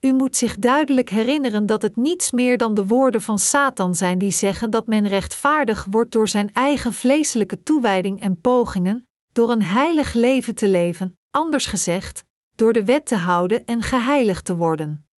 U 0.00 0.12
moet 0.12 0.36
zich 0.36 0.56
duidelijk 0.58 1.10
herinneren 1.10 1.66
dat 1.66 1.82
het 1.82 1.96
niets 1.96 2.30
meer 2.30 2.58
dan 2.58 2.74
de 2.74 2.86
woorden 2.86 3.22
van 3.22 3.38
Satan 3.38 3.94
zijn 3.94 4.18
die 4.18 4.30
zeggen 4.30 4.70
dat 4.70 4.86
men 4.86 5.08
rechtvaardig 5.08 5.86
wordt 5.90 6.12
door 6.12 6.28
zijn 6.28 6.52
eigen 6.52 6.92
vleeselijke 6.92 7.62
toewijding 7.62 8.20
en 8.20 8.40
pogingen, 8.40 9.08
door 9.32 9.50
een 9.50 9.62
heilig 9.62 10.12
leven 10.12 10.54
te 10.54 10.68
leven, 10.68 11.18
anders 11.30 11.66
gezegd, 11.66 12.24
door 12.54 12.72
de 12.72 12.84
wet 12.84 13.06
te 13.06 13.16
houden 13.16 13.64
en 13.64 13.82
geheiligd 13.82 14.44
te 14.44 14.56
worden. 14.56 15.08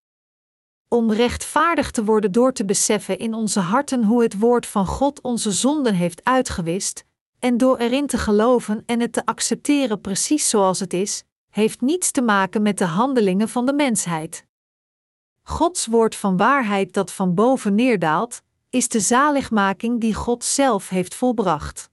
Om 0.87 1.11
rechtvaardig 1.11 1.91
te 1.91 2.03
worden 2.03 2.31
door 2.31 2.53
te 2.53 2.65
beseffen 2.65 3.19
in 3.19 3.33
onze 3.33 3.59
harten 3.59 4.03
hoe 4.03 4.23
het 4.23 4.39
woord 4.39 4.65
van 4.65 4.85
God 4.85 5.21
onze 5.21 5.51
zonden 5.51 5.93
heeft 5.93 6.23
uitgewist, 6.23 7.07
en 7.39 7.57
door 7.57 7.77
erin 7.77 8.07
te 8.07 8.17
geloven 8.17 8.83
en 8.85 8.99
het 8.99 9.13
te 9.13 9.25
accepteren 9.25 10.01
precies 10.01 10.49
zoals 10.49 10.79
het 10.79 10.93
is, 10.93 11.23
heeft 11.49 11.81
niets 11.81 12.11
te 12.11 12.21
maken 12.21 12.61
met 12.61 12.77
de 12.77 12.85
handelingen 12.85 13.49
van 13.49 13.65
de 13.65 13.73
mensheid. 13.73 14.45
Gods 15.41 15.85
woord 15.85 16.15
van 16.15 16.37
waarheid 16.37 16.93
dat 16.93 17.11
van 17.11 17.33
boven 17.33 17.75
neerdaalt, 17.75 18.41
is 18.69 18.87
de 18.87 18.99
zaligmaking 18.99 20.01
die 20.01 20.13
God 20.13 20.43
zelf 20.43 20.89
heeft 20.89 21.15
volbracht. 21.15 21.89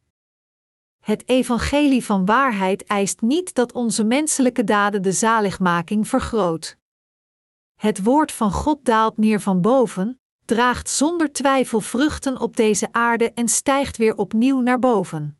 Het 1.00 1.28
evangelie 1.28 2.04
van 2.04 2.24
waarheid 2.24 2.84
eist 2.84 3.20
niet 3.20 3.54
dat 3.54 3.72
onze 3.72 4.04
menselijke 4.04 4.64
daden 4.64 5.02
de 5.02 5.12
zaligmaking 5.12 6.08
vergroot. 6.08 6.76
Het 7.74 8.02
woord 8.02 8.32
van 8.32 8.52
God 8.52 8.84
daalt 8.84 9.16
neer 9.16 9.40
van 9.40 9.60
boven, 9.60 10.20
draagt 10.46 10.88
zonder 10.88 11.32
twijfel 11.32 11.80
vruchten 11.80 12.40
op 12.40 12.56
deze 12.56 12.88
aarde 12.92 13.32
en 13.32 13.48
stijgt 13.48 13.96
weer 13.96 14.16
opnieuw 14.16 14.60
naar 14.60 14.78
boven. 14.78 15.38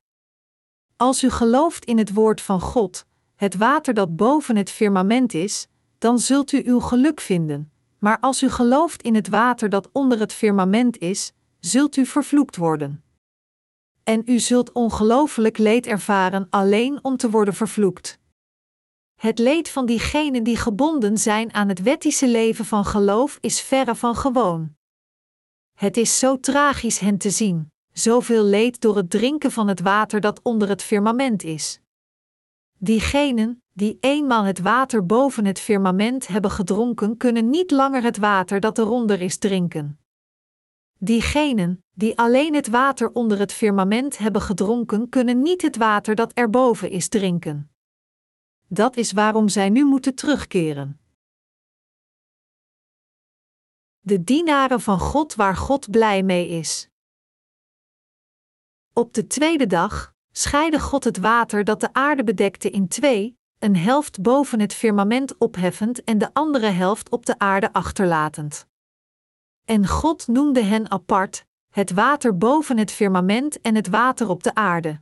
Als 0.97 1.23
u 1.23 1.31
gelooft 1.31 1.85
in 1.85 1.99
het 1.99 2.15
woord 2.15 2.41
van 2.41 2.61
God, 2.61 3.07
het 3.35 3.57
water 3.57 3.95
dat 3.95 4.17
boven 4.17 4.57
het 4.57 4.71
firmament 4.71 5.35
is, 5.35 5.67
dan 5.99 6.19
zult 6.19 6.53
u 6.53 6.63
uw 6.65 6.81
geluk 6.81 7.21
vinden. 7.21 7.71
Maar 7.99 8.21
als 8.21 8.43
u 8.43 8.51
gelooft 8.51 9.03
in 9.03 9.15
het 9.15 9.29
water 9.29 9.69
dat 9.69 9.89
onder 9.93 10.19
het 10.19 10.33
firmament 10.33 10.99
is, 10.99 11.33
zult 11.61 11.97
u 11.97 12.07
vervloekt 12.07 12.57
worden. 12.57 13.05
En 14.03 14.23
u 14.25 14.39
zult 14.39 14.73
ongelooflijk 14.73 15.59
leed 15.59 15.87
ervaren 15.87 16.47
alleen 16.51 16.99
om 17.03 17.17
te 17.17 17.31
worden 17.31 17.55
vervloekt. 17.55 18.19
Het 19.15 19.39
leed 19.39 19.69
van 19.69 19.87
diegenen 19.87 20.43
die 20.43 20.57
gebonden 20.57 21.19
zijn 21.19 21.55
aan 21.55 21.69
het 21.69 21.83
wettische 21.83 22.29
leven 22.29 22.65
van 22.65 22.85
geloof 22.85 23.39
is 23.41 23.61
verre 23.61 23.95
van 23.95 24.17
gewoon. 24.17 24.76
Het 25.77 25.97
is 25.97 26.19
zo 26.19 26.41
tragisch 26.41 26.99
hen 26.99 27.19
te 27.19 27.31
zien, 27.31 27.73
zoveel 27.93 28.45
leed 28.45 28.81
door 28.81 28.97
het 28.97 29.11
drinken 29.11 29.51
van 29.51 29.69
het 29.69 29.81
water 29.81 30.21
dat 30.21 30.41
onder 30.43 30.69
het 30.69 30.83
firmament 30.83 31.43
is. 31.43 31.81
Diegenen, 32.79 33.63
die 33.73 33.97
eenmaal 34.01 34.45
het 34.45 34.59
water 34.59 35.07
boven 35.07 35.45
het 35.45 35.61
firmament 35.61 36.27
hebben 36.27 36.51
gedronken, 36.51 37.17
kunnen 37.17 37.51
niet 37.51 37.71
langer 37.71 38.03
het 38.03 38.17
water 38.17 38.61
dat 38.61 38.79
eronder 38.79 39.21
is 39.21 39.39
drinken. 39.39 39.99
Diegenen, 40.99 41.85
die 41.93 42.19
alleen 42.19 42.55
het 42.55 42.69
water 42.69 43.13
onder 43.13 43.39
het 43.39 43.53
firmament 43.53 44.19
hebben 44.19 44.43
gedronken, 44.43 45.09
kunnen 45.09 45.43
niet 45.43 45.63
het 45.63 45.77
water 45.77 46.15
dat 46.15 46.33
erboven 46.33 46.91
is 46.91 47.09
drinken. 47.09 47.71
Dat 48.69 48.97
is 48.97 49.13
waarom 49.13 49.49
zij 49.49 49.71
nu 49.71 49.85
moeten 49.85 50.15
terugkeren. 50.15 51.01
De 54.07 54.25
dienaren 54.25 54.81
van 54.81 54.99
God 54.99 55.35
waar 55.35 55.57
God 55.57 55.91
blij 55.91 56.23
mee 56.23 56.49
is. 56.49 56.89
Op 58.93 59.15
de 59.15 59.27
tweede 59.27 59.67
dag 59.67 60.15
scheidde 60.33 60.81
God 60.81 61.05
het 61.05 61.19
water 61.19 61.65
dat 61.65 61.81
de 61.81 61.93
aarde 61.93 62.25
bedekte 62.25 62.71
in 62.71 62.89
twee, 62.89 63.39
een 63.59 63.77
helft 63.77 64.23
boven 64.23 64.61
het 64.61 64.75
firmament 64.75 65.39
opheffend 65.39 66.05
en 66.05 66.19
de 66.19 66.35
andere 66.35 66.67
helft 66.67 67.11
op 67.11 67.27
de 67.27 67.39
aarde 67.39 67.73
achterlatend. 67.73 68.67
En 69.65 69.87
God 69.87 70.27
noemde 70.27 70.63
hen 70.63 70.91
apart, 70.91 71.47
het 71.73 71.91
water 71.91 72.39
boven 72.39 72.79
het 72.79 72.91
firmament 72.91 73.61
en 73.61 73.75
het 73.75 73.89
water 73.89 74.29
op 74.29 74.43
de 74.43 74.55
aarde. 74.55 75.01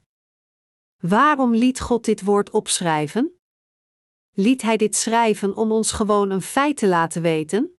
Waarom 1.01 1.55
liet 1.55 1.81
God 1.81 2.05
dit 2.05 2.23
woord 2.23 2.51
opschrijven? 2.51 3.39
Liet 4.33 4.63
Hij 4.63 4.77
dit 4.77 4.97
schrijven 4.97 5.57
om 5.57 5.73
ons 5.73 5.93
gewoon 5.93 6.31
een 6.31 6.43
feit 6.43 6.77
te 6.77 6.87
laten 6.87 7.23
weten? 7.23 7.74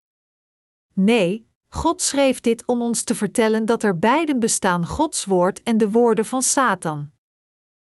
Nee, 0.95 1.47
God 1.67 2.01
schreef 2.01 2.41
dit 2.41 2.65
om 2.65 2.81
ons 2.81 3.03
te 3.03 3.15
vertellen 3.15 3.65
dat 3.65 3.83
er 3.83 3.99
beiden 3.99 4.39
bestaan 4.39 4.85
Gods 4.85 5.25
woord 5.25 5.63
en 5.63 5.77
de 5.77 5.91
woorden 5.91 6.25
van 6.25 6.41
Satan. 6.41 7.11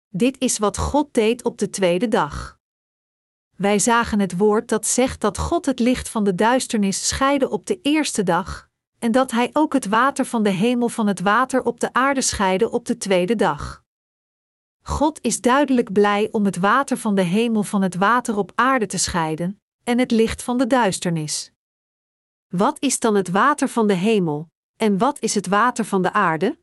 Dit 0.10 0.40
is 0.40 0.58
wat 0.58 0.78
God 0.78 1.14
deed 1.14 1.44
op 1.44 1.58
de 1.58 1.70
tweede 1.70 2.08
dag. 2.08 2.60
Wij 3.58 3.80
zagen 3.80 4.20
het 4.20 4.38
woord 4.38 4.70
dat 4.70 4.88
zegt 4.88 5.22
dat 5.22 5.38
God 5.38 5.66
het 5.66 5.80
licht 5.80 6.10
van 6.10 6.24
de 6.24 6.36
duisternis 6.36 7.08
scheidde 7.08 7.50
op 7.50 7.66
de 7.66 7.80
eerste 7.82 8.24
dag, 8.24 8.70
en 9.00 9.12
dat 9.12 9.32
Hij 9.32 9.50
ook 9.54 9.74
het 9.74 9.88
water 9.88 10.26
van 10.26 10.44
de 10.44 10.50
hemel 10.50 10.90
van 10.90 11.08
het 11.08 11.20
water 11.20 11.64
op 11.64 11.80
de 11.80 11.94
aarde 11.94 12.22
scheidde 12.22 12.70
op 12.72 12.86
de 12.86 12.98
tweede 12.98 13.36
dag. 13.36 13.84
God 14.82 15.20
is 15.22 15.42
duidelijk 15.42 15.92
blij 15.92 16.28
om 16.32 16.46
het 16.46 16.58
water 16.58 16.98
van 16.98 17.16
de 17.16 17.22
hemel 17.22 17.64
van 17.64 17.82
het 17.82 17.96
water 17.96 18.38
op 18.38 18.52
aarde 18.56 18.86
te 18.86 18.98
scheiden, 18.98 19.62
en 19.84 20.00
het 20.00 20.12
licht 20.12 20.44
van 20.44 20.58
de 20.58 20.68
duisternis. 20.68 21.55
Wat 22.48 22.78
is 22.80 23.00
dan 23.00 23.16
het 23.16 23.30
water 23.30 23.68
van 23.68 23.88
de 23.88 23.94
hemel, 23.94 24.50
en 24.76 24.98
wat 24.98 25.20
is 25.20 25.36
het 25.36 25.48
water 25.48 25.86
van 25.86 26.02
de 26.02 26.12
aarde? 26.12 26.60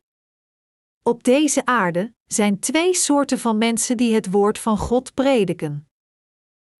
Op 1.03 1.23
deze 1.23 1.65
aarde 1.65 2.13
zijn 2.25 2.59
twee 2.59 2.93
soorten 2.93 3.39
van 3.39 3.57
mensen 3.57 3.97
die 3.97 4.13
het 4.13 4.31
woord 4.31 4.59
van 4.59 4.77
God 4.77 5.13
prediken. 5.13 5.87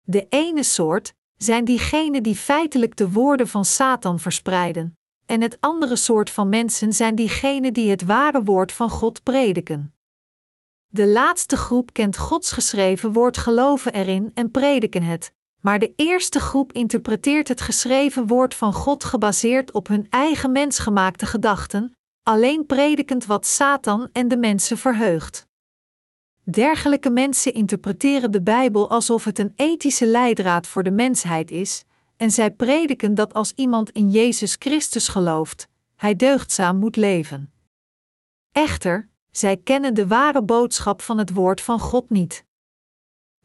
De 0.01 0.27
ene 0.29 0.63
soort 0.63 1.13
zijn 1.37 1.65
diegenen 1.65 2.23
die 2.23 2.35
feitelijk 2.35 2.95
de 2.95 3.11
woorden 3.11 3.47
van 3.47 3.65
Satan 3.65 4.19
verspreiden, 4.19 4.97
en 5.25 5.41
het 5.41 5.57
andere 5.59 5.95
soort 5.95 6.29
van 6.29 6.49
mensen 6.49 6.93
zijn 6.93 7.15
diegenen 7.15 7.73
die 7.73 7.89
het 7.89 8.03
ware 8.03 8.43
woord 8.43 8.71
van 8.71 8.89
God 8.89 9.23
prediken. 9.23 9.95
De 10.87 11.07
laatste 11.07 11.57
groep 11.57 11.93
kent 11.93 12.17
Gods 12.17 12.51
geschreven 12.51 13.13
woord, 13.13 13.37
geloven 13.37 13.93
erin 13.93 14.31
en 14.33 14.51
prediken 14.51 15.03
het, 15.03 15.33
maar 15.63 15.79
de 15.79 15.93
eerste 15.95 16.39
groep 16.39 16.71
interpreteert 16.71 17.47
het 17.47 17.61
geschreven 17.61 18.27
woord 18.27 18.55
van 18.55 18.73
God 18.73 19.03
gebaseerd 19.03 19.71
op 19.71 19.87
hun 19.87 20.07
eigen 20.09 20.51
mensgemaakte 20.51 21.25
gedachten, 21.25 21.95
alleen 22.23 22.65
predikend 22.65 23.25
wat 23.25 23.45
Satan 23.45 24.09
en 24.11 24.27
de 24.27 24.37
mensen 24.37 24.77
verheugt. 24.77 25.47
Dergelijke 26.43 27.09
mensen 27.09 27.53
interpreteren 27.53 28.31
de 28.31 28.41
Bijbel 28.41 28.89
alsof 28.89 29.23
het 29.23 29.39
een 29.39 29.53
ethische 29.55 30.05
leidraad 30.05 30.67
voor 30.67 30.83
de 30.83 30.91
mensheid 30.91 31.51
is, 31.51 31.83
en 32.17 32.31
zij 32.31 32.51
prediken 32.51 33.15
dat 33.15 33.33
als 33.33 33.51
iemand 33.55 33.89
in 33.89 34.09
Jezus 34.09 34.55
Christus 34.59 35.07
gelooft, 35.07 35.67
hij 35.95 36.15
deugdzaam 36.15 36.77
moet 36.77 36.95
leven. 36.95 37.53
Echter, 38.51 39.09
zij 39.31 39.57
kennen 39.57 39.93
de 39.93 40.07
ware 40.07 40.43
boodschap 40.43 41.01
van 41.01 41.17
het 41.17 41.33
woord 41.33 41.61
van 41.61 41.79
God 41.79 42.09
niet. 42.09 42.45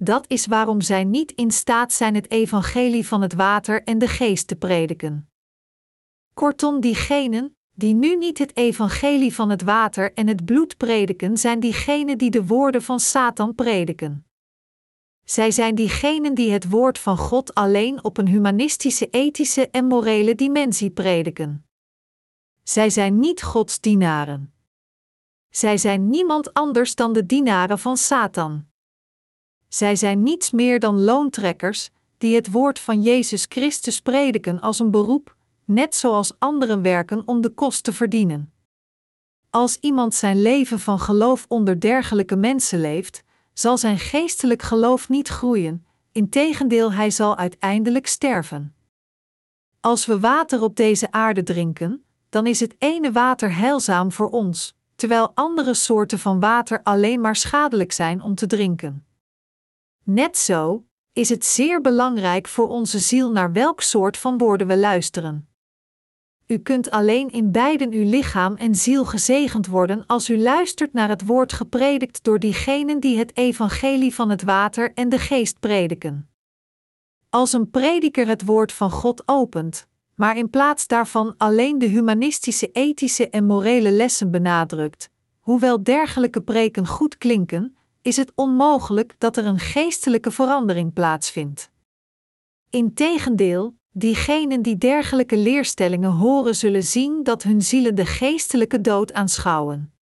Dat 0.01 0.25
is 0.29 0.47
waarom 0.47 0.81
zij 0.81 1.05
niet 1.05 1.33
in 1.33 1.51
staat 1.51 1.93
zijn 1.93 2.15
het 2.15 2.31
evangelie 2.31 3.07
van 3.07 3.23
het 3.23 3.33
water 3.35 3.83
en 3.83 3.99
de 3.99 4.09
geest 4.09 4.47
te 4.47 4.57
prediken. 4.57 5.31
Kortom, 6.35 6.81
diegenen 6.81 7.57
die 7.79 7.95
nu 7.95 8.17
niet 8.17 8.39
het 8.39 8.57
evangelie 8.57 9.35
van 9.35 9.51
het 9.51 9.63
water 9.63 10.13
en 10.15 10.27
het 10.27 10.45
bloed 10.45 10.77
prediken, 10.77 11.37
zijn 11.37 11.61
diegenen 11.61 12.19
die 12.19 12.31
de 12.31 12.47
woorden 12.47 12.83
van 12.83 13.01
Satan 13.01 13.55
prediken. 13.55 14.27
Zij 15.25 15.51
zijn 15.51 15.75
diegenen 15.75 16.35
die 16.35 16.53
het 16.53 16.69
woord 16.69 16.99
van 16.99 17.17
God 17.17 17.55
alleen 17.55 18.05
op 18.05 18.19
een 18.19 18.29
humanistische, 18.29 19.11
ethische 19.11 19.71
en 19.71 19.85
morele 19.85 20.35
dimensie 20.35 20.91
prediken. 20.91 21.67
Zij 22.63 22.91
zijn 22.91 23.19
niet 23.19 23.43
Gods 23.43 23.81
dienaren. 23.81 24.53
Zij 25.51 25.77
zijn 25.77 26.09
niemand 26.09 26.55
anders 26.55 26.95
dan 26.95 27.13
de 27.13 27.27
dienaren 27.27 27.79
van 27.79 27.97
Satan. 27.97 28.68
Zij 29.69 29.97
zijn 29.97 30.23
niets 30.23 30.51
meer 30.51 30.81
dan 30.81 31.05
loontrekkers 31.05 31.91
die 32.19 32.35
het 32.35 32.51
woord 32.51 32.79
van 32.79 33.03
Jezus 33.03 33.47
Christus 33.49 34.01
prediken 34.01 34.61
als 34.61 34.79
een 34.79 34.91
beroep, 34.91 35.37
net 35.65 35.95
zoals 35.95 36.33
anderen 36.39 36.83
werken 36.83 37.23
om 37.27 37.41
de 37.41 37.49
kost 37.51 37.85
te 37.85 37.93
verdienen. 37.93 38.53
Als 39.51 39.79
iemand 39.81 40.15
zijn 40.15 40.43
leven 40.43 40.81
van 40.81 40.99
geloof 40.99 41.45
onder 41.49 41.81
dergelijke 41.81 42.37
mensen 42.37 42.81
leeft, 42.81 43.23
zal 43.53 43.79
zijn 43.79 43.99
geestelijk 43.99 44.63
geloof 44.63 45.09
niet 45.09 45.29
groeien, 45.29 45.87
integendeel, 46.13 46.93
hij 46.93 47.11
zal 47.11 47.37
uiteindelijk 47.37 48.07
sterven. 48.07 48.75
Als 49.81 50.07
we 50.07 50.21
water 50.21 50.63
op 50.63 50.77
deze 50.77 51.13
aarde 51.13 51.43
drinken, 51.43 52.05
dan 52.29 52.47
is 52.47 52.61
het 52.61 52.75
ene 52.79 53.13
water 53.13 53.55
heilzaam 53.55 54.13
voor 54.13 54.31
ons, 54.31 54.77
terwijl 54.97 55.31
andere 55.35 55.75
soorten 55.75 56.19
van 56.19 56.41
water 56.41 56.81
alleen 56.83 57.21
maar 57.21 57.37
schadelijk 57.37 57.93
zijn 57.93 58.23
om 58.23 58.35
te 58.35 58.47
drinken. 58.47 59.07
Net 60.11 60.37
zo 60.37 60.85
is 61.13 61.29
het 61.29 61.45
zeer 61.45 61.81
belangrijk 61.81 62.49
voor 62.49 62.69
onze 62.69 62.99
ziel 62.99 63.31
naar 63.31 63.53
welk 63.53 63.81
soort 63.81 64.17
van 64.17 64.39
woorden 64.39 64.67
we 64.67 64.77
luisteren. 64.77 65.49
U 66.47 66.59
kunt 66.59 66.91
alleen 66.91 67.31
in 67.31 67.53
beiden 67.53 67.93
uw 67.93 68.09
lichaam 68.09 68.55
en 68.55 68.75
ziel 68.75 69.05
gezegend 69.05 69.67
worden 69.67 70.07
als 70.07 70.31
u 70.31 70.39
luistert 70.39 70.93
naar 70.93 71.09
het 71.09 71.27
woord 71.27 71.53
gepredikt 71.53 72.25
door 72.25 72.39
diegenen 72.39 73.01
die 73.01 73.19
het 73.19 73.37
evangelie 73.37 74.15
van 74.15 74.31
het 74.31 74.43
water 74.43 74.93
en 74.95 75.09
de 75.09 75.19
geest 75.19 75.61
prediken. 75.61 76.31
Als 77.29 77.53
een 77.53 77.71
prediker 77.71 78.27
het 78.27 78.45
woord 78.45 78.73
van 78.73 78.91
God 78.91 79.23
opent, 79.27 79.87
maar 80.15 80.37
in 80.37 80.51
plaats 80.51 80.87
daarvan 80.87 81.35
alleen 81.37 81.79
de 81.79 81.87
humanistische, 81.87 82.71
ethische 82.73 83.31
en 83.31 83.47
morele 83.47 83.91
lessen 83.91 84.31
benadrukt, 84.31 85.11
hoewel 85.41 85.83
dergelijke 85.83 86.43
preken 86.43 86.87
goed 86.87 87.19
klinken, 87.19 87.78
is 88.03 88.17
het 88.17 88.33
onmogelijk 88.35 89.15
dat 89.19 89.37
er 89.37 89.47
een 89.47 89.59
geestelijke 89.59 90.31
verandering 90.31 90.93
plaatsvindt. 90.93 91.71
Integendeel, 92.71 93.77
diegenen 93.93 94.63
die 94.63 94.79
dergelijke 94.79 95.37
leerstellingen 95.37 96.11
horen, 96.11 96.57
zullen 96.57 96.85
zien 96.85 97.23
dat 97.23 97.43
hun 97.43 97.63
zielen 97.63 97.95
de 97.95 98.07
geestelijke 98.07 98.81
dood 98.81 99.13
aanschouwen. 99.13 99.93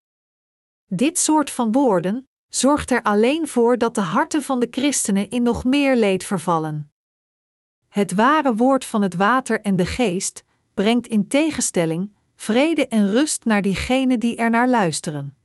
Dit 0.86 1.18
soort 1.18 1.50
van 1.50 1.72
woorden 1.72 2.28
zorgt 2.48 2.90
er 2.90 3.02
alleen 3.02 3.48
voor 3.48 3.78
dat 3.78 3.94
de 3.94 4.00
harten 4.00 4.42
van 4.42 4.60
de 4.60 4.68
christenen 4.70 5.30
in 5.30 5.42
nog 5.42 5.64
meer 5.64 5.96
leed 5.96 6.24
vervallen. 6.24 6.90
Het 7.88 8.14
ware 8.14 8.54
woord 8.54 8.84
van 8.84 9.02
het 9.02 9.14
water 9.14 9.60
en 9.60 9.76
de 9.76 9.86
geest 9.86 10.44
brengt 10.74 11.06
in 11.06 11.28
tegenstelling 11.28 12.14
vrede 12.34 12.86
en 12.88 13.10
rust 13.10 13.44
naar 13.44 13.62
diegenen 13.62 14.20
die 14.20 14.36
er 14.36 14.50
naar 14.50 14.68
luisteren. 14.68 15.36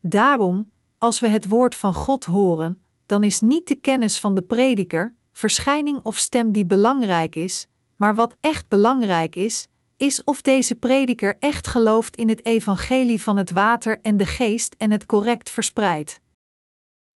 Daarom, 0.00 0.70
als 1.06 1.20
we 1.20 1.28
het 1.28 1.48
woord 1.48 1.74
van 1.74 1.94
God 1.94 2.24
horen, 2.24 2.82
dan 3.06 3.22
is 3.22 3.40
niet 3.40 3.68
de 3.68 3.74
kennis 3.74 4.20
van 4.20 4.34
de 4.34 4.42
prediker, 4.42 5.14
verschijning 5.32 6.00
of 6.02 6.16
stem 6.16 6.52
die 6.52 6.66
belangrijk 6.66 7.36
is, 7.36 7.66
maar 7.96 8.14
wat 8.14 8.36
echt 8.40 8.68
belangrijk 8.68 9.36
is, 9.36 9.68
is 9.96 10.24
of 10.24 10.42
deze 10.42 10.74
prediker 10.74 11.36
echt 11.38 11.66
gelooft 11.66 12.16
in 12.16 12.28
het 12.28 12.44
evangelie 12.44 13.22
van 13.22 13.36
het 13.36 13.50
water 13.50 14.00
en 14.00 14.16
de 14.16 14.26
geest 14.26 14.74
en 14.78 14.90
het 14.90 15.06
correct 15.06 15.50
verspreidt. 15.50 16.20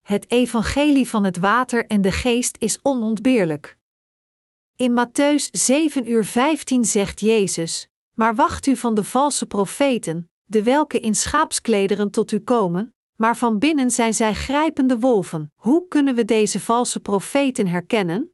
Het 0.00 0.30
evangelie 0.30 1.08
van 1.08 1.24
het 1.24 1.38
water 1.38 1.86
en 1.86 2.00
de 2.00 2.12
geest 2.12 2.56
is 2.58 2.78
onontbeerlijk. 2.82 3.78
In 4.76 5.06
Matthäus 5.06 5.50
7 5.50 6.10
uur 6.10 6.24
15 6.24 6.84
zegt 6.84 7.20
Jezus: 7.20 7.88
Maar 8.14 8.34
wacht 8.34 8.66
u 8.66 8.76
van 8.76 8.94
de 8.94 9.04
valse 9.04 9.46
profeten, 9.46 10.30
de 10.44 10.62
welke 10.62 11.00
in 11.00 11.14
schaapsklederen 11.14 12.10
tot 12.10 12.32
u 12.32 12.38
komen, 12.38 12.94
maar 13.20 13.36
van 13.36 13.58
binnen 13.58 13.90
zijn 13.90 14.14
zij 14.14 14.34
grijpende 14.34 14.98
wolven. 14.98 15.52
Hoe 15.54 15.88
kunnen 15.88 16.14
we 16.14 16.24
deze 16.24 16.60
valse 16.60 17.00
profeten 17.00 17.66
herkennen? 17.66 18.32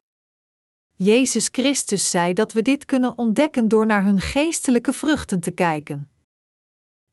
Jezus 0.93 1.47
Christus 1.51 2.09
zei 2.09 2.33
dat 2.33 2.53
we 2.53 2.61
dit 2.61 2.85
kunnen 2.85 3.17
ontdekken 3.17 3.67
door 3.67 3.85
naar 3.85 4.03
hun 4.03 4.19
geestelijke 4.19 4.93
vruchten 4.93 5.39
te 5.39 5.51
kijken. 5.51 6.09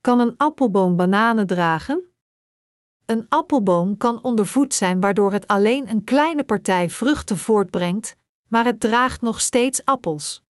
Kan 0.01 0.21
een 0.21 0.37
appelboom 0.37 0.97
bananen 0.97 1.47
dragen? 1.47 2.05
Een 3.07 3.27
appelboom 3.29 3.97
kan 3.97 4.23
ondervoed 4.23 4.75
zijn 4.75 5.01
waardoor 5.01 5.33
het 5.33 5.47
alleen 5.47 5.89
een 5.89 6.05
kleine 6.05 6.45
partij 6.45 6.91
vruchten 6.91 7.39
voortbrengt, 7.39 8.17
maar 8.49 8.65
het 8.65 8.81
draagt 8.81 9.21
nog 9.21 9.41
steeds 9.41 9.85
appels. 9.85 10.43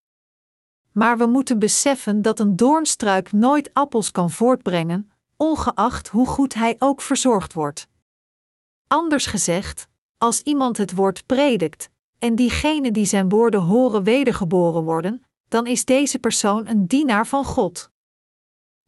Maar 0.92 1.18
we 1.18 1.26
moeten 1.26 1.58
beseffen 1.58 2.22
dat 2.22 2.40
een 2.40 2.56
doornstruik 2.56 3.32
nooit 3.32 3.70
appels 3.74 4.10
kan 4.10 4.30
voortbrengen, 4.30 5.12
ongeacht 5.44 6.08
hoe 6.08 6.26
goed 6.26 6.54
hij 6.54 6.76
ook 6.78 7.00
verzorgd 7.00 7.52
wordt. 7.52 7.88
Anders 8.86 9.26
gezegd, 9.26 9.88
als 10.18 10.40
iemand 10.40 10.76
het 10.76 10.94
woord 10.94 11.26
predikt, 11.26 11.90
en 12.18 12.34
diegenen 12.34 12.92
die 12.92 13.04
zijn 13.04 13.28
woorden 13.28 13.60
horen 13.60 14.02
wedergeboren 14.02 14.82
worden, 14.82 15.22
dan 15.48 15.66
is 15.66 15.84
deze 15.84 16.18
persoon 16.18 16.66
een 16.66 16.86
dienaar 16.86 17.26
van 17.26 17.44
God. 17.44 17.90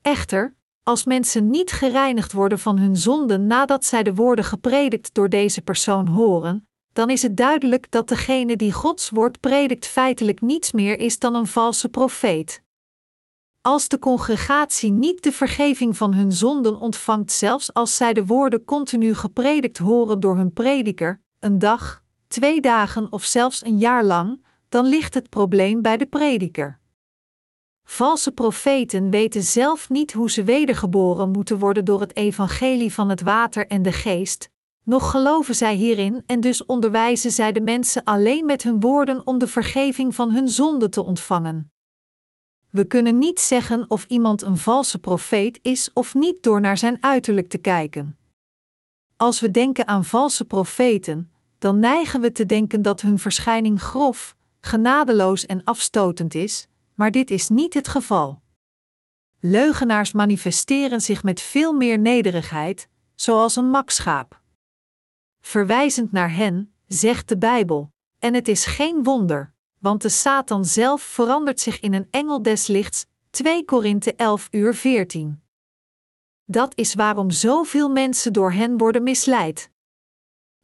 Echter, 0.02 0.56
als 0.82 1.04
mensen 1.04 1.50
niet 1.50 1.72
gereinigd 1.72 2.32
worden 2.32 2.58
van 2.58 2.78
hun 2.78 2.96
zonden 2.96 3.46
nadat 3.46 3.84
zij 3.84 4.02
de 4.02 4.14
woorden 4.14 4.44
gepredikt 4.44 5.14
door 5.14 5.28
deze 5.28 5.62
persoon 5.62 6.06
horen, 6.06 6.68
dan 6.92 7.10
is 7.10 7.22
het 7.22 7.36
duidelijk 7.36 7.90
dat 7.90 8.08
degene 8.08 8.56
die 8.56 8.72
Gods 8.72 9.10
woord 9.10 9.40
predikt 9.40 9.86
feitelijk 9.86 10.40
niets 10.40 10.72
meer 10.72 10.98
is 10.98 11.18
dan 11.18 11.34
een 11.34 11.46
valse 11.46 11.88
profeet. 11.88 12.64
Als 13.66 13.88
de 13.88 13.98
congregatie 13.98 14.93
niet 14.93 15.22
de 15.22 15.32
vergeving 15.32 15.97
van 15.97 16.14
hun 16.14 16.32
zonden 16.32 16.78
ontvangt, 16.78 17.32
zelfs 17.32 17.72
als 17.72 17.97
zij 17.97 18.12
de 18.12 18.26
woorden 18.26 18.64
continu 18.64 19.14
gepredikt 19.14 19.78
horen 19.78 20.20
door 20.20 20.36
hun 20.36 20.52
prediker, 20.52 21.20
een 21.40 21.59
dag, 21.59 22.02
twee 22.28 22.60
dagen 22.60 23.12
of 23.12 23.24
zelfs 23.24 23.64
een 23.64 23.78
jaar 23.78 24.05
lang, 24.05 24.44
dan 24.68 24.86
ligt 24.86 25.14
het 25.14 25.28
probleem 25.28 25.82
bij 25.82 25.97
de 25.97 26.06
prediker. 26.06 26.78
Valse 27.84 28.32
profeten 28.32 29.10
weten 29.10 29.43
zelf 29.43 29.88
niet 29.88 30.12
hoe 30.12 30.30
ze 30.30 30.44
wedergeboren 30.44 31.30
moeten 31.30 31.59
worden 31.59 31.84
door 31.84 32.01
het 32.01 32.16
evangelie 32.16 32.93
van 32.93 33.09
het 33.09 33.22
water 33.22 33.66
en 33.66 33.82
de 33.82 33.93
geest, 33.93 34.51
nog 34.82 35.10
geloven 35.10 35.55
zij 35.55 35.74
hierin 35.74 36.22
en 36.26 36.40
dus 36.40 36.66
onderwijzen 36.66 37.30
zij 37.30 37.52
de 37.52 37.60
mensen 37.60 38.05
alleen 38.05 38.47
met 38.47 38.62
hun 38.62 38.80
woorden 38.80 39.26
om 39.26 39.38
de 39.38 39.48
vergeving 39.48 40.14
van 40.14 40.30
hun 40.30 40.48
zonden 40.48 40.90
te 40.90 41.05
ontvangen. 41.05 41.70
We 42.77 42.85
kunnen 42.85 43.19
niet 43.19 43.40
zeggen 43.40 43.90
of 43.90 44.05
iemand 44.05 44.43
een 44.43 44.57
valse 44.57 44.98
profeet 44.98 45.59
is 45.62 45.90
of 45.93 46.15
niet 46.15 46.43
door 46.43 46.61
naar 46.61 46.78
zijn 46.78 46.97
uiterlijk 47.01 47.48
te 47.48 47.59
kijken. 47.59 48.19
Als 49.16 49.40
we 49.40 49.51
denken 49.51 49.86
aan 49.86 50.05
valse 50.05 50.44
profeten, 50.44 51.31
dan 51.59 51.78
neigen 51.78 52.20
we 52.20 52.32
te 52.32 52.47
denken 52.47 52.82
dat 52.82 53.01
hun 53.01 53.19
verschijning 53.19 53.82
grof, 53.82 54.36
genadeloos 54.61 55.47
en 55.47 55.65
afstotend 55.65 56.35
is, 56.35 56.69
maar 56.94 57.11
dit 57.11 57.31
is 57.31 57.48
niet 57.48 57.74
het 57.74 57.89
geval. 57.89 58.40
Leugenaars 59.40 60.12
manifesteren 60.12 61.01
zich 61.01 61.23
met 61.23 61.40
veel 61.40 61.73
meer 61.73 61.98
nederigheid, 61.98 62.89
zoals 63.15 63.57
een 63.57 63.70
makschaap. 63.70 64.40
Verwijzend 65.40 66.12
naar 66.12 66.35
hen, 66.35 66.73
zegt 66.86 67.28
de 67.28 67.39
Bijbel, 67.39 67.93
en 68.19 68.35
het 68.35 68.48
is 68.48 68.65
geen 68.65 69.03
wonder, 69.03 69.55
want 69.86 70.02
de 70.02 70.08
Satan 70.08 70.64
zelf 70.64 71.02
verandert 71.02 71.60
zich 71.60 71.80
in 71.80 71.94
een 71.94 72.06
engel 72.10 72.42
des 72.42 72.66
lichts. 72.66 73.06
2 73.30 73.64
Korinthe 73.64 74.14
11 74.14 74.48
uur 74.50 74.74
14. 74.74 75.42
Dat 76.44 76.72
is 76.76 76.94
waarom 76.94 77.30
zoveel 77.30 77.88
mensen 77.88 78.32
door 78.32 78.52
hen 78.52 78.78
worden 78.78 79.02
misleid. 79.02 79.70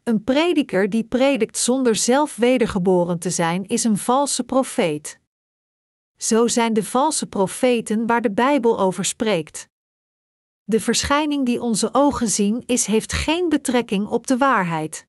Een 0.03 0.25
prediker 0.25 0.91
die 0.91 1.05
predikt 1.05 1.59
zonder 1.59 1.97
zelf 1.97 2.37
wedergeboren 2.37 3.19
te 3.19 3.31
zijn, 3.31 3.67
is 3.67 3.85
een 3.85 3.99
valse 3.99 4.45
profeet. 4.45 5.21
Zo 6.17 6.49
zijn 6.49 6.73
de 6.73 6.85
valse 6.85 7.27
profeten 7.27 8.07
waar 8.07 8.21
de 8.21 8.33
Bijbel 8.33 8.79
over 8.79 9.05
spreekt. 9.05 9.69
De 10.65 10.81
verschijning 10.81 11.47
die 11.47 11.61
onze 11.61 11.89
ogen 11.95 12.29
zien, 12.29 12.63
is, 12.67 12.87
heeft 12.87 13.13
geen 13.13 13.49
betrekking 13.49 14.07
op 14.07 14.27
de 14.27 14.37
waarheid. 14.37 15.07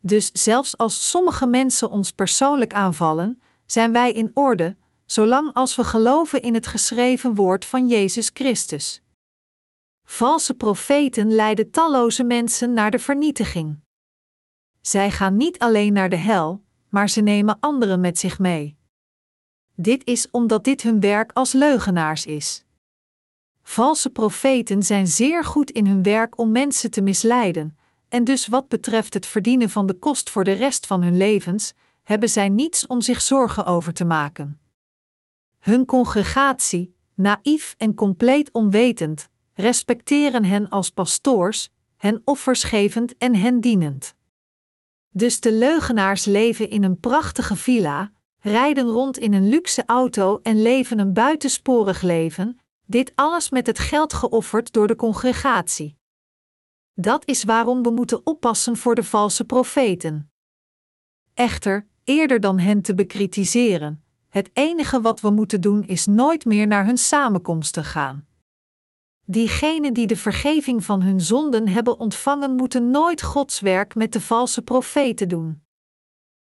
Dus 0.00 0.30
zelfs 0.32 0.76
als 0.76 1.10
sommige 1.10 1.46
mensen 1.46 1.90
ons 1.90 2.12
persoonlijk 2.12 2.72
aanvallen, 2.74 3.42
zijn 3.66 3.92
wij 3.92 4.12
in 4.12 4.30
orde, 4.34 4.76
zolang 5.06 5.54
als 5.54 5.76
we 5.76 5.84
geloven 5.84 6.42
in 6.42 6.54
het 6.54 6.66
geschreven 6.66 7.34
woord 7.34 7.64
van 7.64 7.88
Jezus 7.88 8.30
Christus. 8.34 9.02
Valse 10.04 10.54
profeten 10.54 11.34
leiden 11.34 11.70
talloze 11.70 12.24
mensen 12.24 12.72
naar 12.72 12.90
de 12.90 12.98
vernietiging. 12.98 13.78
Zij 14.80 15.10
gaan 15.10 15.36
niet 15.36 15.58
alleen 15.58 15.92
naar 15.92 16.08
de 16.08 16.16
hel, 16.16 16.62
maar 16.88 17.08
ze 17.08 17.20
nemen 17.20 17.60
anderen 17.60 18.00
met 18.00 18.18
zich 18.18 18.38
mee. 18.38 18.76
Dit 19.74 20.04
is 20.06 20.30
omdat 20.30 20.64
dit 20.64 20.82
hun 20.82 21.00
werk 21.00 21.32
als 21.32 21.52
leugenaars 21.52 22.26
is. 22.26 22.64
Valse 23.62 24.10
profeten 24.10 24.82
zijn 24.82 25.06
zeer 25.06 25.44
goed 25.44 25.70
in 25.70 25.86
hun 25.86 26.02
werk 26.02 26.38
om 26.38 26.52
mensen 26.52 26.90
te 26.90 27.00
misleiden, 27.00 27.78
en 28.10 28.24
dus 28.24 28.46
wat 28.46 28.68
betreft 28.68 29.14
het 29.14 29.26
verdienen 29.26 29.70
van 29.70 29.86
de 29.86 29.94
kost 29.94 30.30
voor 30.30 30.44
de 30.44 30.52
rest 30.52 30.86
van 30.86 31.02
hun 31.02 31.16
levens, 31.16 31.72
hebben 32.02 32.28
zij 32.28 32.48
niets 32.48 32.86
om 32.86 33.00
zich 33.00 33.20
zorgen 33.20 33.64
over 33.64 33.92
te 33.92 34.04
maken. 34.04 34.60
Hun 35.58 35.84
congregatie, 35.84 36.94
naïef 37.14 37.74
en 37.78 37.94
compleet 37.94 38.52
onwetend, 38.52 39.28
respecteren 39.54 40.44
hen 40.44 40.68
als 40.68 40.90
pastoors, 40.90 41.70
hen 41.96 42.22
offers 42.24 42.62
gevend 42.62 43.16
en 43.16 43.34
hen 43.34 43.60
dienend. 43.60 44.14
Dus 45.10 45.40
de 45.40 45.52
leugenaars 45.52 46.24
leven 46.24 46.70
in 46.70 46.84
een 46.84 47.00
prachtige 47.00 47.56
villa, 47.56 48.12
rijden 48.38 48.86
rond 48.86 49.18
in 49.18 49.32
een 49.32 49.48
luxe 49.48 49.82
auto 49.86 50.40
en 50.42 50.62
leven 50.62 50.98
een 50.98 51.12
buitensporig 51.12 52.02
leven, 52.02 52.58
dit 52.86 53.12
alles 53.14 53.50
met 53.50 53.66
het 53.66 53.78
geld 53.78 54.12
geofferd 54.12 54.72
door 54.72 54.86
de 54.86 54.96
congregatie. 54.96 55.98
Dat 57.00 57.26
is 57.26 57.44
waarom 57.44 57.82
we 57.82 57.90
moeten 57.90 58.26
oppassen 58.26 58.76
voor 58.76 58.94
de 58.94 59.04
valse 59.04 59.44
profeten. 59.44 60.30
Echter, 61.34 61.86
eerder 62.04 62.40
dan 62.40 62.58
hen 62.58 62.82
te 62.82 62.94
bekritiseren, 62.94 64.04
het 64.28 64.50
enige 64.52 65.00
wat 65.00 65.20
we 65.20 65.30
moeten 65.30 65.60
doen 65.60 65.86
is 65.86 66.06
nooit 66.06 66.44
meer 66.44 66.66
naar 66.66 66.84
hun 66.84 66.98
samenkomsten 66.98 67.84
gaan. 67.84 68.26
Diegenen 69.24 69.94
die 69.94 70.06
de 70.06 70.16
vergeving 70.16 70.84
van 70.84 71.02
hun 71.02 71.20
zonden 71.20 71.68
hebben 71.68 71.98
ontvangen, 71.98 72.56
moeten 72.56 72.90
nooit 72.90 73.22
Gods 73.22 73.60
werk 73.60 73.94
met 73.94 74.12
de 74.12 74.20
valse 74.20 74.62
profeten 74.62 75.28
doen. 75.28 75.62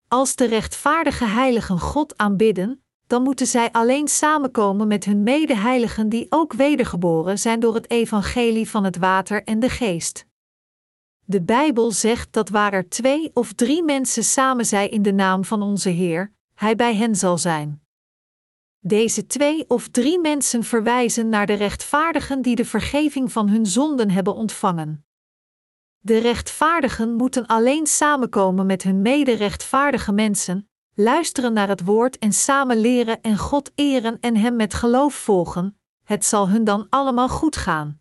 Als 0.07 0.35
de 0.35 0.45
rechtvaardige 0.45 1.25
heiligen 1.25 1.79
God 1.79 2.17
aanbidden, 2.17 2.83
dan 3.07 3.23
moeten 3.23 3.47
zij 3.47 3.71
alleen 3.71 4.07
samenkomen 4.07 4.87
met 4.87 5.05
hun 5.05 5.23
medeheiligen 5.23 6.09
die 6.09 6.25
ook 6.29 6.53
wedergeboren 6.53 7.39
zijn 7.39 7.59
door 7.59 7.73
het 7.73 7.89
evangelie 7.89 8.69
van 8.69 8.83
het 8.83 8.97
water 8.97 9.43
en 9.43 9.59
de 9.59 9.69
geest. 9.69 10.25
De 11.27 11.41
Bijbel 11.41 11.91
zegt 11.91 12.33
dat 12.33 12.49
waar 12.49 12.73
er 12.73 12.89
twee 12.89 13.31
of 13.33 13.53
drie 13.53 13.83
mensen 13.83 14.23
samen 14.23 14.65
zijn 14.65 14.91
in 14.91 15.01
de 15.01 15.13
naam 15.13 15.45
van 15.45 15.61
onze 15.61 15.89
Heer, 15.89 16.33
Hij 16.53 16.75
bij 16.75 16.95
hen 16.95 17.15
zal 17.15 17.37
zijn. 17.37 17.83
Deze 18.79 19.25
twee 19.25 19.69
of 19.69 19.87
drie 19.87 20.19
mensen 20.19 20.63
verwijzen 20.63 21.29
naar 21.29 21.45
de 21.45 21.53
rechtvaardigen 21.53 22.41
die 22.41 22.55
de 22.55 22.65
vergeving 22.65 23.31
van 23.31 23.49
hun 23.49 23.65
zonden 23.65 24.09
hebben 24.09 24.35
ontvangen. 24.35 25.05
De 25.99 26.17
rechtvaardigen 26.17 27.13
moeten 27.13 27.45
alleen 27.45 27.87
samenkomen 27.87 28.65
met 28.65 28.83
hun 28.83 29.01
mede-rechtvaardige 29.01 30.11
mensen, 30.11 30.69
luisteren 30.93 31.53
naar 31.53 31.67
het 31.67 31.83
woord 31.83 32.17
en 32.17 32.33
samen 32.33 32.77
leren 32.77 33.21
en 33.21 33.37
God 33.37 33.71
eren 33.75 34.19
en 34.19 34.35
Hem 34.35 34.55
met 34.55 34.73
geloof 34.73 35.13
volgen, 35.13 35.79
het 36.03 36.25
zal 36.25 36.49
hun 36.49 36.63
dan 36.63 36.87
allemaal 36.89 37.29
goed 37.29 37.55
gaan. 37.55 37.99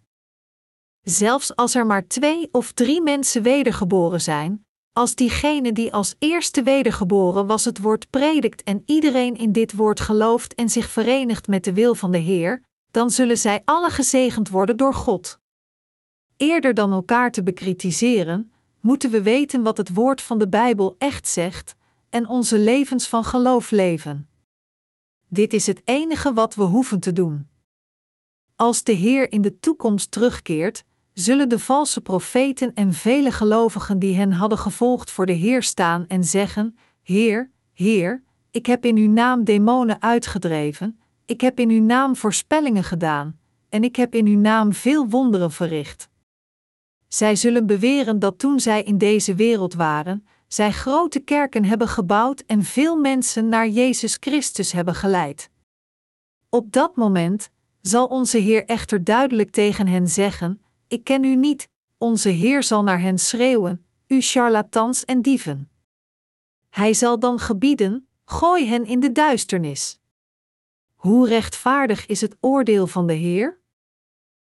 Zelfs 1.04 1.56
als 1.56 1.74
er 1.74 1.86
maar 1.86 2.06
twee 2.06 2.48
of 2.52 2.72
drie 2.72 3.02
mensen 3.02 3.42
wedergeboren 3.42 4.20
zijn, 4.20 4.66
als 4.92 5.14
diegene 5.14 5.72
die 5.72 5.92
als 5.92 6.14
eerste 6.18 6.62
wedergeboren 6.62 7.46
was 7.46 7.64
het 7.64 7.78
woord 7.78 8.10
predikt 8.10 8.62
en 8.62 8.82
iedereen 8.86 9.36
in 9.36 9.52
dit 9.52 9.72
woord 9.72 10.00
gelooft 10.00 10.54
en 10.54 10.68
zich 10.68 10.90
verenigt 10.90 11.46
met 11.46 11.64
de 11.64 11.72
wil 11.72 11.94
van 11.94 12.10
de 12.10 12.18
Heer, 12.18 12.62
dan 12.90 13.10
zullen 13.10 13.38
zij 13.38 13.62
alle 13.64 13.90
gezegend 13.90 14.48
worden 14.48 14.76
door 14.76 14.94
God. 14.94 15.38
Eerder 16.36 16.74
dan 16.74 16.92
elkaar 16.92 17.30
te 17.30 17.42
bekritiseren, 17.42 18.52
moeten 18.80 19.10
we 19.10 19.22
weten 19.22 19.62
wat 19.62 19.76
het 19.76 19.94
woord 19.94 20.22
van 20.22 20.38
de 20.38 20.48
Bijbel 20.48 20.94
echt 20.98 21.28
zegt 21.28 21.74
en 22.10 22.28
onze 22.28 22.58
levens 22.58 23.08
van 23.08 23.24
geloof 23.24 23.70
leven. 23.70 24.28
Dit 25.28 25.52
is 25.52 25.66
het 25.66 25.80
enige 25.84 26.32
wat 26.32 26.54
we 26.54 26.62
hoeven 26.62 27.00
te 27.00 27.12
doen. 27.12 27.48
Als 28.56 28.82
de 28.82 28.92
Heer 28.92 29.32
in 29.32 29.42
de 29.42 29.58
toekomst 29.58 30.10
terugkeert, 30.10 30.84
zullen 31.14 31.48
de 31.48 31.58
valse 31.58 32.00
profeten 32.00 32.74
en 32.74 32.92
vele 32.92 33.30
gelovigen 33.30 33.98
die 33.98 34.16
hen 34.16 34.32
hadden 34.32 34.58
gevolgd 34.58 35.10
voor 35.10 35.26
de 35.26 35.32
Heer 35.32 35.62
staan 35.62 36.06
en 36.06 36.24
zeggen: 36.24 36.76
Heer, 37.02 37.50
Heer, 37.72 38.22
ik 38.50 38.66
heb 38.66 38.84
in 38.84 38.96
uw 38.96 39.10
naam 39.10 39.44
demonen 39.44 40.02
uitgedreven, 40.02 41.00
ik 41.26 41.40
heb 41.40 41.60
in 41.60 41.70
uw 41.70 41.82
naam 41.82 42.16
voorspellingen 42.16 42.84
gedaan, 42.84 43.38
en 43.68 43.84
ik 43.84 43.96
heb 43.96 44.14
in 44.14 44.26
uw 44.26 44.38
naam 44.38 44.72
veel 44.72 45.08
wonderen 45.08 45.50
verricht. 45.50 46.08
Zij 47.08 47.36
zullen 47.36 47.66
beweren 47.66 48.18
dat 48.18 48.38
toen 48.38 48.60
zij 48.60 48.82
in 48.82 48.98
deze 48.98 49.34
wereld 49.34 49.74
waren, 49.74 50.26
zij 50.48 50.72
grote 50.72 51.20
kerken 51.20 51.64
hebben 51.64 51.88
gebouwd 51.88 52.40
en 52.40 52.62
veel 52.62 52.96
mensen 52.96 53.48
naar 53.48 53.68
Jezus 53.68 54.16
Christus 54.20 54.72
hebben 54.72 54.94
geleid. 54.94 55.50
Op 56.48 56.72
dat 56.72 56.96
moment 56.96 57.50
zal 57.80 58.06
onze 58.06 58.38
Heer 58.38 58.64
echter 58.64 59.04
duidelijk 59.04 59.50
tegen 59.50 59.86
hen 59.86 60.08
zeggen: 60.08 60.63
Ik 60.94 61.04
ken 61.04 61.24
u 61.24 61.36
niet. 61.36 61.68
Onze 61.98 62.28
Heer 62.28 62.62
zal 62.62 62.82
naar 62.82 63.00
hen 63.00 63.18
schreeuwen: 63.18 63.86
U 64.06 64.20
charlatans 64.20 65.04
en 65.04 65.22
dieven. 65.22 65.70
Hij 66.70 66.94
zal 66.94 67.18
dan 67.18 67.38
gebieden: 67.38 68.08
Gooi 68.24 68.66
hen 68.66 68.84
in 68.84 69.00
de 69.00 69.12
duisternis. 69.12 70.00
Hoe 70.94 71.28
rechtvaardig 71.28 72.06
is 72.06 72.20
het 72.20 72.36
oordeel 72.40 72.86
van 72.86 73.06
de 73.06 73.12
Heer? 73.12 73.60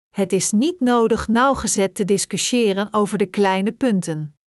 Het 0.09 0.33
is 0.33 0.51
niet 0.51 0.79
nodig 0.79 1.27
nauwgezet 1.27 1.95
te 1.95 2.05
discussiëren 2.05 2.93
over 2.93 3.17
de 3.17 3.25
kleine 3.25 3.71
punten. 3.71 4.37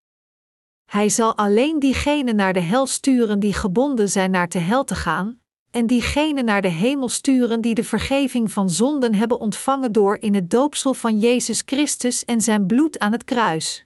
Hij 0.85 1.09
zal 1.09 1.37
alleen 1.37 1.79
diegenen 1.79 2.37
naar 2.37 2.53
de 2.53 2.61
hel 2.61 2.87
sturen 2.87 3.41
die 3.41 3.55
gebonden 3.55 4.09
zijn 4.09 4.31
naar 4.31 4.49
de 4.49 4.59
hel 4.59 4.85
te 4.85 4.95
gaan, 4.95 5.40
en 5.71 5.87
diegenen 5.87 6.45
naar 6.45 6.63
de 6.63 6.69
hemel 6.69 7.09
sturen 7.09 7.61
die 7.61 7.75
de 7.75 7.85
vergeving 7.85 8.53
van 8.53 8.71
zonden 8.71 9.15
hebben 9.15 9.41
ontvangen 9.41 9.93
door 9.93 10.17
in 10.21 10.35
het 10.35 10.51
doopsel 10.51 10.95
van 10.95 11.19
Jezus 11.19 11.63
Christus 11.67 12.25
en 12.25 12.41
zijn 12.41 12.67
bloed 12.67 12.99
aan 12.99 13.13
het 13.13 13.25
kruis. 13.25 13.85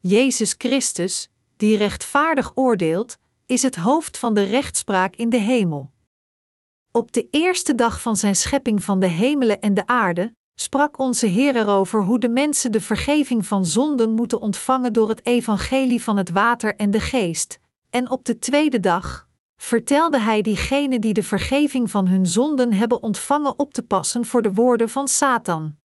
Jezus 0.00 0.54
Christus, 0.58 1.28
die 1.56 1.76
rechtvaardig 1.76 2.52
oordeelt, 2.54 3.18
is 3.46 3.62
het 3.62 3.76
hoofd 3.76 4.18
van 4.18 4.34
de 4.34 4.42
rechtspraak 4.42 5.16
in 5.16 5.28
de 5.28 5.36
hemel. 5.36 5.90
Op 6.92 7.12
de 7.12 7.28
eerste 7.30 7.74
dag 7.74 8.00
van 8.00 8.16
zijn 8.16 8.36
schepping 8.36 8.84
van 8.84 9.00
de 9.00 9.06
hemelen 9.06 9.60
en 9.60 9.74
de 9.74 9.86
aarde 9.86 10.34
sprak 10.54 10.98
onze 10.98 11.26
Heer 11.26 11.56
erover 11.56 12.02
hoe 12.02 12.18
de 12.18 12.28
mensen 12.28 12.72
de 12.72 12.80
vergeving 12.80 13.46
van 13.46 13.66
zonden 13.66 14.10
moeten 14.10 14.40
ontvangen 14.40 14.92
door 14.92 15.08
het 15.08 15.26
evangelie 15.26 16.02
van 16.02 16.16
het 16.16 16.30
water 16.30 16.76
en 16.76 16.90
de 16.90 17.00
geest. 17.00 17.58
En 17.90 18.10
op 18.10 18.24
de 18.24 18.38
tweede 18.38 18.80
dag 18.80 19.28
vertelde 19.62 20.20
hij 20.20 20.42
diegenen 20.42 21.00
die 21.00 21.12
de 21.12 21.22
vergeving 21.22 21.90
van 21.90 22.06
hun 22.06 22.26
zonden 22.26 22.72
hebben 22.72 23.02
ontvangen 23.02 23.58
op 23.58 23.72
te 23.72 23.82
passen 23.82 24.24
voor 24.24 24.42
de 24.42 24.52
woorden 24.52 24.88
van 24.88 25.08
Satan. 25.08 25.76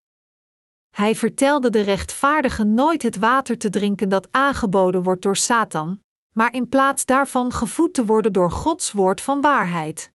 Hij 0.91 1.15
vertelde 1.15 1.71
de 1.71 1.81
rechtvaardigen 1.81 2.75
nooit 2.75 3.03
het 3.03 3.17
water 3.17 3.59
te 3.59 3.71
drinken 3.71 4.09
dat 4.09 4.29
aangeboden 4.31 5.03
wordt 5.03 5.23
door 5.23 5.37
Satan, 5.37 6.01
maar 6.33 6.55
in 6.55 6.69
plaats 6.69 7.05
daarvan 7.05 7.53
gevoed 7.53 7.95
te 7.95 8.05
worden 8.05 8.33
door 8.33 8.51
Gods 8.51 8.93
woord 8.93 9.21
van 9.21 9.41
waarheid. 9.41 10.13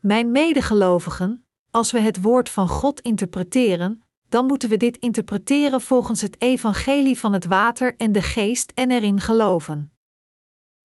Mijn 0.00 0.30
medegelovigen, 0.30 1.46
als 1.70 1.92
we 1.92 2.00
het 2.00 2.22
woord 2.22 2.48
van 2.48 2.68
God 2.68 3.00
interpreteren, 3.00 4.02
dan 4.28 4.46
moeten 4.46 4.68
we 4.68 4.76
dit 4.76 4.96
interpreteren 4.96 5.80
volgens 5.80 6.20
het 6.20 6.40
evangelie 6.40 7.18
van 7.18 7.32
het 7.32 7.44
water 7.44 7.96
en 7.96 8.12
de 8.12 8.22
geest 8.22 8.72
en 8.74 8.90
erin 8.90 9.20
geloven. 9.20 9.92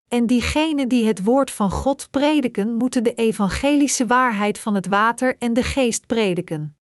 En 0.08 0.26
diegenen 0.26 0.88
die 0.88 1.06
het 1.06 1.24
woord 1.24 1.50
van 1.50 1.70
God 1.70 2.08
prediken, 2.10 2.74
moeten 2.74 3.04
de 3.04 3.14
evangelische 3.14 4.06
waarheid 4.06 4.58
van 4.58 4.74
het 4.74 4.86
water 4.86 5.36
en 5.38 5.52
de 5.52 5.62
geest 5.62 6.06
prediken. 6.06 6.76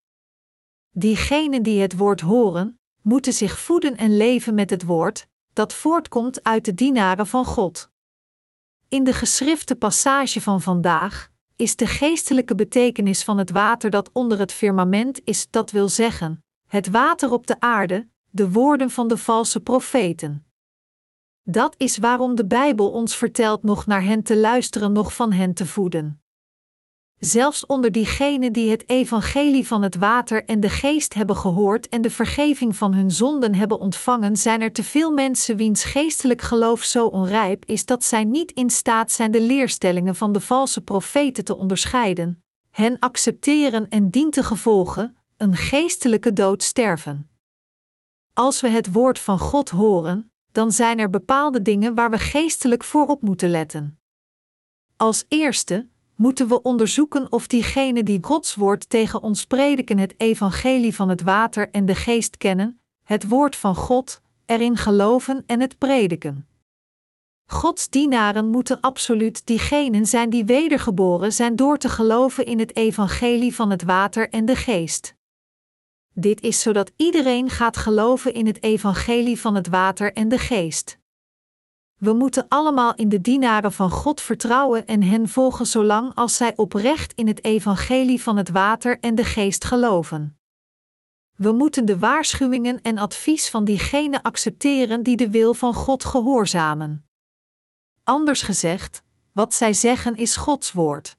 Diegenen 0.91 1.64
die 1.64 1.81
het 1.81 1.97
woord 1.97 2.22
horen, 2.22 2.80
moeten 3.02 3.34
zich 3.34 3.60
voeden 3.60 3.97
en 3.97 4.18
leven 4.18 4.53
met 4.53 4.69
het 4.69 4.84
woord, 4.84 5.27
dat 5.53 5.73
voortkomt 5.73 6.43
uit 6.43 6.65
de 6.65 6.73
dienaren 6.73 7.27
van 7.27 7.45
God. 7.45 7.89
In 8.88 9.03
de 9.03 9.14
geschrifte 9.14 9.76
passage 9.76 10.41
van 10.41 10.61
vandaag 10.61 11.31
is 11.56 11.76
de 11.76 11.88
geestelijke 11.88 12.56
betekenis 12.56 13.23
van 13.23 13.38
het 13.38 13.49
water 13.52 13.89
dat 13.89 14.10
onder 14.14 14.39
het 14.39 14.52
firmament 14.52 15.22
is, 15.23 15.47
dat 15.49 15.72
wil 15.72 15.89
zeggen, 15.89 16.43
het 16.68 16.89
water 16.89 17.31
op 17.31 17.47
de 17.47 17.60
aarde, 17.60 18.07
de 18.30 18.52
woorden 18.52 18.89
van 18.89 19.07
de 19.07 19.18
valse 19.18 19.60
profeten. 19.60 20.45
Dat 21.47 21.76
is 21.77 21.97
waarom 21.97 22.35
de 22.35 22.45
Bijbel 22.45 22.91
ons 22.91 23.15
vertelt 23.15 23.63
nog 23.63 23.85
naar 23.85 24.03
hen 24.03 24.23
te 24.23 24.38
luisteren, 24.38 24.91
nog 24.91 25.15
van 25.15 25.31
hen 25.31 25.53
te 25.53 25.65
voeden. 25.65 26.22
Zelfs 27.19 27.65
onder 27.65 27.91
diegenen 27.91 28.53
die 28.53 28.69
het 28.72 28.89
evangelie 28.89 29.67
van 29.67 29.81
het 29.81 29.95
water 29.95 30.45
en 30.45 30.59
de 30.59 30.69
geest 30.69 31.13
hebben 31.13 31.35
gehoord 31.35 31.89
en 31.89 32.01
de 32.01 32.09
vergeving 32.09 32.76
van 32.76 32.93
hun 32.93 33.11
zonden 33.11 33.55
hebben 33.55 33.80
ontvangen, 33.80 34.38
zijn 34.38 34.61
er 34.61 34.72
te 34.72 34.84
veel 34.84 35.11
mensen 35.11 35.57
wiens 35.57 35.84
geestelijk 35.84 36.41
geloof 36.41 36.84
zo 36.84 37.05
onrijp 37.05 37.65
is 37.65 37.85
dat 37.85 38.03
zij 38.03 38.23
niet 38.23 38.51
in 38.51 38.69
staat 38.69 39.11
zijn 39.11 39.31
de 39.31 39.41
leerstellingen 39.41 40.15
van 40.15 40.31
de 40.31 40.41
valse 40.41 40.81
profeten 40.81 41.43
te 41.43 41.55
onderscheiden, 41.55 42.43
hen 42.69 42.99
accepteren 42.99 43.89
en 43.89 44.09
dien 44.09 44.30
te 44.30 44.43
gevolgen, 44.43 45.17
een 45.38 45.55
geestelijke 45.55 46.34
dood 46.34 46.63
sterven. 46.63 47.30
Als 48.34 48.61
we 48.61 48.67
het 48.67 48.91
woord 48.91 49.19
van 49.19 49.39
God 49.39 49.69
horen, 49.69 50.31
dan 50.56 50.72
zijn 50.72 50.99
er 50.99 51.10
bepaalde 51.10 51.61
dingen 51.61 51.95
waar 51.95 52.10
we 52.10 52.18
geestelijk 52.18 52.84
voor 52.84 53.07
op 53.07 53.22
moeten 53.22 53.49
letten. 53.49 53.99
Als 54.98 55.26
eerste 55.27 55.88
moeten 56.15 56.48
we 56.48 56.61
onderzoeken 56.61 57.32
of 57.32 57.48
diegenen 57.48 58.06
die 58.06 58.19
Gods 58.22 58.56
woord 58.56 58.90
tegen 58.90 59.22
ons 59.22 59.45
prediken 59.45 59.98
het 59.98 60.14
evangelie 60.18 60.95
van 60.95 61.10
het 61.10 61.22
water 61.22 61.69
en 61.72 61.86
de 61.86 61.95
geest 61.95 62.38
kennen, 62.38 62.80
het 63.03 63.27
woord 63.27 63.56
van 63.56 63.76
God, 63.76 64.22
erin 64.45 64.77
geloven 64.77 65.44
en 65.45 65.61
het 65.61 65.77
prediken. 65.77 66.48
Gods 67.45 67.90
dienaren 67.90 68.49
moeten 68.49 68.82
absoluut 68.82 69.45
diegenen 69.45 70.06
zijn 70.06 70.30
die 70.30 70.45
wedergeboren 70.45 71.34
zijn 71.34 71.56
door 71.56 71.77
te 71.77 71.90
geloven 71.90 72.45
in 72.45 72.60
het 72.60 72.76
evangelie 72.76 73.56
van 73.56 73.69
het 73.69 73.84
water 73.84 74.30
en 74.30 74.45
de 74.45 74.56
geest. 74.56 75.14
Dit 76.17 76.41
is 76.41 76.61
zodat 76.61 76.91
iedereen 76.95 77.49
gaat 77.49 77.77
geloven 77.77 78.33
in 78.33 78.45
het 78.45 78.63
evangelie 78.63 79.39
van 79.39 79.55
het 79.55 79.67
water 79.67 80.13
en 80.13 80.29
de 80.29 80.37
geest. 80.37 80.97
We 81.95 82.13
moeten 82.13 82.45
allemaal 82.47 82.95
in 82.95 83.09
de 83.09 83.21
dienaren 83.21 83.71
van 83.71 83.89
God 83.89 84.21
vertrouwen 84.21 84.85
en 84.85 85.03
hen 85.03 85.29
volgen 85.29 85.65
zolang 85.65 86.15
als 86.15 86.35
zij 86.35 86.53
oprecht 86.55 87.13
in 87.13 87.27
het 87.27 87.43
evangelie 87.43 88.21
van 88.21 88.37
het 88.37 88.49
water 88.49 88.99
en 88.99 89.15
de 89.15 89.23
geest 89.23 89.65
geloven. 89.65 90.39
We 91.35 91.51
moeten 91.51 91.85
de 91.85 91.99
waarschuwingen 91.99 92.81
en 92.81 92.97
advies 92.97 93.49
van 93.49 93.65
diegenen 93.65 94.21
accepteren 94.21 95.03
die 95.03 95.15
de 95.15 95.29
wil 95.29 95.53
van 95.53 95.73
God 95.73 96.05
gehoorzamen. 96.05 97.05
Anders 98.03 98.41
gezegd, 98.41 99.03
wat 99.31 99.53
zij 99.53 99.73
zeggen 99.73 100.15
is 100.15 100.35
Gods 100.35 100.71
woord. 100.71 101.17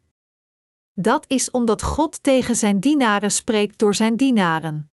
Dat 0.99 1.25
is 1.29 1.51
omdat 1.51 1.83
God 1.83 2.23
tegen 2.23 2.57
zijn 2.57 2.81
dienaren 2.81 3.31
spreekt 3.31 3.79
door 3.79 3.95
zijn 3.95 4.17
dienaren. 4.17 4.91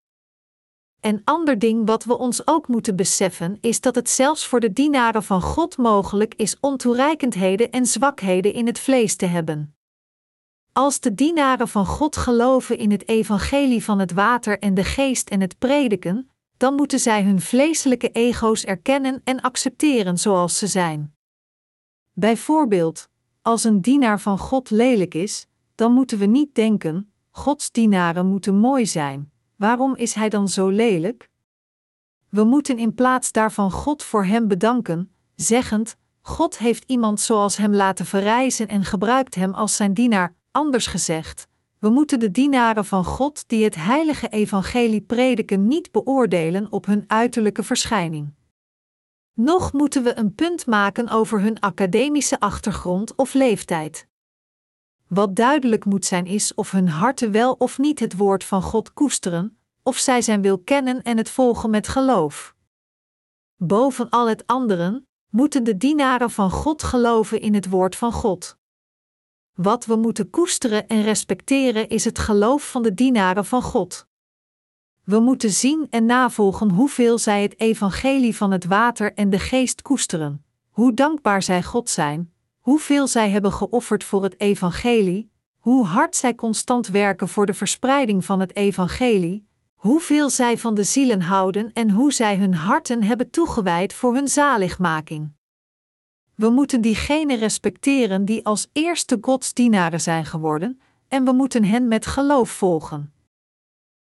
En 0.99 1.21
ander 1.23 1.59
ding 1.59 1.87
wat 1.87 2.03
we 2.03 2.17
ons 2.17 2.47
ook 2.47 2.67
moeten 2.67 2.95
beseffen 2.95 3.57
is 3.61 3.81
dat 3.81 3.95
het 3.95 4.09
zelfs 4.09 4.47
voor 4.47 4.59
de 4.59 4.73
dienaren 4.73 5.23
van 5.23 5.41
God 5.41 5.77
mogelijk 5.77 6.33
is 6.35 6.57
ontoereikendheden 6.59 7.71
en 7.71 7.85
zwakheden 7.85 8.53
in 8.53 8.67
het 8.67 8.79
vlees 8.79 9.15
te 9.15 9.25
hebben. 9.25 9.75
Als 10.73 10.99
de 10.99 11.13
dienaren 11.13 11.67
van 11.67 11.85
God 11.85 12.17
geloven 12.17 12.77
in 12.77 12.91
het 12.91 13.07
evangelie 13.07 13.83
van 13.83 13.99
het 13.99 14.11
water 14.11 14.59
en 14.59 14.73
de 14.73 14.83
geest 14.83 15.29
en 15.29 15.41
het 15.41 15.57
prediken, 15.59 16.29
dan 16.57 16.75
moeten 16.75 16.99
zij 16.99 17.23
hun 17.23 17.41
vleeselijke 17.41 18.11
ego's 18.11 18.63
erkennen 18.63 19.21
en 19.23 19.41
accepteren 19.41 20.17
zoals 20.17 20.57
ze 20.57 20.67
zijn. 20.67 21.15
Bijvoorbeeld, 22.13 23.09
als 23.41 23.63
een 23.63 23.81
dienaar 23.81 24.19
van 24.19 24.37
God 24.37 24.69
lelijk 24.69 25.13
is, 25.13 25.47
dan 25.75 25.93
moeten 25.93 26.17
we 26.17 26.25
niet 26.25 26.55
denken: 26.55 27.13
Gods 27.29 27.71
dienaren 27.71 28.25
moeten 28.25 28.55
mooi 28.55 28.85
zijn. 28.85 29.31
Waarom 29.55 29.95
is 29.95 30.13
hij 30.13 30.29
dan 30.29 30.47
zo 30.47 30.69
lelijk? 30.69 31.29
We 32.29 32.43
moeten 32.43 32.77
in 32.77 32.93
plaats 32.93 33.31
daarvan 33.31 33.71
God 33.71 34.03
voor 34.03 34.25
hem 34.25 34.47
bedanken, 34.47 35.13
zeggend: 35.35 35.95
God 36.21 36.57
heeft 36.57 36.83
iemand 36.87 37.19
zoals 37.19 37.57
hem 37.57 37.73
laten 37.73 38.05
verrijzen 38.05 38.67
en 38.67 38.85
gebruikt 38.85 39.35
hem 39.35 39.53
als 39.53 39.75
zijn 39.75 39.93
dienaar. 39.93 40.35
Anders 40.51 40.87
gezegd, 40.87 41.47
we 41.79 41.89
moeten 41.89 42.19
de 42.19 42.31
dienaren 42.31 42.85
van 42.85 43.05
God 43.05 43.43
die 43.47 43.63
het 43.63 43.75
heilige 43.75 44.27
evangelie 44.27 45.01
prediken 45.01 45.67
niet 45.67 45.91
beoordelen 45.91 46.71
op 46.71 46.85
hun 46.85 47.03
uiterlijke 47.07 47.63
verschijning. 47.63 48.33
Nog 49.33 49.73
moeten 49.73 50.03
we 50.03 50.17
een 50.17 50.35
punt 50.35 50.65
maken 50.65 51.09
over 51.09 51.41
hun 51.41 51.59
academische 51.59 52.39
achtergrond 52.39 53.15
of 53.15 53.33
leeftijd. 53.33 54.07
Wat 55.13 55.35
duidelijk 55.35 55.85
moet 55.85 56.05
zijn 56.05 56.25
is 56.25 56.53
of 56.53 56.71
hun 56.71 56.89
harten 56.89 57.31
wel 57.31 57.53
of 57.53 57.77
niet 57.77 57.99
het 57.99 58.17
woord 58.17 58.43
van 58.43 58.61
God 58.61 58.93
koesteren, 58.93 59.57
of 59.83 59.97
zij 59.97 60.21
zijn 60.21 60.41
wil 60.41 60.59
kennen 60.59 61.01
en 61.01 61.17
het 61.17 61.29
volgen 61.29 61.69
met 61.69 61.87
geloof. 61.87 62.55
Boven 63.55 64.09
al 64.09 64.29
het 64.29 64.47
anderen 64.47 65.07
moeten 65.29 65.63
de 65.63 65.77
dienaren 65.77 66.29
van 66.29 66.51
God 66.51 66.83
geloven 66.83 67.41
in 67.41 67.53
het 67.53 67.69
woord 67.69 67.95
van 67.95 68.11
God. 68.11 68.57
Wat 69.53 69.85
we 69.85 69.95
moeten 69.95 70.29
koesteren 70.29 70.87
en 70.87 71.01
respecteren 71.01 71.89
is 71.89 72.05
het 72.05 72.19
geloof 72.19 72.71
van 72.71 72.83
de 72.83 72.93
dienaren 72.93 73.45
van 73.45 73.61
God. 73.61 74.07
We 75.03 75.19
moeten 75.19 75.51
zien 75.51 75.87
en 75.89 76.05
navolgen 76.05 76.69
hoeveel 76.69 77.17
zij 77.17 77.41
het 77.41 77.59
evangelie 77.59 78.35
van 78.35 78.51
het 78.51 78.65
water 78.65 79.13
en 79.13 79.29
de 79.29 79.39
geest 79.39 79.81
koesteren, 79.81 80.45
hoe 80.69 80.93
dankbaar 80.93 81.43
zij 81.43 81.63
God 81.63 81.89
zijn, 81.89 82.32
hoeveel 82.63 83.07
zij 83.07 83.29
hebben 83.29 83.51
geofferd 83.51 84.03
voor 84.03 84.23
het 84.23 84.39
evangelie, 84.39 85.31
hoe 85.59 85.85
hard 85.85 86.15
zij 86.15 86.35
constant 86.35 86.87
werken 86.87 87.27
voor 87.27 87.45
de 87.45 87.53
verspreiding 87.53 88.25
van 88.25 88.39
het 88.39 88.55
evangelie, 88.55 89.47
hoeveel 89.73 90.29
zij 90.29 90.57
van 90.57 90.75
de 90.75 90.83
zielen 90.83 91.21
houden 91.21 91.73
en 91.73 91.89
hoe 91.89 92.13
zij 92.13 92.37
hun 92.37 92.53
harten 92.53 93.03
hebben 93.03 93.29
toegewijd 93.29 93.93
voor 93.93 94.13
hun 94.13 94.27
zaligmaking. 94.27 95.31
We 96.35 96.49
moeten 96.49 96.81
diegenen 96.81 97.37
respecteren 97.37 98.25
die 98.25 98.45
als 98.45 98.67
eerste 98.71 99.17
godsdienaren 99.21 100.01
zijn 100.01 100.25
geworden, 100.25 100.81
en 101.07 101.25
we 101.25 101.31
moeten 101.31 101.63
hen 101.63 101.87
met 101.87 102.05
geloof 102.05 102.49
volgen. 102.49 103.13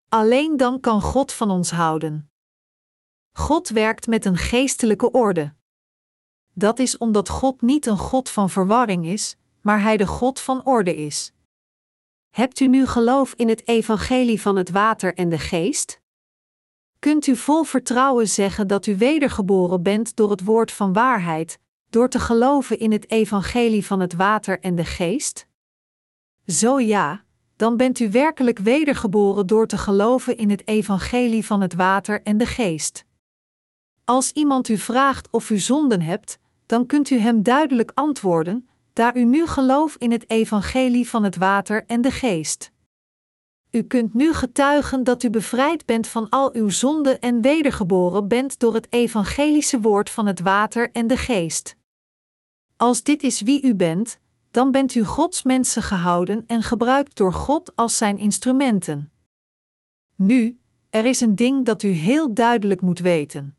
Alleen 0.09 0.57
dan 0.57 0.81
kan 0.81 1.01
God 1.01 1.33
van 1.33 1.51
ons 1.51 1.71
houden. 1.71 2.31
God 3.33 3.69
werkt 3.69 4.07
met 4.07 4.25
een 4.25 4.37
geestelijke 4.37 5.11
orde. 5.11 5.55
Dat 6.53 6.79
is 6.79 6.99
omdat 6.99 7.29
God 7.29 7.63
niet 7.63 7.87
een 7.87 7.99
God 7.99 8.29
van 8.29 8.51
verwarring 8.51 9.07
is, 9.07 9.37
maar 9.61 9.83
Hij 9.83 9.97
de 9.97 10.07
God 10.07 10.41
van 10.41 10.65
orde 10.65 10.97
is. 10.97 11.33
Hebt 12.31 12.61
u 12.61 12.67
nu 12.67 12.87
geloof 12.87 13.35
in 13.35 13.49
het 13.49 13.69
evangelie 13.69 14.41
van 14.41 14.57
het 14.57 14.71
water 14.71 15.15
en 15.15 15.29
de 15.29 15.39
geest? 15.39 16.01
Kunt 16.99 17.27
u 17.27 17.37
vol 17.37 17.63
vertrouwen 17.63 18.29
zeggen 18.29 18.67
dat 18.67 18.87
u 18.87 18.97
wedergeboren 18.97 19.83
bent 19.83 20.17
door 20.17 20.31
het 20.31 20.45
woord 20.45 20.73
van 20.73 20.93
waarheid, 20.93 21.59
door 21.91 22.09
te 22.09 22.19
geloven 22.19 22.79
in 22.79 22.93
het 22.93 23.11
evangelie 23.11 23.87
van 23.87 24.01
het 24.01 24.15
water 24.15 24.61
en 24.61 24.75
de 24.75 24.85
geest? 24.85 25.47
Zo 26.47 26.81
ja, 26.81 27.25
dan 27.57 27.77
bent 27.77 27.99
u 27.99 28.11
werkelijk 28.11 28.59
wedergeboren 28.59 29.47
door 29.47 29.67
te 29.67 29.79
geloven 29.79 30.37
in 30.37 30.51
het 30.51 30.69
evangelie 30.69 31.47
van 31.47 31.61
het 31.61 31.75
water 31.75 32.23
en 32.23 32.39
de 32.39 32.47
geest. 32.47 33.05
Als 34.11 34.33
iemand 34.33 34.69
u 34.69 34.77
vraagt 34.79 35.29
of 35.31 35.51
u 35.51 35.59
zonden 35.59 36.03
hebt, 36.03 36.39
dan 36.67 36.87
kunt 36.87 37.11
u 37.11 37.19
hem 37.19 37.43
duidelijk 37.43 37.91
antwoorden: 37.95 38.69
daar 38.93 39.17
u 39.17 39.25
nu 39.25 39.47
gelooft 39.47 39.97
in 39.97 40.11
het 40.11 40.31
evangelie 40.31 41.09
van 41.09 41.25
het 41.25 41.37
water 41.37 41.85
en 41.87 42.01
de 42.01 42.11
geest. 42.11 42.73
U 43.71 43.83
kunt 43.83 44.15
nu 44.15 44.33
getuigen 44.33 45.05
dat 45.05 45.23
u 45.23 45.31
bevrijd 45.31 45.87
bent 45.87 46.07
van 46.07 46.29
al 46.29 46.55
uw 46.55 46.69
zonden 46.69 47.21
en 47.21 47.41
wedergeboren 47.41 48.29
bent 48.29 48.59
door 48.59 48.75
het 48.75 48.87
evangelische 48.93 49.81
woord 49.81 50.11
van 50.11 50.27
het 50.27 50.41
water 50.41 50.91
en 50.93 51.07
de 51.07 51.17
geest. 51.17 51.77
Als 52.77 53.03
dit 53.03 53.23
is 53.23 53.41
wie 53.41 53.63
u 53.63 53.75
bent, 53.75 54.19
dan 54.51 54.71
bent 54.71 54.95
u 54.95 55.05
Gods 55.05 55.43
mensen 55.43 55.83
gehouden 55.83 56.45
en 56.47 56.63
gebruikt 56.63 57.17
door 57.17 57.33
God 57.33 57.77
als 57.77 57.97
zijn 57.97 58.19
instrumenten. 58.19 59.13
Nu, 60.17 60.61
er 60.91 61.05
is 61.05 61.21
een 61.21 61.35
ding 61.35 61.65
dat 61.65 61.83
u 61.83 61.89
heel 61.89 62.35
duidelijk 62.35 62.81
moet 62.81 62.99
weten. 62.99 63.55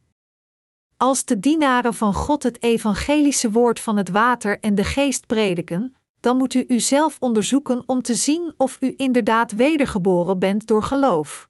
Als 1.01 1.25
de 1.25 1.39
dienaren 1.39 1.93
van 1.93 2.13
God 2.13 2.43
het 2.43 2.63
evangelische 2.63 3.51
woord 3.51 3.79
van 3.79 3.97
het 3.97 4.09
water 4.09 4.59
en 4.59 4.75
de 4.75 4.83
geest 4.83 5.27
prediken, 5.27 5.95
dan 6.19 6.37
moet 6.37 6.53
u 6.53 6.65
uzelf 6.67 7.17
onderzoeken 7.19 7.83
om 7.85 8.01
te 8.01 8.15
zien 8.15 8.53
of 8.57 8.77
u 8.79 8.93
inderdaad 8.97 9.51
wedergeboren 9.51 10.39
bent 10.39 10.67
door 10.67 10.83
geloof. 10.83 11.49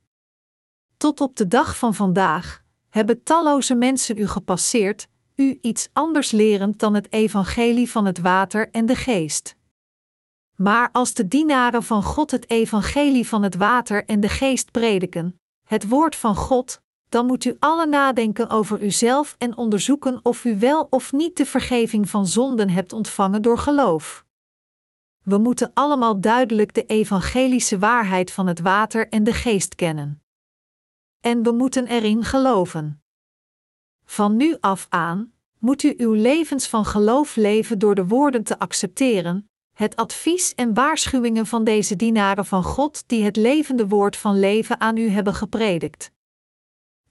Tot 0.97 1.21
op 1.21 1.35
de 1.35 1.47
dag 1.47 1.77
van 1.77 1.95
vandaag 1.95 2.63
hebben 2.89 3.23
talloze 3.23 3.75
mensen 3.75 4.17
u 4.17 4.27
gepasseerd, 4.27 5.07
u 5.35 5.57
iets 5.61 5.89
anders 5.93 6.31
lerend 6.31 6.79
dan 6.79 6.93
het 6.93 7.11
evangelie 7.11 7.91
van 7.91 8.05
het 8.05 8.19
water 8.19 8.69
en 8.71 8.85
de 8.85 8.95
geest. 8.95 9.55
Maar 10.55 10.89
als 10.91 11.13
de 11.13 11.27
dienaren 11.27 11.83
van 11.83 12.03
God 12.03 12.31
het 12.31 12.49
evangelie 12.49 13.27
van 13.27 13.43
het 13.43 13.55
water 13.55 14.05
en 14.05 14.19
de 14.19 14.29
geest 14.29 14.71
prediken, 14.71 15.39
het 15.67 15.89
woord 15.89 16.15
van 16.15 16.35
God, 16.35 16.80
dan 17.11 17.25
moet 17.25 17.45
u 17.45 17.55
alle 17.59 17.85
nadenken 17.85 18.49
over 18.49 18.83
uzelf 18.83 19.35
en 19.37 19.57
onderzoeken 19.57 20.19
of 20.23 20.45
u 20.45 20.59
wel 20.59 20.87
of 20.89 21.11
niet 21.11 21.37
de 21.37 21.45
vergeving 21.45 22.09
van 22.09 22.27
zonden 22.27 22.69
hebt 22.69 22.93
ontvangen 22.93 23.41
door 23.41 23.57
geloof. 23.57 24.25
We 25.23 25.37
moeten 25.37 25.71
allemaal 25.73 26.19
duidelijk 26.21 26.73
de 26.73 26.85
evangelische 26.85 27.79
waarheid 27.79 28.31
van 28.31 28.47
het 28.47 28.59
water 28.59 29.09
en 29.09 29.23
de 29.23 29.33
geest 29.33 29.75
kennen. 29.75 30.23
En 31.19 31.43
we 31.43 31.51
moeten 31.51 31.87
erin 31.87 32.23
geloven. 32.23 33.03
Van 34.05 34.35
nu 34.35 34.57
af 34.59 34.85
aan 34.89 35.33
moet 35.59 35.83
u 35.83 35.93
uw 35.97 36.13
levens 36.13 36.67
van 36.67 36.85
geloof 36.85 37.35
leven 37.35 37.79
door 37.79 37.95
de 37.95 38.07
woorden 38.07 38.43
te 38.43 38.59
accepteren, 38.59 39.49
het 39.73 39.95
advies 39.95 40.55
en 40.55 40.73
waarschuwingen 40.73 41.45
van 41.45 41.63
deze 41.63 41.95
dienaren 41.95 42.45
van 42.45 42.63
God 42.63 43.03
die 43.07 43.23
het 43.23 43.35
levende 43.35 43.87
woord 43.87 44.17
van 44.17 44.39
leven 44.39 44.79
aan 44.79 44.97
u 44.97 45.09
hebben 45.09 45.33
gepredikt. 45.33 46.11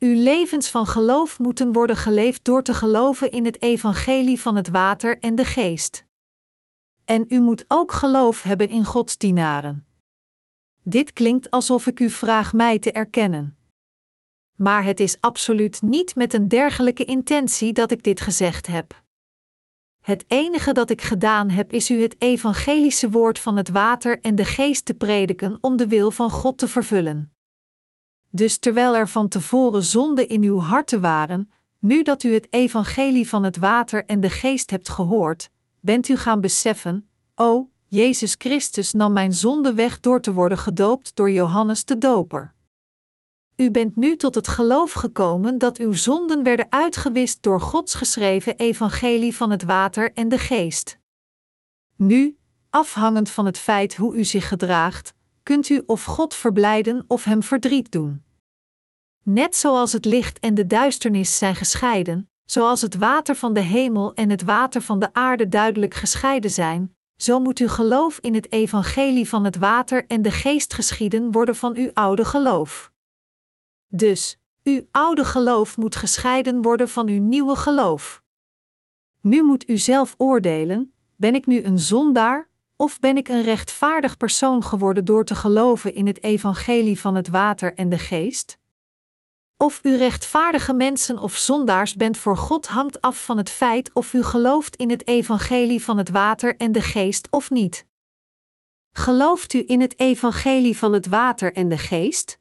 Uw 0.00 0.22
levens 0.22 0.70
van 0.70 0.86
geloof 0.86 1.38
moeten 1.38 1.72
worden 1.72 1.96
geleefd 1.96 2.44
door 2.44 2.62
te 2.62 2.74
geloven 2.74 3.30
in 3.30 3.44
het 3.44 3.62
evangelie 3.62 4.40
van 4.40 4.56
het 4.56 4.68
water 4.68 5.18
en 5.18 5.34
de 5.34 5.44
geest. 5.44 6.04
En 7.04 7.24
u 7.28 7.40
moet 7.40 7.64
ook 7.68 7.92
geloof 7.92 8.42
hebben 8.42 8.68
in 8.68 8.84
Gods 8.84 9.16
dienaren. 9.16 9.86
Dit 10.82 11.12
klinkt 11.12 11.50
alsof 11.50 11.86
ik 11.86 12.00
u 12.00 12.10
vraag 12.10 12.52
mij 12.52 12.78
te 12.78 12.92
erkennen. 12.92 13.56
Maar 14.56 14.84
het 14.84 15.00
is 15.00 15.20
absoluut 15.20 15.82
niet 15.82 16.14
met 16.14 16.34
een 16.34 16.48
dergelijke 16.48 17.04
intentie 17.04 17.72
dat 17.72 17.90
ik 17.90 18.02
dit 18.02 18.20
gezegd 18.20 18.66
heb. 18.66 19.02
Het 20.00 20.24
enige 20.28 20.72
dat 20.72 20.90
ik 20.90 21.02
gedaan 21.02 21.50
heb 21.50 21.72
is 21.72 21.90
u 21.90 22.02
het 22.02 22.16
evangelische 22.18 23.10
woord 23.10 23.38
van 23.38 23.56
het 23.56 23.68
water 23.68 24.20
en 24.20 24.34
de 24.34 24.44
geest 24.44 24.84
te 24.84 24.94
prediken 24.94 25.58
om 25.60 25.76
de 25.76 25.86
wil 25.86 26.10
van 26.10 26.30
God 26.30 26.58
te 26.58 26.68
vervullen. 26.68 27.32
Dus 28.30 28.58
terwijl 28.58 28.96
er 28.96 29.08
van 29.08 29.28
tevoren 29.28 29.82
zonden 29.82 30.28
in 30.28 30.42
uw 30.42 30.58
harten 30.58 31.00
waren, 31.00 31.50
nu 31.78 32.02
dat 32.02 32.22
u 32.22 32.34
het 32.34 32.46
evangelie 32.50 33.28
van 33.28 33.42
het 33.42 33.56
water 33.56 34.04
en 34.04 34.20
de 34.20 34.30
geest 34.30 34.70
hebt 34.70 34.88
gehoord, 34.88 35.50
bent 35.80 36.08
u 36.08 36.16
gaan 36.16 36.40
beseffen: 36.40 37.08
O, 37.34 37.68
Jezus 37.86 38.34
Christus 38.38 38.92
nam 38.92 39.12
mijn 39.12 39.32
zonde 39.32 39.74
weg 39.74 40.00
door 40.00 40.20
te 40.20 40.32
worden 40.32 40.58
gedoopt 40.58 41.16
door 41.16 41.30
Johannes 41.30 41.84
de 41.84 41.98
Doper. 41.98 42.54
U 43.56 43.70
bent 43.70 43.96
nu 43.96 44.16
tot 44.16 44.34
het 44.34 44.48
geloof 44.48 44.92
gekomen 44.92 45.58
dat 45.58 45.78
uw 45.78 45.92
zonden 45.92 46.42
werden 46.42 46.66
uitgewist 46.68 47.42
door 47.42 47.60
Gods 47.60 47.94
geschreven 47.94 48.56
evangelie 48.56 49.36
van 49.36 49.50
het 49.50 49.62
water 49.62 50.12
en 50.12 50.28
de 50.28 50.38
geest. 50.38 50.98
Nu, 51.96 52.36
afhangend 52.70 53.30
van 53.30 53.46
het 53.46 53.58
feit 53.58 53.96
hoe 53.96 54.16
u 54.16 54.24
zich 54.24 54.48
gedraagt, 54.48 55.14
kunt 55.50 55.68
u 55.68 55.82
of 55.86 56.04
God 56.04 56.34
verblijden 56.34 57.04
of 57.06 57.24
hem 57.24 57.42
verdriet 57.42 57.92
doen. 57.92 58.24
Net 59.22 59.56
zoals 59.56 59.92
het 59.92 60.04
licht 60.04 60.38
en 60.38 60.54
de 60.54 60.66
duisternis 60.66 61.38
zijn 61.38 61.54
gescheiden, 61.54 62.30
zoals 62.44 62.80
het 62.80 62.94
water 62.94 63.34
van 63.34 63.54
de 63.54 63.60
hemel 63.60 64.14
en 64.14 64.30
het 64.30 64.42
water 64.42 64.82
van 64.82 64.98
de 64.98 65.12
aarde 65.12 65.48
duidelijk 65.48 65.94
gescheiden 65.94 66.50
zijn, 66.50 66.96
zo 67.16 67.40
moet 67.40 67.58
uw 67.58 67.68
geloof 67.68 68.18
in 68.18 68.34
het 68.34 68.52
evangelie 68.52 69.28
van 69.28 69.44
het 69.44 69.56
water 69.56 70.06
en 70.06 70.22
de 70.22 70.30
geest 70.30 70.74
geschieden 70.74 71.32
worden 71.32 71.56
van 71.56 71.76
uw 71.76 71.90
oude 71.92 72.24
geloof. 72.24 72.92
Dus, 73.88 74.38
uw 74.62 74.86
oude 74.90 75.24
geloof 75.24 75.76
moet 75.76 75.96
gescheiden 75.96 76.62
worden 76.62 76.88
van 76.88 77.08
uw 77.08 77.20
nieuwe 77.20 77.56
geloof. 77.56 78.22
Nu 79.20 79.42
moet 79.42 79.68
u 79.68 79.78
zelf 79.78 80.14
oordelen: 80.18 80.94
ben 81.16 81.34
ik 81.34 81.46
nu 81.46 81.62
een 81.62 81.78
zondaar, 81.78 82.49
of 82.80 83.00
ben 83.00 83.16
ik 83.16 83.28
een 83.28 83.42
rechtvaardig 83.42 84.16
persoon 84.16 84.62
geworden 84.62 85.04
door 85.04 85.24
te 85.24 85.34
geloven 85.34 85.94
in 85.94 86.06
het 86.06 86.22
evangelie 86.22 87.00
van 87.00 87.14
het 87.14 87.28
water 87.28 87.74
en 87.74 87.88
de 87.88 87.98
geest? 87.98 88.58
Of 89.56 89.80
u 89.82 89.96
rechtvaardige 89.96 90.72
mensen 90.72 91.18
of 91.18 91.36
zondaars 91.36 91.94
bent 91.94 92.16
voor 92.16 92.36
God 92.36 92.66
hangt 92.66 93.00
af 93.00 93.24
van 93.24 93.36
het 93.36 93.50
feit 93.50 93.92
of 93.92 94.12
u 94.12 94.22
gelooft 94.22 94.76
in 94.76 94.90
het 94.90 95.06
evangelie 95.06 95.82
van 95.82 95.98
het 95.98 96.08
water 96.08 96.56
en 96.56 96.72
de 96.72 96.80
geest 96.80 97.28
of 97.30 97.50
niet. 97.50 97.86
Gelooft 98.92 99.52
u 99.52 99.64
in 99.66 99.80
het 99.80 99.98
evangelie 99.98 100.76
van 100.76 100.92
het 100.92 101.06
water 101.06 101.52
en 101.52 101.68
de 101.68 101.78
geest? 101.78 102.40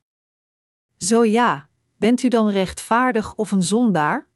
Zo 0.98 1.26
ja, 1.26 1.70
bent 1.98 2.24
u 2.24 2.28
dan 2.28 2.50
rechtvaardig 2.50 3.36
of 3.36 3.52
een 3.52 3.64
zondaar? 3.64 4.28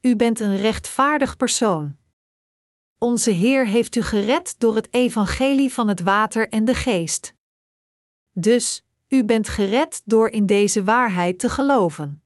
U 0.00 0.16
bent 0.16 0.40
een 0.40 0.56
rechtvaardig 0.56 1.36
persoon. 1.36 1.96
Onze 3.04 3.30
Heer 3.30 3.66
heeft 3.66 3.96
u 3.96 4.02
gered 4.02 4.54
door 4.58 4.74
het 4.74 4.88
evangelie 4.90 5.72
van 5.72 5.88
het 5.88 6.00
water 6.00 6.48
en 6.48 6.64
de 6.64 6.74
geest. 6.74 7.34
Dus, 8.32 8.84
u 9.08 9.24
bent 9.24 9.48
gered 9.48 10.02
door 10.04 10.28
in 10.28 10.46
deze 10.46 10.84
waarheid 10.84 11.38
te 11.38 11.48
geloven. 11.48 12.22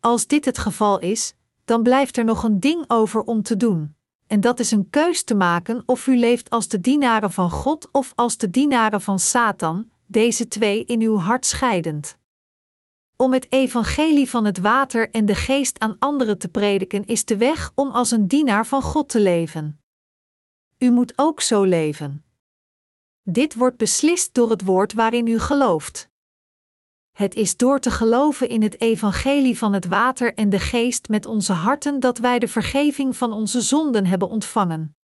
Als 0.00 0.26
dit 0.26 0.44
het 0.44 0.58
geval 0.58 0.98
is, 0.98 1.34
dan 1.64 1.82
blijft 1.82 2.16
er 2.16 2.24
nog 2.24 2.42
een 2.42 2.60
ding 2.60 2.84
over 2.86 3.22
om 3.22 3.42
te 3.42 3.56
doen, 3.56 3.96
en 4.26 4.40
dat 4.40 4.60
is 4.60 4.70
een 4.70 4.90
keus 4.90 5.24
te 5.24 5.34
maken 5.34 5.82
of 5.86 6.06
u 6.06 6.16
leeft 6.16 6.50
als 6.50 6.68
de 6.68 6.80
dienaren 6.80 7.32
van 7.32 7.50
God 7.50 7.88
of 7.92 8.12
als 8.14 8.36
de 8.36 8.50
dienaren 8.50 9.00
van 9.00 9.18
Satan, 9.18 9.90
deze 10.06 10.48
twee 10.48 10.84
in 10.84 11.00
uw 11.00 11.16
hart 11.16 11.46
scheidend. 11.46 12.18
Om 13.16 13.32
het 13.32 13.52
evangelie 13.52 14.30
van 14.30 14.44
het 14.44 14.58
water 14.58 15.10
en 15.10 15.26
de 15.26 15.34
geest 15.34 15.78
aan 15.78 15.96
anderen 15.98 16.38
te 16.38 16.48
prediken 16.48 17.04
is 17.04 17.24
de 17.24 17.36
weg 17.36 17.72
om 17.74 17.90
als 17.90 18.10
een 18.10 18.28
dienaar 18.28 18.66
van 18.66 18.82
God 18.82 19.08
te 19.08 19.20
leven. 19.20 19.80
U 20.78 20.90
moet 20.90 21.12
ook 21.16 21.40
zo 21.40 21.62
leven. 21.62 22.24
Dit 23.22 23.54
wordt 23.54 23.76
beslist 23.76 24.34
door 24.34 24.50
het 24.50 24.64
woord 24.64 24.92
waarin 24.92 25.26
u 25.26 25.38
gelooft. 25.38 26.08
Het 27.12 27.34
is 27.34 27.56
door 27.56 27.80
te 27.80 27.90
geloven 27.90 28.48
in 28.48 28.62
het 28.62 28.80
evangelie 28.80 29.58
van 29.58 29.72
het 29.72 29.86
water 29.86 30.34
en 30.34 30.50
de 30.50 30.60
geest 30.60 31.08
met 31.08 31.26
onze 31.26 31.52
harten 31.52 32.00
dat 32.00 32.18
wij 32.18 32.38
de 32.38 32.48
vergeving 32.48 33.16
van 33.16 33.32
onze 33.32 33.60
zonden 33.60 34.06
hebben 34.06 34.28
ontvangen. 34.28 34.96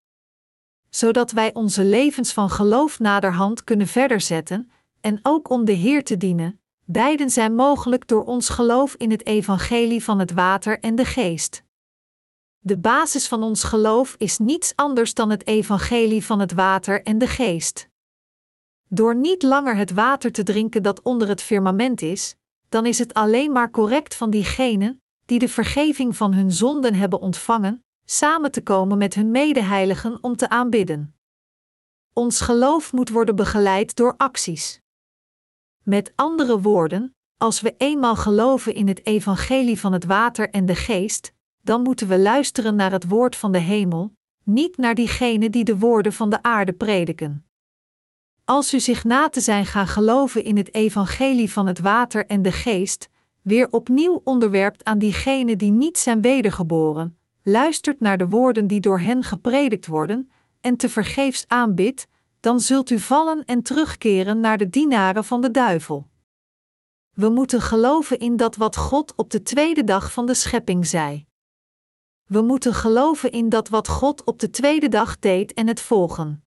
Zodat 0.89 1.31
wij 1.31 1.53
onze 1.53 1.83
levens 1.83 2.33
van 2.33 2.49
geloof 2.49 2.99
naderhand 2.99 3.63
kunnen 3.63 3.87
verder 3.87 4.21
zetten 4.21 4.71
en 5.01 5.19
ook 5.23 5.49
om 5.49 5.65
de 5.65 5.71
Heer 5.71 6.03
te 6.03 6.17
dienen, 6.17 6.60
beiden 6.85 7.29
zijn 7.29 7.55
mogelijk 7.55 8.07
door 8.07 8.23
ons 8.23 8.49
geloof 8.49 8.95
in 8.95 9.11
het 9.11 9.25
evangelie 9.25 10.03
van 10.03 10.19
het 10.19 10.31
water 10.31 10.79
en 10.79 10.95
de 10.95 11.05
geest. 11.05 11.63
De 12.59 12.77
basis 12.77 13.27
van 13.27 13.43
ons 13.43 13.63
geloof 13.63 14.15
is 14.17 14.37
niets 14.37 14.75
anders 14.75 15.13
dan 15.13 15.29
het 15.29 15.47
evangelie 15.47 16.25
van 16.25 16.39
het 16.39 16.53
water 16.53 17.03
en 17.03 17.17
de 17.17 17.27
geest. 17.27 17.89
Door 18.87 19.15
niet 19.15 19.43
langer 19.43 19.75
het 19.75 19.91
water 19.91 20.31
te 20.31 20.43
drinken 20.43 20.83
dat 20.83 21.01
onder 21.01 21.27
het 21.27 21.41
firmament 21.41 22.01
is, 22.01 22.35
dan 22.69 22.85
is 22.85 22.99
het 22.99 23.13
alleen 23.13 23.51
maar 23.51 23.71
correct 23.71 24.15
van 24.15 24.29
diegenen 24.29 25.01
die 25.25 25.39
de 25.39 25.49
vergeving 25.49 26.15
van 26.15 26.33
hun 26.33 26.51
zonden 26.51 26.93
hebben 26.93 27.19
ontvangen, 27.19 27.83
samen 28.05 28.51
te 28.51 28.63
komen 28.63 28.97
met 28.97 29.13
hun 29.13 29.31
medeheiligen 29.31 30.23
om 30.23 30.35
te 30.35 30.49
aanbidden. 30.49 31.15
Ons 32.13 32.41
geloof 32.41 32.93
moet 32.93 33.09
worden 33.09 33.35
begeleid 33.35 33.95
door 33.95 34.13
acties. 34.17 34.80
Met 35.83 36.13
andere 36.15 36.61
woorden, 36.61 37.15
als 37.37 37.61
we 37.61 37.75
eenmaal 37.77 38.15
geloven 38.15 38.73
in 38.73 38.87
het 38.87 39.05
evangelie 39.05 39.79
van 39.79 39.93
het 39.93 40.05
water 40.05 40.49
en 40.49 40.65
de 40.65 40.75
geest, 40.75 41.33
dan 41.61 41.81
moeten 41.81 42.07
we 42.07 42.19
luisteren 42.19 42.75
naar 42.75 42.91
het 42.91 43.07
woord 43.07 43.35
van 43.35 43.51
de 43.51 43.59
hemel, 43.59 44.13
niet 44.43 44.77
naar 44.77 44.95
diegenen 44.95 45.51
die 45.51 45.63
de 45.63 45.77
woorden 45.77 46.13
van 46.13 46.29
de 46.29 46.43
aarde 46.43 46.73
prediken. 46.73 47.45
Als 48.45 48.73
u 48.73 48.79
zich 48.79 49.03
na 49.03 49.29
te 49.29 49.39
zijn 49.39 49.65
gaan 49.65 49.87
geloven 49.87 50.43
in 50.43 50.57
het 50.57 50.73
evangelie 50.73 51.51
van 51.51 51.67
het 51.67 51.79
water 51.79 52.25
en 52.25 52.41
de 52.41 52.51
geest, 52.51 53.09
weer 53.41 53.67
opnieuw 53.71 54.21
onderwerpt 54.23 54.83
aan 54.83 54.97
diegenen 54.97 55.57
die 55.57 55.71
niet 55.71 55.97
zijn 55.97 56.21
wedergeboren, 56.21 57.17
luistert 57.43 57.99
naar 57.99 58.17
de 58.17 58.27
woorden 58.27 58.67
die 58.67 58.79
door 58.79 58.99
hen 58.99 59.23
gepredikt 59.23 59.87
worden, 59.87 60.31
en 60.61 60.77
te 60.77 60.89
vergeefs 60.89 61.45
aanbidt, 61.47 62.07
dan 62.41 62.59
zult 62.59 62.89
u 62.89 62.99
vallen 62.99 63.45
en 63.45 63.61
terugkeren 63.61 64.39
naar 64.39 64.57
de 64.57 64.69
dienaren 64.69 65.23
van 65.23 65.41
de 65.41 65.51
duivel. 65.51 66.09
We 67.13 67.29
moeten 67.29 67.61
geloven 67.61 68.19
in 68.19 68.37
dat 68.37 68.55
wat 68.55 68.75
God 68.75 69.13
op 69.15 69.29
de 69.29 69.41
tweede 69.41 69.83
dag 69.83 70.11
van 70.11 70.25
de 70.25 70.33
schepping 70.33 70.87
zei. 70.87 71.25
We 72.25 72.41
moeten 72.41 72.73
geloven 72.73 73.31
in 73.31 73.49
dat 73.49 73.69
wat 73.69 73.87
God 73.87 74.23
op 74.23 74.39
de 74.39 74.49
tweede 74.49 74.89
dag 74.89 75.19
deed 75.19 75.53
en 75.53 75.67
het 75.67 75.81
volgen. 75.81 76.45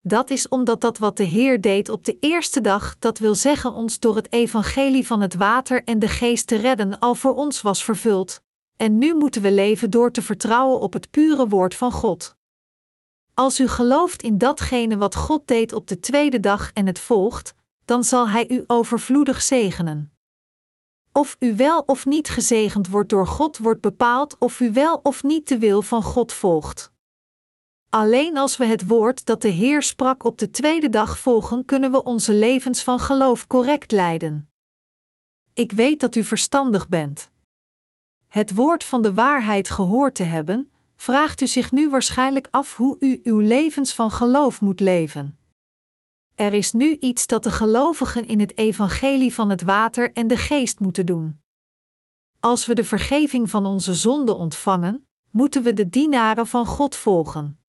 Dat 0.00 0.30
is 0.30 0.48
omdat 0.48 0.80
dat 0.80 0.98
wat 0.98 1.16
de 1.16 1.24
Heer 1.24 1.60
deed 1.60 1.88
op 1.88 2.04
de 2.04 2.16
eerste 2.20 2.60
dag, 2.60 2.98
dat 2.98 3.18
wil 3.18 3.34
zeggen 3.34 3.72
ons 3.72 3.98
door 3.98 4.16
het 4.16 4.32
evangelie 4.32 5.06
van 5.06 5.20
het 5.20 5.34
water 5.34 5.84
en 5.84 5.98
de 5.98 6.08
geest 6.08 6.46
te 6.46 6.56
redden, 6.56 6.98
al 6.98 7.14
voor 7.14 7.34
ons 7.34 7.62
was 7.62 7.84
vervuld. 7.84 8.40
En 8.76 8.98
nu 8.98 9.14
moeten 9.14 9.42
we 9.42 9.52
leven 9.52 9.90
door 9.90 10.10
te 10.10 10.22
vertrouwen 10.22 10.80
op 10.80 10.92
het 10.92 11.10
pure 11.10 11.48
woord 11.48 11.74
van 11.74 11.92
God. 11.92 12.36
Als 13.42 13.60
u 13.60 13.68
gelooft 13.68 14.22
in 14.22 14.38
datgene 14.38 14.96
wat 14.96 15.14
God 15.14 15.46
deed 15.46 15.72
op 15.72 15.86
de 15.86 16.00
tweede 16.00 16.40
dag 16.40 16.72
en 16.72 16.86
het 16.86 16.98
volgt, 16.98 17.54
dan 17.84 18.04
zal 18.04 18.28
Hij 18.28 18.48
u 18.48 18.64
overvloedig 18.66 19.42
zegenen. 19.42 20.12
Of 21.12 21.36
u 21.38 21.56
wel 21.56 21.80
of 21.80 22.06
niet 22.06 22.28
gezegend 22.28 22.88
wordt 22.88 23.08
door 23.08 23.26
God 23.26 23.58
wordt 23.58 23.80
bepaald 23.80 24.36
of 24.38 24.60
u 24.60 24.72
wel 24.72 25.00
of 25.02 25.22
niet 25.22 25.48
de 25.48 25.58
wil 25.58 25.82
van 25.82 26.02
God 26.02 26.32
volgt. 26.32 26.92
Alleen 27.88 28.36
als 28.36 28.56
we 28.56 28.64
het 28.64 28.86
woord 28.86 29.26
dat 29.26 29.42
de 29.42 29.48
Heer 29.48 29.82
sprak 29.82 30.24
op 30.24 30.38
de 30.38 30.50
tweede 30.50 30.88
dag 30.88 31.18
volgen, 31.18 31.64
kunnen 31.64 31.90
we 31.90 32.04
onze 32.04 32.32
levens 32.32 32.82
van 32.82 32.98
geloof 32.98 33.46
correct 33.46 33.92
leiden. 33.92 34.50
Ik 35.52 35.72
weet 35.72 36.00
dat 36.00 36.14
u 36.14 36.24
verstandig 36.24 36.88
bent. 36.88 37.30
Het 38.28 38.54
woord 38.54 38.84
van 38.84 39.02
de 39.02 39.14
waarheid 39.14 39.70
gehoord 39.70 40.14
te 40.14 40.22
hebben, 40.22 40.71
vraagt 41.02 41.40
u 41.40 41.46
zich 41.46 41.72
nu 41.72 41.90
waarschijnlijk 41.90 42.48
af 42.50 42.76
hoe 42.76 42.96
u 43.00 43.20
uw 43.22 43.38
levens 43.38 43.94
van 43.94 44.10
geloof 44.10 44.60
moet 44.60 44.80
leven. 44.80 45.38
Er 46.34 46.52
is 46.52 46.72
nu 46.72 46.96
iets 47.00 47.26
dat 47.26 47.42
de 47.42 47.50
gelovigen 47.50 48.26
in 48.26 48.40
het 48.40 48.58
evangelie 48.58 49.34
van 49.34 49.50
het 49.50 49.62
water 49.62 50.12
en 50.12 50.26
de 50.26 50.36
geest 50.36 50.80
moeten 50.80 51.06
doen. 51.06 51.40
Als 52.40 52.66
we 52.66 52.74
de 52.74 52.84
vergeving 52.84 53.50
van 53.50 53.66
onze 53.66 53.94
zonden 53.94 54.36
ontvangen, 54.36 55.06
moeten 55.30 55.62
we 55.62 55.72
de 55.72 55.88
dienaren 55.88 56.46
van 56.46 56.66
God 56.66 56.96
volgen. 56.96 57.60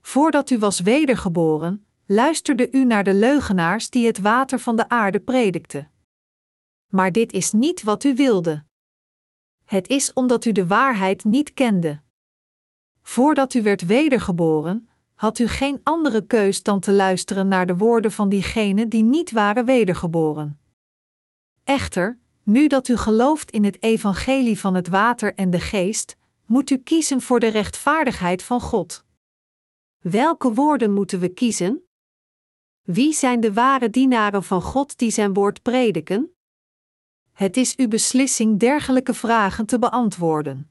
Voordat 0.00 0.50
u 0.50 0.58
was 0.58 0.80
wedergeboren, 0.80 1.86
luisterde 2.06 2.70
u 2.70 2.84
naar 2.84 3.04
de 3.04 3.14
leugenaars 3.14 3.90
die 3.90 4.06
het 4.06 4.18
water 4.18 4.58
van 4.58 4.76
de 4.76 4.88
aarde 4.88 5.20
predikten. 5.20 5.90
Maar 6.86 7.12
dit 7.12 7.32
is 7.32 7.52
niet 7.52 7.82
wat 7.82 8.04
u 8.04 8.14
wilde. 8.14 8.64
Het 9.64 9.88
is 9.88 10.12
omdat 10.12 10.44
u 10.44 10.52
de 10.52 10.66
waarheid 10.66 11.24
niet 11.24 11.54
kende. 11.54 12.04
Voordat 13.08 13.54
u 13.54 13.62
werd 13.62 13.86
wedergeboren, 13.86 14.88
had 15.14 15.38
u 15.38 15.46
geen 15.46 15.80
andere 15.82 16.26
keus 16.26 16.62
dan 16.62 16.80
te 16.80 16.92
luisteren 16.92 17.48
naar 17.48 17.66
de 17.66 17.76
woorden 17.76 18.12
van 18.12 18.28
diegenen 18.28 18.88
die 18.88 19.02
niet 19.02 19.30
waren 19.30 19.64
wedergeboren. 19.64 20.60
Echter, 21.64 22.18
nu 22.42 22.66
dat 22.66 22.88
u 22.88 22.96
gelooft 22.96 23.50
in 23.50 23.64
het 23.64 23.82
evangelie 23.82 24.60
van 24.60 24.74
het 24.74 24.88
water 24.88 25.34
en 25.34 25.50
de 25.50 25.60
geest, 25.60 26.16
moet 26.46 26.70
u 26.70 26.76
kiezen 26.76 27.20
voor 27.20 27.40
de 27.40 27.48
rechtvaardigheid 27.48 28.42
van 28.42 28.60
God. 28.60 29.04
Welke 29.98 30.52
woorden 30.52 30.92
moeten 30.92 31.20
we 31.20 31.28
kiezen? 31.28 31.82
Wie 32.82 33.12
zijn 33.12 33.40
de 33.40 33.52
ware 33.52 33.90
dienaren 33.90 34.42
van 34.42 34.62
God 34.62 34.98
die 34.98 35.10
zijn 35.10 35.32
woord 35.32 35.62
prediken? 35.62 36.34
Het 37.32 37.56
is 37.56 37.76
uw 37.76 37.88
beslissing 37.88 38.58
dergelijke 38.58 39.14
vragen 39.14 39.66
te 39.66 39.78
beantwoorden. 39.78 40.70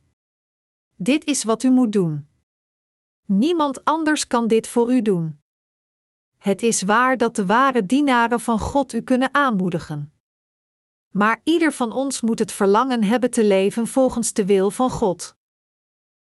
Dit 0.96 1.26
is 1.26 1.44
wat 1.44 1.64
u 1.64 1.70
moet 1.70 1.92
doen. 1.92 2.28
Niemand 3.26 3.84
anders 3.84 4.28
kan 4.28 4.48
dit 4.48 4.68
voor 4.68 4.94
u 4.94 5.02
doen. 5.02 5.40
Het 6.38 6.62
is 6.62 6.82
waar 6.82 7.18
dat 7.18 7.36
de 7.36 7.46
ware 7.46 7.86
dienaren 7.86 8.40
van 8.40 8.60
God 8.60 8.94
u 8.94 9.02
kunnen 9.02 9.34
aanmoedigen. 9.34 10.14
Maar 11.10 11.42
ieder 11.44 11.74
van 11.74 11.92
ons 11.92 12.22
moet 12.22 12.40
het 12.40 12.52
verlangen 12.52 13.04
hebben 13.04 13.32
te 13.32 13.44
leven 13.44 13.88
volgens 13.88 14.34
de 14.34 14.46
wil 14.46 14.72
van 14.72 14.90
God. 14.90 15.36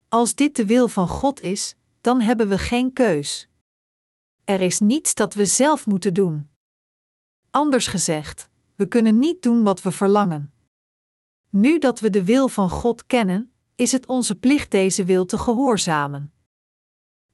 Als 0.08 0.34
dit 0.34 0.56
de 0.56 0.66
wil 0.66 0.88
van 0.88 1.08
God 1.08 1.40
is, 1.40 1.76
dan 2.00 2.20
hebben 2.20 2.48
we 2.48 2.58
geen 2.58 2.92
keus. 2.92 3.48
Er 4.44 4.60
is 4.60 4.80
niets 4.80 5.14
dat 5.14 5.34
we 5.34 5.46
zelf 5.46 5.86
moeten 5.86 6.14
doen. 6.14 6.50
Anders 7.50 7.86
gezegd, 7.86 8.48
we 8.74 8.86
kunnen 8.86 9.18
niet 9.18 9.42
doen 9.42 9.62
wat 9.62 9.82
we 9.82 9.90
verlangen. 9.90 10.52
Nu 11.48 11.78
dat 11.78 12.00
we 12.00 12.10
de 12.10 12.24
wil 12.24 12.48
van 12.48 12.70
God 12.70 13.06
kennen, 13.06 13.52
is 13.80 13.92
het 13.92 14.06
onze 14.06 14.34
plicht 14.34 14.70
deze 14.70 15.04
wil 15.04 15.24
te 15.24 15.38
gehoorzamen. 15.38 16.32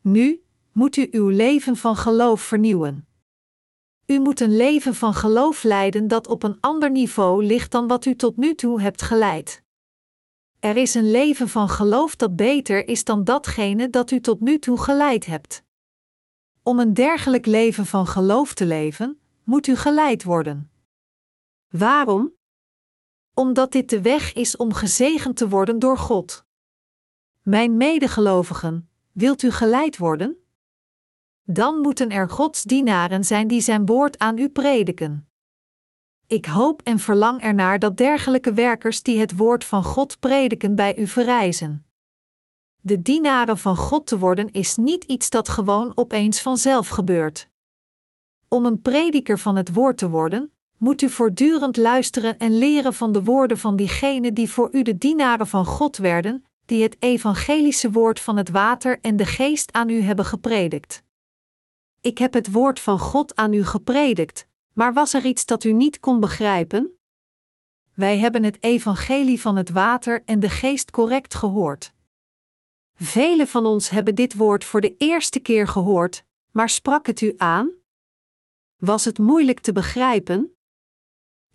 Nu 0.00 0.44
moet 0.72 0.96
u 0.96 1.08
uw 1.10 1.28
leven 1.28 1.76
van 1.76 1.96
geloof 1.96 2.40
vernieuwen. 2.40 3.08
U 4.06 4.20
moet 4.20 4.40
een 4.40 4.56
leven 4.56 4.94
van 4.94 5.14
geloof 5.14 5.62
leiden 5.62 6.08
dat 6.08 6.26
op 6.26 6.42
een 6.42 6.60
ander 6.60 6.90
niveau 6.90 7.44
ligt 7.44 7.70
dan 7.70 7.86
wat 7.86 8.04
u 8.04 8.16
tot 8.16 8.36
nu 8.36 8.54
toe 8.54 8.80
hebt 8.80 9.02
geleid. 9.02 9.62
Er 10.58 10.76
is 10.76 10.94
een 10.94 11.10
leven 11.10 11.48
van 11.48 11.68
geloof 11.68 12.16
dat 12.16 12.36
beter 12.36 12.88
is 12.88 13.04
dan 13.04 13.24
datgene 13.24 13.90
dat 13.90 14.10
u 14.10 14.20
tot 14.20 14.40
nu 14.40 14.58
toe 14.58 14.78
geleid 14.78 15.26
hebt. 15.26 15.62
Om 16.62 16.78
een 16.78 16.94
dergelijk 16.94 17.46
leven 17.46 17.86
van 17.86 18.06
geloof 18.06 18.54
te 18.54 18.66
leven, 18.66 19.20
moet 19.44 19.66
u 19.66 19.76
geleid 19.76 20.24
worden. 20.24 20.70
Waarom? 21.68 22.35
Omdat 23.38 23.72
dit 23.72 23.90
de 23.90 24.02
weg 24.02 24.32
is 24.32 24.56
om 24.56 24.72
gezegend 24.72 25.36
te 25.36 25.48
worden 25.48 25.78
door 25.78 25.98
God. 25.98 26.44
Mijn 27.42 27.76
medegelovigen, 27.76 28.88
wilt 29.12 29.42
u 29.42 29.50
geleid 29.50 29.96
worden? 29.96 30.36
Dan 31.42 31.80
moeten 31.80 32.10
er 32.10 32.30
Gods 32.30 32.62
dienaren 32.62 33.24
zijn 33.24 33.48
die 33.48 33.60
zijn 33.60 33.86
woord 33.86 34.18
aan 34.18 34.38
u 34.38 34.48
prediken. 34.48 35.28
Ik 36.26 36.46
hoop 36.46 36.82
en 36.82 36.98
verlang 36.98 37.40
ernaar 37.40 37.78
dat 37.78 37.96
dergelijke 37.96 38.52
werkers 38.52 39.02
die 39.02 39.20
het 39.20 39.36
woord 39.36 39.64
van 39.64 39.84
God 39.84 40.20
prediken 40.20 40.74
bij 40.74 40.98
u 40.98 41.06
verrijzen. 41.06 41.86
De 42.80 43.02
dienaren 43.02 43.58
van 43.58 43.76
God 43.76 44.06
te 44.06 44.18
worden 44.18 44.50
is 44.50 44.76
niet 44.76 45.04
iets 45.04 45.30
dat 45.30 45.48
gewoon 45.48 45.92
opeens 45.94 46.42
vanzelf 46.42 46.88
gebeurt. 46.88 47.48
Om 48.48 48.66
een 48.66 48.82
prediker 48.82 49.38
van 49.38 49.56
het 49.56 49.72
woord 49.72 49.98
te 49.98 50.08
worden, 50.08 50.50
moet 50.76 51.02
u 51.02 51.08
voortdurend 51.08 51.76
luisteren 51.76 52.38
en 52.38 52.58
leren 52.58 52.94
van 52.94 53.12
de 53.12 53.22
woorden 53.22 53.58
van 53.58 53.76
diegenen 53.76 54.34
die 54.34 54.50
voor 54.50 54.68
u 54.72 54.82
de 54.82 54.98
dienaren 54.98 55.46
van 55.46 55.64
God 55.64 55.96
werden, 55.96 56.44
die 56.66 56.82
het 56.82 56.96
evangelische 56.98 57.90
woord 57.90 58.20
van 58.20 58.36
het 58.36 58.50
water 58.50 58.98
en 59.00 59.16
de 59.16 59.26
geest 59.26 59.72
aan 59.72 59.88
u 59.88 60.00
hebben 60.00 60.24
gepredikt. 60.24 61.02
Ik 62.00 62.18
heb 62.18 62.32
het 62.32 62.52
woord 62.52 62.80
van 62.80 62.98
God 62.98 63.36
aan 63.36 63.52
u 63.52 63.64
gepredikt, 63.64 64.46
maar 64.72 64.92
was 64.92 65.14
er 65.14 65.24
iets 65.24 65.46
dat 65.46 65.64
u 65.64 65.72
niet 65.72 66.00
kon 66.00 66.20
begrijpen? 66.20 66.98
Wij 67.94 68.18
hebben 68.18 68.44
het 68.44 68.62
evangelie 68.62 69.40
van 69.40 69.56
het 69.56 69.70
water 69.70 70.22
en 70.24 70.40
de 70.40 70.50
geest 70.50 70.90
correct 70.90 71.34
gehoord. 71.34 71.92
Velen 72.94 73.46
van 73.46 73.66
ons 73.66 73.90
hebben 73.90 74.14
dit 74.14 74.34
woord 74.34 74.64
voor 74.64 74.80
de 74.80 74.96
eerste 74.96 75.40
keer 75.40 75.68
gehoord, 75.68 76.24
maar 76.50 76.68
sprak 76.68 77.06
het 77.06 77.20
u 77.20 77.34
aan? 77.36 77.70
Was 78.76 79.04
het 79.04 79.18
moeilijk 79.18 79.60
te 79.60 79.72
begrijpen? 79.72 80.55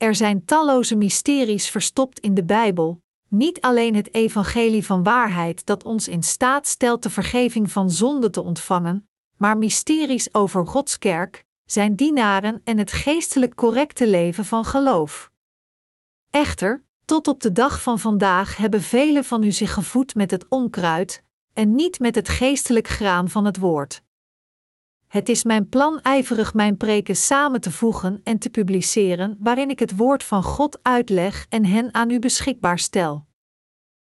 Er 0.01 0.15
zijn 0.15 0.45
talloze 0.45 0.95
mysteries 0.95 1.69
verstopt 1.69 2.19
in 2.19 2.33
de 2.33 2.43
Bijbel, 2.43 3.01
niet 3.27 3.61
alleen 3.61 3.95
het 3.95 4.13
evangelie 4.13 4.85
van 4.85 5.03
waarheid 5.03 5.65
dat 5.65 5.83
ons 5.83 6.07
in 6.07 6.23
staat 6.23 6.67
stelt 6.67 7.03
de 7.03 7.09
vergeving 7.09 7.71
van 7.71 7.91
zonde 7.91 8.29
te 8.29 8.41
ontvangen, 8.41 9.09
maar 9.37 9.57
mysteries 9.57 10.33
over 10.33 10.67
Gods 10.67 10.97
kerk, 10.97 11.45
zijn 11.65 11.95
dienaren 11.95 12.61
en 12.63 12.77
het 12.77 12.91
geestelijk 12.91 13.55
correcte 13.55 14.07
leven 14.07 14.45
van 14.45 14.65
geloof. 14.65 15.31
Echter, 16.29 16.83
tot 17.05 17.27
op 17.27 17.41
de 17.41 17.51
dag 17.51 17.81
van 17.81 17.99
vandaag 17.99 18.57
hebben 18.57 18.81
velen 18.81 19.23
van 19.23 19.43
u 19.43 19.51
zich 19.51 19.73
gevoed 19.73 20.15
met 20.15 20.31
het 20.31 20.45
onkruid 20.49 21.23
en 21.53 21.75
niet 21.75 21.99
met 21.99 22.15
het 22.15 22.29
geestelijk 22.29 22.87
graan 22.87 23.29
van 23.29 23.45
het 23.45 23.57
woord. 23.57 24.01
Het 25.11 25.29
is 25.29 25.43
mijn 25.43 25.69
plan 25.69 25.99
ijverig 26.01 26.53
mijn 26.53 26.77
preken 26.77 27.15
samen 27.15 27.61
te 27.61 27.71
voegen 27.71 28.21
en 28.23 28.37
te 28.37 28.49
publiceren, 28.49 29.37
waarin 29.39 29.69
ik 29.69 29.79
het 29.79 29.95
woord 29.95 30.23
van 30.23 30.43
God 30.43 30.79
uitleg 30.81 31.45
en 31.49 31.65
hen 31.65 31.93
aan 31.93 32.09
u 32.09 32.19
beschikbaar 32.19 32.79
stel. 32.79 33.25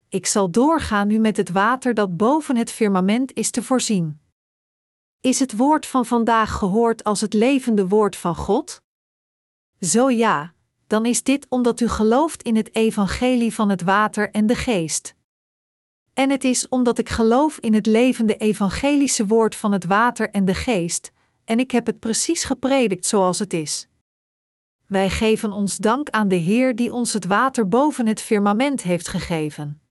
Ik 0.08 0.26
zal 0.26 0.50
doorgaan 0.50 1.10
u 1.10 1.18
met 1.18 1.36
het 1.36 1.50
water 1.50 1.94
dat 1.94 2.16
boven 2.16 2.56
het 2.56 2.70
firmament 2.70 3.32
is 3.32 3.50
te 3.50 3.62
voorzien. 3.62 4.20
Is 5.20 5.38
het 5.40 5.56
woord 5.56 5.86
van 5.86 6.06
vandaag 6.06 6.52
gehoord 6.52 7.04
als 7.04 7.20
het 7.20 7.32
levende 7.32 7.88
woord 7.88 8.16
van 8.16 8.36
God? 8.36 8.82
Zo 9.80 10.10
ja, 10.10 10.54
dan 10.86 11.06
is 11.06 11.22
dit 11.22 11.46
omdat 11.48 11.80
u 11.80 11.88
gelooft 11.88 12.42
in 12.42 12.56
het 12.56 12.74
evangelie 12.74 13.54
van 13.54 13.68
het 13.68 13.82
water 13.82 14.30
en 14.30 14.46
de 14.46 14.54
geest. 14.54 15.14
En 16.14 16.30
het 16.30 16.44
is 16.44 16.68
omdat 16.68 16.98
ik 16.98 17.08
geloof 17.08 17.58
in 17.58 17.74
het 17.74 17.86
levende 17.86 18.36
evangelische 18.36 19.26
woord 19.26 19.54
van 19.54 19.72
het 19.72 19.84
water 19.84 20.30
en 20.30 20.44
de 20.44 20.54
geest, 20.54 21.12
en 21.44 21.58
ik 21.58 21.70
heb 21.70 21.86
het 21.86 21.98
precies 21.98 22.44
gepredikt 22.44 23.06
zoals 23.06 23.38
het 23.38 23.52
is. 23.52 23.88
Wij 24.86 25.10
geven 25.10 25.52
ons 25.52 25.76
dank 25.76 26.10
aan 26.10 26.28
de 26.28 26.36
Heer 26.36 26.76
die 26.76 26.92
ons 26.92 27.12
het 27.12 27.26
water 27.26 27.68
boven 27.68 28.06
het 28.06 28.20
firmament 28.20 28.82
heeft 28.82 29.08
gegeven. 29.08 29.81